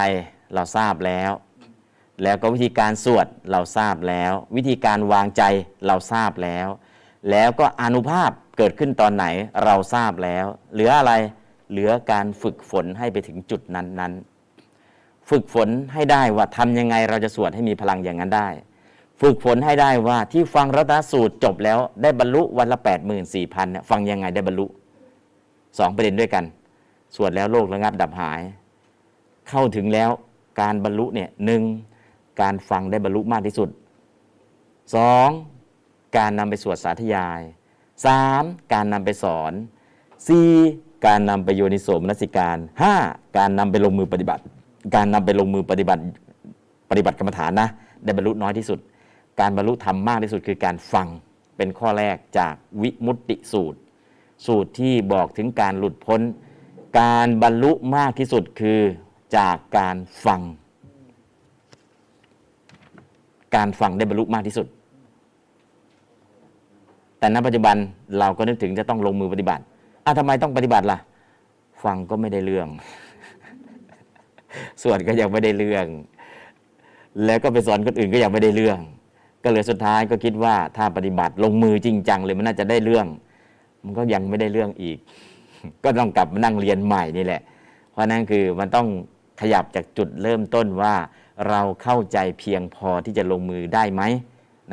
[0.53, 1.31] เราทราบแล้ว
[2.23, 5.43] แล้วก็วิธีการสวดเราทราบแล้ว วิธีการวางใจ
[5.87, 6.67] เราทราบแล้ว
[7.31, 9.25] แล้วก็อนุภาพเกิดขึ้นตอนไหน
[9.63, 11.13] เราทราบแล้ว เหลืออะไร
[11.71, 14.36] เหลือการฝึกฝนให้ไปถึงจุดนั้นๆ
[15.29, 18.49] ฝึกฝนให้ได้ว่าทำยังไงเราจะสวดให้มีพลังอย่างนั้นได้
[19.21, 24.65] ฝึกฝนให้ได้ว่าที่ฟังรัตนสูตรจบแล้วได้บรรลุวันละ8 4 0 0 0พันฟังยังไงได้บรรลุ
[25.77, 26.43] สองประเด็นด้วยกัน
[27.15, 28.41] สวดแล้วโลกระงับดับหาย
[29.49, 30.09] เข้าถึงแล้ว
[30.61, 31.63] การบรรลุเนี่ยหนึ่ง
[32.41, 33.69] การฟังได้บรรลุมากที่สุด
[34.95, 35.29] สอง
[36.17, 37.41] การนำไปสวดสาธยาย
[38.05, 38.43] สาม
[38.73, 39.53] การนำไปสอน
[40.27, 40.49] สี่
[41.05, 42.93] การนำไปโยนิโสมนสิการห้า
[43.37, 44.43] การนำไปลงมือปฏิบัติ
[44.95, 46.01] การนำไปลงมือปฏิบัติ
[46.89, 47.67] ปฏิบัติกรรมฐานนะ
[48.03, 48.79] ได้บรรลุน้อยที่สุด
[49.39, 51.07] การบรรลุธรรมมากที่สุดคือการฟัง
[51.57, 53.79] เป็นข้อแรกจากวิมุตติสูตร
[54.45, 56.21] สูตรที่บอกถึงการหลุดพ้น
[56.99, 58.79] การบรรลุมากที่สุดคือ
[59.37, 59.95] จากการ
[60.25, 60.41] ฟัง
[63.55, 64.67] การฟังได้บรรลุมากที่สุด
[67.19, 67.75] แต่ณปัจจุบัน
[68.19, 69.63] เราก็นึกถึงจะต้องลงมือปฏิบัติ
[70.05, 70.97] อะทำไมต้องปฏิบัติล่ะ
[71.83, 72.67] ฟังก็ไม่ได้เรื่อง
[74.81, 75.85] สวดก็ยังไม่ได้เรื่อง
[77.25, 78.79] แล้วก็ไปสอนคนอื่นก็ยังไม่ได้เรื่อง
[79.43, 83.07] ก็เลยสุดท้ายก็คิดว่าถ้าปฏิบัติลงมือจริงจังเลยมันน่าจะได้เรื่อง
[83.83, 84.97] มันก็ยังไม่ได้เรื่องอีก
[85.83, 87.41] ก็ต้องกลับมานั่งเรียนใหม่นี่แหละ
[87.91, 88.87] เพราะนั่นคือมันต้อง
[89.41, 90.95] ขยับจากจุดเริ่มต้นว่า
[91.49, 94.01] เราเข้าใจเพียงพอที่จะลงมือได้ไหม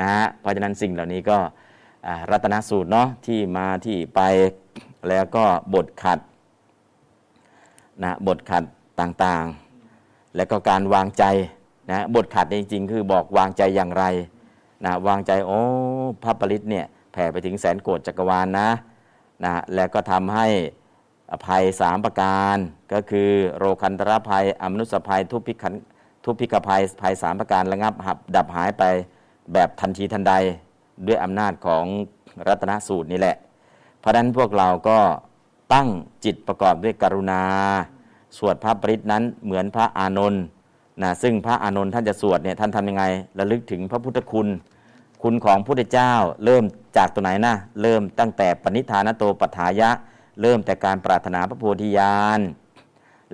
[0.00, 1.38] นะฮะเพราะฉะนั้นสิ่งเหล่านี้ก็
[2.30, 4.20] รัตนสูตรเนาะที่มาที่ไป
[5.08, 5.44] แล้วก็
[5.74, 6.18] บทขัด
[8.02, 8.64] นะบทขัด
[9.00, 9.63] ต่างๆ
[10.36, 11.24] และก็การวางใจ
[11.90, 14.04] นะบทขัดจริง ๆ คือบอกวางใจอย่างไร
[14.84, 15.60] นะวางใจโอ้
[16.22, 18.68] พระปริตเนี่ยแผ่ไปถึงแสนโกดจักรวาลนนะ
[19.44, 20.46] นะแล้วก็ทำให้
[21.32, 22.56] อภัยสามประการ
[22.92, 25.74] ก็คือโรคันตรภัยอมนุสภัยทุพพิขัน
[26.24, 28.84] ทุพพิกภัยภัยสามประการระงับหับดับหายไป
[29.52, 30.34] แบบทันทีทันใด
[31.06, 31.84] ด้วยอำนาจของ
[32.48, 33.36] รัตนสูตรนี่แหละ
[34.00, 34.98] เพราะฉะนั้นพวกเราก็
[35.74, 35.88] ตั้ง
[36.24, 37.42] จิตประกอบด้วยกรุณา
[38.36, 40.42] สวดพระปริตนั้นเหมือนพระอานนท์
[41.02, 43.04] นะซึ่งพระอานนท์ท่านจะสวดเนี่ยท่านทำยังไง
[43.38, 44.48] ระลึกถึงพระพุทธคุณ
[45.22, 46.12] คุณของพระพุทธเจ้า
[46.44, 46.64] เริ่ม
[46.96, 49.90] จากตัวไหนนะเริ่มตั้งแต่ปณิธานโตปัฏฐายะ
[50.42, 52.40] เริ่มแต่การปรารถนาพระโพธิญาณ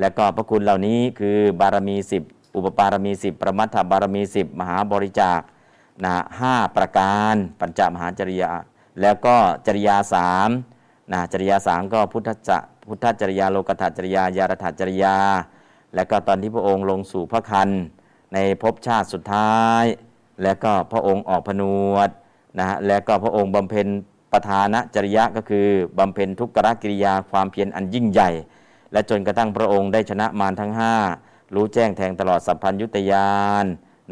[0.01, 2.23] และก็พระคุณเหล่านี้คือบารมีสิบ
[2.57, 5.41] อุปปารมีสิบประมัตถบารมีสิบมหาบริจาค
[6.05, 8.53] นะห้าประการปัญจมหาจริยา
[9.01, 9.37] แล้วก็
[9.67, 10.49] จริยาสาม
[11.13, 12.59] นะจริยาสามก็พุทธจะ
[12.91, 15.17] พุทธจริยาโลกถาจริยายารถาจริยา
[15.95, 17.69] และก็ตอนที่พระองค์ลงสู่พระคัน
[18.35, 19.85] ในภพชาติสุดท้าย
[20.43, 21.63] และก็พระองค์ออกผน
[21.93, 22.09] วด
[22.59, 23.87] นะฮะและก็พระองค์บำเพ็ญ
[24.33, 25.67] ประธานจริยะก็คือ
[25.99, 28.31] บำเพ็ญทุกขกิริยาความเพียรอันยิ่งใหญ่
[28.93, 30.95] และจนกระทั่งพระองค์ได้ชนะมารทั้งห้า
[31.55, 33.31] รู้แจ้งแทงตลอดสัพพัญยุตยา
[33.63, 33.65] น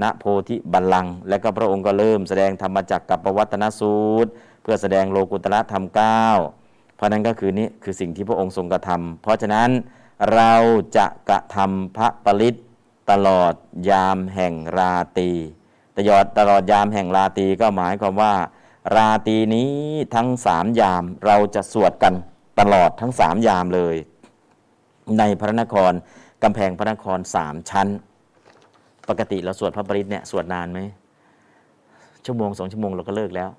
[0.02, 4.30] ณโพธิบัลลังก์และก็พระองค์ก็เริ่มแสดงธรรมจักกับปวัตนสูตร
[4.62, 6.22] เพื่อแสดงโลกุตระธรรมเก้า
[6.98, 9.68] เพราะนั้นก็คือนี้คือสิ่งที่พระองค์ทรงกระทำเพราะฉะนั้น
[10.34, 10.54] เรา
[10.96, 12.54] จะกระทำพระปริต
[13.10, 13.54] ตลอด
[13.90, 15.30] ยามแห่งราตรี
[15.96, 18.34] ตลอดตลอดยามแห่งราตรีก็หมายความว่า
[18.96, 19.72] ราตรีนี้
[20.14, 22.14] ทั้งสามยามเราจะสวดกัน
[22.60, 23.96] ตลอดทั้งสามยามเลย
[25.18, 25.92] ในพระนคร
[26.42, 27.88] กำแพงพระนครสามชั้น
[29.08, 30.80] ปกติเราสวดพระปริตเนี่ยสวดนานไหม
[32.24, 33.50] ชั่วโมงสองชั่วโมงเราก็เลิกแล้ว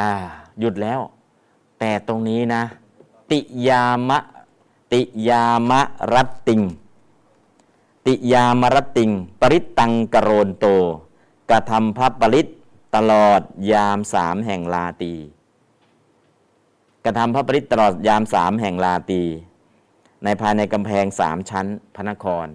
[0.00, 0.12] อ่า
[0.60, 1.00] หยุดแล้ว
[1.80, 2.62] แต่ตรงนี้นะ
[3.30, 4.18] ติยามะ
[4.92, 5.80] ติยามะ
[6.14, 6.62] รัตติง
[8.06, 10.66] ติยามรัตติง ปริตตังกโรนโต
[11.50, 12.48] กระทำพระปริต
[12.96, 13.40] ตลอด
[13.72, 15.14] ยามสามแห่งลาตี
[17.04, 19.22] กระทำพระปริตตลอดยามสามแห่งลาตี
[20.24, 22.46] ในภายในกำแพงสามชั้นพระนคร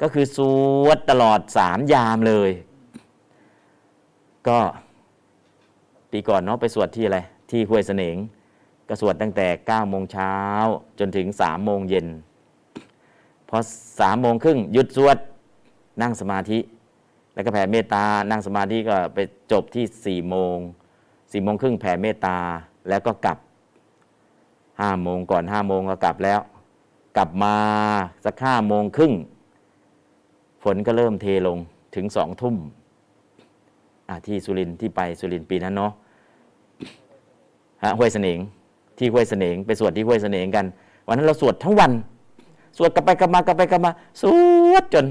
[0.00, 0.38] ก็คือส
[0.84, 2.50] วดตลอดสามยามเลย
[4.48, 4.58] ก็
[6.10, 7.18] ปีก่อนเนาะไปสวดที่อะไร
[7.50, 8.16] ที่ห้วยเสนง
[8.88, 10.34] ก็สวดตั้งแต่9โมงเช้า
[10.98, 12.06] จนถึง3โมงเย็น
[13.48, 13.56] พอ
[13.88, 15.18] 3โมงครึ่งหยุดสวด
[16.02, 16.58] นั่งสมาธิ
[17.34, 19.18] แล้วก็แผ่เมตตา นั่งสมาธิก็ไป
[19.52, 20.56] จบที่4โมง
[21.02, 22.38] 4โมงครึ่งแผ่เมตตา
[22.88, 23.38] แล้วก็กลับ
[24.20, 26.40] 5โมงก่อน5โมงก็กลับแล้ว
[27.16, 27.56] กลับมา
[28.24, 29.12] สักห้าโมงครึ่ง
[30.62, 31.58] ฝนก็เริ่มเทลง
[31.94, 32.56] ถึงสองทุ่ม
[34.26, 35.92] ที่สุรินที่ไปสุรินปีนั้นเนาะ
[37.82, 38.38] ฮะห้วยเสนิง
[38.98, 40.64] ที่ห้วยเสนงไปสวดที่ห้วยเสนงกัน
[41.06, 41.92] วันนั้นเราสวดทั้งวัน
[42.76, 43.92] สวดกลับไปกลับมากลับไปกลับมา
[44.22, 44.24] ส
[44.72, 45.06] วดจน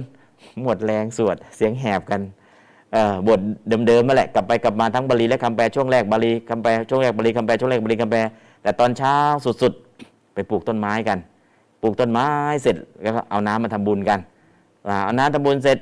[0.64, 2.22] หมดแรงสวดเสียงแหบกัน
[3.28, 3.40] บท
[3.88, 8.20] เดิมๆมาแหละกลับไปกลับมาทั้งบาลีและคำแปลช่วงแรกบาลีคำแปลช่วงแรกบาลีคำแปลช่วงแรกบาลีคำแปล
[8.64, 11.18] แต่ตอนเช้าสุดๆ ไปปลูกต้นไม้กัน
[11.82, 12.28] ปลูกต้นไม้
[12.62, 14.20] เสร็จแล้วก็เอาน้ำมาทำบุญกัน
[15.06, 15.78] เอาน้ำทำบุญเสร็จ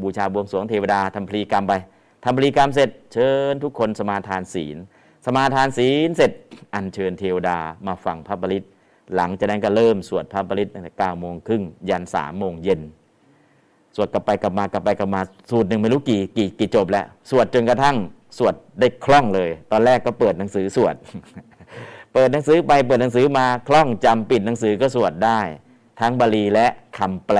[0.00, 1.72] บูชาบวงสรวงเทวดาทำพลีกรรมไป
[2.24, 4.76] ทำบริกรรมเสร็จเชิญทุกคนสมาทานศีล
[5.28, 6.32] สมาทานศีลเสร็จ
[6.74, 8.64] อัญเชิญเทวดามาฟังพระบริต
[9.16, 12.80] หลังจากนั้นก็เริ่มสวดพระบริตตั้งแต่เก้าโมงครึ่งยันสามโมงเย็น
[13.96, 15.20] สวดกลับไปกลับมากลับไปกลับมา
[15.50, 17.96] สูตรหนึ่งไม่รู้กี่กี่กี่จบแล้วสวดจนกระทั่ง
[18.38, 20.94] สวดได้คล่องเลย ตอนแรกก็เปิดหนังสือสวด
[22.12, 25.40] เปิดหนังสือไปเปิดหนังสือมาคล่องจำปิดหนังสือก็สวดได้
[26.00, 26.66] ทั้งบาลีและ
[26.98, 27.38] คำแปล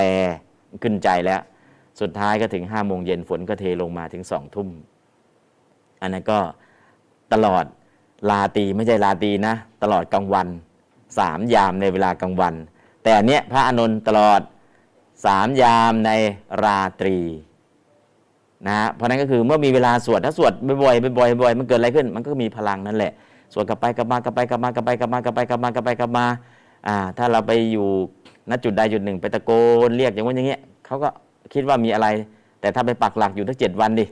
[0.82, 1.40] ขึ้นใจแล้ว
[2.00, 4.68] สุดท้ายก็ถึงห้าโมงเย็นฝนก็เทลงมาถึงสองทุ่ม
[6.02, 6.38] อันนั้นก็
[7.32, 7.64] ตลอด
[8.30, 10.46] ลาตีไม่ใช่ลาตีนะ ตลอดกลางวัน
[11.18, 12.54] สามยามในเวลากลางวัน
[13.02, 14.40] แต่อันเนี้ยพระอานนท์ตลอด
[15.24, 16.10] สามยามใน
[16.62, 17.18] ราตรี
[18.66, 23.12] นะฮะเพราะนั้นก็คือเมื่อมีเวลาสวดถ้าสวดบ่อยๆบ่อยๆบ่อยๆมันเกิดอะไรขึ้น มันก็มีพลังนั่นแหละ
[23.52, 26.26] สวดกลับไปกลับมากลับไปกลับมากลับไปกลับมากลับไปกลับมากลับไปกลับมา
[26.86, 27.88] อ่าถ้าเราไปอยู่
[28.50, 29.50] ณจุดใดจุดหนึ่ง ไปตะโก
[29.88, 31.08] นเรียกอย่างว่าอย่างเงี้ยเขาก็
[31.54, 32.08] คิดว่ามีอะไร
[32.60, 34.04] แต่ถ้าไปปักหลักอยู่ทั้งเจ็ดวันดิ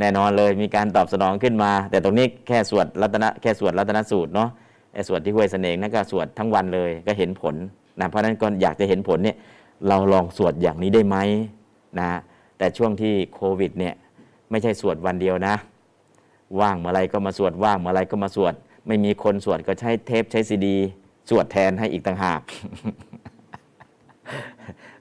[0.00, 4.48] แน่นอนเลยมีการตอบสนองขึ้นมา แต่ตรงนี้แค่สวดรัตนะแค่สวดรัตนสูตรเนาะ
[4.94, 7.54] ไอ้สวดที่ห้วยเสน่ห์นั่นก็สวดทั้งวันเลยก็เห็นผล
[8.00, 9.36] นะเพราะนั้นก็อยากจะเห็นผลเนี่ย
[9.88, 11.16] เราลองสวดอย่างนี้ได้ไหม
[11.98, 12.08] นะ
[12.58, 13.94] แต่ช่วงที่โควิดเนี่ย
[14.50, 15.54] ไม่ใช่สวดวันเดียวนะ
[16.60, 18.54] ว่างเมื่อไรก็มาสวดว่างเมื่อไรก็มาสวด
[18.86, 20.76] ไม่มีคนสวดก็ใช้เทปใช้ซีดี
[21.30, 22.40] สวดแทนให้อีกต่างหาก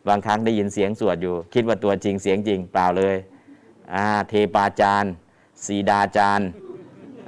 [0.07, 3.15] บางครั้งได้ยินเสียงสวดอยู่ คิดว่าตัวจริงเสียงจริงเปล่าเลย
[3.93, 5.11] อ่าเทปาจารย์
[5.65, 6.47] สีดาจารย์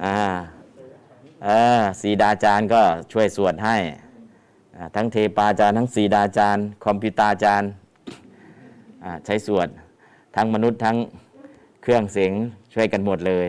[0.03, 0.17] อ่า
[1.43, 2.81] เออสีดาจารย์ก็
[3.11, 3.75] ช่วยสวดให้
[4.95, 7.69] ทั้งเทปาจารย์ทั้งสีดาจารย์ คอมพิวตาจารย์
[9.25, 9.67] ใช้สวด
[10.35, 10.97] ทั้งมนุษย์ทั้ง
[11.81, 12.31] เครื่องเสียง
[12.73, 13.47] ช่วยกันหมดเลย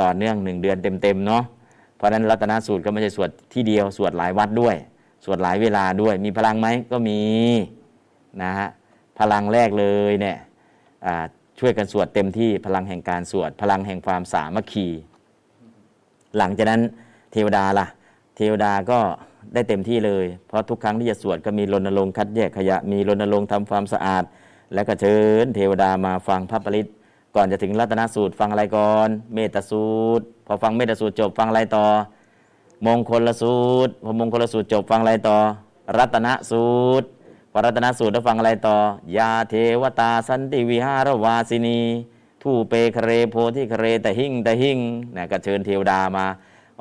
[0.00, 1.42] ต่อเนื่องหนึ่งเดือนเต็มๆเนาะ
[1.96, 4.76] เพราะนั้นรัตนสูตรก็ไม่ใช่สวดที่เดียวสวดหลายวัดด้วย
[5.24, 7.20] สวดหลายเวลาด้วย มีพลังไหมก็มี
[8.42, 8.68] นะฮะ
[9.18, 10.36] พลังแรกเลยเนี่ย
[11.60, 14.86] ช่วยกันสวดเต็มที่พลังแห่งการสวด พลังแห่งความสามัคคี
[16.36, 16.82] หลังจากนั้น
[17.32, 17.86] เทวดาล่ะ
[18.36, 18.98] เทวดาก็
[19.54, 24.24] ได้เต็มที่เลย เพราะทุกครั้งที่จะสวดก็มีรณรงค์คัดแยกขยะ มีรณรงค์ทำความสะอาด
[24.74, 26.86] แล้วก็เชิญ เทวดามาฟังพระปริต
[27.34, 29.88] ก่อนจะถึงรัตนสูตรฟังอะไรก่อน เมตสู
[30.18, 31.86] ตร พอฟังเมตสูตรจบฟังอะไรต่อ
[32.86, 33.56] มงคลสู
[33.86, 35.36] ตร พอมงคลสูตรจบฟังอะไรต่อ
[35.98, 36.66] รัตนสู
[37.00, 37.06] ตร
[37.52, 38.76] พอรัตนสูตรแล้วฟังอะไรต่อ
[39.16, 41.80] ยาเทวตาสันติวิหารวาสินี
[42.42, 44.78] ทูเปคเรโพธิคเรแต่หิ่งแต่หิ่ง
[45.16, 46.26] นะก็เชิญเทวดามา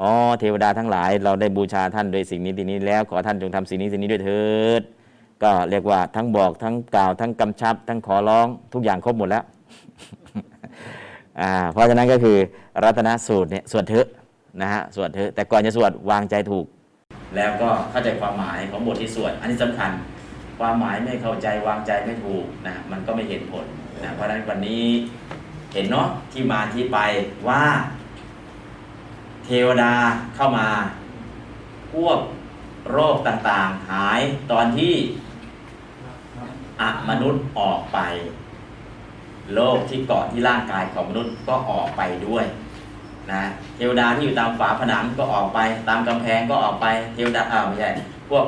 [0.01, 4.43] อ๋อเทวดาทั้งหลาย เราได้บูชาท่านโดยสิ่งนี้สิ่งนี้แล้วขอท่านจงทำสิ่งนี้สิ่งนี้ด้วยเถิ
[4.79, 4.81] ด
[5.43, 9.43] ก็เรียกว่าทั้งบอกทั้งกล่าวทั้งกำชับ ทั้งขอร้องทุกอย่างครบหมดแล้ว
[11.41, 12.37] อ่าเพราะฉะนั้นก็คือ
[12.83, 14.07] รัตนสูตรเนี่ยสวดเถอะ
[14.61, 16.65] นะฮะสวดเถอะแต่ก่อนจะสวดวางใจถูก
[17.35, 19.91] แล้วก็เข้าใจความหมายของบทที่สวดอันนี้สำคัญ
[20.59, 23.65] ความหมายไม่เข้าใจวางใจไม่ถูกนะมันก็ไม่เห็นผล
[24.03, 24.85] นะเพราะฉะนั้นวันนี้
[25.73, 26.99] เห็นเนาะที่มาที่ไป
[27.47, 27.63] ว่า
[29.45, 29.93] เทวดา
[30.35, 30.67] เข้ามา
[31.93, 32.19] พวก
[32.91, 34.21] โรคต่างๆ หาย
[34.51, 34.93] ตอนที่
[36.81, 37.99] อมนุษย์ออกไป
[39.53, 42.45] โรคที่เกาะที่ร่างกายของมนุษย์ก็ออกไปด้วย
[43.31, 43.43] นะ
[43.75, 47.89] เทวดาที่อยู่ตามฝาผนังก็ออกไป ตามกำแพงก็ออกไปเทวดาอ่าไม่ใช่
[48.29, 48.45] พวก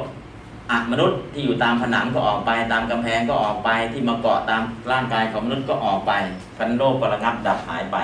[0.71, 4.61] อมนุษย์ที่อยู่ตามผนังก็ออกไป ตามกำแพงก็ออกไปที่มาเกาะตาม
[4.91, 6.11] ร่างกายของมนุษย์ก็ออกไป
[6.57, 7.97] พันโรคก็ระงับดับหายไป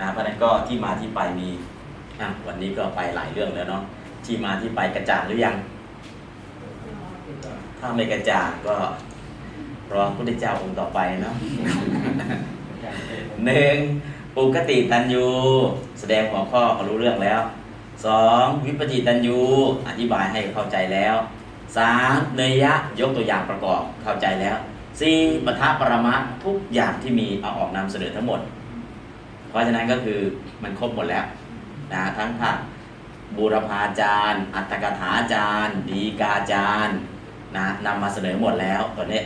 [0.00, 1.48] นะเพราะนั้นก็ที่มาที่ไปมี
[2.20, 3.82] อะวันนี้ก็ไปหลายเรื่องแล้วเนาะ
[4.24, 5.56] ที่มาที่ไปกระจ่างหรือยัง
[7.78, 8.74] ถ้าไม่กระจ่างก็
[9.92, 11.34] รอพระพุทธเจ้าองค์ต่อไปเนาะ
[13.44, 13.76] หนึ่ง
[14.34, 15.26] ปุกติตันยู
[16.00, 17.40] แสดงหัวข้อก็รู้เรื่องแล้ว
[18.04, 19.38] สองวิปจิตันยู
[19.88, 21.16] อธิบายให้เข้าใจแล้ว
[21.76, 24.56] สามเนยยะยกตัวอย่างประกอบเข้าใจแล้ว
[25.00, 26.14] สี่ปทะปรมะ
[26.44, 28.40] ทุกอย่างที่มีเอาออกนำเสนอทั้งหมด
[29.48, 30.20] เพราะฉะนั้นก็คือ
[30.62, 31.24] มันครบหมดแล้ว
[31.92, 32.56] นะทั้งภาค
[33.36, 36.96] บูรพาจารย์ อัตถกถาจารย์ ดีกาจารย์
[37.56, 39.22] นะนำมาเสนอหมดแล้วตอนนี้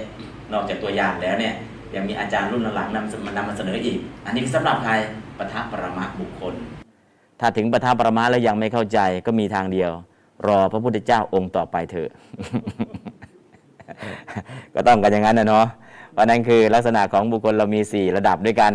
[0.53, 1.55] นอกจากตัวอย่างแล้วเนี่ย
[1.95, 4.93] ยังมีอาจารย์รุ่นหลังนำมานำมาเสนออีก อันนี้สำหรับใคร
[5.39, 6.55] ปทะปรมาบุคคล
[7.41, 9.91] ถ้าถึงปทะปรมาแล้วยังไม่เข้าใจก็มีทางเดียว
[10.47, 12.11] รอพระพุทธเจ้าองค์ต่อไปเถอะ
[14.75, 15.67] ก็ต้องกันอย่างนั้นนะเนาะ
[16.13, 18.73] เพราะนั้นคือลักษณะของบุคคลเรามี 4 ระดับด้วยกัน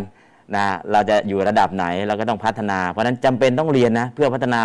[0.55, 4.61] นะเราจะอยู่ระดับไหนเราก็ต้องพัฒนา เพราะนั้นจำเป็นต้องเรียนนะเพื่อพัฒนา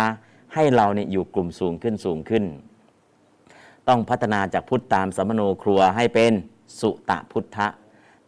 [0.53, 2.43] ให้เราเนี่ยอยู่กลุ่มสูงขึ้นสูงขึ้น
[3.87, 6.31] ต้องพัฒนาจากพุทธตามสมโนครัวให้เป็น
[6.79, 7.67] สุตะพุทธะ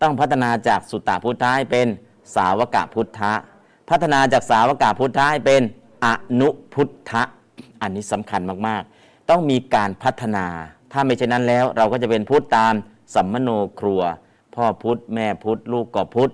[0.02, 1.88] ต้องพัฒนาจากสุตตพุทธะให้เป็น
[2.35, 3.34] สาวกพุทธะ
[3.89, 5.61] พัฒนาจากสาวกพุทธะให้เป็น
[6.06, 6.07] อ
[6.39, 7.23] นุพุทธะ
[7.81, 10.45] อันนี้สำคัญมากๆ ต้องมีการพัฒนา
[10.91, 12.73] ถ้าไม่เช่นนั้นแล้ว เราก็จะเป็นพุทธตาม
[13.15, 13.49] สัมมโน
[13.79, 14.01] ครัว
[14.55, 16.31] พ่อพุทธแม่พุทธลูกก็พุทธ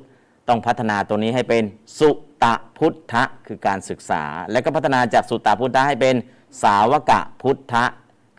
[0.48, 1.64] ต้องพัฒนาตัวนี้ให้เป็น
[2.00, 2.10] สุ
[2.44, 6.16] ตะพุทธะคือการศึกษา และก็พัฒนาจากสุตตพุทธะให้เป็น
[6.64, 7.12] สาวก
[7.42, 7.84] พุทธะ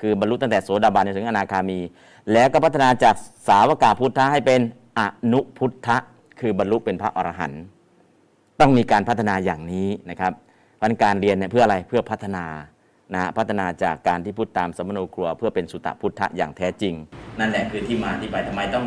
[0.01, 1.81] คือบรรลุตั้งแต่โสดาบันจนถึงอนาคามี
[2.33, 3.15] แล้วก็พัฒนาจาก
[3.49, 4.61] สาวกพุทธะให้เป็น
[4.99, 5.01] อ
[5.33, 5.97] นุพุทธะ
[6.41, 7.63] คือบรรลุเป็นพระอรหันต์
[8.61, 10.33] ต้องมีการพัฒนาอย่างนี้นะครับ
[10.81, 12.45] พันการเรียนเนี่ยเพื่ออะไรเพื่อพัฒนา
[13.13, 16.95] นะพัฒนาจากการที่พุทธตามสมโนครัว เพื่อเป็นสุตพุทธะอย่างแท้จริง
[17.39, 18.87] นั่นแหละคือที่มาที่ไปทำไมต้อง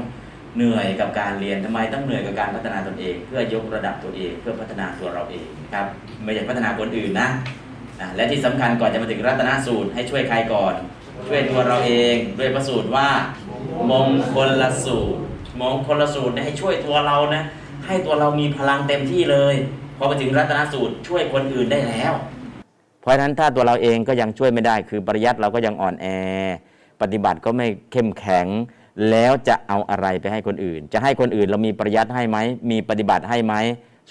[0.55, 5.85] เหนื่อยกับการเรียนทำไมต้องเหนื่อยกับการพัฒนาตนเอง เพื่อยกระดับตัวเองเพื่อพัฒนาตัวเราเองครับ
[6.23, 7.27] ไม่ใช่พัฒนาคนอื่นนะ
[7.99, 10.73] นะและที่สำคัญก่อนจะมาถึงรัตนสูตรให้ช่วยใครก่อน
[11.27, 13.07] ช่วยตัวเราเองด้วยประสูตรว่า
[13.91, 15.21] มงคลละสูตร
[15.61, 17.43] มงคลละสูตรให้ช่วยตัวเรานะ
[17.85, 19.55] ให้ตัวเรามีพลังเต็มที่เลย
[19.97, 22.13] พอไปถึงรัตนสูตรช่วยคนอื่นได้แล้ว
[23.07, 26.05] ราะฉะนั้นถ้าตัวเราเองก็ยังช่วยไม่ได้ คือปริยัติเราก็ยังอ่อนแอ
[27.01, 28.47] ปฏิบัติก็ไม่เข้มแข็ง
[29.09, 32.37] แล้วจะเอาอะไรไปให้คนอื่น จะให้คนอื่นเรามีปริยัติให้ไหม
[32.71, 33.53] มีปฏิบัติให้ไหม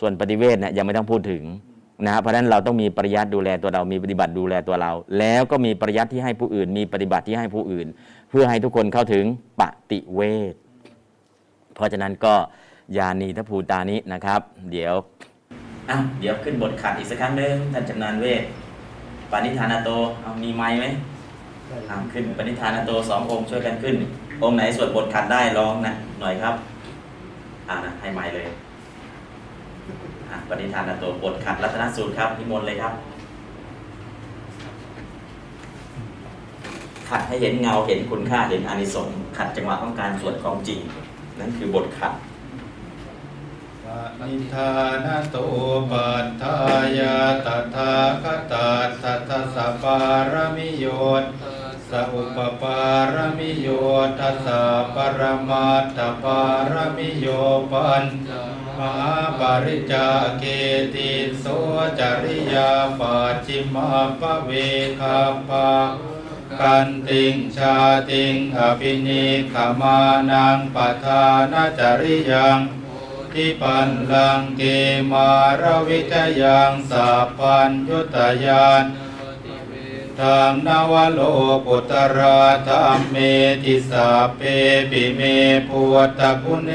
[0.00, 1.42] ส่วนปฏิเวทเนี่ยยังไม่ต้องพูดถึง
[2.06, 7.86] นะเพราะฉะนั้นเราต้องมีปริยัติดูแลตัวเรา มีปฏิบัติดูแลตัวเรา แล้วก็มีปริยัติที่ให้ผู้อื่น มีปฏิบัติที่ให้ผู้อื่น
[8.30, 9.24] เพื่อให้ทุกคนเข้าถึง
[9.60, 10.20] ปฏิเว
[10.52, 10.54] ท
[11.74, 12.34] เพราะฉะนั้นก็
[12.98, 14.40] ยานีทภูตานี้นะครับ
[14.70, 14.94] เดี๋ยว
[15.90, 18.42] อะเดี๋ยวขึ้นบทขัดอีกสักครั้งหนึ่งท่านจำนานเวท
[19.30, 19.90] ปานิธานาโต
[20.22, 20.86] เอามีไม้ไหม
[21.90, 23.96] อะขึ้นปานิธานาโตสององค์ช่วยกันขึ้น
[24.42, 26.54] องค์ไหนสวดบทขัดได้ลองนะหน่อยครับ
[27.68, 28.46] อ่านะให้ไม้เลย
[30.30, 32.92] อะปานิธานาโตบทขัดรัตนสูตรครับนิมนต์เลยครับ
[37.10, 40.78] ขัดให้เห็นเงาเห็นคุณค่าเห็นอานิสงส์ขัดจังหวะของการสวดของจริง
[41.40, 42.12] นั่นคือบทขัด
[43.86, 44.72] ปณิธา
[45.04, 45.36] นโต
[45.90, 46.56] ปัฏฐา
[46.98, 47.92] ยาตถา
[48.22, 48.68] คตา
[49.02, 49.98] สัทสปา
[50.32, 50.86] รมิโย
[51.22, 51.24] ต
[51.90, 52.82] สัอุปปา
[53.14, 53.68] รมิโย
[54.18, 54.62] ทัสสะ
[54.94, 56.42] ปรมาตถปา
[56.72, 57.26] รมิโย
[57.72, 58.04] ปัญ
[58.78, 60.08] มหาปริจา
[60.38, 60.44] เก
[60.94, 61.10] ติ
[61.40, 61.44] โส
[61.98, 63.90] จริยาปัจจิมา
[64.20, 64.50] ปเว
[65.00, 65.70] คาปา
[66.60, 67.76] กันติงชา
[68.10, 69.98] ติงอภินิขมา
[70.30, 74.62] นังปทานจริยังิปันลังเก
[75.10, 75.30] มา
[75.62, 78.84] รวิจยังสัพพัญยุตยาน
[80.20, 81.20] ธรรมนวโล
[81.66, 83.16] กุตราธรรมเม
[83.64, 84.40] ติสาเป
[84.90, 85.20] ปิเม
[85.68, 86.70] ปุตตะกุเน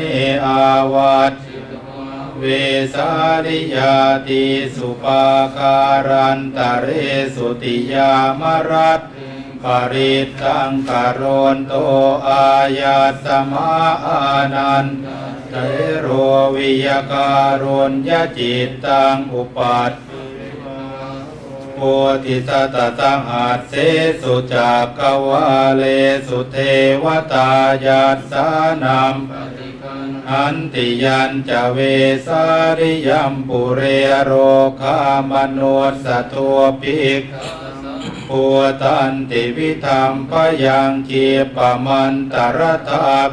[0.46, 0.64] อา
[0.94, 1.34] วัต
[2.40, 2.44] เว
[2.94, 3.10] สา
[3.46, 3.98] ริยา
[4.28, 5.26] ติสุปา
[5.58, 6.88] การันตเร
[7.36, 9.02] สุติยามรัต
[9.64, 11.22] ปริตังกโร
[11.56, 11.74] นโต
[12.28, 12.46] อา
[12.80, 13.72] ญาตมา
[14.06, 14.20] อา
[14.54, 14.86] นัน
[15.52, 15.58] เต
[16.02, 16.08] โร
[16.56, 19.92] วิยการุญยจิตตังอุปัต
[21.76, 21.80] โพ
[22.24, 23.74] ธิสตตังอาเส
[24.22, 25.46] สุจักกวา
[25.78, 25.84] เล
[26.28, 26.58] สุเท
[27.04, 27.52] วตา
[27.86, 28.48] ยัสสา
[28.84, 29.16] นัม
[30.32, 31.80] อันติยันจะเว
[32.26, 32.44] สา
[32.80, 33.82] ริยัมปุเร
[34.24, 34.32] โร
[34.82, 34.98] คา
[35.32, 37.24] มนุสสทัวปิก
[38.30, 40.34] ปัวตันติวิธรรมป
[40.66, 42.60] ยังเกียปมันตร
[42.92, 43.32] ทับ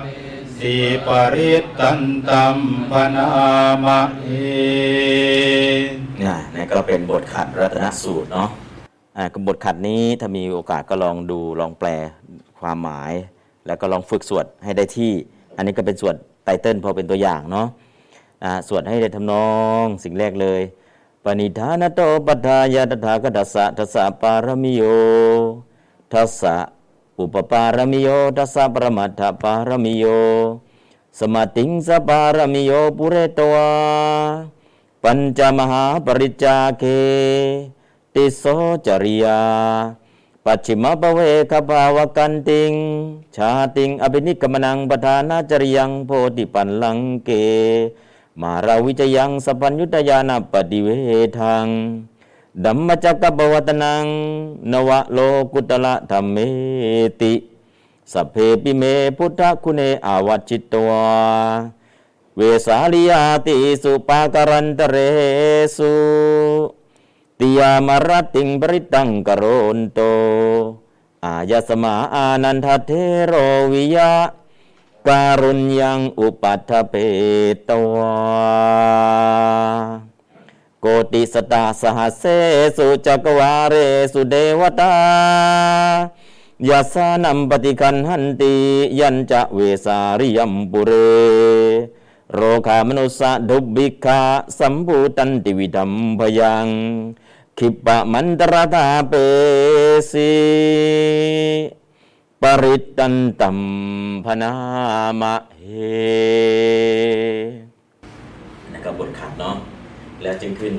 [0.59, 0.75] สี
[1.07, 2.59] ปริตตันตัม
[2.91, 3.29] พนา
[3.85, 4.27] มะเอ
[6.19, 8.49] เนี่ยนี่ก็เป็นบทขัดรัตนสูตรเนาะ
[9.17, 11.89] อ่ากับบทขัดนี้ถ้ามีโอกาสก็ลองดูลองแปล
[12.61, 13.13] ความหมาย
[13.67, 15.13] แล้วก็ลองฝึกสวดให้ได้ที่
[15.57, 16.15] อันนี้ก็เป็นสวด
[16.45, 17.67] ไตเติ้ลพอเป็นตัวอย่างเนาะ
[18.45, 19.49] อ่าสวดให้ได้ทำนอ
[19.83, 20.61] งสิ่งแรกเลย
[21.25, 24.83] ปณิธานโตปัฏฐายาตถาคตัสสะทัสสะปารมิโย
[26.13, 26.57] ทัสสะ
[27.21, 30.05] อุปปารมิโยทัสสะปรมัตถปารมิโย
[31.19, 33.71] สมาติงสปารมิโยปุเรตวา
[35.03, 36.85] ปัญจมหาปริจาเค
[38.15, 38.45] ติโส
[38.87, 39.41] จริยา
[40.45, 41.21] ปัจฉิมปเว
[41.51, 42.73] คภาวกันติง
[43.37, 47.31] ชาติงอภินิกมนังปทานาจริยังโพธิปันลังเก
[48.41, 50.89] มาราวิจยังสปัญญุตยานาปฏิเว
[51.39, 51.67] ทัง
[52.65, 54.05] ดัมมจักกปวัตนัง
[54.73, 55.19] นวะโล
[55.53, 56.37] กุตละธรรมเม
[57.21, 57.35] ติ
[58.13, 58.83] สัพเพปิเม
[59.17, 61.07] พุทธคุณเนอาวัจจิตตวา
[62.37, 64.97] เวสาลิยาติสุปาการันตเร
[65.77, 65.95] สุ
[67.39, 69.45] ติยามรติงปริตังกโร
[69.77, 70.01] นโต
[71.25, 72.93] อายสมาอานันทเท
[73.27, 73.35] โร
[73.73, 74.13] วิยะ
[75.07, 76.95] การุญยังอุปัฏฐเป
[77.69, 80.08] ตวา
[80.83, 82.25] โกติสตาสหเส
[82.77, 83.75] สุจักวาเร
[84.13, 84.95] สุเดวตา
[86.69, 88.53] ยัสานัมปฏิคันหันติ
[88.99, 90.93] ยันจะเวสาริยมปุเร
[92.35, 94.21] โรคามนุสะดุบิกา
[94.59, 96.67] สัมภูตันติวิธัมพยัง
[97.59, 99.13] ขิปะมันตรธาเป
[100.11, 100.33] สี
[102.43, 103.59] ปริตตันตัม
[104.25, 104.53] พนา
[105.21, 105.67] มะเฮ
[108.73, 109.57] นะครับบทขัดเนาะ
[110.23, 110.75] แล้วจึงขึ้น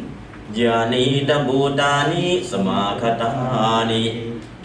[0.59, 3.31] ยานิตบูตานิสมาคตา
[3.91, 4.03] นิ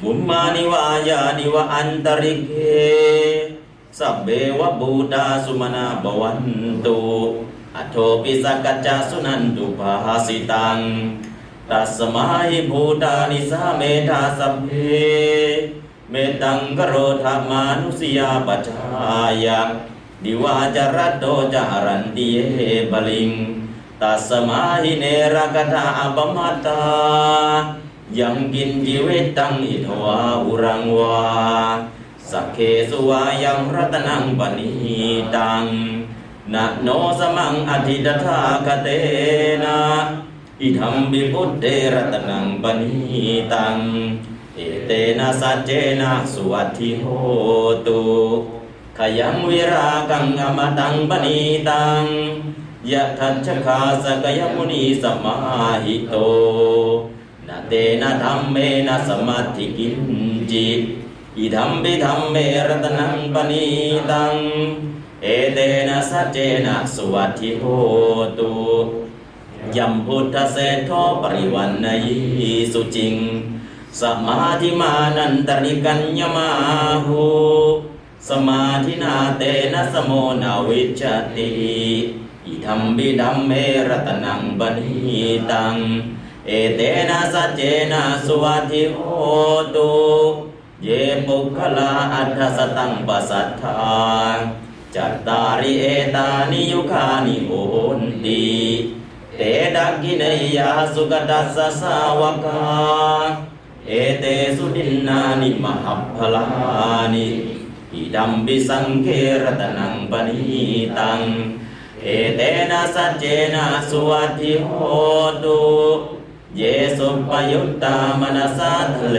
[0.02, 2.50] บุมมานิวายานิวะอันตริเก
[3.98, 4.28] สัพเบ
[4.58, 6.38] วะบูตาสุมาณาบวัน
[6.86, 6.98] ตุ
[7.76, 10.78] อโทปิสกัจจสุนันตุภาสิตัง
[11.70, 14.70] ตัสมาหิภูตานิสาเมธาสัพเพ
[16.10, 19.60] เมตังกโรธามานุสยาปัจจายะ
[20.24, 21.24] ดิวาจรัตโต
[21.54, 22.60] จารันติเย
[22.90, 23.30] บลิง
[24.02, 25.04] ตัสมาหิเน
[25.34, 26.82] รกถาอปมาตา
[28.18, 31.22] ยังกินจีวิตตังอิทวาอุรังวา
[32.30, 32.58] สักเค
[32.90, 34.70] สุวายังรัตนังปณิ
[35.36, 35.64] ตัง
[36.54, 36.88] นะโน
[37.18, 38.88] สมังอธิตถาคเต
[39.64, 39.78] นะ
[40.60, 41.64] อิธรรมบิพุทเต
[41.94, 42.92] รัตนังปณิ
[43.52, 43.76] ตัง
[44.54, 47.04] เอเตนะสัจเจนะสุวัติโห
[47.86, 48.02] ตุ
[48.98, 51.38] ขยังวิรากังอมตังปณิ
[51.68, 52.04] ตัง
[52.90, 55.34] ยะทัชคาสกยมุนีสมา
[55.84, 56.14] หิโต
[57.48, 58.56] นะเตนะธรรมเม
[58.88, 59.96] นะสมาธิกิน
[60.50, 60.68] จิ
[61.38, 62.36] อิธรรมปิธรรมเม
[62.68, 63.66] รตนังปณี
[64.10, 64.34] ตัง
[65.22, 65.58] เอเต
[65.88, 67.64] นะสัจเจนะสุวัตถิโห
[68.38, 68.52] ตุ
[69.76, 70.56] ยัมพุทธเศ
[70.86, 70.90] โท
[71.22, 73.16] ปริวันนยิสุจิง
[74.00, 76.48] สมาธิมานันตริกัญญมา
[77.06, 77.24] หู
[78.28, 79.42] สมาธินาเต
[79.74, 80.12] นะ สะโม
[80.42, 81.02] นะ วิชชะ
[81.34, 81.50] ติ
[82.46, 83.52] อิทัมปิ ธัมเม
[83.88, 84.94] ระตะนัง ปะณี
[85.50, 85.76] ตัง
[86.46, 86.80] เอเต
[87.10, 87.60] นะสัจเจ
[87.92, 88.98] นะสุวัตถิโห
[89.74, 89.92] ตุ
[90.82, 90.88] เย
[91.26, 93.82] ปุคคะลาอัฏฐะ สะตังปะสัฏฐา
[94.94, 97.50] จัตตาริเอตานิยุคานิโห
[97.98, 98.44] นติ
[99.36, 99.40] เต
[99.76, 100.24] ทักขิเณย
[100.56, 102.62] ยาสุคะตัสสะสาวะกา
[103.86, 104.24] เอเต
[104.56, 106.46] สุ ทินนานิ มะหัปผะลา
[107.14, 107.28] นิ
[107.94, 109.08] อิทัมปิสังเฆ
[109.42, 110.40] ระตะนัง ปะณี
[110.98, 111.20] ตัง
[112.04, 112.40] เอเต
[112.70, 113.24] นะสัจเจ
[113.54, 114.70] นะสุวัตถิโห
[115.44, 115.62] ตุ
[116.56, 116.62] เย
[116.98, 119.18] สุปปะยุตตา มะนะสา ทัฬเห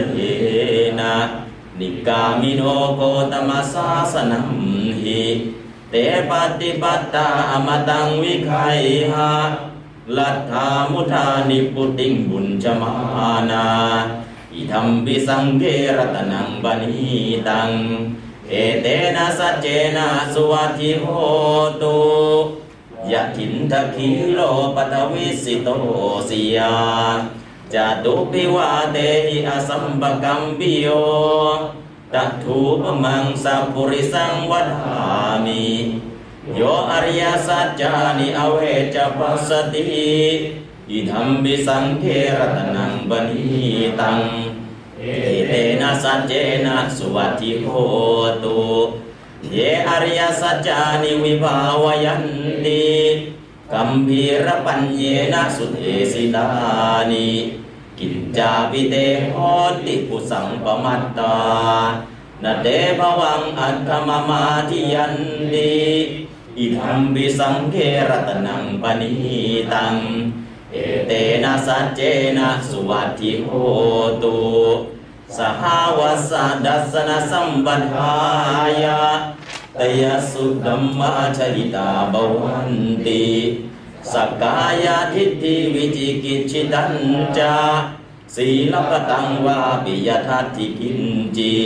[1.00, 1.14] นะ
[1.78, 2.62] นิกกามิโน
[2.96, 3.00] โค
[3.32, 4.48] ตะมะสาสะนัม
[5.02, 5.24] หิ
[5.90, 5.94] เต
[6.30, 8.52] ปัตติปัตตา อะมะตังวิคัย
[9.12, 9.32] หะ
[10.16, 12.92] ลัทธามุทานิปุติงบุญจมา
[13.50, 13.66] นา
[14.54, 15.64] อิธรรมปิสังเก
[15.96, 16.94] รตนังบณี
[17.48, 17.70] ตัง
[18.48, 18.86] เอเต
[19.16, 21.04] นะสัจเจนะสุวัติโห
[21.82, 21.96] ตุ
[23.12, 24.40] ยะถินทะคีโล
[24.76, 25.68] ปัตวิสิโต
[26.28, 26.74] สิยา
[27.74, 28.96] จตุปิวาเต
[29.26, 30.86] หิอสัมปกัมปิโย
[32.14, 35.06] ตัถูปมังสัพปุริสังวัฏา
[35.44, 35.64] มิ
[36.56, 36.60] โย
[36.90, 38.58] อริยสัจจานิอเว
[38.94, 39.84] จปัสสติ
[40.90, 42.04] อิธรรมบิสังเข
[42.38, 43.44] รตนังบณี
[44.00, 44.18] ตัง
[44.98, 45.04] เอ
[45.48, 46.32] เตนะสัจเจ
[46.66, 47.66] นะสุวัติโห
[48.44, 48.58] ตุ
[49.52, 49.58] เย
[49.88, 52.24] อริยสัจจานิวิภาวยัน
[52.64, 52.84] ติ
[53.72, 55.02] กัมพีรปัญเย
[55.32, 55.80] นะสุเท
[56.12, 56.46] สิตา
[57.10, 57.28] นิ
[57.98, 58.94] กินจาปิเต
[59.32, 59.34] ห
[59.86, 61.36] ติปุสังปมัตตา
[62.42, 62.68] นาเด
[62.98, 65.14] ภวังอัตมมาทิยัน
[65.52, 65.74] ติ
[66.58, 67.76] อิธรรมบิสังเข
[68.08, 69.12] รตนังปณี
[69.72, 69.94] ตัง
[70.72, 70.76] เอ
[71.06, 71.12] เต
[71.44, 72.00] นะสัจเจ
[72.38, 73.48] นะสุวัติโห
[74.22, 74.36] ตุ
[75.34, 76.00] สหาว
[76.30, 76.32] ส
[76.66, 78.14] ดัสสนสัมปทา
[78.82, 79.02] ยะ
[79.78, 82.70] ตยสุดัมมาชริตาบวัน
[83.06, 83.24] ติ
[84.12, 86.92] สกายาทิฏฐิวิจิกิจฉิตัญ
[87.38, 87.56] จา
[88.34, 90.98] ศีลปตังวาปิยทัตถิกิน
[91.36, 91.56] จิ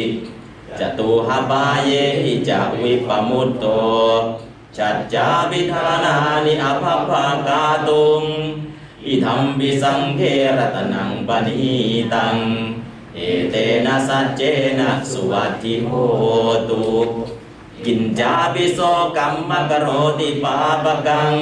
[0.79, 1.93] จตุหาบาเย
[2.25, 3.65] หิจาวิปมุตโต
[4.77, 6.15] ชัจจาวิธานา
[6.47, 8.23] นิอภพากาตุง
[9.07, 10.21] อิธรรมบิสังเข
[10.59, 11.75] รตนังปณี
[12.15, 12.37] ตัง
[13.15, 13.21] เอ
[13.51, 13.55] เต
[13.87, 14.43] นะสัจเจ
[14.79, 15.91] นะสุวัติโห
[16.69, 16.85] ตุ
[17.85, 18.79] กินจาปิโส
[19.17, 19.87] กัมมะกโร
[20.19, 21.35] ติปาปกัง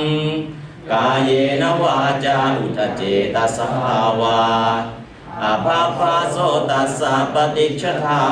[0.92, 1.30] กายเย
[1.62, 3.02] นวาจาอุทเจ
[3.34, 3.68] ตสา
[4.20, 4.40] วา
[5.42, 6.36] อาภาพาโส
[6.70, 8.22] ตัสสะปฏิชทา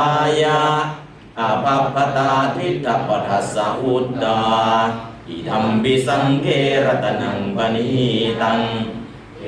[0.43, 0.61] ยา
[1.39, 4.41] อาภาพตาทิฏฐปัสสะอุตตา
[5.29, 6.47] อิธรรมบิสังเก
[6.85, 7.89] รตนังปณี
[8.43, 8.61] ตัง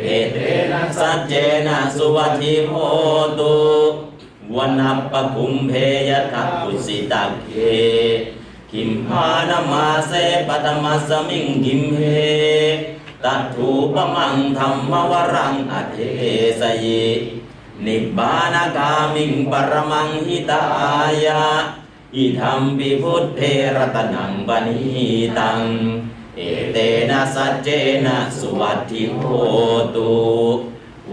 [0.04, 0.38] อเต
[0.72, 1.32] นะสัจเจ
[1.66, 2.72] นะสุวัติโห
[3.38, 3.56] ตุ
[4.56, 5.72] วันนัปปะคุมเพ
[6.08, 7.54] ยทัพปุสิตักเค
[8.70, 10.12] คิมหานมาเส
[10.48, 12.00] ปตมัสมิงกิมเห
[13.24, 15.98] ตัตถูปมังธรรมวรังอเท
[16.60, 16.86] สเย
[17.86, 20.62] นิบบานากามิงปรมังหิตา
[21.24, 21.42] ยะ
[22.16, 23.40] อิธรรมปิพุทเท
[23.76, 24.78] รตนังปณี
[25.38, 25.60] ตัง
[26.40, 26.78] เอเต
[27.10, 27.68] นะสัจเจ
[28.06, 29.22] นะสุวัตถิโห
[29.96, 30.12] ตุ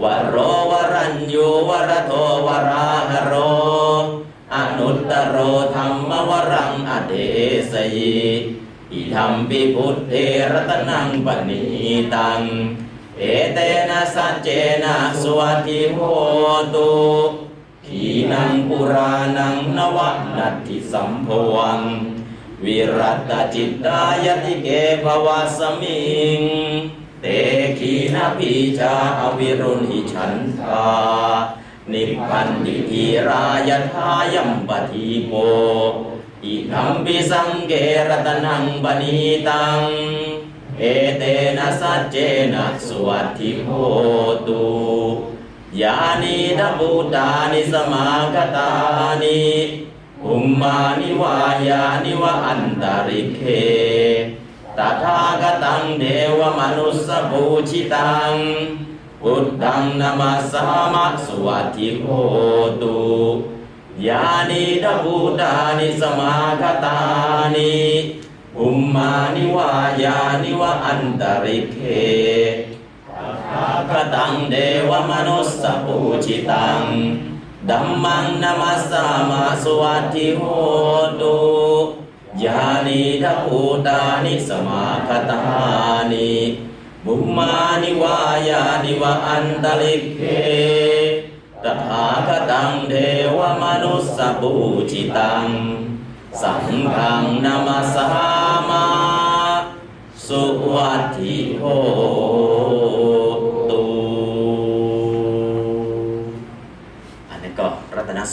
[0.02, 0.36] วโร
[0.70, 2.12] วรัญญูวรโท
[2.46, 3.34] วราหโร
[4.54, 5.36] อนุตตโร
[5.74, 7.14] ธรรมวรังอเด
[7.72, 7.98] สย
[8.92, 10.12] อิธรรมปิพุทเท
[10.52, 11.62] รตนังปณี
[12.14, 12.40] ตัง
[13.18, 13.22] เอ
[13.54, 13.58] เต
[13.90, 14.48] นะสัจเจ
[14.84, 15.98] นะสุวัตถิโห
[16.74, 16.92] ตุ
[17.86, 19.98] ขีนังปุรานังนว
[20.36, 21.82] นัตถิสัมภวัง
[22.64, 24.68] วิรัตจิตตายติเก
[25.02, 26.04] ภวาสมิ
[26.38, 26.40] ง
[27.20, 27.26] เต
[27.78, 30.84] ขีนาปิชาอวิรุณิฉันทา
[31.92, 35.32] นิพันติทีรายทายัมปทีโป
[36.44, 37.72] อิคัมปิสังเก
[38.08, 39.18] รตนังบณี
[39.48, 39.80] ตัง
[40.78, 40.82] เอ
[41.18, 41.22] เต
[41.58, 42.16] นะสัจเจ
[42.54, 43.68] นะสุวัตถิโห
[44.46, 44.64] ตุ
[45.80, 48.70] ยานีดับูตานิสมาคตา
[49.22, 49.40] นิ
[50.30, 51.36] อุมมานิวา
[51.68, 53.40] ยานิวะอันตริเค
[54.78, 56.04] ตถาคตังเท
[56.38, 58.32] วมนุสสปูชิตัง
[59.22, 62.04] พุทธังนามาสามะสวัสดิโห
[62.82, 62.98] ตุ
[64.06, 67.00] ยานิดับูตานิสมาคตา
[67.56, 67.76] นิ
[68.60, 69.72] อุมมานิวา
[70.02, 71.78] ยานิวะอันตริเค
[73.90, 74.56] คตังเด
[74.90, 76.82] วมนุสสปูชิตัง
[77.70, 80.42] ดัมมังนามัสสามาสวัสดิโห
[81.20, 81.38] ตุ
[82.44, 85.40] ยานิทัพูตานิสมาคตา
[86.12, 86.34] นิ
[87.04, 88.18] บุมมานิวา
[88.48, 90.20] ยานิวะอันตลิกเค
[91.62, 92.94] ตถาคตังเด
[93.36, 94.52] วมนุสสปู
[94.90, 95.46] ชิตัง
[96.42, 96.64] สัง
[96.96, 98.08] ฆังนามัสสา
[98.68, 98.86] มา
[100.26, 100.42] สุ
[100.74, 101.64] วัตถิโห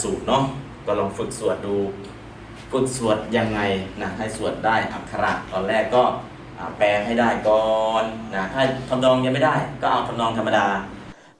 [0.02, 0.42] สูตรเนาะ
[0.86, 1.76] ก็ลองฝึกสวดดู
[2.72, 3.60] ฝึกสวดยังไง
[4.00, 6.02] นะให้สวดได้อักขระตอนแรกก็
[6.78, 7.66] แปลให้ได้ก่อ
[8.02, 8.04] น
[8.34, 10.66] นะถ้าทำนองยังไม่ได้ ก็เอาทำนองธรรมดา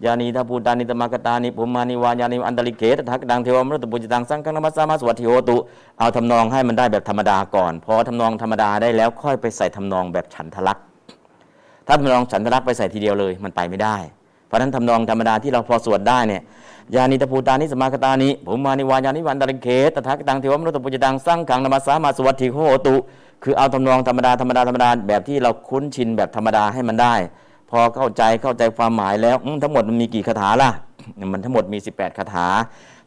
[0.05, 5.57] ยานีทาปูตานิตมากตานิปุมานิวายานิอันตริเกตทักดังเทวมรุตปุจิตังสังฆนมัสสามาสวัสดิโหตุ
[5.99, 10.85] เอาทำนองให้มันได้แบบธรรมดาก่อน พอทำนองธรรมดาได้แล้วค่อยไปใส่ทำนองแบบฉันทลักษณ์
[11.87, 13.97] ถ้าทำนองฉันทลักษณ์ไปใส่ทีเดียวเลยมันไปไม่ได้
[14.55, 16.43] ราะนั้นทำนองธรรมดาที่เราพอสวดได้เนี่ย
[16.95, 22.95] ยานิตภูตานิสมากตานิผมมานิวายานิวันตริเกตทักดังเทวมรุตปุจิตังสร้างขังนมัสสามาสวัสดิโหตุ
[23.43, 27.15] คือเอาทำนองธรรมดาธรรมดาธรรมดาแบบที่เราคุ้นชินแบบธรรมดาให้มันได้
[27.71, 30.71] พอเข้าใจเข้าใจความหมายแล้วทั้งหมดมันมีกี่คาถาล่ะ
[31.33, 32.47] มันทั้งหมดมี 18คาถา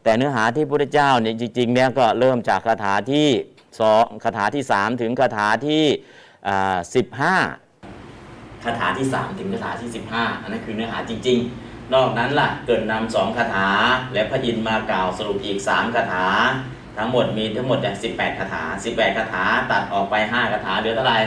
[0.02, 3.28] แต่เนื้อหาที่พระเจ้าเนี่ยจริงๆเนี่ยก็เริ่มจากคาถาที่
[3.80, 5.84] สองคาถาที่ 3 ถึงคาถาที่
[6.48, 6.76] อ่า
[7.26, 7.67] 15
[8.64, 13.68] คาถาที่ 3 ถึงคาถาที่ 15 อันนั้นคือเนื้อหาจริง ๆ นอกนั้นล่ะเกิดนำสองคาถา
[14.12, 16.24] และพระอินทร์มากล่าวสรุปอีก 3 คาถา
[16.96, 21.18] ทั้งหมดมีทั้งหมดเนี่ย18 คาถา 18 คาถาตัดออกไป 5 คาถาเหลือเท่าไหร่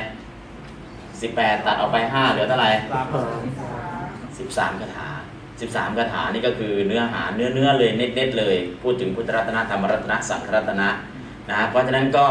[0.77, 2.71] 18 ตัดออกไป 5 เหลือเท่าไหร่
[4.39, 5.07] 13 คาถา
[5.59, 10.89] 13 คาถานี่ก็คือเนื้อหาเนื้อเนื้อเลยเน็ตๆเลย พูดถึงพุทธรัตนะธรรมรัตนะสังฆรัตนะ
[11.49, 12.25] นะเพราะฉะนั้นก็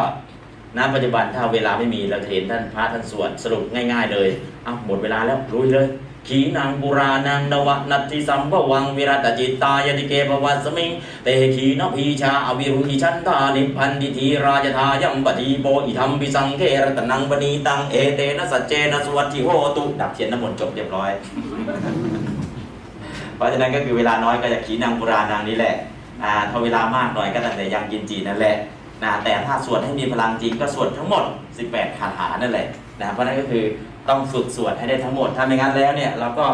[0.77, 4.29] ณปัจจุบันถ้าเวลาไม่มีเราจะเห็นท่านพระท่านสวดสรุปง่าย ๆ เลย
[4.65, 5.89] เอาหมดเวลาแล้วลุยเลย
[6.29, 10.91] ขีณังปุราณัง นะวัง นัตถิสัมภะวังวิรัตตะจิตตายะติเก ภะวัสมิง
[11.25, 21.11] เตขีณะพีชา อะวิรุฬหิฉันทานิพพันติ ธีรา ยะถายัมปะทีโปอิทัมปิสังเฆ ระตะนัง ปะณีตังเอเตนะสัจเจนะ สุวัตถิโหตุดับเทียนน้ำมนต์จบเรียบร้อย
[23.37, 25.75] เพราะฉะนั้นก็คือเวลาน้อยก็จะขีณังปุราณังนี้แหละ
[26.23, 28.57] อ่าถ้าเวลามากหน่อยก็ตั้งแต่ยังกินจีนั่นแหละ
[29.05, 31.25] นะแต่ถ้าสวดให้มีพลังจริงก็สวดทั้งหมด
[31.61, 32.67] 18 คาถานั่นแหละ
[33.01, 33.65] นะเพราะนั้นก็คือ
[34.09, 36.47] ต้องฝึกสวดให้ได้ทั้งหมด ถ้าไม่งั้นแล้วเนี่ยเราก็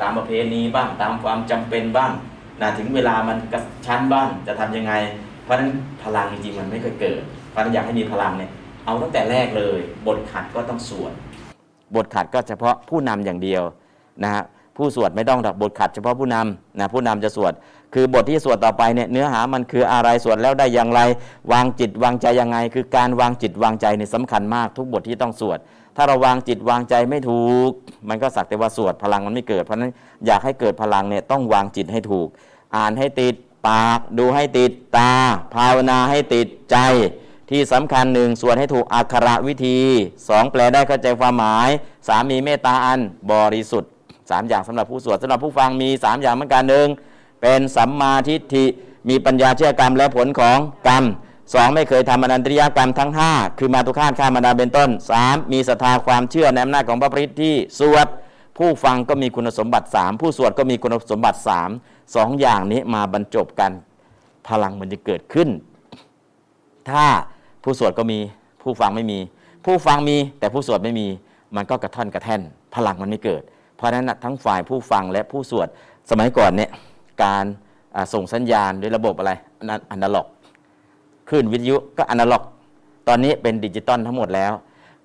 [0.00, 2.10] ตามประเพณีบ้างตามความจำเป็นบ้าง
[2.62, 4.92] นะถึงเวลามันกระชั้นบ้างจะทำยังไง
[5.44, 5.70] เพราะนั้น
[6.02, 8.50] พลังจริงๆมันไม่เคยเกิด เพราะนั้นอยากให้มีพลังเนี่ย
[8.84, 11.12] เอาตั้งแต่แรกเลย บทขัดก็ต้องสวด
[11.94, 13.62] บทขัดก็เฉพาะผู้นำอย่างเดียว
[14.24, 14.42] นะฮะ
[14.76, 17.52] ผู้สวดไม่ต้องดอกบทขัดเฉพาะผู้นำนะผู้นำจะสวด
[17.94, 21.00] คือบทที่สวดต่อไปเนี่ยเนื้อหามันคืออะไรสวดแล้วได้อย่างไร
[21.52, 25.58] วางจิตวางใจยังไง คือการวางจิตวางใจเนี่ยสำคัญมากทุกบทที่ต้องสวด
[25.96, 27.70] ถ้าเราวางจิตวางใจไม่ถูก
[28.08, 29.92] มันก็สักแต่ว่าสวดพลังมันไม่เกิด เพราะนั้น
[30.26, 32.28] อยากให้เกิดพลังเนี่ยต้องวางจิตให้ถูก
[32.76, 33.34] อ่านให้ติด
[33.68, 35.12] ปากดูให้ติดตา
[35.54, 36.76] ภาวนาให้ติดใจ
[37.50, 39.78] ที่สำคัญหนึ่งสวดให้ถูกอักขระวิธี
[40.28, 41.68] สองแปลได้เข้าใจความหมาย
[42.08, 43.00] สามมีเมตตาอัน
[43.32, 43.90] บริสุทธิ์
[44.30, 46.88] สามอย่างสำหรับผู้สวดสำหรับผู้ฟังมีสามอย่างเหมือนกันหนึ่ง
[47.46, 48.64] เป็นสัมมาทิฏฐิ
[49.08, 50.58] มีปัญญาเชื่อกรรมและผลของ
[50.88, 51.04] กรรม
[51.54, 58.06] สองไม่เคยทำอนันตริยกรรมทั้ง 5 คือมาตุคาตข้ามารดาเป็นต้นสามมีศรัทธาความเชื่อในอำนาจของพระปริตที่สวด
[58.58, 61.38] ผู้ฟังก็มีคุณสมบัติ 3 ผู้สวดก็มีคุณสมบัติ
[61.76, 63.72] 3สองอย่างนี้มาบรรจบกัน
[64.48, 65.48] พลังมันจะเกิดขึ้น
[66.90, 67.04] ถ้า
[67.62, 68.18] ผู้สวดก็มี
[68.62, 69.18] ผู้ฟังไม่มี
[69.64, 71.06] ผู้ฟังมีแต่ผู้สวดไม่มี
[71.56, 72.40] มันก็กระท่อนกระแท่น
[72.74, 73.42] พลังมันไม่เกิด
[73.76, 75.68] เพราะนั้นทั้งฝ่ายผู้ฟังและผู้สวด
[76.10, 76.70] สมัยก่อนเนี่ย
[77.22, 77.44] การ
[78.12, 79.32] ส่งสัญญาณด้วยระบบอะไร
[79.90, 80.26] อนาล็อก
[81.28, 82.42] คลื่นวิทยุก็อนาล็อก
[83.08, 84.52] ตอนนี้เป็นดิจิตอลทั้งหมดแล้ว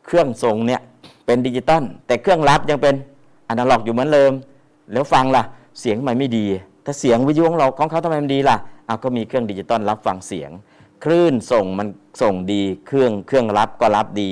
[0.06, 0.82] เครื่องส่งเนี่ย
[1.26, 2.96] เป็นดิจิตอลแต่เครื่องรับยังเป็น
[3.50, 4.32] อนาล็อกอยู่เหมือนเดิม
[4.92, 5.44] แล้วฟังล่ะ
[5.80, 6.46] เสียงมันไม่ดี
[6.86, 10.52] ถ้าเสียงวิทยุของเราของเขาทำไมมันดีล่ะเอาก็มีเครื่องดิจิตอลรับฟังเสียง
[11.04, 11.88] คลื่นส่งมัน
[12.22, 14.30] ส่งดี เครื่องเครื่องรับก็รับดี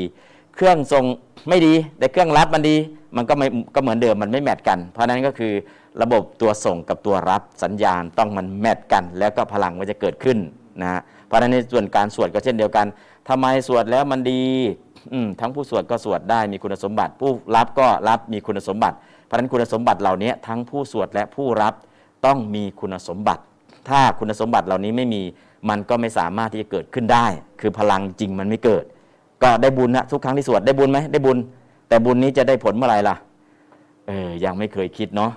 [0.55, 1.05] เครื่องส่ง
[1.49, 2.75] ไม่ดีแต่เครื่องรับมันดี
[3.15, 5.53] มันก็ไม่ก็เหมือนเดิมมันไม่แมทกัน เพราะฉะนั้นก็คือ
[6.01, 10.37] ระบบตัวส่งกับตัวรับสัญญาณต้องมันแมทกัน แล้วก็พลังมันจะเกิดขึ้น
[10.81, 12.85] นะฮะเพราะฉะนั้นในส่วนการสวดก็เช่นเดียวกัน
[13.29, 14.43] ทำไมสวดแล้วมันดี
[15.39, 18.95] ทั้งผู้สวดก็สวดได้มีคุณสมบัติ ผู้รับก็รับมีคุณสมบัติ
[19.25, 21.73] เพราะฉะนั้นคุณสมบัติเหล่านี้ทั้งผู้สวดและผู้รับ
[22.25, 23.41] ต้องมีคุณสมบัติ
[23.89, 25.21] ถ้าคุณสมบัติเหล่านี้ไม่มี
[25.69, 27.25] มันก็ไม่สามารถที่จะเกิดขึ้นได้
[27.61, 28.83] คือพลังจริงมันไม่เกิด
[29.43, 31.37] ก็ได้บุญนะทุกครั้งที่สวดได้บุญไหมได้บุญ
[31.87, 33.15] แต่บุญนี้จะได้ผลเมื่อไหร่ล่ะ
[34.07, 35.31] เออยังไม่เคยคิดเนาะ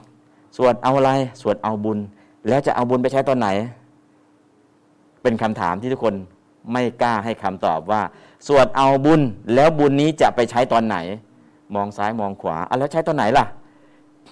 [0.57, 1.11] สวดเอาอะไร
[1.43, 1.99] สวดเอาบุญ
[2.49, 3.49] แล้วจะเอาบุญไปใช้ตอนไหน
[5.23, 6.15] เป็นคำถามที่ทุกคน
[6.73, 8.03] ไม่กล้าให้คำตอบว่า
[8.47, 9.21] สวดเอาบุญ
[9.55, 10.97] แล้วบุญนี้จะไปใช้ตอนไหน
[11.75, 13.47] มองซ้ายมองขวาอะแล้วใช้ตอนไหนล่ะ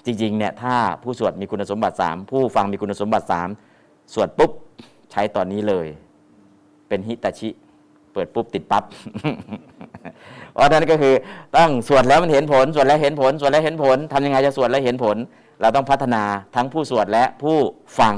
[0.05, 3.27] จริงๆเนี่ยถ้าผู้สวดมีคุณสมบัติ 3 ผู้ฟังมีคุณสมบัติ
[3.69, 4.51] 3 สวดปุ๊บ
[5.11, 5.87] ใช้ตอนนี้เลย
[6.89, 7.49] เป็นฮิตาชิ
[8.13, 8.85] เปิดปุ๊บติดปับ๊บ
[10.53, 11.15] เพราะนั้นก็คือ
[11.57, 15.17] ต้องสวดแล้วมันเห็นผล สวดแล้วเห็นผล สวดแล้วเห็นผลทำยังไงจะสวดแล้วเห็นผล
[15.61, 16.23] เราต้องพัฒนา
[16.55, 17.57] ทั้งผู้สวดและผู้
[17.99, 18.15] ฟัง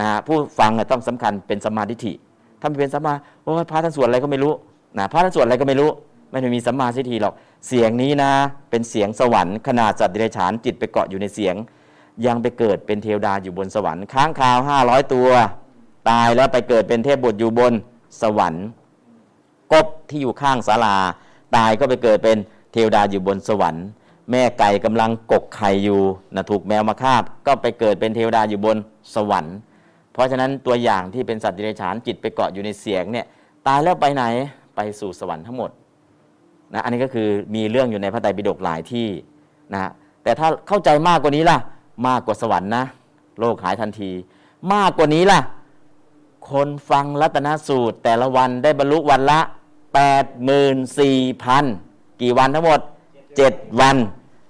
[0.00, 2.12] นะผู้ฟังต้องสำคัญเป็นสมาทิฐิ
[2.60, 4.52] ถ้าไม่เป็นสัมมาโอ้พระท่านสวดอะไรก็ไม่รู้
[4.98, 5.90] นะพระท่านสวดอะไรก็ไม่รู้
[6.30, 7.34] ไม่ได้มีสัมมาทิฏฐิหรอก
[7.66, 8.30] เสียงนี้นะ
[8.70, 11.54] เป็นเสียงสวรรค์ขนาดสัตว์เดรัจฉานจิตไปเกาะอยู่ในเสียง
[12.26, 15.28] ยังไปเกิดเป็นเทวดาอยู่บนสวรรค์ค้างคาวห้าร้อยตัว
[16.10, 17.72] ตายแล้วไปเกิดเป็นเทพบุตรอยู่บน
[18.22, 18.66] สวรรค์
[19.72, 20.96] กบที่อยู่ข้างศาลา
[21.56, 22.36] ตายก็ไปเกิดเป็น
[22.72, 23.84] เทวดาอยู่บนสวรรค์
[24.30, 26.00] แม่ไก่กำลังกกไข่อยู่
[26.34, 28.76] นะถูกแมวมาคาบ ก็ไปเกิดเป็นเทวดาอยู่บน
[29.14, 29.56] สวรรค์
[30.12, 33.26] เพราะฉะนั้นตัวอย่างที่เป็นสัตว์ดิเรกชันจิตไปเกาะอยู่ในเสียงเนี่ย
[33.66, 34.24] ตายแล้วไปไหน
[34.76, 35.70] ไปสู่สวรรค์ทั้งหมด
[36.74, 39.08] นะอันนี้ก็คือมีเรื่องอยู่ในพระไตรปิฎกหลายที่
[39.72, 39.80] นะ
[40.22, 41.58] แต่ถ้าเข้าใจมากกว่านี้ล่ะ
[42.08, 42.84] มากกว่าสวรรค์นะ
[43.40, 44.10] โลกหายทันที
[44.72, 45.40] มากกว่านี้ล่ะ
[46.50, 49.40] คนฟังรัตนสูตร แต่ละวันได้บรรลุวันละ
[50.20, 52.80] 84,000 กี่วันทั้งหมด
[53.40, 53.96] 7วัน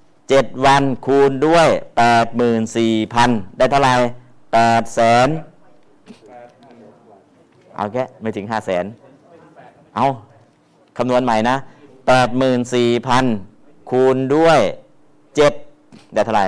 [0.06, 1.68] 7วันคูณด้วย
[2.82, 3.94] 84,000ได้เท่าไหร่
[4.44, 5.28] 8แสน
[7.76, 8.84] เอาแค่ไม่ถึง5แสน
[9.94, 10.04] เอา
[10.96, 11.56] คำนวณใหม่นะ
[13.12, 14.60] 84,000คูณด้วย
[15.36, 16.46] 7ได้เท่าไหร่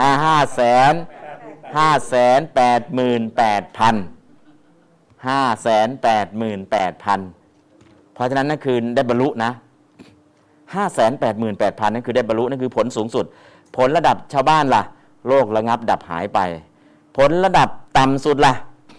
[0.00, 0.92] อ่าห้าแสน
[1.76, 3.94] ห้าแสนแปดหมื่นแปดพัน
[5.28, 7.20] ห้าแสนแปดหมื่นแปดพัน
[8.14, 9.50] เพราะฉะนั้นนั่นคือได้บรรลุนะ
[10.74, 13.24] ห้าแสนแปดหมื่นแปดพันนั่นคือได้บรรลุนั่นคือผลสูงสุด
[13.76, 14.82] ผลระดับชาวบ้านล่ะ
[15.28, 16.40] โลกระงับดับหายไป
[17.16, 17.68] ผลระดับ
[17.98, 18.54] ต่ำสุดล่ะ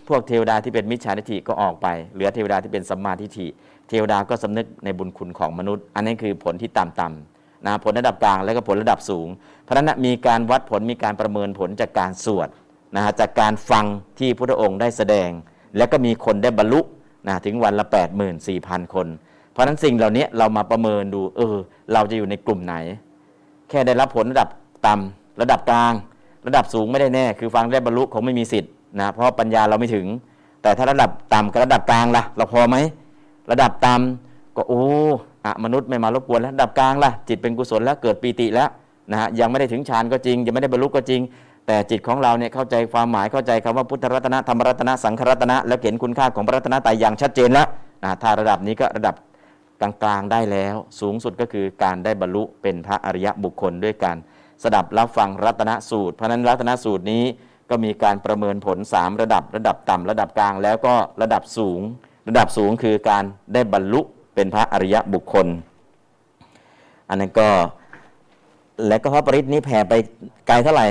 [0.08, 3.48] พวกเทวดาที่เป็นมิจฉาทิฏฐิก็ออกไป เหลือเทวดาที่เป็นสัมมาทิฏฐิ
[3.90, 9.28] เทวดาก็สำนึกในบุญคุณของมนุษย์ อันนี้คือผลที่ต่ำต่ำๆนะผลระดับกลางแล้วก็ผลระดับสูง
[9.64, 12.50] เพราะนั้นมีการวัดผลมีการประเมินผลจากการสวด
[12.96, 13.86] นะฮะจากการฟัง
[14.20, 15.30] ที่พระองค์ได้แสดง
[15.78, 16.82] แล้วก็มีคนได้บรรลุ
[17.28, 17.86] นะถึงวันละ
[18.40, 19.08] 84,000 คน
[19.58, 21.56] เพราะฉะนั้นสิ่งเหล่านี้เรามาประเมินดู เออ
[21.94, 22.76] เราจะอยู่ในกลุ่มไหน
[23.70, 24.50] แค่ได้รับผลระดับ
[24.88, 25.94] ต่ำระดับกลาง
[26.48, 30.06] ระดับสูงไม่ได้แน่ คือฟังได้บรรลุคงไม่มีสิทธิ์นะเพราะปัญญาเราไม่ถึง
[30.62, 32.78] แต่ถ้าระดับต่ำกับระดับกลางล่ะ เราพอไหม
[33.52, 34.84] ระดับต่ำก็โอ้
[35.46, 38.70] อะมนุษย์ไม่มารบกวนแล้วระดับกลางล่ะจิตเป็นกุศลแล้วเกิดปีติแล้ว
[39.12, 41.22] นะฮะยังไม่ได้ถึงฌานก็จริง ยังไม่ได้บรรลุก็จริง
[41.68, 47.68] แต่จิตของเราเนี่ยเข้าใจความหมายเข้าใจคำว่าพุทธรัตนะธรรมรัตนะสังขรัตนะ แล้วเห็นคุณค่าของพระรัตนตรัยอย่างชัดเจนแล้ว
[48.04, 49.16] นะถ้าระดับนี้ก็ระดับ
[49.82, 54.18] กลางๆได้แล้ว สูงสุดก็คือการได้บรรลุเป็นพระอริยบุคคลด้วยการ
[54.64, 57.24] สดับรับฟังรัตนสูตร เพราะนั้นรัตนสูตรนี้
[57.70, 61.82] ก็มีการประเมินผล 3 ระดับระดับต่ำระดับกลางแล้วก็ระดับสูง
[62.28, 64.02] ระดับสูงคือการได้บรรลุ
[64.36, 65.48] เป็นพระอริยบุคคล
[67.10, 67.50] อันนั้นก็
[68.88, 69.94] และก็พระปริตนี้แผ่ไป
[70.48, 70.88] ไกลเท่าไหร่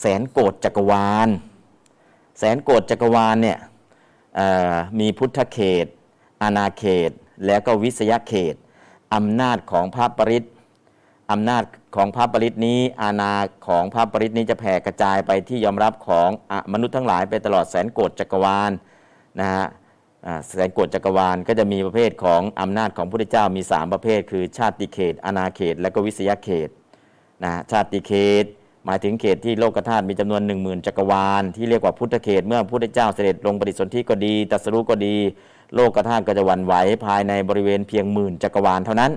[0.00, 1.28] แสนโกดจักรวาล
[2.38, 3.58] แสนโกดจักรวาลเนี่ย
[5.00, 5.86] มีพุทธเขต
[6.42, 7.10] อาณาเขต
[7.46, 8.54] แล้วก็วิสยเขต
[9.14, 10.44] อำนาจของพระปริต
[11.32, 11.64] อำนาจ
[11.96, 13.32] ของพระปริตนี้ อาณา
[13.68, 18.72] ของพระปริตนี้จะแผ่กระจายไปที่ยอมรับของอมนุษย์ทั้งหลายไปตลอดแสนโกดจักรวาล
[19.40, 19.66] นะฮะ
[20.46, 26.68] แสนโกดจักรวาลก็จะมีประเภทของอำนาจของพระพุทธเจ้ามี 3 ประเภท คือชาติเขต อาณาเขต และก็วิสยเขต
[27.44, 28.44] นะชาติเขต
[28.84, 35.16] หมายถึงเขตที่โลกธาตุมีจำนวน 1 0,000 จักรวาล ที่เรียกว่าพุทธเขต เมื่อพระพุทธเจ้าเสด็จลงปฏิสนธิก็ดีตัสรู้ก็ดี
[35.74, 39.12] โลกธาตุก็จะหวั่นไหวภายในบริเวณเพียงหมื่นจักรวาลเท่านั้น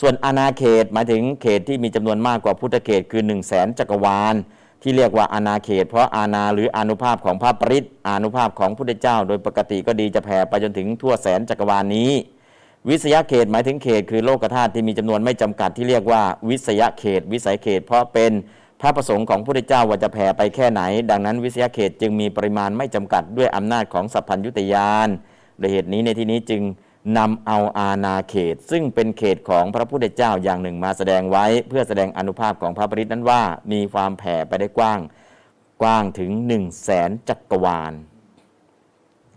[0.00, 4.34] ส่วนอาณาเขตหมายถึงเขตที่มีจำนวนมากกว่าพุทธเขตคือ1 0 0 0 0แสนจักรวาล
[4.82, 12.12] ที่เรียกว่าอาณาเขต เพราะอาณาหรืออนุภาพของพระปริตอนุภาพของพุทธเจ้า โดยปกติก็ดีจะแผ่ไปจนถึงทั่วแสนจักรวาลนี้
[12.88, 18.32] วิสยเขตหมายถึงเขตคือโลกธาตุที่มีจำนวนไม่จำกัดที่เรียกว่าวิสยเขต วิสัยเขต เพราะเป็น
[18.80, 25.08] พระประสงค์ของพระพุทธเจ้าว่าจะแผ่ไปแค่ไหน ดังนั้นวิสยเขตจึงมีปริมาณไม่จำกัดด้วยอำนาจของสัพพัญญุตยาน
[25.58, 26.62] โดยเหตุนี้ในที่นี้จึง
[27.18, 35.00] นำเอาอาณาเขต ซึ่งเป็นเขตของพระพุทธเจ้าอย่างหนึ่งมาแสดงไว้ เพื่อแสดงอนุภาพของพระปริตนั้นว่ามีความแผ่ไปได้กว้าง
[35.82, 37.92] กว้างถึง1นึ่งแสนจักรวาล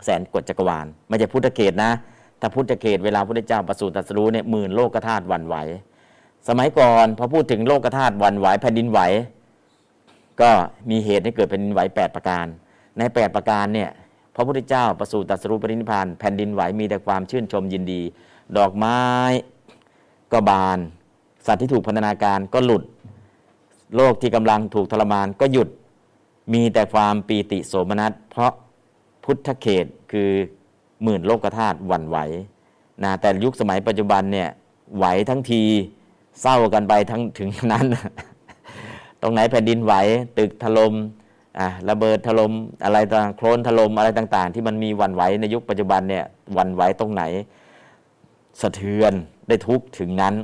[0.05, 1.91] แสนกว่าจักรวาลไม่ใช่พุทธเขตนะ
[2.41, 5.55] ถ้าพุทธเขตเวลาพระพุทธเจ้าประสูติตรัสรู้เนี่ยหมื่นโลกธาตุวันไหว
[6.47, 8.99] สมัยก่อนพอพูดถึงโลกธาตุวันไหวแผ่นดินไหว
[10.41, 10.51] ก็
[10.89, 12.45] มีเหตุให้เกิดแผ่นดินไหว 8 ประการ
[12.97, 13.89] ใน 8 ประการเนี่ย
[14.35, 18.01] พระพุทธเจ้าประสูติตรัสรู้ปรินิพานแผ่นดินไหวมีแต่ความชื่นชมยินดี
[18.57, 18.99] ดอกไม้
[20.31, 20.79] ก็บาน
[21.45, 22.83] สัตว์ที่ถูกพันธนาการก็หลุด
[23.95, 25.69] โลกที่กำลังถูกทรมานก็หยุด
[26.53, 28.51] มีแต่ความปีติโสมนัสเพราะ
[29.23, 30.31] พุทธเขตคือ
[31.03, 32.17] หมื่นโลกธาตุหวั่นไหว
[33.03, 34.49] นะแต่ยุคสมัยปัจจุบันเนี่ย
[34.97, 35.63] ไหวทั้งที
[36.41, 37.85] เศร้ากันไปทั้งถึงนั้น
[39.21, 39.93] ตรงไหนแผ่นดินไหว
[40.37, 40.93] ตึกถลม่ม
[41.59, 42.51] อะระเบิดถล่ม
[42.83, 46.25] อะไรต่างโคลนถล่มอะไรต่าง ๆ ที่มันมีวันไหวในยุคปัจจุบันเนี่ย
[46.57, 47.23] วันไหวตรงไหน
[48.61, 49.13] สะเทือน
[49.47, 50.35] ได้ทุกถึงนั้น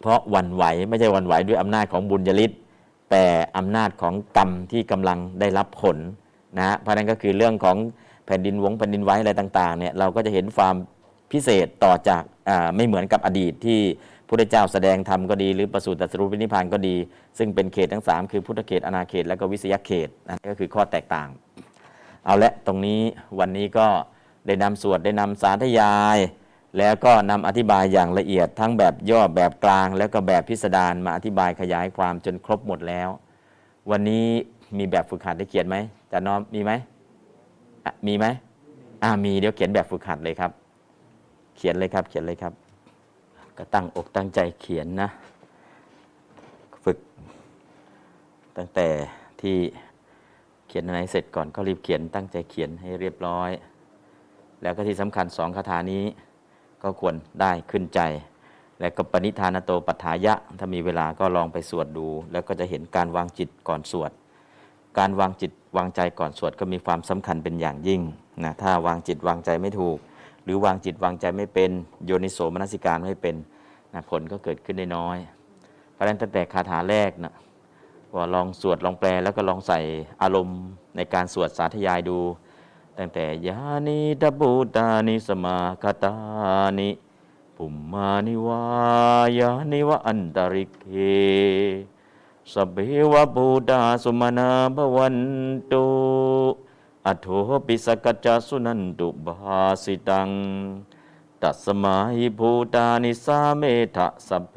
[0.00, 2.50] เพราะวันไหวไม่ใช่วันไหวด้วยอำนาจของบุญญาลิศ
[3.10, 3.24] แต่
[3.56, 5.96] อำนาจของกรรมที่กำลังได้รับผล
[6.56, 7.76] นะฮะเพราะนั้นก็คือเรื่องของ
[8.26, 10.74] แผ่นดินวงแผ่นดินไหวอะไรต่างๆเนี่ยเราก็จะเห็นความ
[11.32, 12.22] พิเศษต่อจาก
[12.76, 13.80] ไม่เหมือนกับอดีตที่
[14.30, 16.96] พระเจ้าแสดงธรรมก็ดีหรือประสูติตรัสรู้ปรินิพานก็ดี
[17.38, 21.28] ซึ่งเป็นเขตทั้ง 3 คือพุทธเขตอาณาเขตและก็วิสยเขตนั่นก็คือข้อแตกต่าง
[22.24, 23.00] เอาละตรงนี้
[23.38, 23.86] วันนี้ก็
[24.46, 26.18] ได้นำสวดได้นำสาธยาย
[26.78, 33.08] แล้วก็นำอธิบายอย่างละเอียดทั้งแบบย่อแบบกลาง แล้วก็แบบพิสดารมาอธิบายขยายความจนครบหมดแล้ว
[33.90, 34.26] วันนี้
[34.78, 35.76] มีแบบฝึกหัดได้เขียนไหม
[36.12, 36.72] จะน้อมมีไหม
[38.06, 38.26] มีไหม
[39.02, 40.50] อ่ามีเดี๋ยวเขียนแบบฝึกหัดเลยครับ
[41.56, 42.52] เขียนเลยครับเขียนเลยครับ
[43.58, 45.08] ก็ตั้งอกตั้งใจเขียนนะ
[46.84, 46.98] ฝึก
[48.56, 48.88] ตั้งแต่
[49.40, 49.56] ที่
[50.68, 53.50] เขียนอะไรเสร็จก่อนก็รีบเขียน ตั้งใจเขียนให้เรียบร้อย
[54.62, 56.04] แล้วก็ที่สำคัญสองคาถานี้
[56.82, 58.00] ก็ควรได้ขึ้นใจ
[58.80, 64.10] และก็ปณิธานโตปัฏฐายะ ถ้ามีเวลาก็ลองไปสวดดู แล้วก็จะเห็นการวางจิตก่อนสวด
[64.98, 68.00] การวางจิตวางใจก่อนสวดก็มีความสำคัญเป็นอย่างยิ่ง
[68.44, 69.98] นะถ้าวางจิตวางใจไม่ถูก
[70.50, 71.70] รือวางจิตวางใจไม่เป็น
[72.06, 73.36] โยนิโสมนสิการไม่เป็น
[73.94, 75.18] นะผลก็เกิดขึ้นได้น้อย
[75.92, 77.32] เพราะฉะนั้นตั้งแต่คาถาแรกนะ
[78.14, 79.78] ว่าลองสวดลองแปลแล้วก็ลองใส่
[80.22, 80.58] อารมณ์
[80.96, 82.18] ในการสวดสาธยายดู
[82.98, 86.14] ตั้งแต่ยานิตบูตานิสมาคตา
[86.78, 86.90] นิ
[87.56, 88.62] ปุมมานิวา
[89.38, 90.94] ยานิวะอันตริกเก
[92.52, 92.76] สเบ
[93.12, 95.18] วะบูดาสุมานาบวัน
[95.72, 95.84] ตุ
[97.06, 97.26] อโท
[97.66, 100.30] ปิสกัจจสุนันตุบาสิตัง
[101.42, 103.62] ตัสมาหิภูตานิสาเม
[103.96, 104.56] ทะสพเพ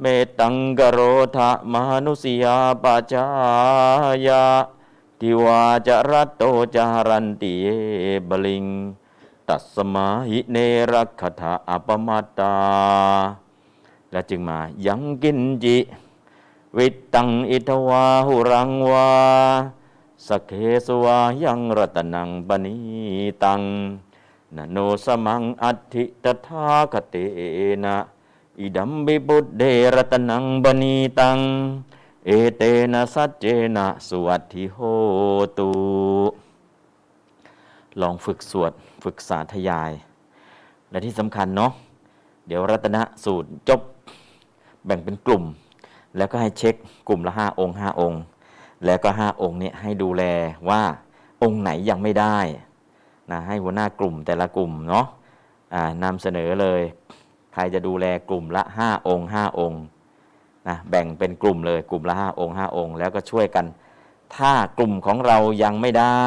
[0.00, 0.04] เม
[0.38, 0.98] ตังกโร
[1.36, 1.74] ธะม
[2.04, 3.26] นุสยาปจา
[4.26, 4.44] ยา
[5.20, 6.42] ทิวาจรัตโต
[6.74, 7.66] จารันติเย
[8.28, 8.66] บลิง
[9.48, 10.56] ตัสมาหิเน
[10.92, 12.56] รักขถาอปมาตา
[14.10, 15.76] และจึงมายังกินจิ
[16.76, 19.08] วิตตังอิทวาหุรังวา
[20.28, 20.52] สเค
[20.86, 22.76] สวายังรัตนังปณี
[23.44, 23.60] ตัง
[24.56, 27.16] นโนสมังอัติตถาคเต
[27.84, 27.96] นะ
[28.60, 29.62] อิดัมบิบุตเด
[29.94, 31.38] รตนังบณีตัง
[32.26, 32.62] เอเต
[32.92, 33.44] นะสัจเจ
[33.76, 34.78] นะสวัสดิโห
[35.58, 35.70] ตุ
[38.00, 38.72] ลองฝึกสวด
[39.02, 39.92] ฝึกสาธยาย
[40.90, 41.72] และที่สำคัญเนาะ
[42.46, 43.80] เดี๋ยวรัตนสูตรจบ
[44.86, 45.42] แบ่งเป็นกลุ่ม
[46.16, 46.74] แล้วก็ให้เช็ค
[47.08, 48.20] กลุ่มละห้าองค์ห้าองค์
[48.84, 50.22] แล้วก็ห้าองค์เนี่ยให้ดูแล
[50.68, 50.82] ว่า
[51.42, 52.38] องค์ไหนยังไม่ได้
[53.30, 55.06] นะให้หัวหน้ากลุ่มแต่ละกลุ่มเนาะ
[56.04, 56.82] นำเสนอเลย
[57.54, 59.82] ใครจะดูแลกลุ่มละห้าองค์ห้าองค์
[60.68, 63.66] นะแบ่งเป็นกลุ่มเลยกลุ่มละห้าองค์ห้าองค์ แล้วก็ช่วยกัน
[64.36, 66.24] ถ้ากลุ่มของเรายังไม่ได้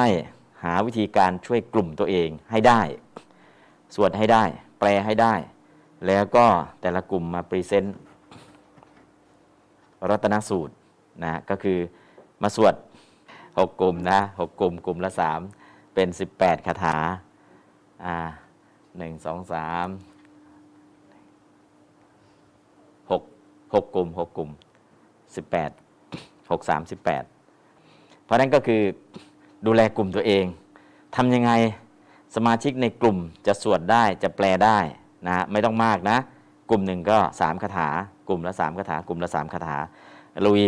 [0.64, 2.82] หาวิธีการช่วยกลุ่มตัวเองให้ได้
[3.95, 4.43] สวดให้ได้
[4.80, 5.34] แปลให้ได้
[6.08, 6.45] แล้วก็
[6.82, 7.98] แต่ละกลุ่มมา present
[10.09, 10.74] รัตนสูตร
[11.24, 11.80] นะก็คือ
[12.42, 12.76] มาสวด
[13.60, 15.40] หกกลุ่มนะหกกลุ่มกลุ่มละสาม
[15.94, 16.08] เป็น
[16.38, 16.96] 18คาถา
[18.06, 18.16] อ่า
[18.98, 19.88] หนึ่งสองสาม
[23.12, 23.24] หก
[23.74, 24.50] หกกลุ่มหกกลุ่ม
[25.36, 25.72] สิบแปด
[26.52, 27.24] หกสามสิบแปด
[28.24, 28.82] เพราะนั้นก็คือ
[29.66, 30.46] ดูแลกลุ่มตัวเอง
[31.16, 31.52] ทำยังไง
[32.36, 33.18] สมาชิกในกลุ่ม
[33.48, 34.78] จะสวดได้จะแปลได้
[35.28, 36.18] นะไม่ต้องมากนะ
[36.70, 37.88] กลุ่มหนึ่งก็สามคาถา
[38.28, 39.78] กลุ่มละสามคาถา กลุ่มละสามคาถา
[40.46, 40.64] ลุย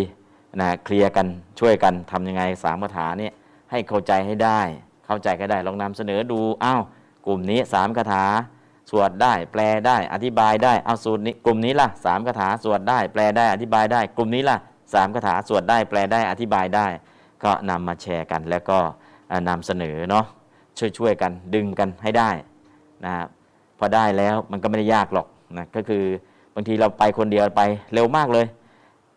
[0.62, 1.28] นะเคลียร์กัน
[1.60, 3.34] ช่วยกันทำยังไงสามคาถาเนี่ย
[3.72, 4.60] ให้เข้าใจให้ได้
[5.06, 6.82] เข้าใจก็ได้ลองนำเสนอดูอ้าว
[7.28, 8.26] กลุ่มนี้สามคาถา
[8.90, 14.58] สวดได้ แปลได้อธิบายได้เอาสูตรนี้กลุ่มนี้ล่ะสามคาถาสวดได้ แปลได้อธิบายได้ กลุ่มนี้ล่ะ
[14.94, 16.88] สามคาถาสวดได้ แปลได้อธิบายได้
[17.44, 18.78] ก็นำมาแชร์กันแล้วก็
[19.32, 20.26] อ่านำเสนอเนาะ
[20.78, 22.30] ช่วยช่วยๆกันดึงกันให้ได้
[23.06, 23.26] นะครับ
[23.80, 26.04] พอได้แล้วมันก็ไม่ได้ยากหรอกนะก็คือ
[26.56, 27.64] บางทีเราไปคนเดียวไป
[27.94, 28.46] เร็วมากเลย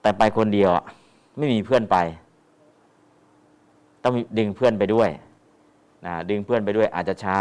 [0.03, 0.85] แต่ไปคนเดียวอะ
[1.39, 1.97] ไม่มีเพื่อนไป
[4.05, 5.11] ต้องดึงเพื่อนไปด้วย
[6.07, 7.39] นะดึงเพื่อนไปด้วยอาจจะช้า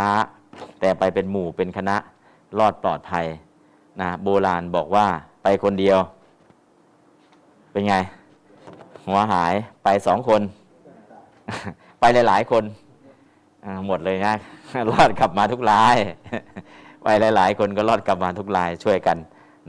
[0.80, 1.96] แต่ไปเป็นหมู่เป็นคณะ
[2.60, 3.26] รอดปลอดภัย
[4.02, 5.06] นะโบราณบอกว่า
[5.44, 5.98] ไปคนเดียว
[7.72, 7.96] เป็นไง
[9.08, 9.54] หัวหาย
[9.84, 10.42] ไปสองคน
[12.00, 12.64] ไปหลาย ๆ คน
[13.88, 14.36] หมดเลยนะ
[14.92, 15.98] รอดกลับมาทุกราย
[17.04, 19.18] ไปหลาย ๆ คนก็รอดกลับมาทุกรายช่วยกัน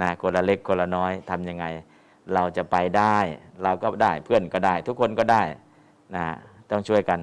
[0.00, 1.64] นะคนละเล็กคนละน้อยทำยังไง
[2.34, 3.16] เราจะไปได้
[3.62, 5.42] เราก็ได้เพื่อนก็ได้ ทุกคนก็ได้
[6.14, 6.24] นะ
[6.70, 7.20] ต้องช่วยกัน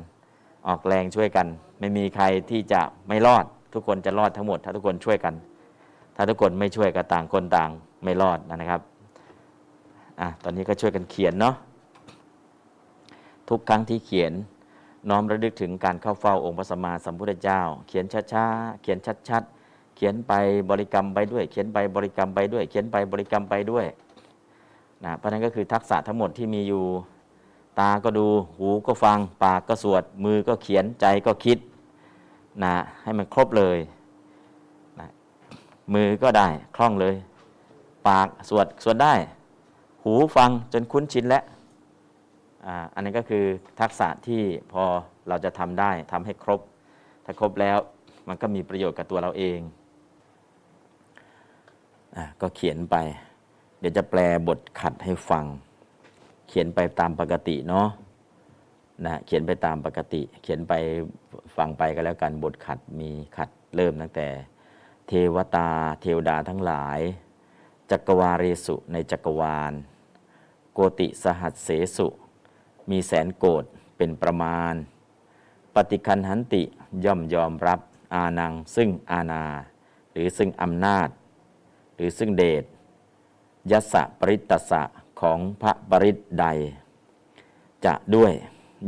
[0.68, 1.48] ออกแรงช่วยกัน
[1.80, 5.34] ไม่มีใครที่จะไม่รอด ทุกคนจะรอดทั้งหมด ถ้าทุกคนช่วยกัน
[6.16, 7.70] ถ้าทุกคนไม่ช่วยก็ต่างคนต่าง
[8.04, 8.82] ไม่รอดนะครับ
[10.20, 11.56] อะตอนนี้ก็ช่วยกันเขียนเนาะ
[13.50, 14.34] ทุกครั้งที่เขียน
[15.10, 18.98] น้อมระลึกถึงการเข้าเฝ้าองค์พระสัมมาสัมพุทธเจ้า เขียนช้าๆเขียน
[19.30, 20.34] ชัดๆเขียนไป
[20.70, 23.86] บริกรรมไปด้วย เขียนไปบริกรรมไปด้วย เขียนไปบริกรรมไปด้วย
[25.06, 26.86] นะเพราะนั้นก็คือทักษะทั้งหมดที่มีอยู่
[27.80, 31.58] ตาก็ดูหูก็ฟัง ปากก็สวด มือก็เขียนใจก็คิด
[32.64, 33.78] นะให้มันครบเลย
[35.00, 35.10] นะ
[35.94, 37.16] มือก็ได้คล่องเลย
[38.08, 39.14] ปากสวดสวดได้
[40.04, 41.44] หูฟังจนคุ้นชินแล้ว
[42.94, 43.46] อันนี้ก็คือ
[43.80, 44.84] ทักษะที่พอ
[45.28, 46.60] เราจะทำได้ทำให้ครบ
[47.26, 47.78] ถ้าครบแล้ว
[48.28, 49.60] มันก็มีประโยชน์กับตัวเราเอง
[52.16, 52.96] อก็เขียนไป
[53.80, 55.46] เดี๋ยวจะแปลบทขัดให้ฟัง
[56.48, 57.88] เขียนไปตามปกติเนาะ
[59.06, 60.74] นะเขียนไปตามปกติ เขียนไป
[61.58, 64.28] ฟังไปก็แล้วกันบทขัดมีขัดเริ่มตั้งแต่
[65.08, 65.70] เทวตา
[66.02, 67.00] เทวดาทั้งหลาย
[67.92, 69.74] จักรวาเรสุในจักรวาล
[70.74, 72.08] โกติสหัสเสสุ
[72.90, 73.64] มีแสนโกด
[73.98, 74.74] เป็นประมาณ
[75.76, 76.64] ปฏิคันหันติ
[77.06, 77.80] ย่อมยอมรับ
[78.14, 79.44] อานังซึ่งอาณา
[80.12, 81.10] หรือซึ่งอำนาจ
[81.96, 82.64] หรือซึ่งเดช
[83.72, 84.84] ยัสสะปริตตสะ
[85.22, 86.46] ของพระปริตใด
[87.86, 88.34] จะด้วย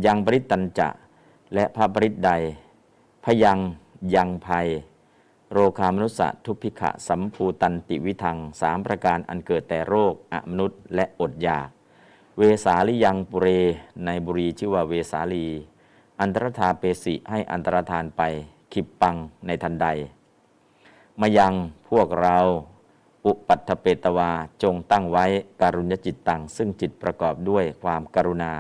[0.06, 0.90] ยังปริตันจะ
[1.53, 2.32] และพระปริตใด
[3.24, 3.60] พยัง
[4.16, 4.68] ยังภัย
[5.51, 11.69] โรคามนุสสะทุพิขะสัมภูตันติวิทังสามประการอันเกิดแต่โรคอมนุษย์และอดอยาก
[12.38, 13.48] เวสาลิยังปุเร
[14.06, 15.45] ในบุรีชื่อว่าเวสาลี
[16.19, 18.22] อันตรธาเปสิให้อันตรธานไป
[18.74, 19.88] ขิบปังในทันใด
[21.19, 21.53] มายัง
[21.90, 22.38] พวกเรา
[23.25, 24.32] อุปัฏฐเปตวา
[24.64, 25.25] จงตั้งไว้
[25.61, 28.53] การุญยจิตตังซึ่งจิตประกอบด้วยความกรุณา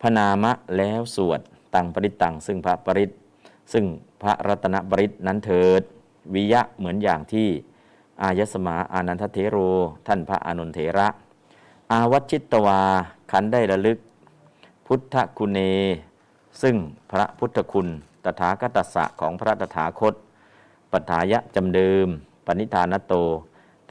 [0.00, 1.40] พนามะแล้วสวด
[1.74, 3.10] ตังปริตตังซึ่งพระปริต
[3.72, 3.84] ซึ่ง
[4.22, 5.82] พระรัตนปริตนั้นเถิด
[6.34, 7.48] วิยะเหมือนอย่างที่
[8.22, 9.56] อายสมาอานันทเทโร
[10.06, 11.08] ท่านพระอานนเถระ
[11.92, 12.80] อาวัชิตวา
[13.30, 13.98] ขันได้ระลึก
[14.86, 15.58] พุทธคุณเน
[16.62, 16.76] ซึ่ง
[17.10, 17.88] พระพุทธคุณ
[18.24, 20.14] ตถาคตสะของพระตถาคต
[20.92, 22.06] ปัฏฐายะจำเดิม
[22.46, 23.14] ปณิธานโต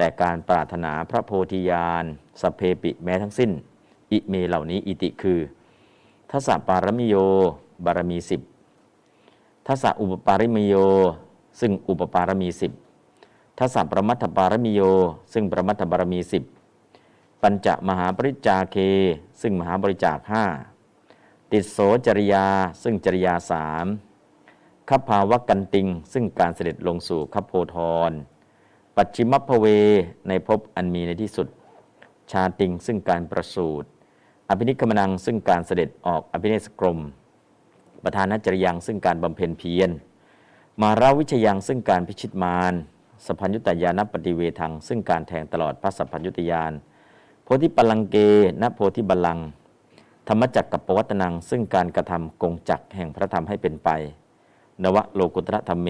[0.02, 2.04] แต่การปรารถนาพระโพธิญาณ
[2.42, 3.52] สเพปิแม้ทั้งสิ้น
[4.12, 5.40] อิเมเหล่านี้อิติคือ
[6.32, 7.16] ทัสสะปารมิโย
[7.86, 8.42] บารมีสิบ
[9.68, 10.76] ทัสสะอุปปารมิโย
[11.60, 12.72] ซึ่งอุปปารมีสิบ
[13.60, 14.82] ทัสสะประมัตถปารมิโย
[15.34, 16.44] ซึ่งประมัตถบารมีสิบ
[17.42, 18.78] ปัญจมหาปริจาเค
[19.42, 20.46] ซึ่งมหาบริจาคห้า
[21.52, 22.46] ติดโสจริยา
[22.84, 23.86] ซึ่งจริยาสาม
[24.90, 27.78] ขภาวกันติง ซึ่งการเสด็จลงสู่ขโพธ
[28.12, 28.14] ร
[29.02, 29.66] ปัจฉิมพเว
[30.28, 31.48] ในภพอันมีในที่สุด
[32.32, 33.88] ชาติงซึ่งการประสูติ
[34.50, 37.00] อภินิคมนังซึ่งการเสด็จออกอภิเนสกรม
[38.04, 39.90] ประธานจริยังซึ่งการบำเพ็ญเพียร
[40.82, 42.74] มาราวิชยังซึ่งการพิชิตมาร
[43.26, 46.72] สัพพัญญุตยานปฏิเวทัง ซึ่งการแทงตลอดพระสัพพัญญุตยาน
[47.44, 48.16] โพธิปลังเก
[48.62, 49.40] ณโพธิบัลลัง
[50.28, 53.90] ธรรมจักรกับปวัตนัง ซึ่งการกระทำกงจักแห่งพระธรรมให้เป็นไป
[54.84, 55.90] นวโลกุตระธรรมเม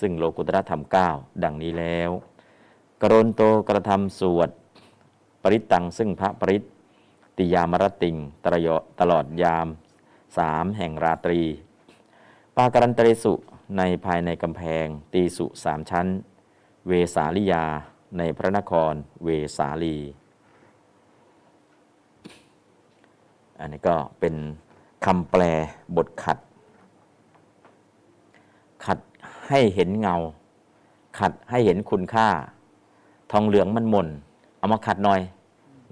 [0.00, 1.08] ซึ่งโลกุตระธรรมเก้า
[1.42, 2.12] ดังนี้แล้ว
[3.04, 4.50] กรณโตกระทำสวด
[5.42, 6.62] ปริตตังซึ่งพระปริต
[7.36, 8.68] ติยามรติงตรย
[9.00, 9.66] ตลอดยาม
[10.36, 11.40] สามแห่งราตรี
[12.56, 13.32] ปาการันตรสุ
[13.78, 16.06] ในภายในกำแพง ตีสุสามชั้น
[16.86, 17.64] เวสาลิยา
[18.18, 19.96] ในพระนครเวสาลี
[23.58, 24.34] อันนี้ก็เป็น
[25.04, 25.42] คำแปล
[25.96, 26.38] บทขัด
[28.84, 28.98] ขัด
[29.48, 30.16] ให้เห็นเงา
[31.18, 32.28] ขัดให้เห็นคุณค่า
[33.32, 34.08] ทองเหลืองมันหม่น
[34.58, 35.20] เอามาขัดหน่อย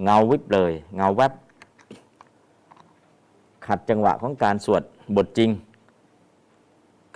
[0.05, 1.33] เงาวิบเลย เงาแวบ
[3.67, 4.83] ขัดจังหวะของการสวด
[5.17, 5.51] บทจริง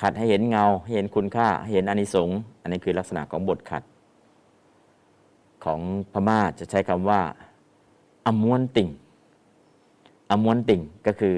[0.00, 3.82] ขัดให้เห็นเงาให้เห็นคุณค่าให้เห็นอานิสงส์อันนี้คือลักษณะของบทขัด
[5.64, 5.80] ของ
[6.12, 7.20] พม่าจะใช้คำว่า
[8.26, 8.88] อมวนติ่ง
[10.30, 11.36] อมวนติ่งก็คือ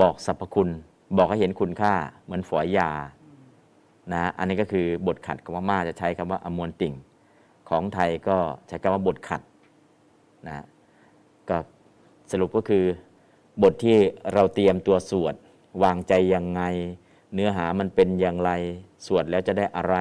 [0.00, 0.68] บอกสรรพคุณ
[1.16, 1.92] บอกให้เห็นคุณค่า
[2.24, 2.90] เหมือนฝอยยา
[4.12, 6.94] นะอันนี้ก็คือบทขัดของพม่าจะใช้คำว่าอมวนติ่ง
[7.68, 9.42] ของไทยก็ใช้คำว่าบทขัด
[10.48, 10.64] นะ
[11.48, 11.56] ก็
[12.30, 12.84] สรุปก็คือ
[13.62, 13.98] บทที่
[14.32, 15.34] เราเตรียมตัวสวด
[15.82, 16.62] วางใจยังไง
[17.34, 18.50] เนื้อหามันเป็นอย่างไร
[19.06, 19.96] สวดแล้วจะได้อะไร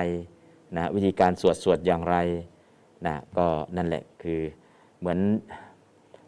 [0.76, 2.16] นะวิธีการสวดสวดอย่างไร
[3.06, 4.42] นะก็นั่นแหละคือ
[5.00, 5.20] เหมือน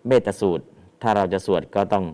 [0.08, 0.66] เมตสูตร
[1.02, 2.06] ถ้าเราจะสวดก็ต้อง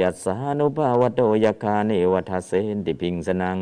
[0.00, 3.58] ยัสสานุภาวโตยคาเนวัฏเสนติพิงสนัง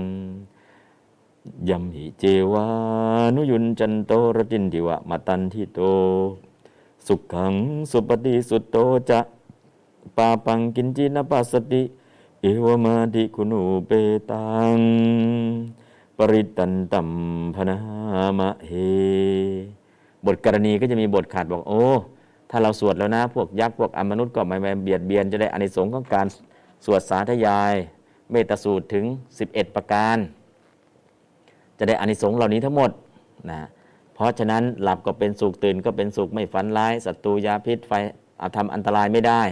[1.68, 2.66] ยัมหิเจวา
[3.34, 5.80] นุยุนจันโตรจินทิวะมตันทิโต
[7.06, 7.54] สุขัง
[7.90, 8.76] สุปฏิสุตโต
[9.10, 9.20] จะ
[10.16, 11.82] ปาปังกินจินปัสสติ
[12.42, 13.90] เอวมาติคุนูเป
[14.30, 14.76] ตัง
[16.16, 17.08] ปริตันตัม
[17.54, 17.76] พนา
[18.38, 18.70] มะเฮ
[20.24, 21.82] บทกรณีก็จะมีบทขาดบอกโอ้
[22.50, 26.26] ถ้าเราสวดแล้วนะ พวกยักษ์พวกอมนุษย์ก็ไม่มาเบียดเบียนจะได้อานิสงส์ของการ
[26.84, 27.74] สวดสาธยาย
[28.30, 29.04] เมตสูตรถึง
[29.40, 30.16] 11 ประการ
[31.78, 32.90] จะได้อานิสงส์เหล่านี้ทั้งหมด
[33.50, 33.60] นะ
[34.14, 37.92] เพราะฉะนั้นหลับก็เป็นสุขตื่นก็เป็นสุขไม่ฝันร้ายศัตรูยาพิษไฟ
[38.40, 39.42] อาทำอันตรายไม่ได้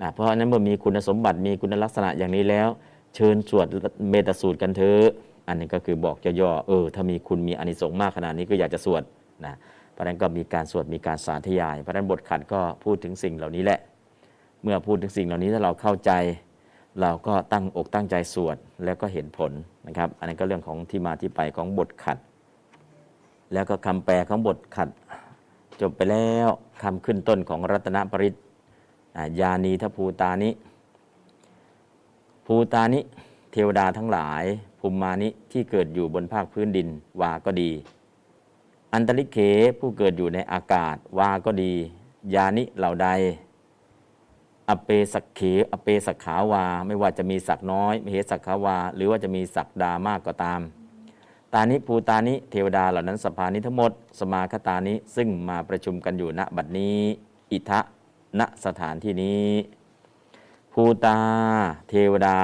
[0.00, 2.68] นะเพราะฉะนั้นเมื่อมีคุณสมบัติมีคุณลักษณะอย่างนี้แล้ว
[3.14, 3.66] เชิญสวด
[4.10, 5.06] เมตสูตรกันเถอะ
[5.48, 9.02] อันนี้ก็คือบอกย่อๆเออถ้ามีคุณมีอานิสงส์มากขนาดนี้ก็อยากจะสวด
[9.44, 9.54] นะ
[9.92, 13.78] เพราะนั้นก็มีการสวดมีการสาธยาย เพราะนั้นบทขัดก็พูดถึงสิ่งเหล่านี้แหละ
[14.62, 16.10] เมื่อพูดถึงสิ่งเหล่านี้ถ้าเราเข้าใจ
[17.00, 19.52] เราก็ตั้งอกตั้งใจสวดแล้วก็เห็นผล
[19.86, 22.18] นะครับ อันนี้ก็เรื่องของที่มาที่ไปของบทขัด
[23.52, 24.88] แล้วก็คำแปลของบทขัด
[25.80, 26.48] จบไปแล้ว
[26.82, 28.34] คำขึ้นต้นของรัตนปริต
[29.16, 30.50] อ่ายานีทภูตานิ
[32.46, 33.00] ภูตานิ
[33.52, 34.44] เทวดาทั้งหลาย
[34.80, 36.88] ภูมิมานิที่เกิดอยู่บนภาคพื้นดิน
[37.20, 37.70] วาก็ดี
[38.92, 39.38] อันตริเข
[39.78, 41.72] ผู้เกิดอยู่ในอากาศวาก็ดี
[42.34, 43.08] ยานิเหล่าใด
[44.70, 45.40] อเปสักเข
[45.72, 50.60] อเปสักขาวา ไม่ว่าจะมีสักน้อยมเหสักขาวา หรือว่าจะมีสักดามากก็ตาม
[51.54, 56.98] ตานิภูตานิเทวดาเหล่านั้นสภานิทั้งหมด สมาคตานิซึ่งมาประชุมกันอยู่ณบัดนี้
[57.52, 57.80] อิทะ
[58.38, 59.46] ณสถานที่นี้
[60.72, 61.18] ภูตา
[61.88, 62.38] เทวดา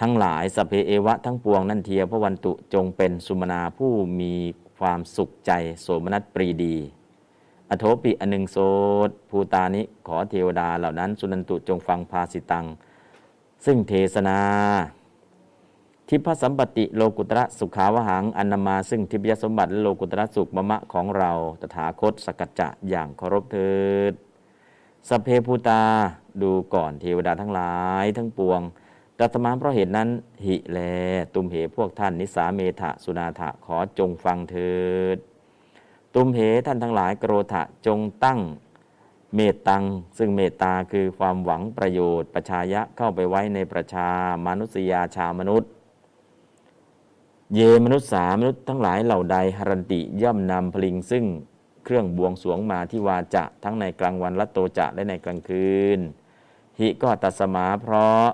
[0.00, 4.34] ทั้งหลายสเพเอวะทั้งปวงนั่นเทียพระวันตุจงเป็นสุมนาผู้มี
[4.78, 6.76] ความสุขใจโสมนัสปรีดี
[7.72, 8.56] อโถปิอนึงโส
[9.08, 12.66] ดภูตานิขอเทวดาเหล่านั้น สุนันตุจงฟังภาสิตัง
[13.64, 14.38] ซึ่งเทศนา
[16.08, 23.74] ทิพสัมปติโลกุตระสุขาวหังอนนามาซึ่งทิพยสมบัติและโลกุตระสุขมะมะของเรา ตถาคตสกัจจะอย่างเคารพเถิ
[24.10, 24.12] ด
[25.08, 25.82] สเพภูตา
[26.42, 28.60] ดูก่อนเทวดาทั้งหลายทั้งปวง
[29.18, 30.08] ตัตมาเพราะเหตุนั้น
[30.44, 30.78] หิแล
[31.34, 34.72] ตุมเหพวกท่านนิสาเมถะสุนาถะขอจงฟังเถิ
[35.16, 35.18] ด
[36.14, 38.40] ตุมเหท่านทั้งหลายโกรธะจงตั้ง
[39.34, 39.84] เมตตัง
[40.18, 44.08] ซึ่งเมตตาคือความหวังประโยชน์ ประชายะเข้าไปไว้ในประชา
[44.46, 45.70] มนุษยาชามนุษย์
[47.54, 51.24] เยมนุษย์สามนุษย์ทั้งหลายเหล่าใดหรันติย่อมนำพลิงซึ่ง
[51.84, 55.98] เครื่องบวงสรวงมาที่วาจะทั้งในกลางวันและโตจะและในกลางคืน
[56.78, 58.26] หิก็ตัสมาเพราะ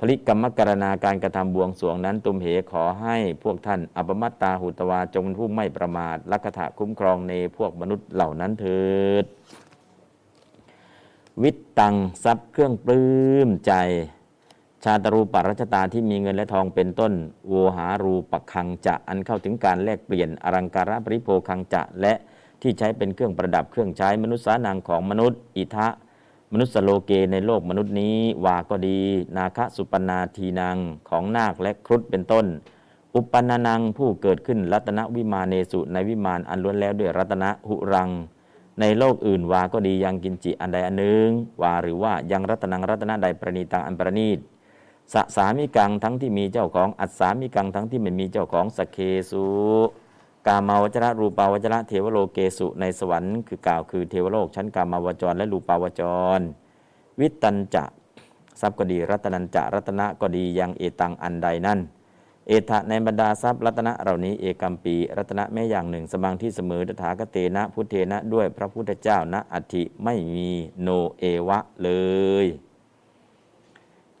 [0.00, 8.82] ผลิกรรมกรณาการกระทำบวงสรวงนั้น ตุมเหขอให้พวกท่านอปมัตตาหุตวาจงเป็นผู้ไม่ประมาทลักขะคุ้มครองในพวกมนุษย์เหล่านั้นเถิ
[9.22, 9.24] ด
[11.42, 11.94] วิตตัง
[12.24, 13.08] ทรัพย์เครื่องปลื้
[13.46, 13.72] มใจ
[14.84, 17.12] ชาตรูปรัชตาที่มีเงินและทองเป็นต้น
[17.48, 22.12] โวหารูปักคังจะอันเข้าถึงการแลกเปลี่ยนอรังการะปริโภคังจะและ
[22.62, 25.88] ที่ใช้เป็นเครื่องประดับเครื่องใช้มนุษย์สานางของมนุษย์อิทะ
[26.52, 28.98] มนุษย์โลเกในโลกมนุษย์นี้วาก็ดี
[29.36, 30.76] นาคสุปนาทีนาง
[31.08, 32.46] ของนาคและครุฑเป็นต้น
[33.14, 38.10] อุปนานังผู้เกิดขึ้นรัตนวิมาเนสุในวิมานอันล้วนแล้วด้วยรัตนหุรัง
[38.80, 41.28] ในโลกอื่นวาก็ดียังกินจิอันใดอันหนึ่ง
[41.62, 44.38] วาหรือว่ายังรัตนังรัตนใดประณีตังอันประณีต
[45.12, 48.98] สสามิกังทั้งที่มีเจ้าของอัศสามิกังทั้งที่ไม่มีเจ้าของสเค
[49.30, 49.46] สุ
[50.46, 56.02] กามาวจระรูปาวจระเทวโลเกสุในสวรรค์คือกล่าวคือเทวโลกชั้นกามาวจร และรูปาวจ
[56.38, 56.40] ร
[57.20, 57.84] วิตตัญจะ
[58.60, 61.80] ทรัพย์ก็ดี รัตนัญจะรัตนะก็ดียังเอตังอันใดนั่น
[62.48, 70.48] เอตถะในบรรดาทรัพย์รัตนะเหล่านี้เอกัมปิ รัตนะแม้อย่างหนึ่งสมังที่เสมอตถาคเตนะพุทเธนะด้วยพระพุทธเจ้านะอัตถิไม่มี
[70.82, 71.90] โนเอวะเล
[72.44, 72.46] ย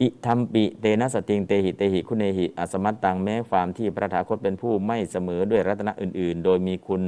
[0.00, 7.02] อิทัมปิเตนะสัทธิงเตหิเตหิคุเณหิอสมัตตังแม้ความที่พระตถาคตเป็นผู้ไม่เสมอด้วยรัตนะอื่น ๆ โดยมีคุณ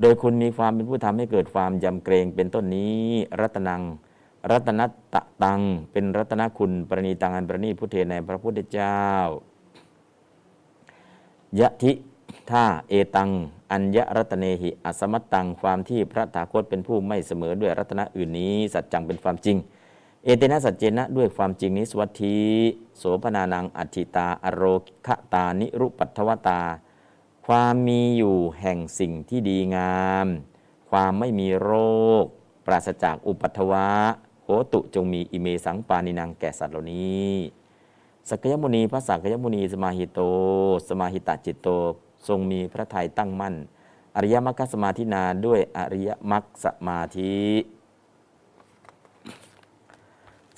[0.00, 3.02] โดยคุณมีความเป็นผู้ทำให้เกิดความยำเกรงเป็นต้นนี้
[3.40, 3.82] รัตนัง
[4.50, 4.80] รัตน
[5.14, 5.60] ตะตัง
[5.92, 9.00] เป็นรัตนคุณประณีตังอันประณีพุทเทในพระพุทธเจ้า
[11.58, 11.92] ยะทิ
[12.50, 13.30] ท่าเอตัง
[13.72, 19.56] อัญญรัตเนหิอสมัตตังความที่พระถาคตเป็นผู้ไม่เสมอด้วยรัตนะอื่นนี้ สัจจังเป็นความจริง
[20.28, 22.38] เอเตนะสัจเจนะด้วยความจริงนี้สวัสดี
[22.98, 24.62] โสพนานังอัติตา อโร
[25.06, 26.60] คตานิรุปัทวตา
[27.46, 30.26] ความมีอยู่แห่งสิ่งที่ดีงาม
[30.90, 31.72] ความไม่มีโร
[32.22, 32.24] ค
[32.66, 33.88] ปราศจากอุปัทวะ
[34.44, 37.30] โหตุจงมีอิเมสังปานินังแก่สัตว์เหล่านี้
[38.28, 40.20] สกยมุนีพระสักยมุนีสมาหิโต
[40.88, 41.68] สมาหิตาจิตโต
[42.26, 43.54] ทรงมีพระทัยตั้งมั่น
[44.16, 47.34] อริยมรรคสมาธินาด้วยอริยมรรคสมาธิ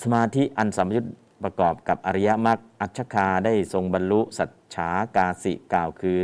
[0.03, 1.05] สมาธิอันสัมยุต
[1.43, 6.21] ประกอบกับอริยมรรคอัชคาได้ทรงบรรลุสัจฉากาสิกล่าวคือ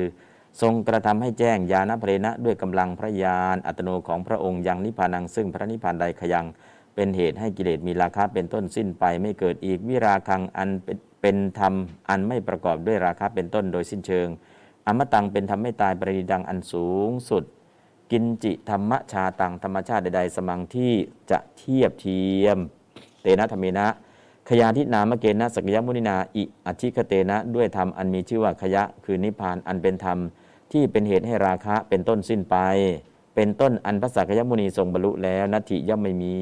[0.60, 6.46] ทรงกระทำให้แจ้งญาณเพรณะด้วยกำลังพระญาณอัตโนของพระองค์ยังนิพพานังซึ่งพระนิพพานใดขยัง
[6.94, 11.74] เป็นเหตุให้กิเลสมีราคะเป็นต้นสิ้นไปไม่เกิดอีกวิราคังอันเป็นเป็นธรรม
[12.08, 14.28] อันไม่ประกอบด้วยราคะเป็นต้นโดยสิ้นเชิง
[14.86, 17.44] อมตังเป็นธรรมไม่ตายประดิดังอันสูงสุด
[18.12, 20.92] กินจิธรรมชาตังธรรมชาติใดๆสมังที่
[21.30, 22.58] จะเทียบเทียม
[23.26, 23.86] เตนะธรรมนะ
[24.48, 30.18] ขยาทินามเกณะสกยมุนินาอิอธิคเตนะด้วยธรรมอันมีชื่อว่าขยะคือนิพพานอันเป็นธรรม
[30.72, 32.56] ที่เป็นเหตุให้ราคะเป็นต้นสิ้นไป
[33.34, 36.36] เป็นต้นอันพระสักยมุนีทรงบรรลุแล้วนัตถิย่อมไม่มี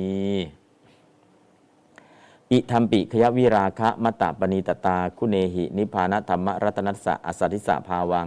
[2.52, 8.26] อิธรรมปิขยวิราคะมตตปณีตตา คุเนหิ นิพานธรรมรัตนัสสะอสัติสะภาวัง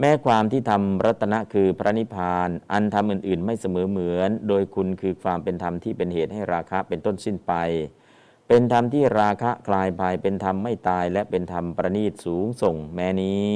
[0.00, 7.52] แม้ความที่ทำรัตนะคือพระนิพพาน อันทำอื่น ๆ ไม่เสมอเหมือน โดยคุณคือความเป็นธรรมที่เป็นเหตุให้ราคะเป็นต้นสิ้นไป
[8.48, 13.52] เป็นธรรมที่ราคะคลายไปเป็นธรรมไม่ตายและเป็นธรรมประณีตสูงส่ง แม้นี้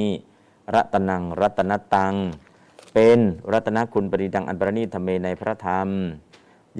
[0.75, 2.15] รัตนังรัตนตัง
[2.93, 3.19] เป็น
[3.53, 5.89] รัตนคุณปริดังอันประณีตธรรมเมในพระธรรม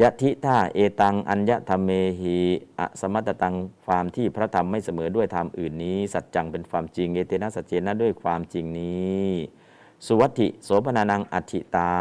[0.01, 2.37] ยะทิท่าเอตัง อัญญธรรมเมหี
[2.79, 9.27] อสมัตตังความที่พระธรรมไม่เสมอด้วยธรรมอื่นนี้ สัจจังเป็นความจริง เอเตนะสัจเจนะด้วยความจริงนี้
[10.05, 11.93] สุวัติโสพนานังอัติตา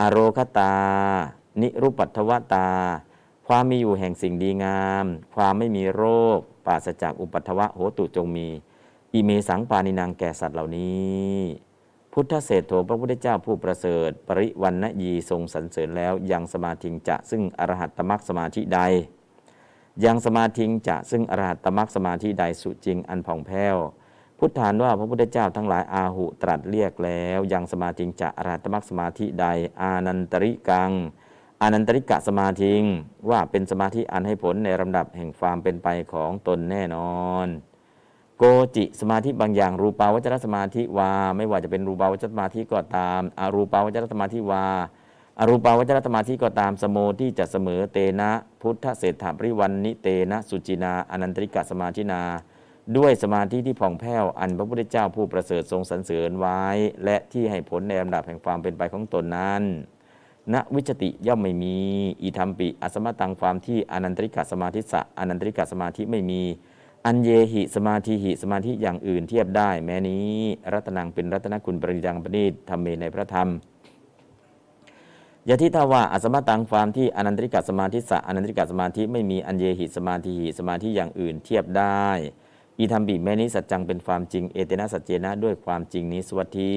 [0.00, 0.74] อโรคตา
[1.60, 2.68] นิรุปัทวตา
[3.46, 5.04] ความมีอยู่แห่งสิ่งดีงาม
[5.34, 6.04] ความไม่มีโร
[6.36, 8.48] คปราศจากอุปัทวะโหตุจงมี
[9.14, 11.38] อิเมสังปานินางแก่สัตว์เหล่านี้
[12.20, 18.80] พุทธเศรษโธพระพุทธเจ้าผู้ประเสริฐ ปริวันณยีทรงสรรเสริญแล้ว ยังสมาธิงจะซึ่งอรหัตตมักสมาธิใด
[20.04, 23.76] ยังสมาธิงจะซึ่งอรหัตตมักสมาธิใดสุจริงอันผ่องแผ้ว
[24.38, 29.46] พุทธานว่าพระพุทธเจ้าทั้งหลายอาหุตรัสเรียกแล้ว ยังสมาธิงจะอรหัตตมักสมาธิใด
[29.80, 30.90] อานันตริกัง
[31.62, 32.82] อานันตริกะสมาธิง
[33.30, 37.48] ว่าเป็นสมาธิอันให้ผลในลำดับแห่งความเป็นไปของตนแน่นอน
[38.40, 38.44] โก
[38.76, 44.66] จิสมาธิบางอย่าง รูปาวจรสมาธิวา ไม่ว่าจะเป็นรูปาวจรสมาธิก็ตามอารูปาวจรสมาธิวา
[45.38, 52.20] อารูปาวจรสมาธิก็ตามสโมที่จะเสมอเตนะ พุทธเศรษฐาปริวันนิเตนะสุจินาอนันตริกะสมาธินา
[52.96, 56.64] ด้วยสมาธิที่ผ่องแผ้วอันพระพุทธเจ้าผู้ประเสริฐทรงสรรเสริญไว้
[57.04, 59.62] และที่ให้ผลในลำดับแห่งความเป็นไปของตนนั้น
[60.54, 61.76] ณวิจติย่อมไม่มี
[62.22, 66.42] อิธรรมปิอสมตังความที่อนันตริกะสมาธิสะอนันตริกะสมาธิไม่มี
[67.10, 70.28] อันเยหิสมาธิหิสมาธิอย่างอื่นเทียบได้ แม้นี้
[70.72, 73.48] รัตนังเป็นรัตนคุณปริดังปณีตธรรมเมในพระธรรม
[75.48, 82.06] ยะทิทาว่าอสมตังความที่อนันตริกสมาธิสะอนันตริกสมาธิไม่มีอันเยหิสมาธิหิสมาธิอย่างอื่นเทียบได้
[82.78, 86.74] อีธรรมบิแม้นี้สัจจังเป็นความจริงเอเตนะสัจเจนะด้วยความจริงนี้สวัสดี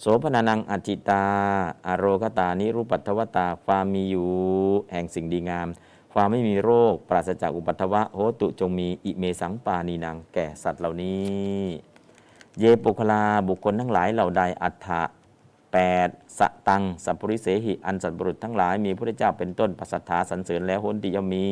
[0.00, 1.24] โสพนานังอจิตา
[1.86, 4.28] อโรคตานิรูปัตวตาความมีอยู่
[4.92, 5.68] แห่งสิ่งดีงาม
[6.12, 11.64] ความไม่มีโรค ปราศจากอุปัตวะโหตุจงมีอิเมสังปานีนังแก่สัตว์เหล่านี้
[12.58, 15.02] เยปุคลาบุคคลทั้งหลายเหล่าใดอัฏฐะ
[15.72, 16.08] แปด
[16.38, 21.50] สตัง สัพปริเสหิ อันสัตบุรุษทั้งหลายมีพระเจ้าเป็นต้นปัสสัทธาสันเสริญแล้วโหนติยมี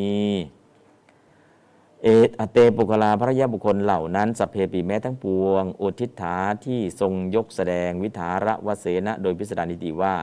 [2.02, 10.14] เอตอเตปุคลาพระยาบุคคลเหล่านั้นสัพเพปีแม้ทั้งปวง อุทิฏฐาที่ทรงยกแสดงวิถาระวเสนะโดยพิสดารนิติว่า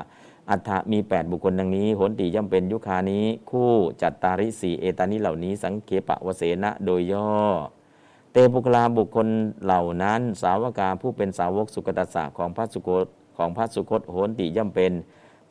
[0.49, 7.31] อัฏฐมี 8 บุคคลดังนี้โหนติย่อมเป็นยุคานี้ คู่จัตตาริสีเอตานิเหล่านี้ สังเคปะวเสนะโดยย่อ
[8.31, 9.27] เตปุคลาบุคคล
[9.63, 13.05] เหล่านั้น สาวกาผู้เป็นสาวกสุกตัสสะของพระสุคต
[13.37, 14.91] ของพระสุคตโหนติย่อมเป็น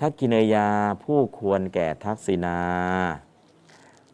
[0.00, 0.68] ทักกินยา
[1.04, 2.58] ผู้ควรแก่ทักษินา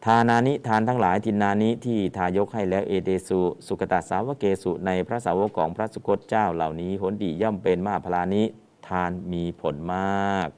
[0.05, 8.43] ทานานิทานทั้งหลายทินนานิที่ทายกให้แล้วเอเดสุสุกตาสาวเกสุในพระสาวกของพระสุคตเจ้าเหล่านี้โหนติย่อมเป็นมาพลานิ
[8.87, 10.49] ทานมีผลมาก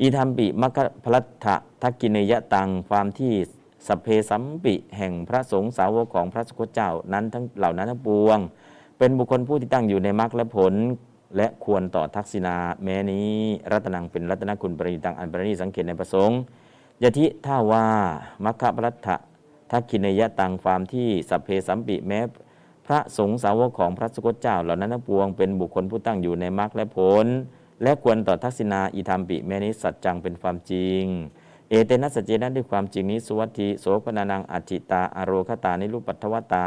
[0.00, 3.32] อีธรรมปิมัคพลัตถะทักกินยะตังความที่
[3.86, 8.38] สเพสัมปิแห่งพระสงฆ์สาวกของพระสุคตเจ้านั้นทั้งเหล่านั้นทั้งปวง
[8.98, 10.74] เป็นบุคคลผู้ที่ตั้งอยู่ในมรรคและผล
[11.36, 13.30] และควรต่อทักษิณาแม้นี้
[13.72, 16.38] รัตนังเป็นรัตนคุณปริตังอันปริสังเกตในประสงค์
[17.02, 17.86] ยะทิท่าว่า
[18.44, 19.16] มัคคพลัตถะ
[19.70, 22.20] ทักกินยะตังความที่สเพสัมปิแม้
[22.86, 27.26] พระสงฆ์สาวกของพระสุคตเจ้าเหล่านั้นทั้งปวง เป็นบุคคลผู้ตั้งอยู่ในมรรคและผล
[27.82, 31.04] และควรต่อทักษิณาอิธรรมปิแม้นี้สัจจังเป็นความจริง
[31.68, 36.66] เอเตนะสัจเจนะด้วยความจริงนี้สุวัติโสพนานังอจิตาอโรคตานิรูปัทวตา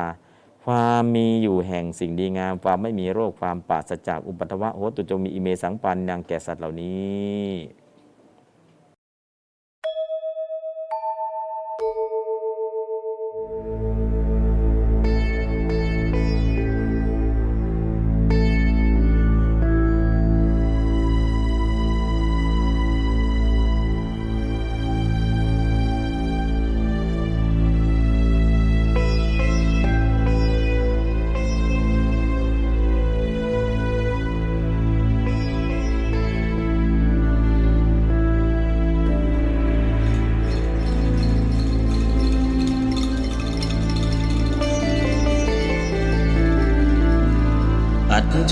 [0.63, 7.82] ความมีอยู่แห่งสิ่งดีงาม ความไม่มีโรคความปราศจากอุปัทวะโหตุจงมีอิเมสังปันนางแก่สัตว์เหล่านี้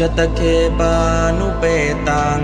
[0.04, 0.42] จตเค
[0.80, 0.96] ปา
[1.40, 1.64] นุเป
[2.10, 2.42] ตัง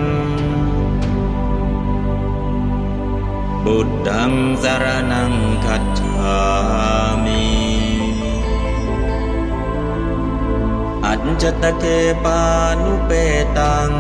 [3.65, 4.31] บุตตัง
[4.63, 5.33] สารนัง
[5.65, 6.37] คัจฉา
[7.23, 7.45] มิ
[11.05, 11.83] อัจจตเค
[12.23, 12.41] ปา
[12.83, 13.11] นุเป
[13.57, 13.91] ตัง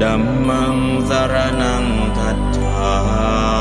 [0.00, 0.76] ดัมมัง
[1.08, 1.84] สารนัง
[2.18, 3.51] คัจฉา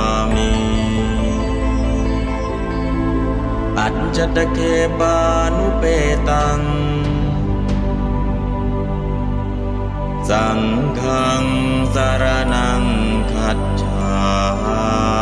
[4.17, 4.59] จตเค
[4.99, 5.17] ปา
[5.55, 5.83] นุเป
[6.29, 6.59] ตัง
[10.29, 10.59] สัง
[10.99, 11.43] ฆัง
[11.95, 12.23] สาร
[12.53, 12.83] นัง
[13.31, 15.20] ขัจฉา